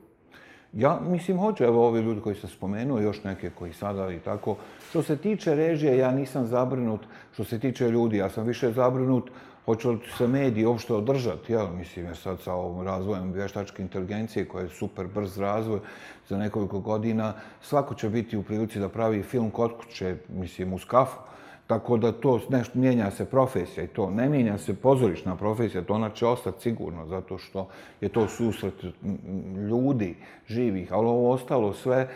Ja 0.72 1.00
mislim 1.08 1.38
hoće, 1.38 1.64
evo 1.64 1.86
ovi 1.86 2.00
ljudi 2.00 2.20
koji 2.20 2.36
ste 2.36 2.46
spomenuo, 2.46 3.00
još 3.00 3.24
neke 3.24 3.50
koji 3.50 3.72
sada 3.72 4.12
i 4.12 4.18
tako. 4.18 4.56
Što 4.90 5.02
se 5.02 5.16
tiče 5.16 5.54
režije, 5.54 5.98
ja 5.98 6.10
nisam 6.10 6.46
zabrinut. 6.46 7.00
Što 7.32 7.44
se 7.44 7.58
tiče 7.58 7.90
ljudi, 7.90 8.16
ja 8.16 8.30
sam 8.30 8.46
više 8.46 8.72
zabrinut 8.72 9.30
hoće 9.64 9.88
li 9.88 9.98
se 10.16 10.26
mediji 10.26 10.64
uopšte 10.64 10.94
održati. 10.94 11.52
Ja 11.52 11.70
mislim, 11.78 12.06
jer 12.06 12.16
sad 12.16 12.40
sa 12.40 12.52
ovom 12.54 12.86
razvojem 12.86 13.32
vještačke 13.32 13.82
inteligencije, 13.82 14.48
koja 14.48 14.62
je 14.62 14.68
super 14.68 15.06
brz 15.06 15.38
razvoj 15.38 15.80
za 16.28 16.38
nekoliko 16.38 16.80
godina, 16.80 17.32
svako 17.60 17.94
će 17.94 18.08
biti 18.08 18.36
u 18.36 18.42
prilici 18.42 18.78
da 18.78 18.88
pravi 18.88 19.22
film 19.22 19.50
kod 19.50 19.72
kuće, 19.76 20.16
mislim, 20.28 20.72
uz 20.72 20.84
kafu. 20.84 21.18
Tako 21.66 21.96
da 21.96 22.12
to 22.12 22.40
nešto 22.48 22.78
mijenja 22.78 23.10
se 23.10 23.24
profesija 23.24 23.84
i 23.84 23.86
to 23.88 24.10
ne 24.10 24.28
mijenja 24.28 24.58
se 24.58 24.74
pozorišna 24.74 25.36
profesija, 25.36 25.82
to 25.82 25.94
ona 25.94 26.10
će 26.10 26.26
ostati 26.26 26.62
sigurno 26.62 27.06
zato 27.06 27.38
što 27.38 27.68
je 28.00 28.08
to 28.08 28.28
susret 28.28 28.74
ljudi 29.70 30.16
živih, 30.46 30.92
ali 30.92 31.06
ovo 31.06 31.30
ostalo 31.30 31.72
sve 31.72 32.08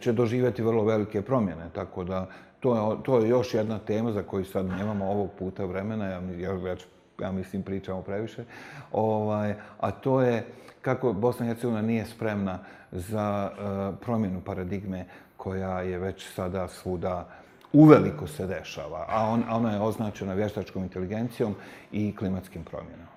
će 0.00 0.12
doživjeti 0.12 0.62
vrlo 0.62 0.84
velike 0.84 1.22
promjene, 1.22 1.70
tako 1.72 2.04
da 2.04 2.26
to 2.60 2.74
je, 2.74 3.02
to 3.02 3.18
je 3.18 3.28
još 3.28 3.54
jedna 3.54 3.78
tema 3.78 4.12
za 4.12 4.22
koju 4.22 4.44
sad 4.44 4.66
nemamo 4.66 5.10
ovog 5.10 5.30
puta 5.38 5.64
vremena, 5.64 6.06
ja, 6.06 6.22
ja, 6.38 6.52
već, 6.52 6.86
ja 7.20 7.32
mislim 7.32 7.62
pričamo 7.62 8.02
previše, 8.02 8.44
ovaj, 8.92 9.54
a 9.80 9.90
to 9.90 10.22
je 10.22 10.46
kako 10.82 11.12
Bosna 11.12 11.46
i 11.46 11.48
Hercegovina 11.48 11.82
nije 11.82 12.06
spremna 12.06 12.58
za 12.92 13.50
uh, 13.50 13.98
promjenu 14.00 14.40
paradigme 14.40 15.04
koja 15.36 15.80
je 15.80 15.98
već 15.98 16.34
sada 16.34 16.68
svuda 16.68 17.28
uveliko 17.72 18.26
se 18.26 18.46
dešava, 18.46 19.04
a 19.08 19.30
on, 19.30 19.44
ona 19.50 19.72
je 19.72 19.80
označena 19.80 20.34
vještačkom 20.34 20.82
inteligencijom 20.82 21.54
i 21.92 22.16
klimatskim 22.16 22.64
promjenama. 22.64 23.08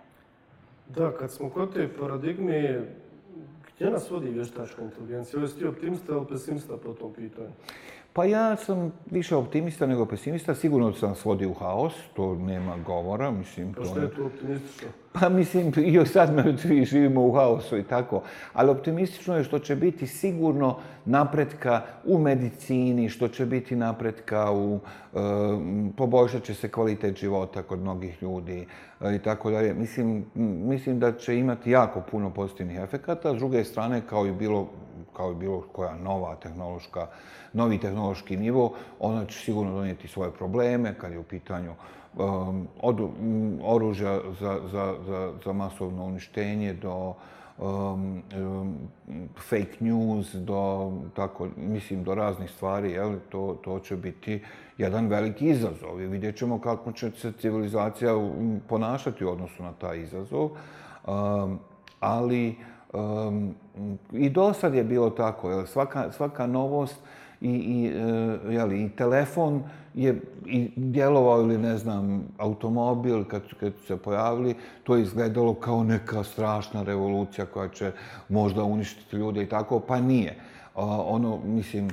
Da, 0.89 1.11
kad 1.11 1.31
smo 1.31 1.49
kod 1.49 1.73
te 1.73 1.89
paradigme, 1.99 2.81
gdje 3.75 3.89
nas 3.89 4.09
vodi 4.09 4.29
vještačka 4.29 4.81
inteligencija? 4.81 5.41
Jesi 5.41 5.57
ti 5.57 5.65
optimista 5.65 6.13
ili 6.13 6.25
pesimista 6.29 6.77
po 6.77 6.93
tom 6.93 7.13
pitanju? 7.13 7.49
Pa 8.13 8.25
ja 8.25 8.55
sam 8.55 8.91
više 9.11 9.35
optimista 9.35 9.85
nego 9.85 10.05
pesimista. 10.05 10.55
Sigurno 10.55 10.93
sam 10.93 11.15
svodi 11.15 11.45
u 11.45 11.53
haos, 11.53 11.93
to 12.13 12.35
nema 12.35 12.77
govora. 12.77 13.31
Mislim, 13.31 13.73
Pa 13.73 13.81
to 13.81 13.87
što 13.87 13.99
je 13.99 14.15
tu 14.15 14.25
optimistično? 14.25 14.87
Pa 15.19 15.29
mislim, 15.29 15.73
i 15.77 16.05
sad 16.05 16.33
me 16.33 16.57
svi 16.57 16.85
živimo 16.85 17.21
u 17.21 17.31
haosu 17.31 17.77
i 17.77 17.83
tako. 17.83 18.21
Ali 18.53 18.71
optimistično 18.71 19.37
je 19.37 19.43
što 19.43 19.59
će 19.59 19.75
biti 19.75 20.07
sigurno 20.07 20.77
napretka 21.05 21.81
u 22.05 22.17
medicini, 22.17 23.09
što 23.09 23.27
će 23.27 23.45
biti 23.45 23.75
napretka 23.75 24.51
u... 24.51 24.79
E, 25.13 25.17
poboljšat 25.97 26.43
će 26.43 26.53
se 26.53 26.69
kvalitet 26.69 27.17
života 27.17 27.63
kod 27.63 27.79
mnogih 27.79 28.23
ljudi 28.23 28.67
e, 29.01 29.15
i 29.15 29.19
tako 29.19 29.51
dalje. 29.51 29.73
Mislim, 29.73 30.25
mislim 30.35 30.99
da 30.99 31.11
će 31.11 31.37
imati 31.37 31.71
jako 31.71 32.01
puno 32.11 32.33
pozitivnih 32.33 32.79
efekata. 32.79 33.33
S 33.35 33.37
druge 33.37 33.63
strane, 33.63 34.01
kao 34.09 34.25
i 34.25 34.31
bilo 34.31 34.67
kao 35.13 35.31
i 35.31 35.35
bilo 35.35 35.61
koja 35.71 35.95
nova 35.95 36.35
tehnološka, 36.35 37.07
novi 37.53 37.77
tehnološki 37.77 38.37
nivo, 38.37 38.73
ona 38.99 39.25
će 39.25 39.39
sigurno 39.39 39.71
donijeti 39.71 40.07
svoje 40.07 40.31
probleme 40.31 40.93
kad 40.97 41.11
je 41.11 41.19
u 41.19 41.23
pitanju 41.23 41.73
um, 42.17 42.67
od 42.81 42.99
um, 42.99 43.59
oružja 43.63 44.19
za, 44.39 44.59
za, 44.71 44.95
za, 45.07 45.33
za 45.45 45.53
masovno 45.53 46.03
uništenje 46.03 46.73
do 46.73 47.13
um, 47.57 48.23
um, 48.37 48.75
fake 49.49 49.77
news, 49.79 50.33
do, 50.33 50.91
tako, 51.15 51.47
mislim, 51.57 52.03
do 52.03 52.15
raznih 52.15 52.51
stvari, 52.51 52.91
jel, 52.91 53.15
to, 53.29 53.57
to 53.63 53.79
će 53.79 53.95
biti 53.95 54.43
jedan 54.77 55.07
veliki 55.07 55.45
izazov 55.45 56.01
i 56.01 56.07
vidjet 56.07 56.37
ćemo 56.37 56.61
kako 56.61 56.91
će 56.91 57.11
se 57.11 57.31
civilizacija 57.31 58.13
ponašati 58.67 59.25
u 59.25 59.29
odnosu 59.29 59.63
na 59.63 59.71
taj 59.71 59.99
izazov. 59.99 60.49
Um, 61.07 61.59
ali 61.99 62.55
um, 62.93 63.55
i 64.11 64.29
do 64.29 64.53
sad 64.53 64.73
je 64.73 64.83
bilo 64.83 65.09
tako, 65.09 65.49
jel, 65.49 65.65
svaka, 65.65 66.11
svaka 66.11 66.47
novost 66.47 66.99
i, 67.41 67.49
i, 67.49 67.87
e, 67.87 68.01
jeli, 68.49 68.83
i 68.83 68.89
telefon 68.89 69.63
je 69.93 70.21
i 70.45 70.71
djelovao 70.75 71.41
ili 71.41 71.57
ne 71.57 71.77
znam, 71.77 72.23
automobil 72.37 73.23
kad, 73.23 73.41
kad 73.59 73.73
su 73.73 73.85
se 73.85 73.97
pojavili, 73.97 74.55
to 74.83 74.95
je 74.95 75.01
izgledalo 75.01 75.53
kao 75.53 75.83
neka 75.83 76.23
strašna 76.23 76.83
revolucija 76.83 77.45
koja 77.45 77.69
će 77.69 77.91
možda 78.29 78.63
uništiti 78.63 79.15
ljude 79.15 79.43
i 79.43 79.49
tako, 79.49 79.79
pa 79.79 79.99
nije. 79.99 80.35
A, 80.75 80.85
ono, 81.01 81.39
mislim, 81.39 81.89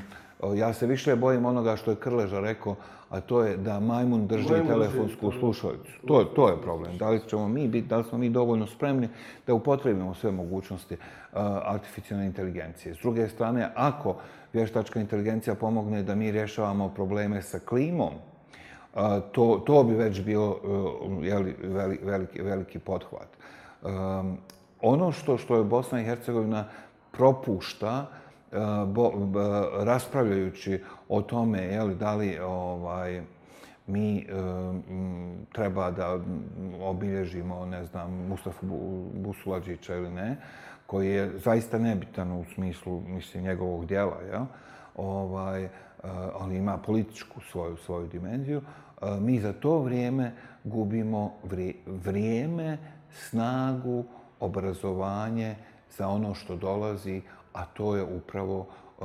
ja 0.55 0.73
se 0.73 0.87
više 0.87 1.17
bojim 1.17 1.45
onoga 1.47 1.77
što 1.77 1.91
je 1.91 1.97
Krleža 1.97 2.41
rekao, 2.41 2.75
a 3.11 3.21
to 3.21 3.43
je 3.43 3.57
da 3.57 3.81
majmun 3.81 4.27
drži 4.27 4.49
Majmun 4.51 4.67
telefonsku 4.69 5.21
telefon. 5.21 5.41
slušalicu. 5.41 5.93
To, 6.07 6.21
je- 6.21 6.27
to 6.37 6.49
je 6.49 6.63
problem. 6.63 6.99
Da 6.99 7.11
li 7.11 7.21
ćemo 7.29 7.49
mi 7.49 7.69
biti, 7.69 7.89
da 7.89 7.97
li 7.97 8.05
smo 8.05 8.19
mi 8.19 8.31
dovoljno 8.31 8.67
spremni 8.67 9.09
da 9.47 9.55
upotrebimo 9.55 10.15
sve 10.15 10.31
mogućnosti 10.31 10.95
uh, 10.95 10.99
artificijalne 11.65 12.27
inteligencije. 12.27 12.95
S 12.95 12.99
druge 12.99 13.29
strane, 13.29 13.69
ako 13.75 14.17
vještačka 14.53 15.01
inteligencija 15.01 15.55
pomogne 15.55 16.03
da 16.03 16.15
mi 16.15 16.31
rješavamo 16.31 16.89
probleme 16.89 17.43
sa 17.43 17.59
klimom, 17.59 18.13
to, 19.33 19.63
to 19.67 19.85
bi 19.85 19.95
već 19.95 20.21
bio 20.23 20.57
e, 21.23 21.27
jeli, 21.27 21.57
veliki, 22.03 22.43
veliki 22.43 22.79
pothvat. 22.79 23.29
E, 23.29 23.87
ono 24.81 25.13
što, 25.13 25.39
što 25.39 25.57
je 25.57 25.65
Bosna 25.65 26.01
i 26.01 26.05
Hercegovina 26.05 26.65
propušta, 27.13 28.07
e, 28.53 28.57
bo, 28.87 29.11
bo, 29.11 29.41
raspravljajući 29.85 30.83
o 31.09 31.23
tome 31.23 31.63
je 31.63 31.83
li, 31.83 31.95
da 31.95 32.15
li 32.15 32.39
ovaj, 32.39 33.23
mi 33.87 34.27
um, 34.33 34.83
treba 35.53 35.91
da 35.91 36.19
obilježimo, 36.81 37.67
ne 37.67 37.85
znam, 37.85 38.27
Mustafa 38.29 38.67
Busulađića 39.15 39.95
ili 39.95 40.11
ne, 40.11 40.37
koji 40.89 41.09
je 41.09 41.39
zaista 41.39 41.78
nebitan 41.78 42.32
u 42.32 42.45
smislu, 42.55 43.03
mislim, 43.07 43.45
njegovog 43.45 43.86
dijela, 43.86 44.20
jel? 44.32 44.45
Ovaj, 44.97 45.64
e, 45.64 45.70
ali 46.41 46.57
ima 46.57 46.78
političku 46.78 47.41
svoju, 47.41 47.76
svoju 47.76 48.07
dimenziju. 48.07 48.62
E, 49.03 49.20
mi 49.20 49.41
za 49.41 49.53
to 49.53 49.78
vrijeme 49.78 50.32
gubimo 50.64 51.32
vrijeme, 51.86 52.78
snagu, 53.12 54.05
obrazovanje 54.41 55.57
za 55.97 56.09
ono 56.09 56.34
što 56.34 56.57
dolazi, 56.57 57.22
a 57.53 57.64
to 57.64 57.97
je 57.97 58.05
upravo 58.05 58.66
e, 58.66 59.05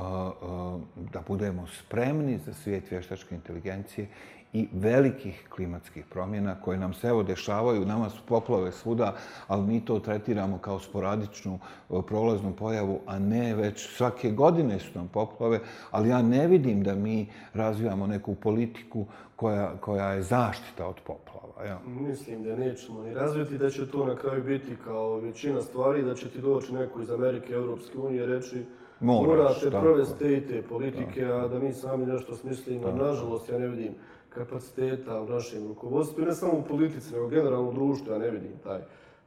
da 1.14 1.22
budemo 1.28 1.68
spremni 1.68 2.38
za 2.38 2.54
svijet 2.54 2.92
vještačke 2.92 3.36
inteligencije 3.36 4.08
i 4.54 4.68
velikih 4.74 5.48
klimatskih 5.50 6.06
promjena 6.06 6.62
koje 6.62 6.78
nam 6.78 6.94
se 6.94 7.08
evo 7.08 7.24
dešavaju. 7.24 7.86
Nama 7.86 8.10
su 8.10 8.22
poplave 8.26 8.72
svuda, 8.72 9.16
ali 9.48 9.68
mi 9.68 9.86
to 9.86 10.00
tretiramo 10.00 10.58
kao 10.58 10.80
sporadičnu 10.80 11.60
prolaznu 12.08 12.54
pojavu, 12.56 13.00
a 13.06 13.20
ne 13.20 13.56
već 13.56 13.90
svake 13.96 14.32
godine 14.32 14.80
su 14.80 14.90
nam 14.96 15.08
poplave, 15.08 15.60
ali 15.92 16.10
ja 16.10 16.22
ne 16.22 16.48
vidim 16.48 16.84
da 16.84 16.96
mi 16.96 17.28
razvijamo 17.54 18.08
neku 18.08 18.36
politiku 18.36 19.06
koja, 19.36 19.78
koja 19.82 20.14
je 20.14 20.22
zaštita 20.22 20.88
od 20.88 20.96
poplava. 21.04 21.66
Ja. 21.66 21.80
Mislim 21.86 22.44
da 22.44 22.56
nećemo 22.56 23.04
ni 23.04 23.14
razviti, 23.14 23.58
da 23.58 23.70
će 23.70 23.92
to 23.92 24.06
na 24.06 24.16
kraju 24.16 24.44
biti 24.44 24.76
kao 24.84 25.20
većina 25.20 25.62
stvari, 25.62 26.04
da 26.04 26.16
će 26.16 26.30
ti 26.30 26.42
doći 26.42 26.74
neko 26.74 27.02
iz 27.02 27.10
Amerike, 27.12 27.54
Europske 27.54 27.98
unije, 27.98 28.26
reći 28.26 28.66
Moraš, 29.00 29.28
morate 29.28 29.70
provesti 29.70 30.20
te 30.20 30.38
i 30.38 30.42
te 30.42 30.62
politike, 30.62 31.26
a 31.26 31.48
da 31.48 31.60
mi 31.60 31.74
sami 31.74 32.06
nešto 32.06 32.36
smislimo. 32.36 32.88
Nažalost, 32.88 33.50
ja 33.50 33.60
ne 33.60 33.68
vidim 33.68 33.94
kapaciteta 34.36 35.22
u 35.22 35.30
našem 35.30 35.68
rukovodstvu, 35.68 36.26
ne 36.26 36.34
samo 36.34 36.54
u 36.54 36.64
politici, 36.64 37.14
nego 37.14 37.28
generalno 37.28 37.70
u 37.70 37.74
društvu, 37.74 38.14
ja 38.14 38.18
ne 38.18 38.30
vidim 38.30 38.58
taj 38.64 38.82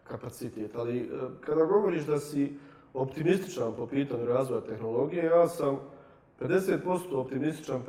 kapacitet. 0.04 0.76
Ali 0.76 0.98
e, 0.98 1.08
kada 1.40 1.64
govoriš 1.64 2.04
da 2.04 2.18
si 2.18 2.58
optimističan 2.94 3.72
po 3.76 3.86
pitanju 3.86 4.24
razvoja 4.24 4.60
tehnologije, 4.60 5.24
ja 5.24 5.48
sam 5.48 5.78
50% 6.40 7.14
optimističan, 7.14 7.82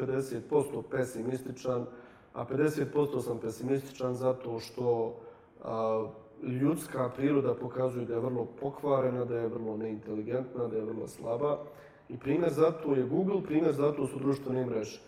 50% 0.52 0.82
pesimističan, 0.92 1.86
a 2.34 2.46
50% 2.46 3.22
sam 3.22 3.38
pesimističan 3.38 4.16
zato 4.16 4.60
što 4.60 5.16
a, 5.64 6.08
ljudska 6.44 7.10
priroda 7.10 7.54
pokazuje 7.54 8.06
da 8.06 8.14
je 8.14 8.20
vrlo 8.20 8.46
pokvarena, 8.46 9.26
da 9.26 9.38
je 9.38 9.48
vrlo 9.48 9.78
neinteligentna, 9.78 10.68
da 10.68 10.76
je 10.76 10.86
vrlo 10.86 11.08
slaba. 11.08 11.58
I 12.10 12.18
primjer 12.18 12.54
za 12.54 12.72
to 12.72 12.96
je 12.96 13.04
Google, 13.04 13.44
primjer 13.44 13.74
za 13.74 13.92
to 13.92 14.08
su 14.08 14.20
društvene 14.20 14.66
mreže. 14.66 15.02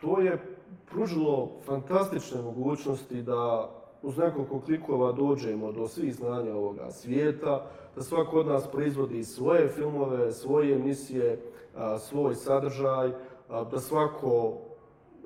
To 0.00 0.20
je 0.20 0.51
pružilo 0.90 1.52
fantastične 1.64 2.42
mogućnosti 2.42 3.22
da 3.22 3.70
uz 4.02 4.18
nekoliko 4.18 4.60
klikova 4.60 5.12
dođemo 5.12 5.72
do 5.72 5.88
svih 5.88 6.14
znanja 6.14 6.54
ovoga 6.54 6.90
svijeta, 6.90 7.66
da 7.96 8.02
svako 8.02 8.40
od 8.40 8.46
nas 8.46 8.66
proizvodi 8.70 9.24
svoje 9.24 9.68
filmove, 9.68 10.32
svoje 10.32 10.74
emisije, 10.74 11.40
svoj 11.98 12.34
sadržaj, 12.34 13.10
da 13.48 13.80
svako 13.80 14.58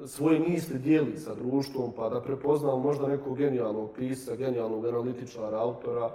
svoje 0.04 0.40
misli 0.40 0.78
dijeli 0.78 1.16
sa 1.16 1.34
društvom, 1.34 1.92
pa 1.96 2.08
da 2.08 2.20
prepoznamo 2.20 2.78
možda 2.78 3.08
nekog 3.08 3.36
genijalnog 3.36 3.90
pisa, 3.96 4.36
genijalnog 4.36 4.86
analitičara, 4.86 5.58
autora. 5.58 6.10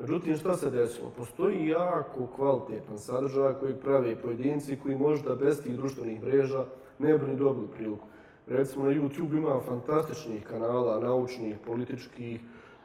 Međutim, 0.00 0.36
šta 0.36 0.56
se 0.56 0.70
desilo? 0.70 1.10
Postoji 1.16 1.68
jako 1.68 2.26
kvalitetan 2.36 2.98
sadržaj 2.98 3.54
koji 3.60 3.74
prave 3.74 4.16
pojedinci 4.16 4.78
koji 4.82 4.96
možda 4.96 5.34
bez 5.34 5.62
tih 5.62 5.76
društvenih 5.76 6.22
mreža 6.22 6.64
ne 6.98 7.18
bi 7.18 7.26
ni 7.26 7.36
dobili 7.36 7.68
priliku. 7.76 8.06
Recimo 8.46 8.84
na 8.84 8.90
YouTube 8.90 9.36
ima 9.36 9.60
fantastičnih 9.60 10.44
kanala, 10.44 11.00
naučnih, 11.00 11.56
političkih, 11.66 12.40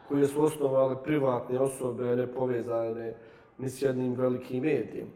koje 0.07 0.27
su 0.27 0.43
osnovale 0.43 1.03
privatne 1.03 1.59
osobe, 1.59 2.15
nepovezane 2.15 3.13
ni 3.57 3.69
s 3.69 3.81
jednim 3.81 4.15
velikim 4.15 4.63
medijem. 4.63 5.07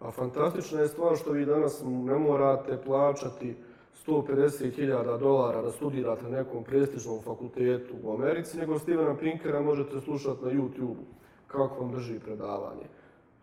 A 0.00 0.10
fantastična 0.10 0.80
je 0.80 0.88
stvar 0.88 1.16
što 1.16 1.32
vi 1.32 1.44
danas 1.44 1.82
ne 1.84 2.18
morate 2.18 2.78
plaćati 2.84 3.56
150.000 4.06 5.18
dolara 5.18 5.62
da 5.62 5.70
studirate 5.70 6.22
na 6.22 6.38
nekom 6.38 6.64
prestižnom 6.64 7.22
fakultetu 7.22 7.94
u 8.02 8.12
Americi, 8.12 8.58
nego 8.58 8.78
Stevena 8.78 9.16
Pinkera 9.16 9.60
možete 9.60 10.00
slušati 10.00 10.44
na 10.44 10.50
YouTube 10.50 10.96
kako 11.46 11.80
vam 11.80 11.92
drži 11.92 12.18
predavanje. 12.18 12.86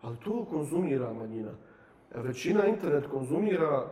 Ali 0.02 0.16
to 0.16 0.46
konzumira 0.50 1.12
manjina. 1.12 1.52
Većina 2.14 2.66
internet 2.66 3.06
konzumira 3.06 3.86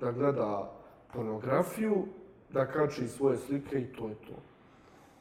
da 0.00 0.12
gleda 0.12 0.72
pornografiju, 1.14 2.04
da 2.52 2.66
kači 2.66 3.08
svoje 3.08 3.36
slike 3.36 3.80
i 3.80 3.84
to 3.84 4.08
je 4.08 4.14
to. 4.14 4.34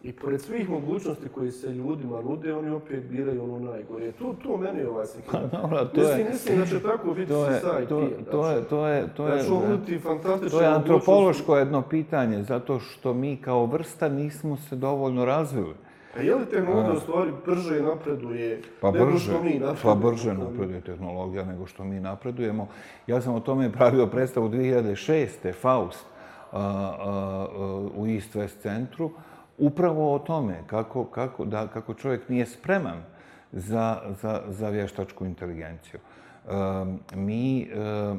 I 0.04 0.12
pored 0.12 0.42
svih 0.42 0.70
mogućnosti 0.70 1.28
koji 1.36 1.52
se 1.52 1.68
ljudima 1.68 2.22
nude, 2.22 2.54
oni 2.54 2.70
opet 2.70 3.04
biraju 3.04 3.44
ono 3.44 3.60
najgore. 3.72 4.12
To, 4.12 4.36
to 4.44 4.58
meni 4.58 4.80
je 4.80 4.90
ovaj 4.90 5.06
slika. 5.06 5.32
Pa, 5.32 5.58
dobro, 5.58 5.86
to 5.86 6.02
mislim, 6.02 6.20
je, 6.20 6.30
mislim 6.30 6.60
da 6.60 6.66
će 6.66 6.80
tako 6.80 7.14
biti 7.14 7.28
to 7.32 7.46
je, 7.46 7.58
IT. 7.58 7.90
To, 7.90 8.08
to, 8.32 8.50
je, 8.50 8.64
to 8.70 8.88
je, 8.88 9.08
to 9.16 9.28
je, 9.28 9.44
znači, 9.44 10.50
to 10.52 10.62
je 10.62 10.68
antropološko 10.68 11.58
jedno 11.58 11.82
pitanje, 11.82 12.44
zato 12.44 12.80
što 12.80 13.14
mi 13.14 13.38
kao 13.38 13.66
vrsta 13.66 14.10
nismo 14.10 14.58
se 14.58 14.76
dovoljno 14.76 15.26
razvili. 15.26 15.74
A 16.18 16.22
je 16.22 16.36
li 16.36 16.46
tehnologija 16.46 16.94
u 16.94 17.00
stvari 17.00 17.32
brže 17.46 17.82
napreduje 17.82 18.62
pa 18.82 18.92
nego 18.92 19.06
brže, 19.06 19.20
što 19.20 19.44
mi 19.44 19.50
napredujemo? 19.50 19.76
Pa 19.84 19.96
brže 19.96 20.34
napreduje 20.34 20.82
tehnologija 20.82 21.46
nego 21.46 21.68
što 21.68 21.84
mi 21.84 22.00
napredujemo. 22.00 22.68
Ja 23.08 23.22
sam 23.22 23.36
o 23.36 23.40
tome 23.40 23.72
pravio 23.72 24.08
predstavu 24.08 24.50
2006. 24.50 25.54
Faust 25.62 26.06
a, 26.52 26.60
a, 26.60 27.48
u 27.96 28.08
East 28.08 28.36
West 28.36 28.62
centru. 28.62 29.12
Upravo 29.58 30.16
o 30.16 30.20
tome 30.20 30.64
kako, 30.68 31.06
kako, 31.06 31.46
da, 31.46 31.68
kako 31.68 31.94
čovjek 31.94 32.30
nije 32.30 32.46
spreman 32.46 33.04
za, 33.52 34.02
za, 34.22 34.42
za 34.48 34.70
vještačku 34.70 35.26
inteligenciju. 35.26 36.00
A, 36.48 36.86
mi 37.16 37.70
a, 37.76 38.16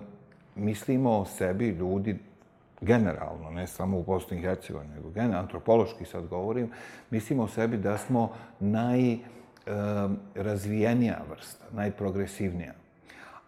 mislimo 0.57 1.11
o 1.11 1.24
sebi, 1.24 1.68
ljudi, 1.68 2.18
generalno, 2.80 3.50
ne 3.50 3.66
samo 3.66 3.98
u 3.98 4.02
Bosni 4.02 4.38
i 4.38 4.40
Hercegovini, 4.40 4.94
nego 4.94 5.10
generalno, 5.10 5.40
antropološki 5.40 6.04
sad 6.04 6.26
govorim, 6.26 6.70
mislimo 7.10 7.42
o 7.42 7.48
sebi 7.48 7.76
da 7.76 7.98
smo 7.98 8.32
najrazvijenija 8.60 11.20
vrsta, 11.30 11.64
najprogresivnija. 11.72 12.72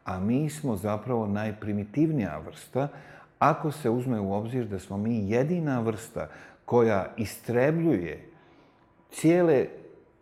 A 0.05 0.21
mi 0.21 0.51
smo 0.51 0.77
zapravo 0.77 1.27
najprimitivnija 1.27 2.41
vrsta 2.47 2.89
ako 3.39 3.73
se 3.73 3.91
uzme 3.91 4.21
u 4.21 4.33
obzir 4.33 4.67
da 4.67 4.79
smo 4.79 4.97
mi 4.97 5.31
jedina 5.31 5.81
vrsta 5.81 6.29
koja 6.65 7.07
istrebljuje 7.17 8.29
cijele 9.11 9.67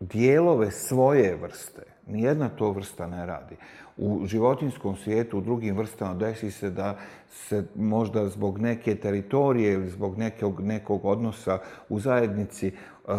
dijelove 0.01 0.71
svoje 0.71 1.37
vrste. 1.37 1.83
Nijedna 2.07 2.49
to 2.49 2.71
vrsta 2.71 3.07
ne 3.07 3.27
radi 3.27 3.57
u 3.97 4.27
životinskom 4.27 4.97
svijetu, 4.97 5.39
u 5.39 5.41
drugim 5.41 5.77
vrstama, 5.77 6.15
desi 6.15 6.51
se 6.51 6.71
da 6.71 6.99
se 7.31 7.65
možda 7.75 8.29
zbog 8.29 8.59
neke 8.59 8.95
teritorije 8.95 9.73
ili 9.73 9.91
zbog 9.91 10.19
nekog, 10.19 10.61
nekog 10.61 11.05
odnosa 11.05 11.59
u 11.89 12.01
zajednici 12.01 12.73
uh, 13.05 13.15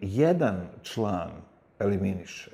jedan 0.00 0.68
član 0.82 1.30
eliminiše. 1.78 2.50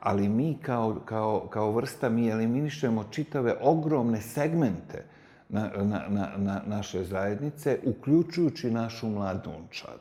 Ali 0.00 0.28
mi 0.28 0.58
kao, 0.62 1.00
kao, 1.04 1.46
kao 1.50 1.72
vrsta 1.72 2.08
mi 2.08 2.28
eliminišemo 2.28 3.04
čitave 3.10 3.54
ogromne 3.60 4.20
segmente 4.20 5.04
na, 5.48 5.70
na, 5.76 6.04
na, 6.08 6.30
na 6.36 6.62
naše 6.66 7.04
zajednice, 7.04 7.78
uključujući 7.84 8.70
našu 8.70 9.08
mladunčad. 9.08 10.00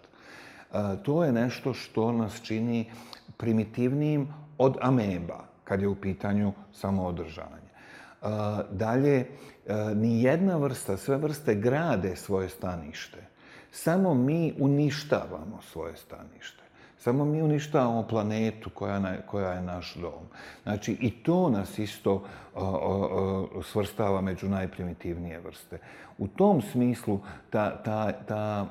Uh, 0.72 0.80
eh, 0.80 1.04
to 1.04 1.24
je 1.24 1.32
nešto 1.32 1.74
što 1.74 2.12
nas 2.12 2.42
čini 2.42 2.92
primitivnijim 3.38 4.28
od 4.58 4.78
ameba 4.82 5.57
kad 5.68 5.82
je 5.82 5.88
u 5.88 5.96
pitanju 5.96 6.54
samoodržavanje. 6.74 7.68
E, 7.68 8.28
dalje, 8.72 9.18
e, 9.20 9.28
ni 9.96 10.24
jedna 10.24 10.58
vrsta, 10.58 10.98
sve 10.98 11.18
vrste 11.18 11.56
grade 11.56 12.16
svoje 12.16 12.50
stanište. 12.50 13.18
Samo 13.72 14.14
mi 14.14 14.54
uništavamo 14.60 15.62
svoje 15.62 15.98
stanište. 15.98 16.64
Samo 17.00 17.26
mi 17.26 17.42
uništavamo 17.42 18.08
planetu 18.08 18.70
koja, 18.70 19.00
na, 19.00 19.16
koja 19.26 19.52
je 19.54 19.62
naš 19.62 19.96
dom. 19.96 20.26
Znači, 20.64 20.98
i 21.02 21.12
to 21.12 21.50
nas 21.50 21.80
isto 21.80 22.24
svrstava 23.64 24.22
među 24.22 24.50
najprimitivnije 24.50 25.40
vrste. 25.40 25.80
U 26.18 26.28
tom 26.28 26.62
smislu, 26.62 27.20
ta, 27.50 27.84
ta, 27.84 28.12
ta, 28.12 28.66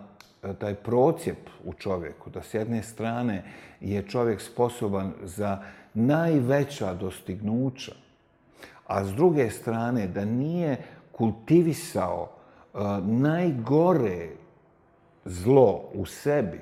taj 0.58 0.74
procijep 0.74 1.38
u 1.64 1.72
čovjeku, 1.72 2.30
da 2.30 2.42
s 2.42 2.54
jedne 2.54 2.82
strane 2.82 3.44
je 3.80 4.02
čovjek 4.02 4.40
sposoban 4.40 5.12
za 5.22 5.62
najveća 5.96 6.94
dostignuća, 6.94 7.92
a 8.86 9.04
s 9.04 9.08
druge 9.08 9.50
strane 9.50 10.06
da 10.06 10.24
nije 10.24 10.76
kultivisao 11.12 12.28
uh, 12.74 12.80
najgore 13.04 14.28
zlo 15.24 15.82
u 15.94 16.06
sebi, 16.06 16.60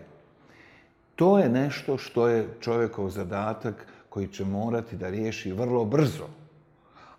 to 1.17 1.39
je 1.39 1.49
nešto 1.49 1.99
što 1.99 2.29
je 2.29 2.49
čovjekov 2.61 3.11
zadatak 3.11 3.87
koji 4.09 4.29
će 4.29 4.45
morati 4.45 4.97
da 4.97 5.11
riješi 5.11 5.53
vrlo 5.53 5.85
brzo. 5.85 6.27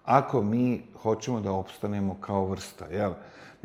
Ako 0.06 0.42
mi 0.42 0.84
hoćemo 1.02 1.42
da 1.42 1.52
opstanemo 1.52 2.18
kao 2.22 2.46
vrsta, 2.46 2.86
jel? 2.86 3.14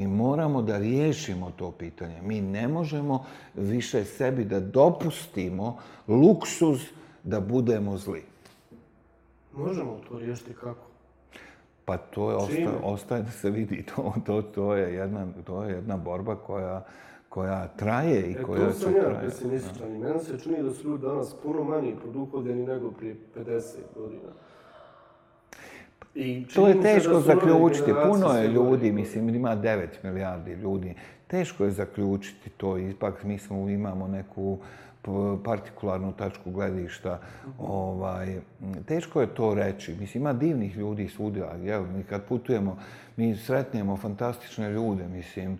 mi 0.01 0.07
moramo 0.07 0.63
da 0.63 0.79
riješimo 0.79 1.51
to 1.57 1.71
pitanje. 1.71 2.23
Mi 2.23 2.41
ne 2.41 2.69
možemo 2.69 3.25
više 3.55 4.05
sebi 4.05 4.45
da 4.45 4.61
dopustimo 4.61 5.79
luksuz 6.09 6.81
da 7.25 7.41
budemo 7.41 7.97
zli. 7.97 8.25
Možemo 9.53 10.01
to 10.09 10.19
riješiti 10.19 10.55
kako? 10.55 10.87
Pa 11.85 11.97
to 11.97 12.31
je 12.31 12.37
ostaje, 12.37 12.69
ostaje 12.83 13.23
da 13.23 13.31
se 13.31 13.51
vidi. 13.51 13.85
To, 13.97 14.15
to, 14.27 14.43
to, 14.43 14.75
je 14.77 14.95
jedna, 14.95 15.27
to 15.45 15.63
je 15.65 15.75
jedna 15.75 15.97
borba 15.97 16.37
koja, 16.37 16.85
koja 17.29 17.69
traje 17.69 18.21
i 18.23 18.33
e, 18.33 18.43
koja 18.43 18.73
će 18.73 18.79
traje. 18.79 18.95
To 18.95 19.03
sam 19.03 19.15
ja 19.15 19.21
pesimističan 19.21 19.95
i 19.95 19.99
meni 19.99 20.21
se 20.21 20.39
čini 20.41 20.63
da 20.63 20.71
su 20.71 20.89
ljudi 20.89 21.03
danas 21.03 21.35
puno 21.43 21.65
manji 21.65 21.95
produkovljeni 22.03 22.67
nego 22.67 22.91
prije 22.91 23.17
50 23.37 23.61
godina. 23.97 24.31
I 26.15 26.47
To 26.55 26.69
je 26.69 26.75
se 26.75 26.81
teško 26.81 27.21
zaključiti. 27.21 27.93
Puno 28.07 28.33
je 28.33 28.49
ljudi, 28.49 28.93
mislim, 28.93 29.29
ima 29.29 29.57
9 29.57 29.87
milijardi 30.03 30.53
ljudi. 30.53 30.95
Teško 31.27 31.65
je 31.65 31.71
zaključiti 31.71 32.51
to. 32.51 32.79
Ipak 32.79 33.25
mi 33.25 33.39
smo, 33.39 33.69
imamo 33.69 34.07
neku 34.09 34.59
p- 34.59 34.65
partikularnu 35.45 36.13
tačku 36.13 36.51
gledišta. 36.51 37.21
Ovaj, 37.59 38.41
teško 38.87 39.21
je 39.21 39.35
to 39.35 39.55
reći. 39.55 39.95
Mislim, 39.95 40.23
ima 40.23 40.33
divnih 40.33 40.77
ljudi 40.77 41.09
svuda. 41.09 41.55
Jel? 41.63 41.83
Mi 41.97 42.05
kad 42.05 42.25
putujemo, 42.25 42.79
mi 43.17 43.37
sretnemo 43.37 43.97
fantastične 43.97 44.71
ljude. 44.71 45.09
Mislim, 45.09 45.59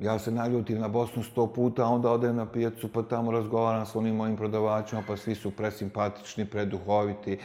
ja 0.00 0.18
se 0.18 0.30
naljutim 0.30 0.80
na 0.80 0.88
Bosnu 0.88 1.22
sto 1.22 1.46
puta, 1.46 1.86
onda 1.86 2.10
odem 2.10 2.36
na 2.36 2.46
pijacu, 2.46 2.88
pa 2.92 3.02
tamo 3.02 3.32
razgovaram 3.32 3.86
s 3.86 3.96
onim 3.96 4.16
mojim 4.16 4.36
prodavačima, 4.36 5.02
pa 5.06 5.16
svi 5.16 5.34
su 5.34 5.50
presimpatični, 5.50 6.44
preduhoviti 6.44 7.38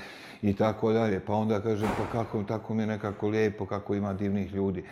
i 0.44 0.54
tako 0.54 0.92
dalje. 0.92 1.20
Pa 1.20 1.34
onda 1.34 1.62
kažem, 1.62 1.90
pa 1.98 2.12
kako, 2.12 2.44
tako 2.44 2.74
mi 2.74 2.84
je 2.84 2.88
nekako 2.88 3.28
lijepo, 3.28 3.66
kako 3.66 3.96
ima 3.96 4.14
divnih 4.14 4.54
ljudi. 4.54 4.84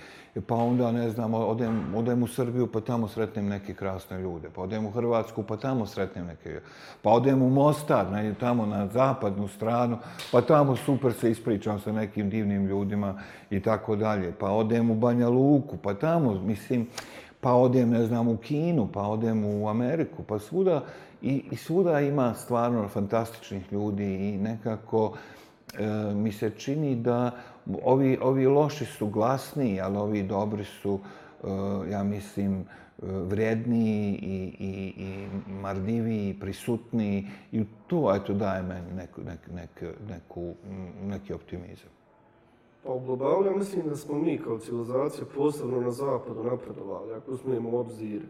Pa 0.47 0.55
onda, 0.55 0.91
ne 0.91 1.09
znam, 1.09 1.33
odem, 1.33 1.95
odem 1.95 2.23
u 2.23 2.27
Srbiju, 2.27 2.67
pa 2.67 2.81
tamo 2.81 3.07
sretnem 3.07 3.47
neke 3.47 3.73
krasne 3.73 4.21
ljude. 4.21 4.49
Pa 4.55 4.61
odem 4.61 4.85
u 4.85 4.91
Hrvatsku, 4.91 5.43
pa 5.43 5.57
tamo 5.57 5.85
sretnem 5.85 6.25
neke. 6.25 6.59
Pa 7.01 7.09
odem 7.09 7.41
u 7.41 7.49
Mostar, 7.49 8.11
ne, 8.11 8.33
tamo 8.39 8.65
na 8.65 8.87
zapadnu 8.87 9.47
stranu, 9.47 9.97
pa 10.31 10.41
tamo 10.41 10.75
super 10.75 11.13
se 11.13 11.31
ispričam 11.31 11.79
sa 11.79 11.91
nekim 11.91 12.29
divnim 12.29 12.65
ljudima 12.65 13.19
i 13.49 13.59
tako 13.59 13.95
dalje. 13.95 14.31
Pa 14.39 14.51
odem 14.51 14.91
u 14.91 14.95
Banja 14.95 15.29
Luku, 15.29 15.77
pa 15.77 15.93
tamo, 15.93 16.33
mislim, 16.33 16.87
pa 17.41 17.53
odem, 17.53 17.89
ne 17.89 18.05
znam, 18.05 18.27
u 18.27 18.37
Kinu, 18.37 18.87
pa 18.93 19.01
odem 19.01 19.45
u 19.45 19.69
Ameriku, 19.69 20.23
pa 20.23 20.39
svuda, 20.39 20.83
i, 21.21 21.43
i 21.51 21.55
svuda 21.55 21.99
ima 21.99 22.33
stvarno 22.33 22.87
fantastičnih 22.87 23.73
ljudi 23.73 24.15
i 24.15 24.37
nekako 24.37 25.13
e, 25.79 26.13
mi 26.13 26.31
se 26.31 26.49
čini 26.49 26.95
da 26.95 27.31
ovi, 27.83 28.17
ovi 28.21 28.45
loši 28.45 28.85
su 28.85 29.07
glasniji, 29.07 29.81
ali 29.81 29.97
ovi 29.97 30.23
dobri 30.23 30.63
su, 30.63 30.99
e, 31.43 31.47
ja 31.91 32.03
mislim, 32.03 32.59
e, 32.59 32.63
vrijedniji 33.01 34.19
i, 34.21 34.55
i, 34.59 34.93
i 34.97 35.27
marljiviji, 35.51 36.37
prisutniji 36.39 37.27
i 37.51 37.65
to, 37.87 38.15
eto, 38.15 38.33
daje 38.33 38.63
meni 38.63 38.93
neku, 38.93 39.21
nek, 39.21 39.39
nek, 39.53 39.83
neku, 40.09 40.53
neki 41.01 41.33
optimizam. 41.33 41.89
Pa 42.83 42.91
u 42.91 42.99
globalu 42.99 43.45
ja 43.45 43.55
mislim 43.55 43.89
da 43.89 43.95
smo 43.95 44.15
mi 44.15 44.37
kao 44.37 44.59
civilizacija 44.59 45.25
posebno 45.35 45.81
na 45.81 45.91
zapadu 45.91 46.43
napredovali. 46.43 47.13
Ako 47.13 47.31
uzmemo 47.31 47.69
u 47.69 47.77
obzir 47.77 48.21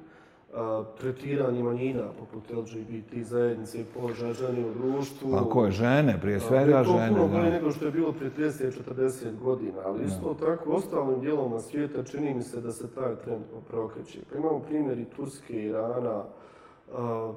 a, 0.53 0.84
tretiranje 0.99 1.64
manjina 1.64 2.03
poput 2.19 2.52
LGBT 2.57 3.14
zajednice 3.28 3.82
i 3.82 3.86
položaja 3.94 4.34
žene 4.34 4.65
u 4.65 4.73
društvu. 4.73 5.36
A 5.36 5.49
ko 5.49 5.65
je 5.65 5.72
žene, 5.72 6.18
prije 6.22 6.40
svega 6.40 6.78
je 6.78 6.84
to 6.84 6.91
žene, 6.91 7.10
puno 7.10 7.28
bolje 7.28 7.49
nego 7.52 7.72
što 7.72 7.86
je 7.86 7.91
bilo 7.91 8.11
prije 8.11 8.32
30-40 8.38 9.40
godina, 9.44 9.78
ali 9.86 10.06
isto 10.06 10.36
tako 10.40 10.72
ostalim 10.72 11.19
dijelovima 11.19 11.60
svijeta 11.60 12.03
čini 12.03 12.34
mi 12.34 12.44
se 12.44 12.61
da 12.61 12.72
se 12.72 12.88
taj 12.95 13.15
trend 13.15 13.44
preokreće. 13.69 14.19
Pa 14.32 14.38
imamo 14.38 14.60
primjer 14.60 14.99
i 14.99 15.06
Turske, 15.06 15.64
Irana, 15.65 16.23
a, 16.94 17.34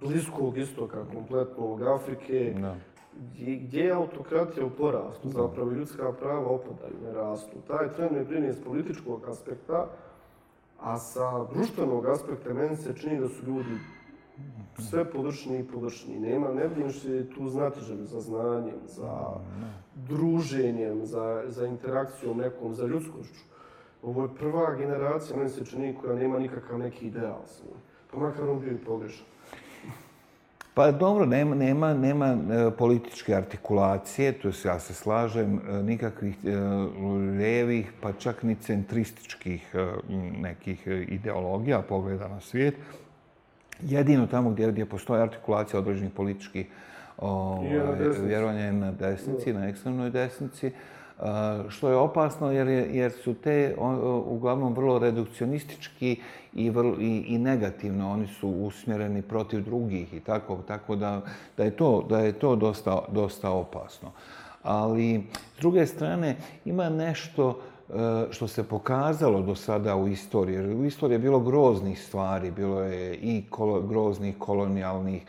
Bliskog 0.00 0.58
istoka, 0.58 1.04
kompletnog 1.14 1.82
Afrike, 1.82 2.54
Da. 2.60 2.76
gdje 3.32 3.56
gdje 3.56 3.80
je 3.84 3.92
autokratija 3.92 4.66
u 4.66 4.70
porastu, 4.70 5.28
zapravo 5.28 5.70
ljudska 5.70 6.12
prava 6.12 6.46
opadaju, 6.46 6.96
ne 7.04 7.12
rastu. 7.12 7.56
Taj 7.66 7.92
trend 7.92 8.12
me 8.12 8.24
brine 8.24 8.52
s 8.52 8.64
političkog 8.64 9.28
aspekta, 9.28 9.86
a 10.82 10.98
sa 10.98 11.44
društvenog 11.44 12.06
aspekta 12.06 12.54
meni 12.54 12.76
se 12.76 12.96
čini 12.96 13.20
da 13.20 13.28
su 13.28 13.46
ljudi 13.46 13.78
sve 14.78 15.10
površniji 15.10 15.60
i 15.60 15.68
površniji. 15.68 16.20
Nema, 16.20 16.52
ne 16.52 16.68
vidim 16.68 16.90
se 16.90 17.30
tu 17.30 17.48
znatiželju 17.48 18.04
za 18.04 18.20
znanjem, 18.20 18.80
za 18.86 19.40
druženjem, 20.08 21.06
za, 21.06 21.44
za 21.46 21.66
interakcijom 21.66 22.38
nekom, 22.38 22.74
za 22.74 22.86
ljudskošću. 22.86 23.44
Ovo 24.02 24.22
je 24.22 24.34
prva 24.38 24.74
generacija, 24.74 25.36
meni 25.36 25.50
se 25.50 25.64
čini, 25.64 25.96
koja 26.00 26.14
nema 26.14 26.38
nikakav 26.38 26.78
neki 26.78 27.06
ideal 27.06 27.42
s. 27.46 27.62
Pa 28.10 28.18
makar 28.18 28.50
on 28.50 28.60
bio 28.60 28.72
i 28.72 28.84
pogrešan. 28.84 29.26
Pa 30.74 30.90
dobro, 30.90 31.26
nema, 31.26 31.54
nema, 31.54 31.94
nema 31.94 32.26
e, 32.26 32.70
političke 32.78 33.34
artikulacije, 33.34 34.32
to 34.32 34.52
se 34.52 34.68
ja 34.68 34.78
se 34.80 34.94
slažem, 34.94 35.60
e, 35.68 35.82
nikakvih 35.82 36.36
e, 36.44 36.56
lijevih, 37.38 37.92
pa 38.00 38.12
čak 38.12 38.42
ni 38.42 38.54
centrističkih 38.54 39.74
nekih 40.38 40.86
ideologija, 41.08 41.82
pogleda 41.82 42.28
na 42.28 42.40
svijet. 42.40 42.74
Jedino 43.82 44.26
tamo 44.26 44.50
gdje, 44.50 44.72
gdje 44.72 44.86
postoji 44.86 45.22
artikulacija 45.22 45.80
određenih 45.80 46.12
političkih 46.12 46.66
ovaj, 47.18 47.78
na 47.78 47.94
desnici. 47.94 48.26
vjerovanja 48.26 48.60
je 48.60 48.72
na 48.72 48.92
desnici, 48.92 49.52
na 49.52 49.68
ekstremnoj 49.68 50.10
desnici, 50.10 50.66
a, 50.66 51.01
što 51.68 51.88
je 51.88 51.96
opasno 51.96 52.52
jer, 52.52 52.68
je, 52.68 52.88
jer 52.92 53.12
su 53.12 53.34
te 53.34 53.76
uglavnom 54.26 54.74
vrlo 54.74 54.98
redukcionistički 54.98 56.20
i, 56.54 56.70
vrlo, 56.70 56.96
i, 57.00 57.24
i 57.28 57.38
negativno. 57.38 58.10
Oni 58.10 58.26
su 58.26 58.48
usmjereni 58.48 59.22
protiv 59.22 59.64
drugih 59.64 60.14
i 60.14 60.20
tako, 60.20 60.58
tako 60.68 60.96
da, 60.96 61.20
da 61.56 61.64
je 61.64 61.70
to, 61.70 62.06
da 62.08 62.18
je 62.18 62.32
to 62.32 62.56
dosta, 62.56 63.04
dosta 63.08 63.50
opasno. 63.50 64.10
Ali, 64.62 65.24
s 65.56 65.60
druge 65.60 65.86
strane, 65.86 66.36
ima 66.64 66.88
nešto 66.88 67.58
e, 67.88 67.92
što 68.30 68.48
se 68.48 68.62
pokazalo 68.62 69.42
do 69.42 69.54
sada 69.54 69.96
u 69.96 70.08
istoriji. 70.08 70.54
Jer 70.54 70.66
u 70.66 70.84
istoriji 70.84 71.14
je 71.14 71.18
bilo 71.18 71.40
groznih 71.40 72.02
stvari, 72.02 72.50
bilo 72.50 72.82
je 72.82 73.14
i 73.14 73.44
kolo, 73.50 73.80
groznih 73.80 74.34
kolonijalnih, 74.38 75.22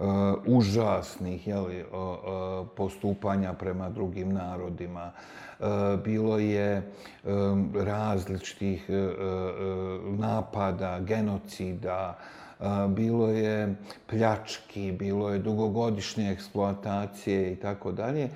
uh, 0.00 0.06
užasnih 0.46 1.48
jeli, 1.48 1.84
uh, 1.84 1.98
uh, 1.98 2.66
postupanja 2.76 3.52
prema 3.52 3.88
drugim 3.88 4.32
narodima. 4.32 5.12
Uh, 5.60 5.66
bilo 6.04 6.38
je 6.38 6.82
um, 7.24 7.72
različitih 7.74 8.86
uh, 8.88 8.96
uh, 8.96 10.18
napada, 10.18 11.00
genocida, 11.00 12.18
uh, 12.58 12.66
bilo 12.88 13.28
je 13.28 13.74
pljački, 14.06 14.92
bilo 14.92 15.30
je 15.30 15.38
dugogodišnje 15.38 16.32
eksploatacije 16.32 17.52
i 17.52 17.56
tako 17.56 17.92
dalje. 17.92 18.30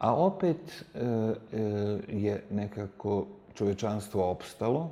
A 0.00 0.14
opet 0.14 0.84
e, 0.94 1.04
je 2.08 2.42
nekako 2.50 3.26
čovečanstvo 3.54 4.30
opstalo 4.30 4.90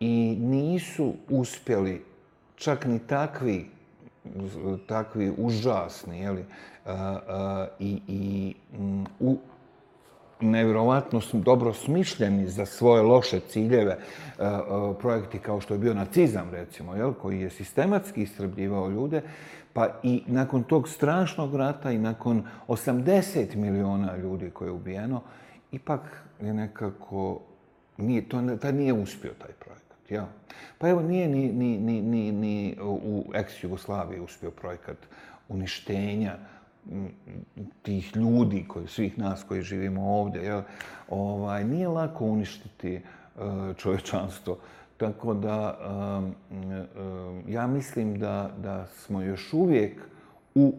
i 0.00 0.36
nisu 0.40 1.12
uspjeli 1.28 2.04
čak 2.56 2.84
ni 2.84 2.98
takvi 2.98 3.70
takvi 4.86 5.32
užasni 5.38 6.20
jeli, 6.20 6.44
a, 6.84 6.90
e, 6.90 7.32
a, 7.32 7.66
e, 7.70 7.84
i, 7.84 8.00
i 8.08 8.54
m, 8.74 9.04
u, 9.20 9.38
nevjerovatno 10.40 11.20
dobro 11.32 11.72
smišljeni 11.72 12.48
za 12.48 12.66
svoje 12.66 13.02
loše 13.02 13.40
ciljeve 13.40 13.98
a, 14.38 14.46
a, 14.46 14.94
projekti 15.00 15.38
kao 15.38 15.60
što 15.60 15.74
je 15.74 15.78
bio 15.78 15.94
nacizam 15.94 16.50
recimo, 16.50 16.94
jel, 16.94 17.12
koji 17.12 17.40
je 17.40 17.50
sistematski 17.50 18.22
istrebljivao 18.22 18.90
ljude, 18.90 19.22
pa 19.72 19.88
i 20.02 20.22
nakon 20.26 20.62
tog 20.62 20.88
strašnog 20.88 21.54
rata 21.54 21.90
i 21.90 21.98
nakon 21.98 22.42
80 22.68 23.56
miliona 23.56 24.16
ljudi 24.16 24.50
koje 24.50 24.68
je 24.68 24.72
ubijeno, 24.72 25.22
ipak 25.72 26.00
je 26.40 26.54
nekako, 26.54 27.40
nije, 27.96 28.28
to, 28.28 28.42
ta 28.42 28.56
taj 28.56 28.72
nije 28.72 28.92
uspio 28.92 29.32
taj 29.38 29.52
projekt. 29.52 29.83
Ja. 30.10 30.26
Pa 30.78 30.88
evo, 30.88 31.02
nije 31.02 31.28
ni, 31.28 31.52
ni, 31.52 31.78
ni, 31.78 32.02
ni, 32.02 32.32
ni 32.32 32.76
u 32.82 33.24
ex-Jugoslaviji 33.34 34.20
uspio 34.20 34.50
projekat 34.50 34.96
uništenja 35.48 36.36
tih 37.82 38.16
ljudi, 38.16 38.64
koji, 38.68 38.88
svih 38.88 39.18
nas 39.18 39.44
koji 39.48 39.62
živimo 39.62 40.02
ovdje. 40.02 40.42
Jel? 40.42 40.62
Ovaj, 41.08 41.64
nije 41.64 41.88
lako 41.88 42.24
uništiti 42.24 42.94
e, 42.94 43.00
čovječanstvo. 43.76 44.58
Tako 44.96 45.34
da 45.34 45.78
um, 46.18 46.34
um, 46.64 47.42
ja 47.48 47.66
mislim 47.66 48.18
da, 48.18 48.50
da 48.58 48.86
smo 48.86 49.22
još 49.22 49.52
uvijek 49.52 50.00
u 50.54 50.74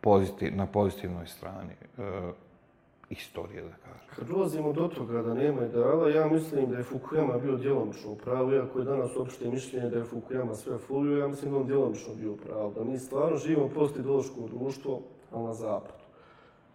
pozitiv, 0.00 0.56
na 0.56 0.66
pozitivnoj 0.66 1.26
strani 1.26 1.72
uh, 1.98 2.04
istorije, 3.10 3.62
da 3.62 3.74
kažem. 3.74 4.08
Kad 4.16 4.28
dolazimo 4.28 4.72
do 4.72 4.88
toga 4.88 5.22
da 5.22 5.34
nema 5.34 5.64
ideala, 5.64 6.10
ja 6.10 6.26
mislim 6.26 6.70
da 6.70 6.76
je 6.76 6.82
Fukuyama 6.82 7.38
bio 7.38 7.56
djelomično 7.56 8.10
u 8.10 8.16
pravu, 8.16 8.52
iako 8.52 8.78
je 8.78 8.84
danas 8.84 9.16
opšte 9.16 9.50
mišljenje 9.50 9.90
da 9.90 9.98
je 9.98 10.04
Fukuyama 10.04 10.54
sve 10.54 10.78
fulio, 10.78 11.18
ja 11.18 11.28
mislim 11.28 11.52
da 11.52 11.58
on 11.58 11.66
djelomično 11.66 12.14
bio 12.14 12.32
u 12.32 12.36
pravu, 12.36 12.72
da 12.74 12.84
mi 12.84 12.98
stvarno 12.98 13.36
živimo 13.36 13.68
post-ideološko 13.74 14.48
društvo, 14.58 15.00
ali 15.32 15.44
na 15.44 15.54
zapadu. 15.54 16.04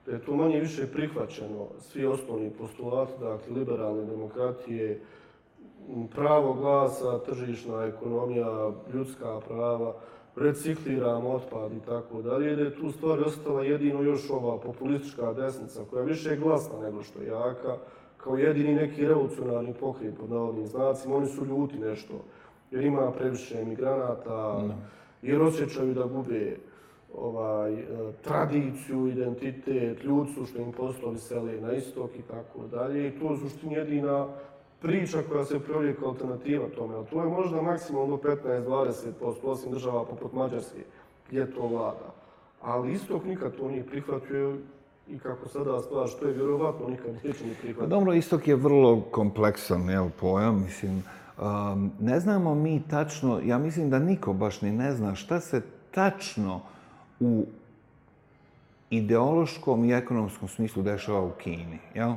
Da 0.06 0.12
je 0.12 0.22
to 0.22 0.36
manje 0.36 0.60
više 0.60 0.88
prihvaćeno 0.88 1.68
svi 1.80 2.06
osnovni 2.06 2.50
postulati, 2.50 3.14
dakle, 3.20 3.54
liberalne 3.56 4.06
demokratije, 4.06 5.02
pravo 6.16 6.54
glasa, 6.54 7.20
tržišna 7.20 7.84
ekonomija, 7.84 8.72
ljudska 8.94 9.40
prava, 9.48 9.96
recikliramo 10.36 11.30
otpad 11.30 11.72
i 11.74 11.86
tako 11.86 12.22
dalje, 12.22 12.56
da 12.56 12.62
je 12.62 12.76
tu 12.76 12.92
stvar 12.92 13.20
ostala 13.20 13.64
jedino 13.64 14.02
još 14.02 14.30
ova 14.30 14.58
populistička 14.58 15.34
desnica 15.34 15.82
koja 15.90 16.02
je 16.02 16.08
više 16.08 16.36
glasna 16.36 16.80
nego 16.80 17.04
što 17.04 17.22
je 17.22 17.28
jaka, 17.28 17.78
kao 18.18 18.38
jedini 18.38 18.76
neki 18.76 19.08
revolucionarni 19.08 19.74
pokret 19.74 20.18
pod 20.20 20.30
navodnim 20.30 20.68
znacima, 20.68 21.16
oni 21.16 21.28
su 21.28 21.46
ljuti 21.46 21.78
nešto, 21.78 22.14
jer 22.72 22.84
ima 22.84 23.12
previše 23.12 23.62
emigranata, 23.62 24.64
jer 25.22 25.42
osjećaju 25.42 25.94
da 25.94 26.04
gube 26.04 26.58
ovaj, 27.18 27.74
e, 27.74 27.86
tradiciju, 28.22 29.08
identitet, 29.08 30.04
ljudsu 30.04 30.46
što 30.46 30.62
im 30.62 30.72
poslovi 30.72 31.18
sele 31.18 31.62
na 31.62 31.74
istok 31.74 32.10
i 32.20 32.22
tako 32.22 32.68
dalje. 32.72 33.08
I 33.08 33.20
to 33.20 33.32
je 33.32 33.38
suštini 33.38 33.74
jedina 33.74 34.28
priča 34.86 35.18
koja 35.30 35.46
se 35.46 35.60
provije 35.60 35.96
kao 35.96 36.08
alternativa 36.08 36.66
tome. 36.76 36.96
Ali 36.96 37.06
to 37.06 37.22
je 37.22 37.30
možda 37.30 37.62
maksimalno 37.62 38.18
15-20%, 38.18 39.36
osim 39.44 39.72
država 39.72 40.06
poput 40.06 40.34
Mađarske, 40.34 40.80
gdje 41.30 41.52
to 41.52 41.68
vlada. 41.68 42.14
Ali 42.62 42.94
istok 42.94 43.24
nikad 43.26 43.56
to 43.56 43.70
nije 43.70 43.86
prihvatio 43.86 44.58
i 45.08 45.20
kako 45.20 45.50
sada 45.50 45.82
stvar 45.82 46.08
što 46.08 46.28
je 46.28 46.34
vjerovatno 46.34 46.88
nikad 46.88 47.14
neće 47.14 47.46
ni 47.46 47.54
prihvatiti. 47.62 47.90
dobro, 47.90 48.14
istok 48.14 48.48
je 48.48 48.56
vrlo 48.56 49.02
kompleksan 49.02 49.90
jel, 49.90 50.10
pojam, 50.20 50.64
mislim. 50.64 51.04
Um, 51.42 51.92
ne 52.00 52.20
znamo 52.20 52.56
mi 52.56 52.84
tačno, 52.90 53.42
ja 53.46 53.58
mislim 53.58 53.90
da 53.90 54.00
niko 54.00 54.34
baš 54.34 54.62
ni 54.62 54.72
ne 54.72 54.92
zna 54.94 55.16
šta 55.16 55.40
se 55.40 55.62
tačno 55.92 56.62
u 57.20 57.46
ideološkom 58.90 59.86
i 59.86 59.94
ekonomskom 59.94 60.48
smislu 60.48 60.84
dešava 60.84 61.22
u 61.22 61.32
Kini. 61.32 61.80
Jel? 61.94 62.14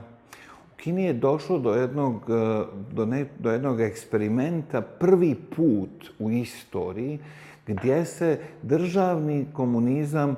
Kini 0.78 1.04
je 1.04 1.12
došlo 1.12 1.58
do 1.58 1.74
jednog, 1.74 2.30
e, 2.30 2.64
do, 2.92 3.06
ne, 3.06 3.26
do 3.38 3.50
jednog 3.50 3.80
eksperimenta 3.80 4.80
prvi 4.80 5.34
put 5.34 6.10
u 6.18 6.30
istoriji 6.30 7.18
gdje 7.66 8.04
se 8.04 8.40
državni 8.62 9.46
komunizam 9.52 10.30
e, 10.30 10.36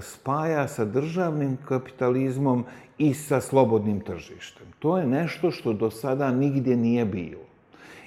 spaja 0.00 0.68
sa 0.68 0.84
državnim 0.84 1.58
kapitalizmom 1.68 2.64
i 2.98 3.14
sa 3.14 3.40
slobodnim 3.40 4.00
tržištem. 4.00 4.66
To 4.78 4.98
je 4.98 5.06
nešto 5.06 5.50
što 5.50 5.72
do 5.72 5.90
sada 5.90 6.30
nigdje 6.30 6.76
nije 6.76 7.04
bilo. 7.04 7.42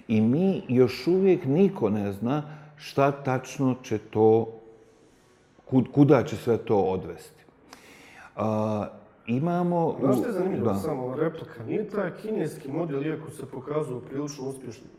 I 0.07 0.21
mi 0.21 0.63
još 0.67 1.07
uvijek 1.07 1.45
niko 1.45 1.89
ne 1.89 2.11
zna 2.11 2.43
šta 2.77 3.11
tačno 3.11 3.75
će 3.83 3.97
to, 3.97 4.47
kuda 5.91 6.23
će 6.23 6.35
sve 6.35 6.57
to 6.57 6.77
odvesti. 6.77 7.43
Imamo... 9.27 9.95
Znaš 9.99 10.17
što 10.17 10.27
je 10.27 10.33
zanimljivo? 10.33 10.65
Da. 10.65 10.75
Samo 10.75 11.15
replika. 11.15 11.63
Nije 11.63 11.89
taj 11.89 12.11
kineski 12.11 12.71
model, 12.71 13.05
iako 13.05 13.29
se 13.29 13.45
pokazao 13.45 13.99
prilično 13.99 14.45
uspješnim, 14.45 14.89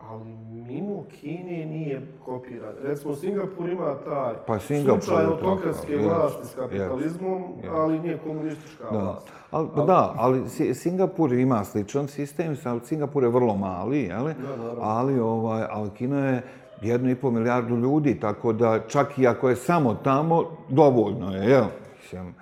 ali 0.00 0.24
mimo 0.62 1.04
Kine 1.10 1.66
nije 1.66 2.06
kopiran. 2.24 2.72
Recimo, 2.82 3.14
Singapur 3.14 3.68
ima 3.68 3.94
taj 3.96 4.34
Pa 4.46 4.58
Singapur 4.58 5.02
slučaj 5.02 5.24
autokratske 5.24 5.96
tako, 5.96 6.08
vlasti 6.10 6.46
s 6.46 6.54
kapitalizmom, 6.54 7.42
jest. 7.56 7.68
ali 7.70 7.98
nije 7.98 8.18
komunistička 8.18 8.84
Da, 8.84 8.98
vlast. 8.98 9.28
ali, 9.50 9.68
pa 9.76 9.84
da, 9.84 10.14
ali 10.16 10.48
Si- 10.48 10.74
Singapur 10.74 11.32
ima 11.32 11.64
sličan 11.64 12.08
sistem, 12.08 12.56
ali 12.64 12.80
Singapur 12.80 13.22
je 13.22 13.28
vrlo 13.28 13.56
mali, 13.56 13.98
jeli? 14.00 14.34
Da, 14.34 14.56
naravno. 14.56 14.80
ali, 14.82 15.20
ovaj, 15.20 15.64
ali 15.70 15.90
Kina 15.90 16.26
je 16.26 16.42
jednu 16.82 17.10
i 17.10 17.14
pol 17.14 17.30
milijardu 17.30 17.76
ljudi, 17.76 18.20
tako 18.20 18.52
da 18.52 18.80
čak 18.80 19.18
i 19.18 19.26
ako 19.26 19.48
je 19.48 19.56
samo 19.56 19.94
tamo, 19.94 20.44
dovoljno 20.68 21.32
je, 21.32 21.50
jel? 21.50 21.64
Mislim, 22.02 22.34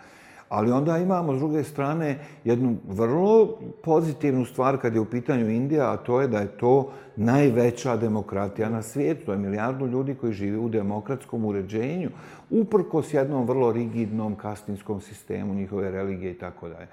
Ali 0.49 0.73
onda 0.73 0.99
imamo 0.99 1.35
s 1.35 1.39
druge 1.39 1.65
strane 1.65 2.19
jednu 2.45 2.77
vrlo 2.89 3.59
pozitivnu 3.83 4.45
stvar 4.45 4.79
kad 4.79 4.95
je 4.95 5.01
u 5.01 5.05
pitanju 5.05 5.51
Indija, 5.51 5.93
a 5.93 5.97
to 5.97 6.21
je 6.21 6.29
da 6.29 6.39
je 6.39 6.59
to 6.59 6.91
najveća 7.17 7.97
demokratija 7.97 8.69
na 8.69 8.83
svijetu. 8.83 9.27
To 9.27 9.33
je 9.33 9.39
milijardu 9.39 9.87
ljudi 9.87 10.15
koji 10.15 10.33
žive 10.33 10.59
u 10.59 10.69
demokratskom 10.69 11.45
uređenju, 11.45 12.11
uprkos 12.51 13.15
jednom 13.15 13.47
vrlo 13.47 13.73
rigidnom 13.73 14.35
kastinskom 14.35 15.01
sistemu 15.01 15.55
njihove 15.55 15.91
religije 15.91 16.31
i 16.31 16.39
tako 16.39 16.69
dalje. 16.69 16.87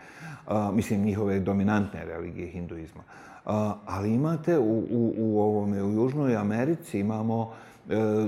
Mislim, 0.74 1.02
njihove 1.02 1.40
dominantne 1.40 2.06
religije 2.06 2.48
hinduizma. 2.48 3.02
A, 3.46 3.76
Ali 3.86 4.14
imate 4.14 4.60
u, 4.60 4.80
u, 4.92 5.14
u, 5.18 5.40
ovome, 5.42 5.84
u 5.84 5.92
Južnoj 5.92 6.36
Americi 6.36 7.00
imamo 7.00 7.54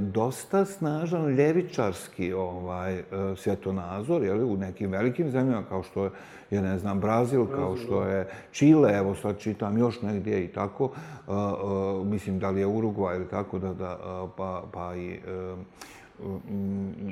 dosta 0.01 0.65
snažan 0.65 1.35
ljevičarski 1.35 2.33
ovaj, 2.33 2.93
e, 2.99 3.03
svjetonazor 3.37 4.23
je 4.23 4.33
u 4.33 4.57
nekim 4.57 4.91
velikim 4.91 5.31
zemljama 5.31 5.63
kao 5.69 5.83
što 5.83 6.03
je, 6.03 6.09
je 6.51 6.61
ne 6.61 6.77
znam, 6.79 6.99
Brazil, 6.99 7.45
kao 7.45 7.75
što 7.77 8.03
je 8.03 8.27
Čile, 8.51 8.97
evo 8.97 9.15
sad 9.15 9.39
čitam 9.39 9.77
još 9.77 10.01
negdje 10.01 10.45
i 10.45 10.47
tako, 10.47 10.91
e, 10.93 11.31
e, 11.31 12.05
mislim 12.05 12.39
da 12.39 12.49
li 12.49 12.59
je 12.59 12.67
Urugvaj 12.67 13.15
ili 13.15 13.27
tako, 13.27 13.59
da, 13.59 13.73
da, 13.73 13.91
e, 13.91 14.27
pa, 14.37 14.63
pa 14.73 14.95
i 14.95 15.09
e, 15.09 15.55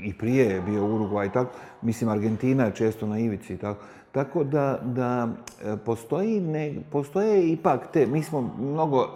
i 0.03 0.13
prije 0.17 0.45
je 0.45 0.61
bio 0.61 0.85
Urugvaj 0.85 1.27
i 1.27 1.31
tako. 1.31 1.51
Mislim, 1.81 2.09
Argentina 2.09 2.63
je 2.63 2.75
često 2.75 3.07
na 3.07 3.19
ivici 3.19 3.53
i 3.53 3.57
tako. 3.57 3.83
Tako 4.11 4.43
da, 4.43 4.79
da 4.83 5.27
e, 5.63 5.77
postoji 5.85 6.41
ne, 6.41 6.75
postoje 6.91 7.51
ipak 7.51 7.91
te, 7.93 8.05
mi 8.05 8.23
smo 8.23 8.53
mnogo 8.59 9.07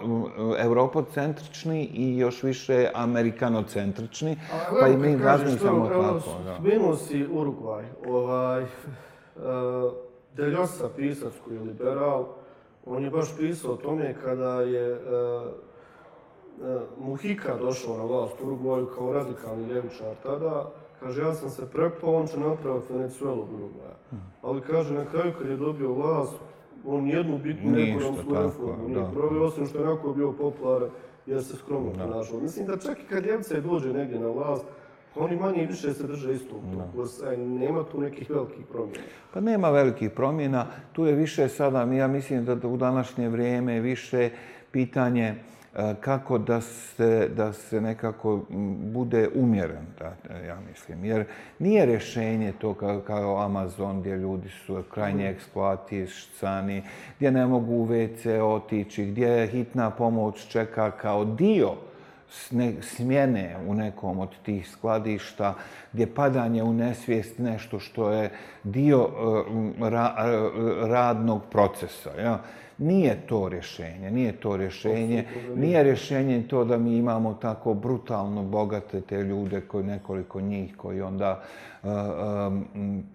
europocentrični 0.58 1.84
i 1.84 2.18
još 2.18 2.42
više 2.42 2.90
amerikanocentrični, 2.94 4.36
Ali 4.70 4.80
pa 4.80 4.88
i 4.88 4.96
mi 4.96 5.16
razmišljamo 5.16 5.86
to, 5.86 5.92
evo, 5.92 6.02
tako. 6.02 6.42
Da. 6.44 6.54
Spomenuo 6.54 6.96
si 6.96 7.26
Urugvaj. 7.32 7.84
Ovaj, 8.08 8.62
uh, 8.62 8.68
Deljosa, 10.36 10.88
pisac 10.96 11.32
koji 11.44 11.56
je 11.56 11.62
liberal, 11.62 12.26
on 12.86 13.04
je 13.04 13.10
baš 13.10 13.36
pisao 13.38 13.72
o 13.72 13.76
tome 13.76 14.14
kada 14.24 14.60
je 14.60 14.92
uh, 14.92 14.98
uh, 16.58 16.82
Muhika 16.98 17.56
došao 17.56 17.96
na 17.96 18.04
vlast 18.04 18.40
u 18.40 18.46
Urugvaju 18.46 18.86
kao 18.86 19.12
radikalni 19.12 19.66
ljevičar 19.66 20.14
tada, 20.22 20.70
kaže 21.00 21.22
ja 21.22 21.34
sam 21.34 21.50
se 21.50 21.70
prepao, 21.70 22.14
on 22.14 22.26
će 22.26 22.40
napraviti 22.40 22.92
Venezuelu 22.92 23.42
od 23.42 23.48
Urugvaja. 23.52 23.96
Ali 24.42 24.60
kaže 24.60 24.94
na 24.94 25.04
kraju 25.04 25.32
kad 25.38 25.48
je 25.48 25.56
dobio 25.56 25.92
vlast, 25.92 26.34
on 26.86 27.06
jednu 27.06 27.38
bitnu 27.38 27.78
ekonomsku 27.78 28.34
reformu 28.34 28.88
nije 28.88 29.00
da. 29.00 29.10
proveo, 29.10 29.44
osim 29.44 29.66
što 29.66 29.78
je 29.78 29.84
onako 29.88 30.12
bio 30.12 30.32
popularan 30.32 30.88
jer 31.26 31.44
se 31.44 31.56
skromno 31.56 31.92
ponašao. 31.92 32.40
Mislim 32.40 32.66
da 32.66 32.76
čak 32.76 32.98
i 32.98 33.06
kad 33.08 33.26
Ljevce 33.26 33.60
dođe 33.60 33.92
negdje 33.92 34.20
na 34.20 34.28
vlast, 34.28 34.64
oni 35.16 35.36
manje 35.36 35.62
i 35.62 35.66
više 35.66 35.92
se 35.92 36.06
drže 36.06 36.32
istog 36.32 36.58
tog 36.72 36.82
kursa 36.94 37.32
i 37.32 37.36
nema 37.36 37.84
tu 37.84 38.00
nekih 38.00 38.30
velikih 38.30 38.66
promjena. 38.72 39.04
Pa 39.34 39.40
nema 39.40 39.70
velikih 39.70 40.10
promjena. 40.10 40.66
Tu 40.92 41.06
je 41.06 41.14
više 41.14 41.48
sada, 41.48 41.82
ja 41.82 42.08
mislim 42.08 42.44
da 42.44 42.68
u 42.68 42.76
današnje 42.76 43.28
vrijeme 43.28 43.74
je 43.74 43.80
više 43.80 44.30
pitanje 44.70 45.24
e, 45.24 45.55
kako 46.00 46.38
da 46.38 46.60
se, 46.60 47.28
da 47.36 47.52
se 47.52 47.80
nekako 47.80 48.40
bude 48.92 49.28
umjeren, 49.34 49.86
da, 49.98 50.36
ja 50.38 50.58
mislim. 50.70 51.04
Jer 51.04 51.24
nije 51.58 51.86
rješenje 51.86 52.52
to 52.58 52.74
kao, 52.74 53.00
kao 53.00 53.40
Amazon 53.40 54.00
gdje 54.00 54.16
ljudi 54.16 54.48
su 54.48 54.82
krajnje 54.94 55.28
eksploatisani, 55.28 56.82
gdje 57.16 57.30
ne 57.30 57.46
mogu 57.46 57.74
u 57.74 57.86
WC 57.86 58.40
otići, 58.40 59.04
gdje 59.04 59.46
hitna 59.46 59.90
pomoć 59.90 60.48
čeka 60.48 60.90
kao 60.90 61.24
dio 61.24 61.72
smjene 62.80 63.56
u 63.66 63.74
nekom 63.74 64.18
od 64.18 64.28
tih 64.42 64.70
skladišta, 64.70 65.54
gdje 65.92 66.14
padanje 66.14 66.62
u 66.62 66.72
nesvijest 66.72 67.38
nešto 67.38 67.78
što 67.78 68.10
je 68.10 68.30
dio 68.64 69.08
e, 69.08 69.90
ra, 69.90 70.14
e, 70.18 70.88
radnog 70.88 71.42
procesa. 71.50 72.10
Ja? 72.20 72.38
Nije 72.78 73.26
to 73.26 73.48
rješenje, 73.48 74.10
nije 74.10 74.32
to 74.32 74.56
rješenje. 74.56 75.24
Nije 75.54 75.82
rješenje 75.82 76.48
to 76.48 76.64
da 76.64 76.78
mi 76.78 76.96
imamo 76.96 77.34
tako 77.34 77.74
brutalno 77.74 78.42
bogate 78.42 79.00
te 79.00 79.22
ljude, 79.22 79.60
koji 79.60 79.84
nekoliko 79.84 80.40
njih 80.40 80.76
koji 80.76 81.00
onda 81.02 81.42
e, 81.82 81.88
e, 81.88 81.92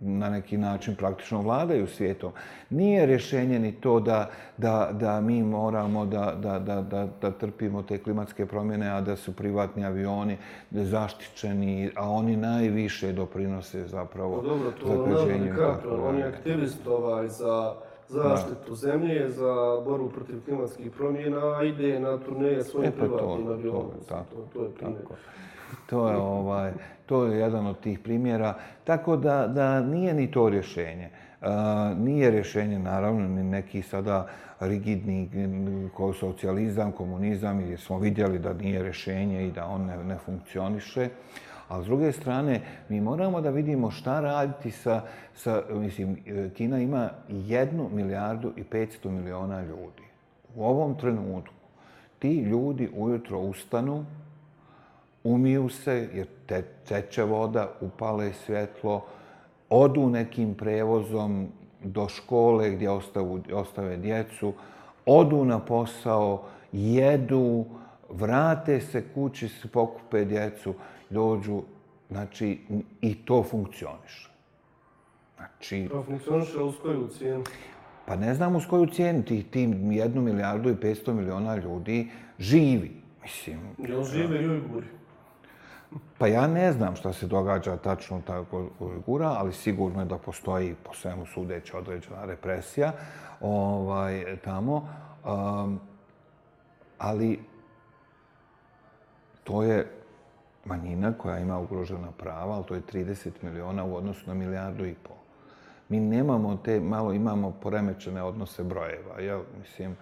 na 0.02 0.30
neki 0.30 0.58
način 0.58 0.96
praktično 0.96 1.42
vladaju 1.42 1.88
svijetom. 1.88 2.32
Nije 2.70 3.06
rješenje 3.06 3.60
ni 3.60 3.72
to 3.72 4.00
da, 4.00 4.30
da, 4.58 4.90
da 4.94 5.22
mi 5.22 5.44
moramo 5.44 6.06
da, 6.06 6.34
da, 6.42 6.60
da, 6.60 6.82
da, 6.82 7.08
da 7.22 7.32
trpimo 7.32 7.84
te 7.84 7.98
klimatske 7.98 8.46
promjene, 8.46 8.90
a 8.90 9.02
da 9.02 9.16
su 9.16 9.36
privatni 9.36 9.86
avioni 9.86 10.38
zaštićeni, 10.72 11.92
a 11.96 12.10
oni 12.10 12.38
najviše 12.38 13.12
doprinose 13.12 13.88
zapravo 13.88 14.42
Pa 14.42 14.48
dobro, 14.48 14.72
to 14.72 14.92
je 14.92 14.98
Leonardo 14.98 15.44
DiCaprio, 15.44 16.08
on 16.08 16.18
je 16.18 16.24
aktivist 16.24 16.88
ovaj 16.88 17.28
za 17.28 17.74
zaštitu 18.12 18.76
zemlje, 18.76 19.30
za 19.30 19.82
borbu 19.86 20.10
protiv 20.10 20.46
klimatskih 20.46 20.92
promjena, 20.92 21.64
ide 21.64 22.00
na 22.00 22.18
turneje 22.18 22.64
svojim 22.64 22.90
E, 22.90 22.92
pa 23.00 23.06
to, 23.08 23.18
privatnim 23.18 23.46
to, 23.46 23.54
avionom. 23.54 23.92
tako, 24.10 24.36
To, 24.36 24.48
to 24.54 24.64
je 24.64 24.70
primjer. 24.72 25.02
Tako. 25.02 25.14
To 25.90 26.10
je, 26.10 26.16
ovaj, 26.18 26.72
to 27.06 27.26
je 27.26 27.40
jedan 27.40 27.68
od 27.68 27.80
tih 27.80 28.00
primjera. 28.00 28.54
Tako 28.84 29.16
da, 29.18 29.48
da 29.48 29.82
nije 29.82 30.14
ni 30.14 30.32
to 30.32 30.50
rješenje. 30.50 31.10
Uh, 31.42 31.48
nije 31.98 32.32
rješenje, 32.32 32.80
naravno, 32.80 33.28
ni 33.28 33.44
neki 33.44 33.82
sada 33.82 34.28
rigidni 34.60 35.30
ko 35.94 36.14
socijalizam, 36.14 36.92
komunizam, 36.92 37.60
jer 37.60 37.80
smo 37.80 38.00
vidjeli 38.00 38.40
da 38.40 38.54
nije 38.54 38.84
rješenje 38.84 39.48
i 39.48 39.52
da 39.52 39.66
on 39.66 39.86
ne, 39.86 40.04
ne 40.04 40.18
funkcioniše. 40.26 41.10
A 41.72 41.82
s 41.82 41.86
druge 41.86 42.12
strane, 42.12 42.62
mi 42.90 43.02
moramo 43.02 43.42
da 43.42 43.50
vidimo 43.50 43.92
šta 43.92 44.20
raditi 44.20 44.72
sa, 44.72 45.02
sa 45.36 45.64
mislim, 45.70 46.18
Kina 46.56 46.80
ima 46.80 47.10
jednu 47.30 47.90
milijardu 47.94 48.52
i 48.56 48.64
500 48.64 49.10
miliona 49.10 49.62
ljudi. 49.62 50.04
U 50.56 50.66
ovom 50.66 50.96
trenutku 50.96 51.54
ti 52.20 52.40
ljudi 52.40 52.90
ujutro 52.98 53.40
ustanu, 53.40 54.06
umiju 55.24 55.70
se 55.70 56.10
jer 56.14 56.28
te, 56.46 56.62
teče 56.62 57.24
voda, 57.24 57.68
upale 57.82 58.34
svjetlo, 58.34 59.06
odu 59.70 60.10
nekim 60.10 60.54
prevozom 60.54 61.48
do 61.84 62.10
škole 62.10 62.70
gdje 62.70 62.90
ostavu, 62.90 63.40
ostave 63.54 63.98
djecu, 63.98 64.54
odu 65.06 65.46
na 65.46 65.60
posao, 65.60 66.44
jedu, 66.72 67.66
vrate 68.10 68.80
se 68.82 69.04
kući, 69.14 69.48
se 69.48 69.68
pokupe 69.68 70.26
djecu, 70.26 70.74
dođu 71.12 71.62
Znači, 72.12 72.60
i 73.02 73.16
to 73.26 73.44
funkcioniše. 73.44 74.30
Znači, 75.38 75.88
To 75.92 76.04
funkcioniše 76.04 76.58
uz 76.58 76.76
koju 76.82 77.08
cijenu? 77.08 77.44
pa 78.06 78.16
ne 78.16 78.34
znamo 78.34 78.60
s 78.60 78.66
koju 78.66 78.86
cijenu 78.86 79.24
tih 79.24 79.50
tim 79.50 79.92
jednu 79.92 80.22
milijardu 80.22 80.70
i 80.70 80.76
500 80.76 81.14
miliona 81.14 81.56
ljudi 81.56 82.12
živi. 82.40 83.02
Mislim, 83.24 83.60
Jel 83.78 84.04
žive 84.04 84.44
i 84.44 84.50
Ujguri? 84.50 84.88
Pa 86.18 86.28
ja 86.28 86.48
ne 86.48 86.72
znam 86.72 86.96
šta 86.96 87.14
se 87.14 87.28
događa 87.28 87.78
tačno 87.78 88.22
tako 88.28 88.70
Ujgura, 88.80 89.28
ali 89.28 89.54
sigurno 89.54 90.00
je 90.00 90.06
da 90.06 90.18
postoji 90.18 90.76
po 90.84 90.94
svemu 90.94 91.26
sudeći 91.26 91.76
određena 91.76 92.26
represija 92.26 92.92
ovaj, 93.42 94.38
tamo. 94.44 94.88
Um, 95.26 95.80
ali 96.98 97.40
to 99.44 99.64
je 99.64 100.01
manjina 100.66 101.14
koja 101.14 101.40
ima 101.40 101.60
ugrožena 101.60 102.12
prava, 102.18 102.56
ali 102.56 102.64
to 102.66 102.76
je 102.76 102.82
30 102.82 103.30
miliona 103.42 103.84
u 103.86 103.96
odnosu 103.96 104.28
na 104.28 104.34
milijardu 104.34 104.86
i 104.86 104.94
pol. 104.94 105.16
Mi 105.90 106.00
nemamo 106.00 106.58
te, 106.58 106.80
malo 106.80 107.14
imamo 107.14 107.52
poremećene 107.52 108.24
odnose 108.24 108.64
brojeva. 108.64 109.20
Ja, 109.20 109.40
mislim, 109.60 109.96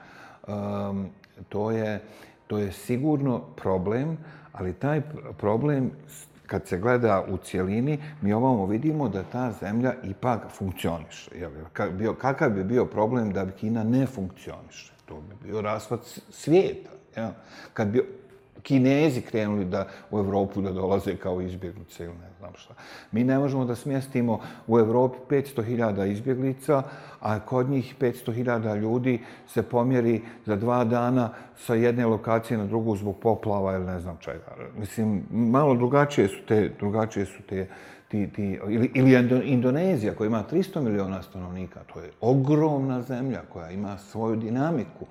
um, 0.48 1.10
to, 1.49 1.72
je, 1.72 2.02
to 2.48 2.57
je 2.57 2.72
sigurno 2.72 3.40
problem, 3.56 4.18
ali 4.53 4.73
taj 4.73 5.02
problem, 5.38 5.91
kad 6.48 6.68
se 6.68 6.77
gleda 6.77 7.26
u 7.30 7.38
cijelini, 7.38 7.99
mi 8.22 8.34
ovamo 8.34 8.65
vidimo 8.65 9.10
da 9.10 9.23
ta 9.23 9.52
zemlja 9.52 9.94
ipak 10.03 10.41
funkcioniše. 10.49 11.31
Jel? 11.38 11.49
Bio- 11.91 12.14
Kakav 12.14 12.49
bi 12.49 12.64
bio 12.64 12.86
problem 12.86 13.34
da 13.34 13.52
Kina 13.52 13.84
ne 13.84 14.06
funkcioniše? 14.06 14.94
To 15.06 15.15
bi 15.15 15.48
bio 15.48 15.61
rasvat 15.61 15.99
svijeta. 16.30 16.90
Jel? 17.15 17.30
Kad 17.73 17.88
bi 17.88 18.19
Kinezi 18.64 19.22
krenuli 19.22 19.65
da 19.65 19.88
u 20.11 20.19
Evropu 20.19 20.61
da 20.61 20.72
dolaze 20.72 21.15
kao 21.15 21.41
izbjeglice 21.41 22.03
ili 22.03 22.14
ne 22.14 22.30
znam 22.40 22.52
šta. 22.56 22.73
Mi 23.11 23.23
ne 23.23 23.40
možemo 23.40 23.65
da 23.65 23.76
smjestimo 23.76 24.40
u 24.68 24.80
Evropi 24.80 25.18
500.000 25.30 26.11
izbjeglica, 26.11 26.84
a 27.19 27.40
kod 27.40 27.69
njih 27.69 27.95
500.000 27.99 28.80
ljudi 28.80 29.19
se 29.48 29.64
pomjeri 29.64 30.22
za 30.45 30.56
dva 30.56 30.84
dana 30.84 31.30
sa 31.57 31.76
jedne 31.76 32.06
lokacije 32.06 32.57
na 32.57 32.65
drugu 32.65 32.95
zbog 32.95 33.19
poplava 33.19 33.76
ili 33.76 33.86
ne 33.86 33.99
znam 33.99 34.18
čega. 34.19 34.56
Mislim, 34.77 35.23
malo 35.30 35.76
drugačije 35.76 36.27
su 36.27 36.45
te, 36.48 36.72
drugačije 36.80 37.26
su 37.26 37.44
te 37.49 37.68
ti, 38.10 38.30
ti, 38.36 38.60
ili, 38.69 38.91
ili 38.94 39.41
Indonezija 39.44 40.14
koja 40.15 40.27
ima 40.27 40.44
300 40.52 40.81
miliona 40.81 41.22
stanovnika, 41.22 41.80
to 41.94 41.99
je 41.99 42.11
ogromna 42.22 43.02
zemlja 43.02 43.41
koja 43.53 43.72
ima 43.72 43.98
svoju 43.98 44.36
dinamiku, 44.36 45.06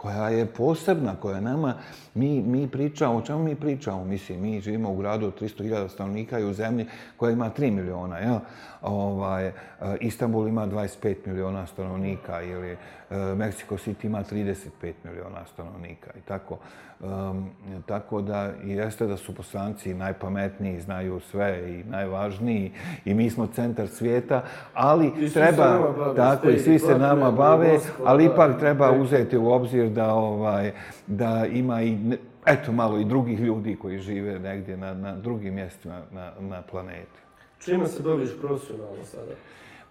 koja 0.00 0.28
je 0.28 0.46
posebna, 0.46 1.16
koja 1.16 1.40
nama, 1.40 1.74
mi, 2.14 2.42
mi 2.42 2.68
pričamo, 2.68 3.18
o 3.18 3.22
čemu 3.22 3.42
mi 3.44 3.54
pričamo? 3.54 4.04
Mislim, 4.04 4.40
mi 4.40 4.60
živimo 4.60 4.92
u 4.92 4.96
gradu 4.96 5.26
od 5.26 5.40
300.000 5.40 5.88
stanovnika 5.88 6.38
i 6.38 6.44
u 6.44 6.52
zemlji 6.52 6.86
koja 7.16 7.32
ima 7.32 7.50
3 7.58 7.70
miliona, 7.70 8.18
jel? 8.18 8.38
Ovaj, 8.82 9.46
e, 9.46 9.52
Istanbul 10.00 10.48
ima 10.48 10.66
25 10.66 11.16
miliona 11.26 11.66
stanovnika 11.66 12.42
ili 12.42 12.76
Mexico 13.10 13.76
City 13.76 14.04
ima 14.04 14.22
35 14.22 14.66
miliona 15.04 15.44
stanovnika 15.46 16.10
i 16.16 16.20
tako. 16.20 16.58
Um, 17.00 17.50
tako 17.86 18.20
da 18.22 18.52
jeste 18.64 19.06
da 19.06 19.16
su 19.16 19.34
poslanci 19.34 19.94
najpametniji, 19.94 20.80
znaju 20.80 21.20
sve 21.20 21.70
i 21.70 21.84
najvažniji 21.84 22.72
i 23.04 23.14
mi 23.14 23.30
smo 23.30 23.46
centar 23.46 23.88
svijeta, 23.88 24.42
ali 24.74 25.12
I 25.18 25.30
treba, 25.30 25.78
bave, 25.96 26.16
tako 26.16 26.50
i 26.50 26.58
svi 26.58 26.78
se 26.78 26.98
nama 26.98 27.30
bave, 27.30 27.78
ali 28.04 28.24
ipak 28.24 28.58
treba 28.60 28.96
i- 28.96 29.00
uzeti 29.00 29.36
u 29.36 29.48
obzir 29.48 29.88
da 29.88 30.14
ovaj 30.14 30.72
da 31.06 31.46
ima 31.46 31.82
i 31.82 31.98
eto 32.46 32.72
malo 32.72 32.98
i 32.98 33.04
drugih 33.04 33.40
ljudi 33.40 33.76
koji 33.76 33.98
žive 33.98 34.38
negdje 34.38 34.76
na, 34.76 34.94
na 34.94 35.16
drugim 35.16 35.54
mjestima 35.54 36.00
na, 36.12 36.32
na 36.40 36.62
planeti. 36.62 37.20
Čime 37.58 37.86
se 37.86 38.02
baviš 38.02 38.30
profesionalno 38.40 39.04
sada? 39.04 39.32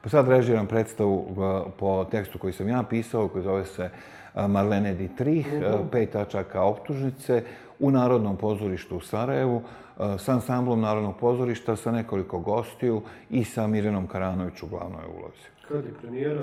Pa 0.01 0.09
sad 0.09 0.27
režiram 0.27 0.67
predstavu 0.67 1.15
uh, 1.15 1.71
po 1.77 2.05
tekstu 2.11 2.37
koji 2.39 2.53
sam 2.53 2.67
ja 2.67 2.83
pisao, 2.89 3.27
koji 3.27 3.43
zove 3.43 3.65
se 3.65 3.83
uh, 3.83 4.47
Marlene 4.47 4.93
Dietrich, 4.93 5.47
uh, 5.53 5.79
pet 5.91 6.11
tačaka 6.11 6.63
optužnice, 6.63 7.43
u 7.79 7.91
Narodnom 7.91 8.37
pozorištu 8.37 8.97
u 8.97 9.01
Sarajevu, 9.01 9.55
uh, 9.55 10.19
sa 10.19 10.33
ansamblom 10.33 10.81
Narodnog 10.81 11.17
pozorišta, 11.19 11.75
sa 11.75 11.91
nekoliko 11.91 12.39
gostiju 12.39 13.01
i 13.29 13.43
sa 13.43 13.67
Mirjanom 13.67 14.07
Karanović 14.07 14.63
u 14.63 14.67
glavnoj 14.67 15.05
ulozi. 15.19 15.47
Kad 15.67 15.85
je 15.85 15.93
premijera? 16.01 16.41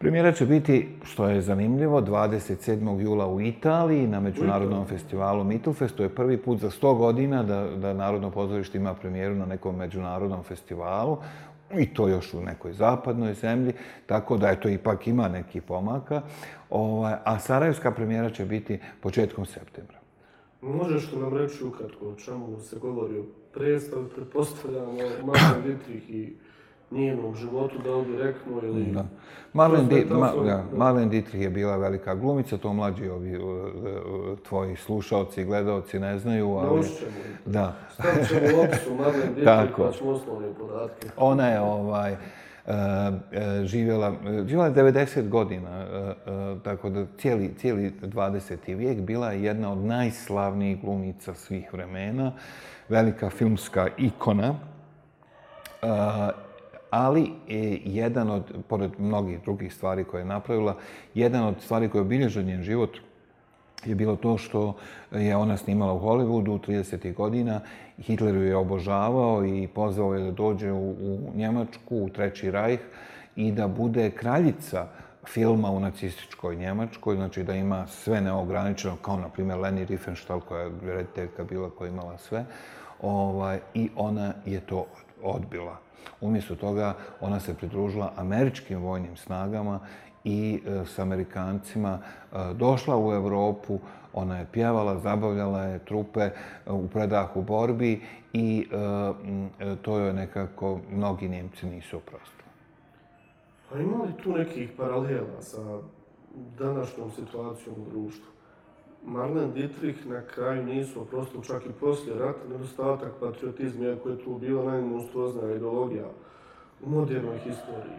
Premijera 0.00 0.32
će 0.32 0.46
biti, 0.46 0.88
što 1.02 1.28
je 1.28 1.40
zanimljivo, 1.40 2.00
27. 2.00 3.00
jula 3.00 3.26
u 3.26 3.40
Italiji 3.40 4.06
na 4.06 4.20
Međunarodnom 4.20 4.86
festivalu 4.86 5.44
Mittelfest. 5.44 5.96
To 5.96 6.02
je 6.02 6.08
prvi 6.08 6.36
put 6.36 6.58
za 6.58 6.70
100 6.70 6.96
godina 6.96 7.42
da, 7.42 7.68
da 7.76 7.92
Narodno 7.94 8.30
pozorište 8.30 8.78
ima 8.78 8.94
premijeru 8.94 9.34
na 9.34 9.46
nekom 9.46 9.76
međunarodnom 9.76 10.42
festivalu 10.42 11.16
i 11.78 11.94
to 11.94 12.08
još 12.08 12.34
u 12.34 12.40
nekoj 12.40 12.72
zapadnoj 12.72 13.34
zemlji, 13.34 13.72
tako 14.06 14.36
da 14.36 14.48
je 14.48 14.60
to 14.60 14.68
ipak 14.68 15.06
ima 15.06 15.28
neki 15.28 15.60
pomaka. 15.60 16.22
Ovaj, 16.70 17.14
a 17.24 17.38
Sarajevska 17.38 17.90
premijera 17.90 18.30
će 18.30 18.44
biti 18.44 18.78
početkom 19.00 19.46
septembra. 19.46 19.98
Možeš 20.62 21.12
li 21.12 21.18
nam 21.18 21.36
reći 21.36 21.64
ukratko 21.64 22.08
o 22.08 22.14
čemu 22.14 22.60
se 22.60 22.76
govori 22.76 23.18
o 23.18 23.24
predstavi, 23.52 24.08
pretpostavljamo 24.14 24.92
Marlene 25.24 25.62
Dietrich 25.64 26.10
i 26.10 26.36
njenom 26.90 27.34
životu, 27.34 27.78
da 27.84 27.96
li 27.96 28.06
direktno 28.06 28.60
ili... 28.62 28.84
Da. 28.84 29.04
Marlene, 29.52 29.88
Di, 29.88 30.06
Ma, 30.10 30.32
da, 30.32 30.42
da. 30.42 30.64
Marlene 30.76 31.08
Dietrich 31.08 31.42
je 31.42 31.50
bila 31.50 31.76
velika 31.76 32.14
glumica, 32.14 32.56
to 32.56 32.72
mlađi 32.72 33.08
ovi 33.08 33.36
uh, 33.36 33.44
uh, 33.44 34.38
tvoji 34.48 34.76
slušalci 34.76 35.40
i 35.40 35.44
gledalci 35.44 35.98
ne 35.98 36.18
znaju, 36.18 36.50
ali... 36.50 36.66
Naučit 36.66 36.98
ćemo. 36.98 37.10
Da. 37.46 37.76
Stavit 37.92 38.28
ćemo 38.28 38.40
u 38.40 38.64
opisu 38.64 38.94
Marlene 38.94 39.32
Dietrich, 39.34 39.44
Tako. 39.44 39.84
pa 39.84 39.92
ćemo 39.92 40.10
osnovne 40.10 40.48
podatke. 40.58 41.08
Ona 41.16 41.48
je 41.48 41.60
ovaj, 41.60 42.12
e, 42.12 42.16
e, 43.32 43.64
živjela, 43.64 44.12
živjela 44.24 44.66
je 44.66 44.72
90 44.72 45.28
godina, 45.28 45.70
e, 45.70 45.84
e, 45.86 46.56
tako 46.64 46.90
da 46.90 47.06
cijeli, 47.18 47.54
cijeli 47.58 47.92
20. 48.02 48.76
vijek 48.76 49.00
bila 49.00 49.32
je 49.32 49.42
jedna 49.42 49.72
od 49.72 49.78
najslavnijih 49.78 50.80
glumica 50.80 51.34
svih 51.34 51.72
vremena, 51.72 52.32
velika 52.88 53.30
filmska 53.30 53.88
ikona, 53.98 54.54
e, 55.82 56.49
ali 56.90 57.22
e, 57.48 57.78
jedan 57.84 58.30
od, 58.30 58.42
pored 58.68 58.90
mnogih 58.98 59.40
drugih 59.42 59.74
stvari 59.74 60.04
koje 60.04 60.20
je 60.20 60.24
napravila, 60.24 60.76
jedan 61.14 61.44
od 61.44 61.54
stvari 61.60 61.88
koje 61.88 61.98
je 61.98 62.02
obilježio 62.04 62.42
njen 62.42 62.62
život 62.62 62.90
je 63.84 63.94
bilo 63.94 64.16
to 64.16 64.38
što 64.38 64.76
je 65.10 65.36
ona 65.36 65.56
snimala 65.56 65.92
u 65.92 66.00
Hollywoodu 66.00 66.58
30. 66.68 67.14
godina. 67.14 67.60
Hitler 67.98 68.34
ju 68.34 68.42
je 68.42 68.56
obožavao 68.56 69.46
i 69.46 69.68
pozvao 69.68 70.14
je 70.14 70.24
da 70.24 70.30
dođe 70.30 70.72
u, 70.72 70.90
u 70.90 71.32
Njemačku, 71.34 71.96
u 71.96 72.08
Treći 72.08 72.50
rajh 72.50 72.80
i 73.36 73.52
da 73.52 73.68
bude 73.68 74.10
kraljica 74.10 74.86
filma 75.26 75.70
u 75.70 75.80
nacističkoj 75.80 76.56
Njemačkoj, 76.56 77.16
znači 77.16 77.42
da 77.42 77.54
ima 77.54 77.86
sve 77.86 78.20
neograničeno, 78.20 78.96
kao 79.02 79.16
na 79.16 79.28
primjer 79.28 79.58
Leni 79.58 79.84
Riefenstahl 79.84 80.40
koja 80.40 80.62
je 80.62 80.70
rediteljka 80.82 81.44
bila 81.44 81.70
koja 81.70 81.88
je 81.88 81.92
imala 81.92 82.18
sve. 82.18 82.44
Ovaj, 83.02 83.60
I 83.74 83.90
ona 83.96 84.32
je 84.46 84.60
to 84.60 84.86
odbila. 85.22 85.89
Umjesto 86.20 86.56
toga 86.56 86.94
ona 87.20 87.40
se 87.40 87.54
pridružila 87.54 88.12
američkim 88.16 88.78
vojnim 88.78 89.16
snagama 89.16 89.80
i 90.24 90.62
e, 90.66 90.84
s 90.86 90.98
Amerikancima 90.98 91.98
e, 91.98 92.36
došla 92.54 92.96
u 92.96 93.12
Europu, 93.12 93.78
ona 94.12 94.38
je 94.38 94.46
pjevala, 94.52 94.98
zabavljala 94.98 95.62
je 95.62 95.78
trupe 95.78 96.20
e, 96.20 96.32
u 96.70 96.88
predahu 96.88 97.42
borbi 97.42 98.00
i 98.32 98.68
e, 98.70 98.76
e, 99.64 99.76
to 99.82 99.98
joj 99.98 100.12
nekako 100.12 100.80
mnogi 100.90 101.28
Njemci 101.28 101.66
nisu 101.66 101.96
oprostili. 101.96 102.50
A 103.74 103.78
ima 103.78 104.04
li 104.04 104.12
tu 104.22 104.32
nekih 104.32 104.70
paralela 104.76 105.42
sa 105.42 105.78
današnjom 106.58 107.10
situacijom 107.10 107.74
u 107.78 107.90
društvu? 107.90 108.29
Marlene 109.06 109.52
Dietrich 109.52 110.06
na 110.06 110.20
kraju 110.34 110.64
nisu 110.64 111.00
oprostili 111.00 111.44
čak 111.44 111.66
i 111.66 111.72
poslije 111.80 112.18
rata 112.18 112.38
nedostatak 112.52 113.12
patriotizma, 113.20 113.86
iako 113.86 114.08
je 114.08 114.24
tu 114.24 114.38
bila 114.38 114.64
najmonstruoznija 114.72 115.56
ideologija 115.56 116.06
u 116.82 116.90
modernoj 116.90 117.38
historiji. 117.38 117.94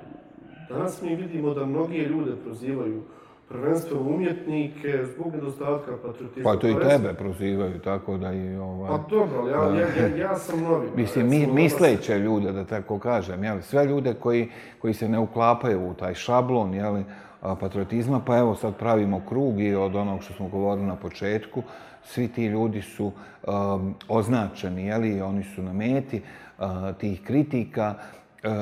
Danas 0.69 1.02
mi 1.02 1.15
vidimo 1.15 1.53
da 1.53 1.65
mnogi 1.65 1.98
ljude 1.98 2.32
prozivaju 2.45 3.02
prvenstveno 3.49 4.02
umjetnike 4.02 5.06
zbog 5.15 5.34
nedostatka 5.34 5.91
patriotizma. 6.06 6.52
Pa 6.52 6.60
to 6.60 6.68
i 6.68 6.73
recimo- 6.73 6.90
tebe 6.90 7.14
prozivaju, 7.14 7.80
tako 7.80 8.18
da 8.18 8.34
i 8.34 8.56
ovaj... 8.56 8.90
Pa 8.90 8.98
dobro, 9.10 9.40
ali 9.56 9.80
ja, 9.80 9.88
ja, 9.88 10.07
ja, 10.07 10.15
ja 10.18 10.36
sam 10.36 10.64
novinar. 10.64 10.98
Mislim, 11.02 11.30
mi, 11.30 11.48
misleće 11.48 12.19
ljude, 12.19 12.52
da 12.52 12.64
tako 12.64 12.99
kažem, 12.99 13.44
jel? 13.44 13.61
sve 13.61 13.86
ljude 13.86 14.14
koji, 14.14 14.49
koji 14.80 14.94
se 14.94 15.10
ne 15.10 15.19
uklapaju 15.19 15.90
u 15.90 15.94
taj 15.94 16.14
šablon 16.14 16.73
jel? 16.73 17.03
A, 17.42 17.56
patriotizma, 17.56 18.20
pa 18.26 18.38
evo 18.38 18.56
sad 18.56 18.76
pravimo 18.76 19.22
krug 19.30 19.62
i 19.62 19.76
od 19.76 19.96
onog 19.96 20.24
što 20.24 20.34
smo 20.34 20.48
govorili 20.48 20.88
na 20.88 20.96
početku, 20.96 21.64
svi 22.04 22.28
ti 22.28 22.46
ljudi 22.46 22.82
su 22.82 23.06
um, 23.12 23.96
označeni, 24.08 24.86
jeli, 24.86 25.22
oni 25.22 25.44
su 25.44 25.64
na 25.64 25.74
meti 25.74 26.22
uh, 26.22 26.66
tih 26.98 27.22
kritika, 27.24 27.96
uh, 27.98 28.50
uh, 28.50 28.56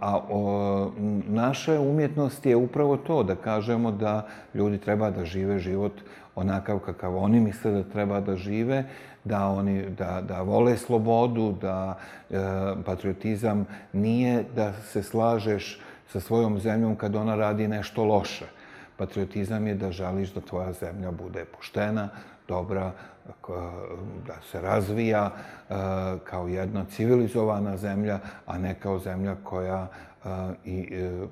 a 0.00 0.20
o, 0.30 0.92
naša 1.26 1.80
umjetnost 1.80 2.46
je 2.46 2.56
upravo 2.56 2.96
to, 2.96 3.22
da 3.22 3.34
kažemo 3.34 3.90
da 3.90 4.26
ljudi 4.54 4.78
treba 4.78 5.10
da 5.10 5.24
žive 5.24 5.58
život 5.58 5.92
onakav 6.34 6.78
kakav 6.78 7.16
oni 7.16 7.40
misle 7.40 7.70
da 7.70 7.82
treba 7.82 8.20
da 8.20 8.36
žive, 8.36 8.84
da 9.24 9.46
oni 9.46 9.90
da, 9.90 10.20
da 10.28 10.42
vole 10.42 10.76
slobodu, 10.76 11.54
da 11.60 11.98
e, 12.30 12.36
patriotizam 12.84 13.66
nije 13.92 14.44
da 14.56 14.72
se 14.72 15.02
slažeš 15.02 15.80
sa 16.12 16.20
svojom 16.20 16.58
zemljom 16.58 16.96
kad 16.96 17.16
ona 17.16 17.34
radi 17.36 17.68
nešto 17.68 18.04
loše. 18.04 18.46
Patriotizam 18.96 19.66
je 19.66 19.74
da 19.74 19.92
želiš 19.92 20.32
da 20.32 20.40
tvoja 20.40 20.72
zemlja 20.72 21.10
bude 21.10 21.44
poštena, 21.44 22.08
dobra, 22.48 22.92
da 24.26 24.34
se 24.50 24.60
razvija 24.60 25.30
e, 25.30 25.74
kao 26.24 26.48
jedna 26.48 26.84
civilizovana 26.84 27.76
zemlja, 27.76 28.18
a 28.46 28.58
ne 28.58 28.74
kao 28.74 28.98
zemlja 28.98 29.36
koja 29.44 29.86
e, 29.86 30.28
i, 30.64 30.88
e, 30.92 31.26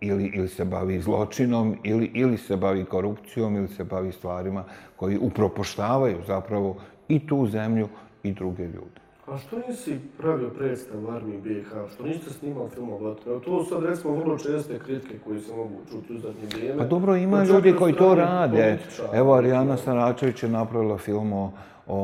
ili, 0.00 0.24
ili 0.34 0.48
se 0.48 0.64
bavi 0.64 1.00
zločinom, 1.00 1.76
ili, 1.84 2.10
ili 2.14 2.38
se 2.38 2.56
bavi 2.56 2.84
korupcijom, 2.84 3.56
ili 3.56 3.68
se 3.68 3.84
bavi 3.84 4.12
stvarima 4.12 4.64
koji 4.96 5.18
upropoštavaju 5.18 6.22
zapravo 6.26 6.76
i 7.08 7.26
tu 7.26 7.46
zemlju 7.46 7.88
i 8.22 8.32
druge 8.32 8.64
ljude. 8.64 9.05
A 9.26 9.38
što 9.38 9.56
nisi 9.68 9.98
pravio 10.18 10.50
predstav 10.50 11.04
u 11.04 11.10
armiji 11.10 11.38
BiH? 11.38 11.68
Što 11.94 12.04
niste 12.04 12.30
snimali 12.30 12.70
film 12.70 12.92
o 12.92 12.98
vatru? 12.98 13.40
To 13.40 13.64
su 13.64 13.70
sad 13.70 13.84
recimo 13.84 14.14
vrlo 14.14 14.38
česte 14.38 14.78
kritike 14.78 15.18
koje 15.24 15.40
se 15.40 15.52
mogu 15.54 15.74
čuti 15.90 16.14
u 16.14 16.18
zadnje 16.18 16.46
vrijeme. 16.54 16.78
Pa 16.78 16.84
dobro, 16.84 17.16
ima 17.16 17.36
Pa 17.36 17.44
ljudi 17.44 17.72
koji 17.72 17.92
to 17.92 18.14
rade. 18.14 18.78
Evo, 19.12 19.34
Arijana 19.34 19.76
Saračević 19.76 20.42
je 20.42 20.48
napravila 20.48 20.98
film 20.98 21.32
o... 21.32 21.52
o, 21.86 21.98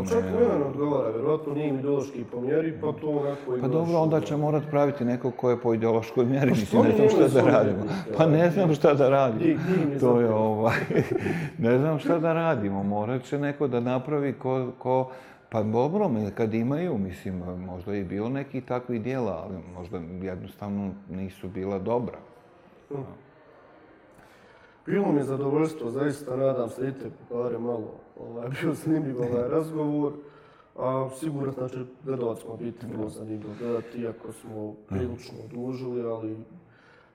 o 0.00 0.04
čak 0.08 0.18
i 0.18 0.32
mene 0.32 0.58
ne 0.58 0.64
odgovara, 0.64 1.10
vjerojatno 1.10 1.54
nije 1.54 1.68
im 1.68 1.78
ideološki 1.78 2.24
po 2.32 2.40
mjeri, 2.40 2.80
pa 2.80 2.92
to 3.00 3.08
onako 3.08 3.60
Pa 3.60 3.68
dobro, 3.68 3.98
onda 3.98 4.20
će 4.20 4.36
morat 4.36 4.62
praviti 4.70 5.04
neko 5.04 5.30
ko 5.30 5.50
je 5.50 5.60
po 5.60 5.74
ideološkoj 5.74 6.26
mjeri. 6.26 6.50
Mislim, 6.50 6.66
što 6.66 6.82
ne 6.82 6.90
znam 6.90 7.00
oni 7.00 7.28
šta 7.28 7.40
da 7.40 7.50
radimo. 7.50 7.82
Pa 8.16 8.26
ne 8.26 8.50
znam 8.50 8.74
šta 8.74 8.94
da 8.94 9.08
radimo. 9.08 9.60
To 10.00 10.20
je 10.20 10.30
ovaj... 10.30 10.76
Ne 11.58 11.78
znam 11.78 11.98
šta 11.98 12.18
da 12.18 12.32
radimo. 12.32 12.82
Morat 12.82 13.22
će 13.22 13.38
neko 13.38 13.68
da 13.68 13.80
napravi 13.80 14.32
ko... 14.32 14.72
ko 14.78 15.10
Pa 15.50 15.62
dobro, 15.62 16.10
kad 16.34 16.54
imaju, 16.54 16.98
mislim, 16.98 17.42
možda 17.66 17.94
je 17.94 18.04
bilo 18.04 18.28
nekih 18.28 18.64
takvih 18.64 19.02
dijela, 19.02 19.44
ali 19.44 19.58
možda 19.74 20.00
jednostavno 20.22 20.94
nisu 21.10 21.48
bila 21.48 21.78
dobra. 21.78 22.18
Bilo 24.86 25.12
mi 25.12 25.18
je 25.18 25.24
zadovoljstvo, 25.24 25.90
zaista 25.90 26.36
nadam 26.36 26.68
se, 26.68 26.82
idite 26.82 27.10
pare 27.28 27.58
malo, 27.58 27.94
ovaj, 28.20 28.48
bio 28.62 28.74
zanimljiv 28.74 29.20
ovaj 29.20 29.48
razgovor, 29.48 30.12
a 30.78 31.08
sigurno 31.18 31.52
znači 31.52 31.76
gledalac 32.04 32.38
smo 32.38 32.56
biti 32.56 32.86
bilo 32.86 33.08
zanimljivo 33.08 33.54
gledati, 33.58 33.98
iako 33.98 34.32
smo 34.32 34.74
prilično 34.88 35.38
odužili, 35.44 36.02
ali 36.02 36.36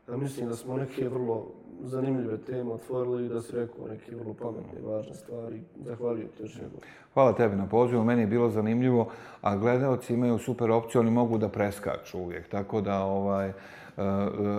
ja 0.10 0.18
mislim 0.18 0.49
da 0.49 0.55
smo 0.55 0.77
neke 0.77 1.10
vrlo 1.10 1.47
zanimljive 1.84 2.38
teme 2.38 2.72
otvorili 2.72 3.26
i 3.26 3.30
da 3.30 3.41
si 3.41 3.55
rekao 3.55 3.88
neke 3.88 4.15
vrlo 4.15 4.34
pametne 4.34 4.80
i 4.80 4.85
važne 4.85 5.14
stvari. 5.14 5.61
Zahvaljujem 5.85 6.27
ti 6.27 6.43
još 6.43 6.55
jednom. 6.55 6.81
Hvala 7.14 7.34
tebi 7.34 7.55
na 7.55 7.68
pozivu, 7.68 8.03
meni 8.03 8.22
je 8.22 8.27
bilo 8.27 8.49
zanimljivo, 8.49 9.07
a 9.41 9.55
gledalci 9.57 10.14
imaju 10.14 10.38
super 10.38 10.72
opciju, 10.72 11.01
oni 11.01 11.11
mogu 11.11 11.38
da 11.38 11.49
preskaču 11.49 12.19
uvijek, 12.19 12.49
tako 12.49 12.81
da 12.81 13.03
ovaj, 13.03 13.47
e, 13.47 13.53
e, 13.97 14.03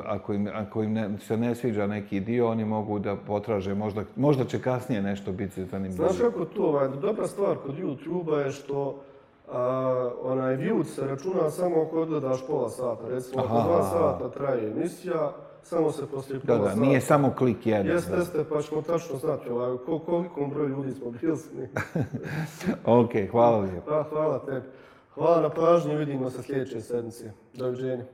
ako 0.07 0.33
im, 0.33 0.49
ako 0.55 0.83
im 0.83 0.93
ne, 0.93 1.19
se 1.19 1.37
ne 1.37 1.55
sviđa 1.55 1.87
neki 1.87 2.21
dio, 2.21 2.49
oni 2.49 2.65
mogu 2.65 2.99
da 2.99 3.17
potraže, 3.17 3.75
možda, 3.75 4.03
možda 4.17 4.45
će 4.45 4.63
kasnije 4.63 5.03
nešto 5.03 5.33
biti 5.33 5.65
zanimljivo. 5.65 6.09
Znaš 6.09 6.19
kako 6.19 6.45
to, 6.45 6.63
ovaj, 6.63 6.89
dobra 6.89 7.27
stvar 7.27 7.57
kod 7.57 7.75
YouTube-a 7.79 8.41
je 8.41 8.51
što 8.51 9.01
a, 9.53 10.11
onaj 10.23 10.57
view 10.57 10.85
se 10.85 11.07
računa 11.07 11.51
samo 11.51 11.83
ako 11.83 12.01
odgledaš 12.01 12.47
pola 12.47 12.69
sata. 12.69 13.09
Recimo, 13.09 13.43
ako 13.43 13.55
dva 13.55 13.83
sata 13.83 14.31
traje 14.31 14.71
emisija, 14.71 15.33
samo 15.65 15.93
se 15.93 16.07
poslije 16.07 16.39
Da, 16.39 16.47
pola 16.47 16.59
da, 16.59 16.69
sata... 16.69 16.81
nije 16.81 17.01
samo 17.01 17.33
klik 17.33 17.67
jedan. 17.67 17.87
Jeste, 17.87 18.11
da. 18.11 18.17
jeste, 18.17 18.45
pa 18.45 18.63
ćemo 18.63 18.83
tačno 18.83 19.17
znati 19.17 19.51
ovaj, 19.51 19.77
kol- 19.79 19.99
koliko 20.01 20.47
broj 20.47 20.69
ljudi 20.69 20.93
smo 20.93 21.11
bili 21.13 21.37
s 21.37 21.53
njim. 21.53 21.69
Ok, 22.99 23.11
hvala 23.31 23.59
lijepo. 23.59 23.87
Pa, 23.87 24.03
hvala 24.05 24.39
tebi. 24.39 24.67
Hvala 25.11 25.41
na 25.43 25.49
pažnji, 25.51 25.97
vidimo 25.97 26.31
se 26.31 26.43
sljedeće 26.43 26.81
sedmice. 26.81 27.31
Doviđenja. 27.55 28.05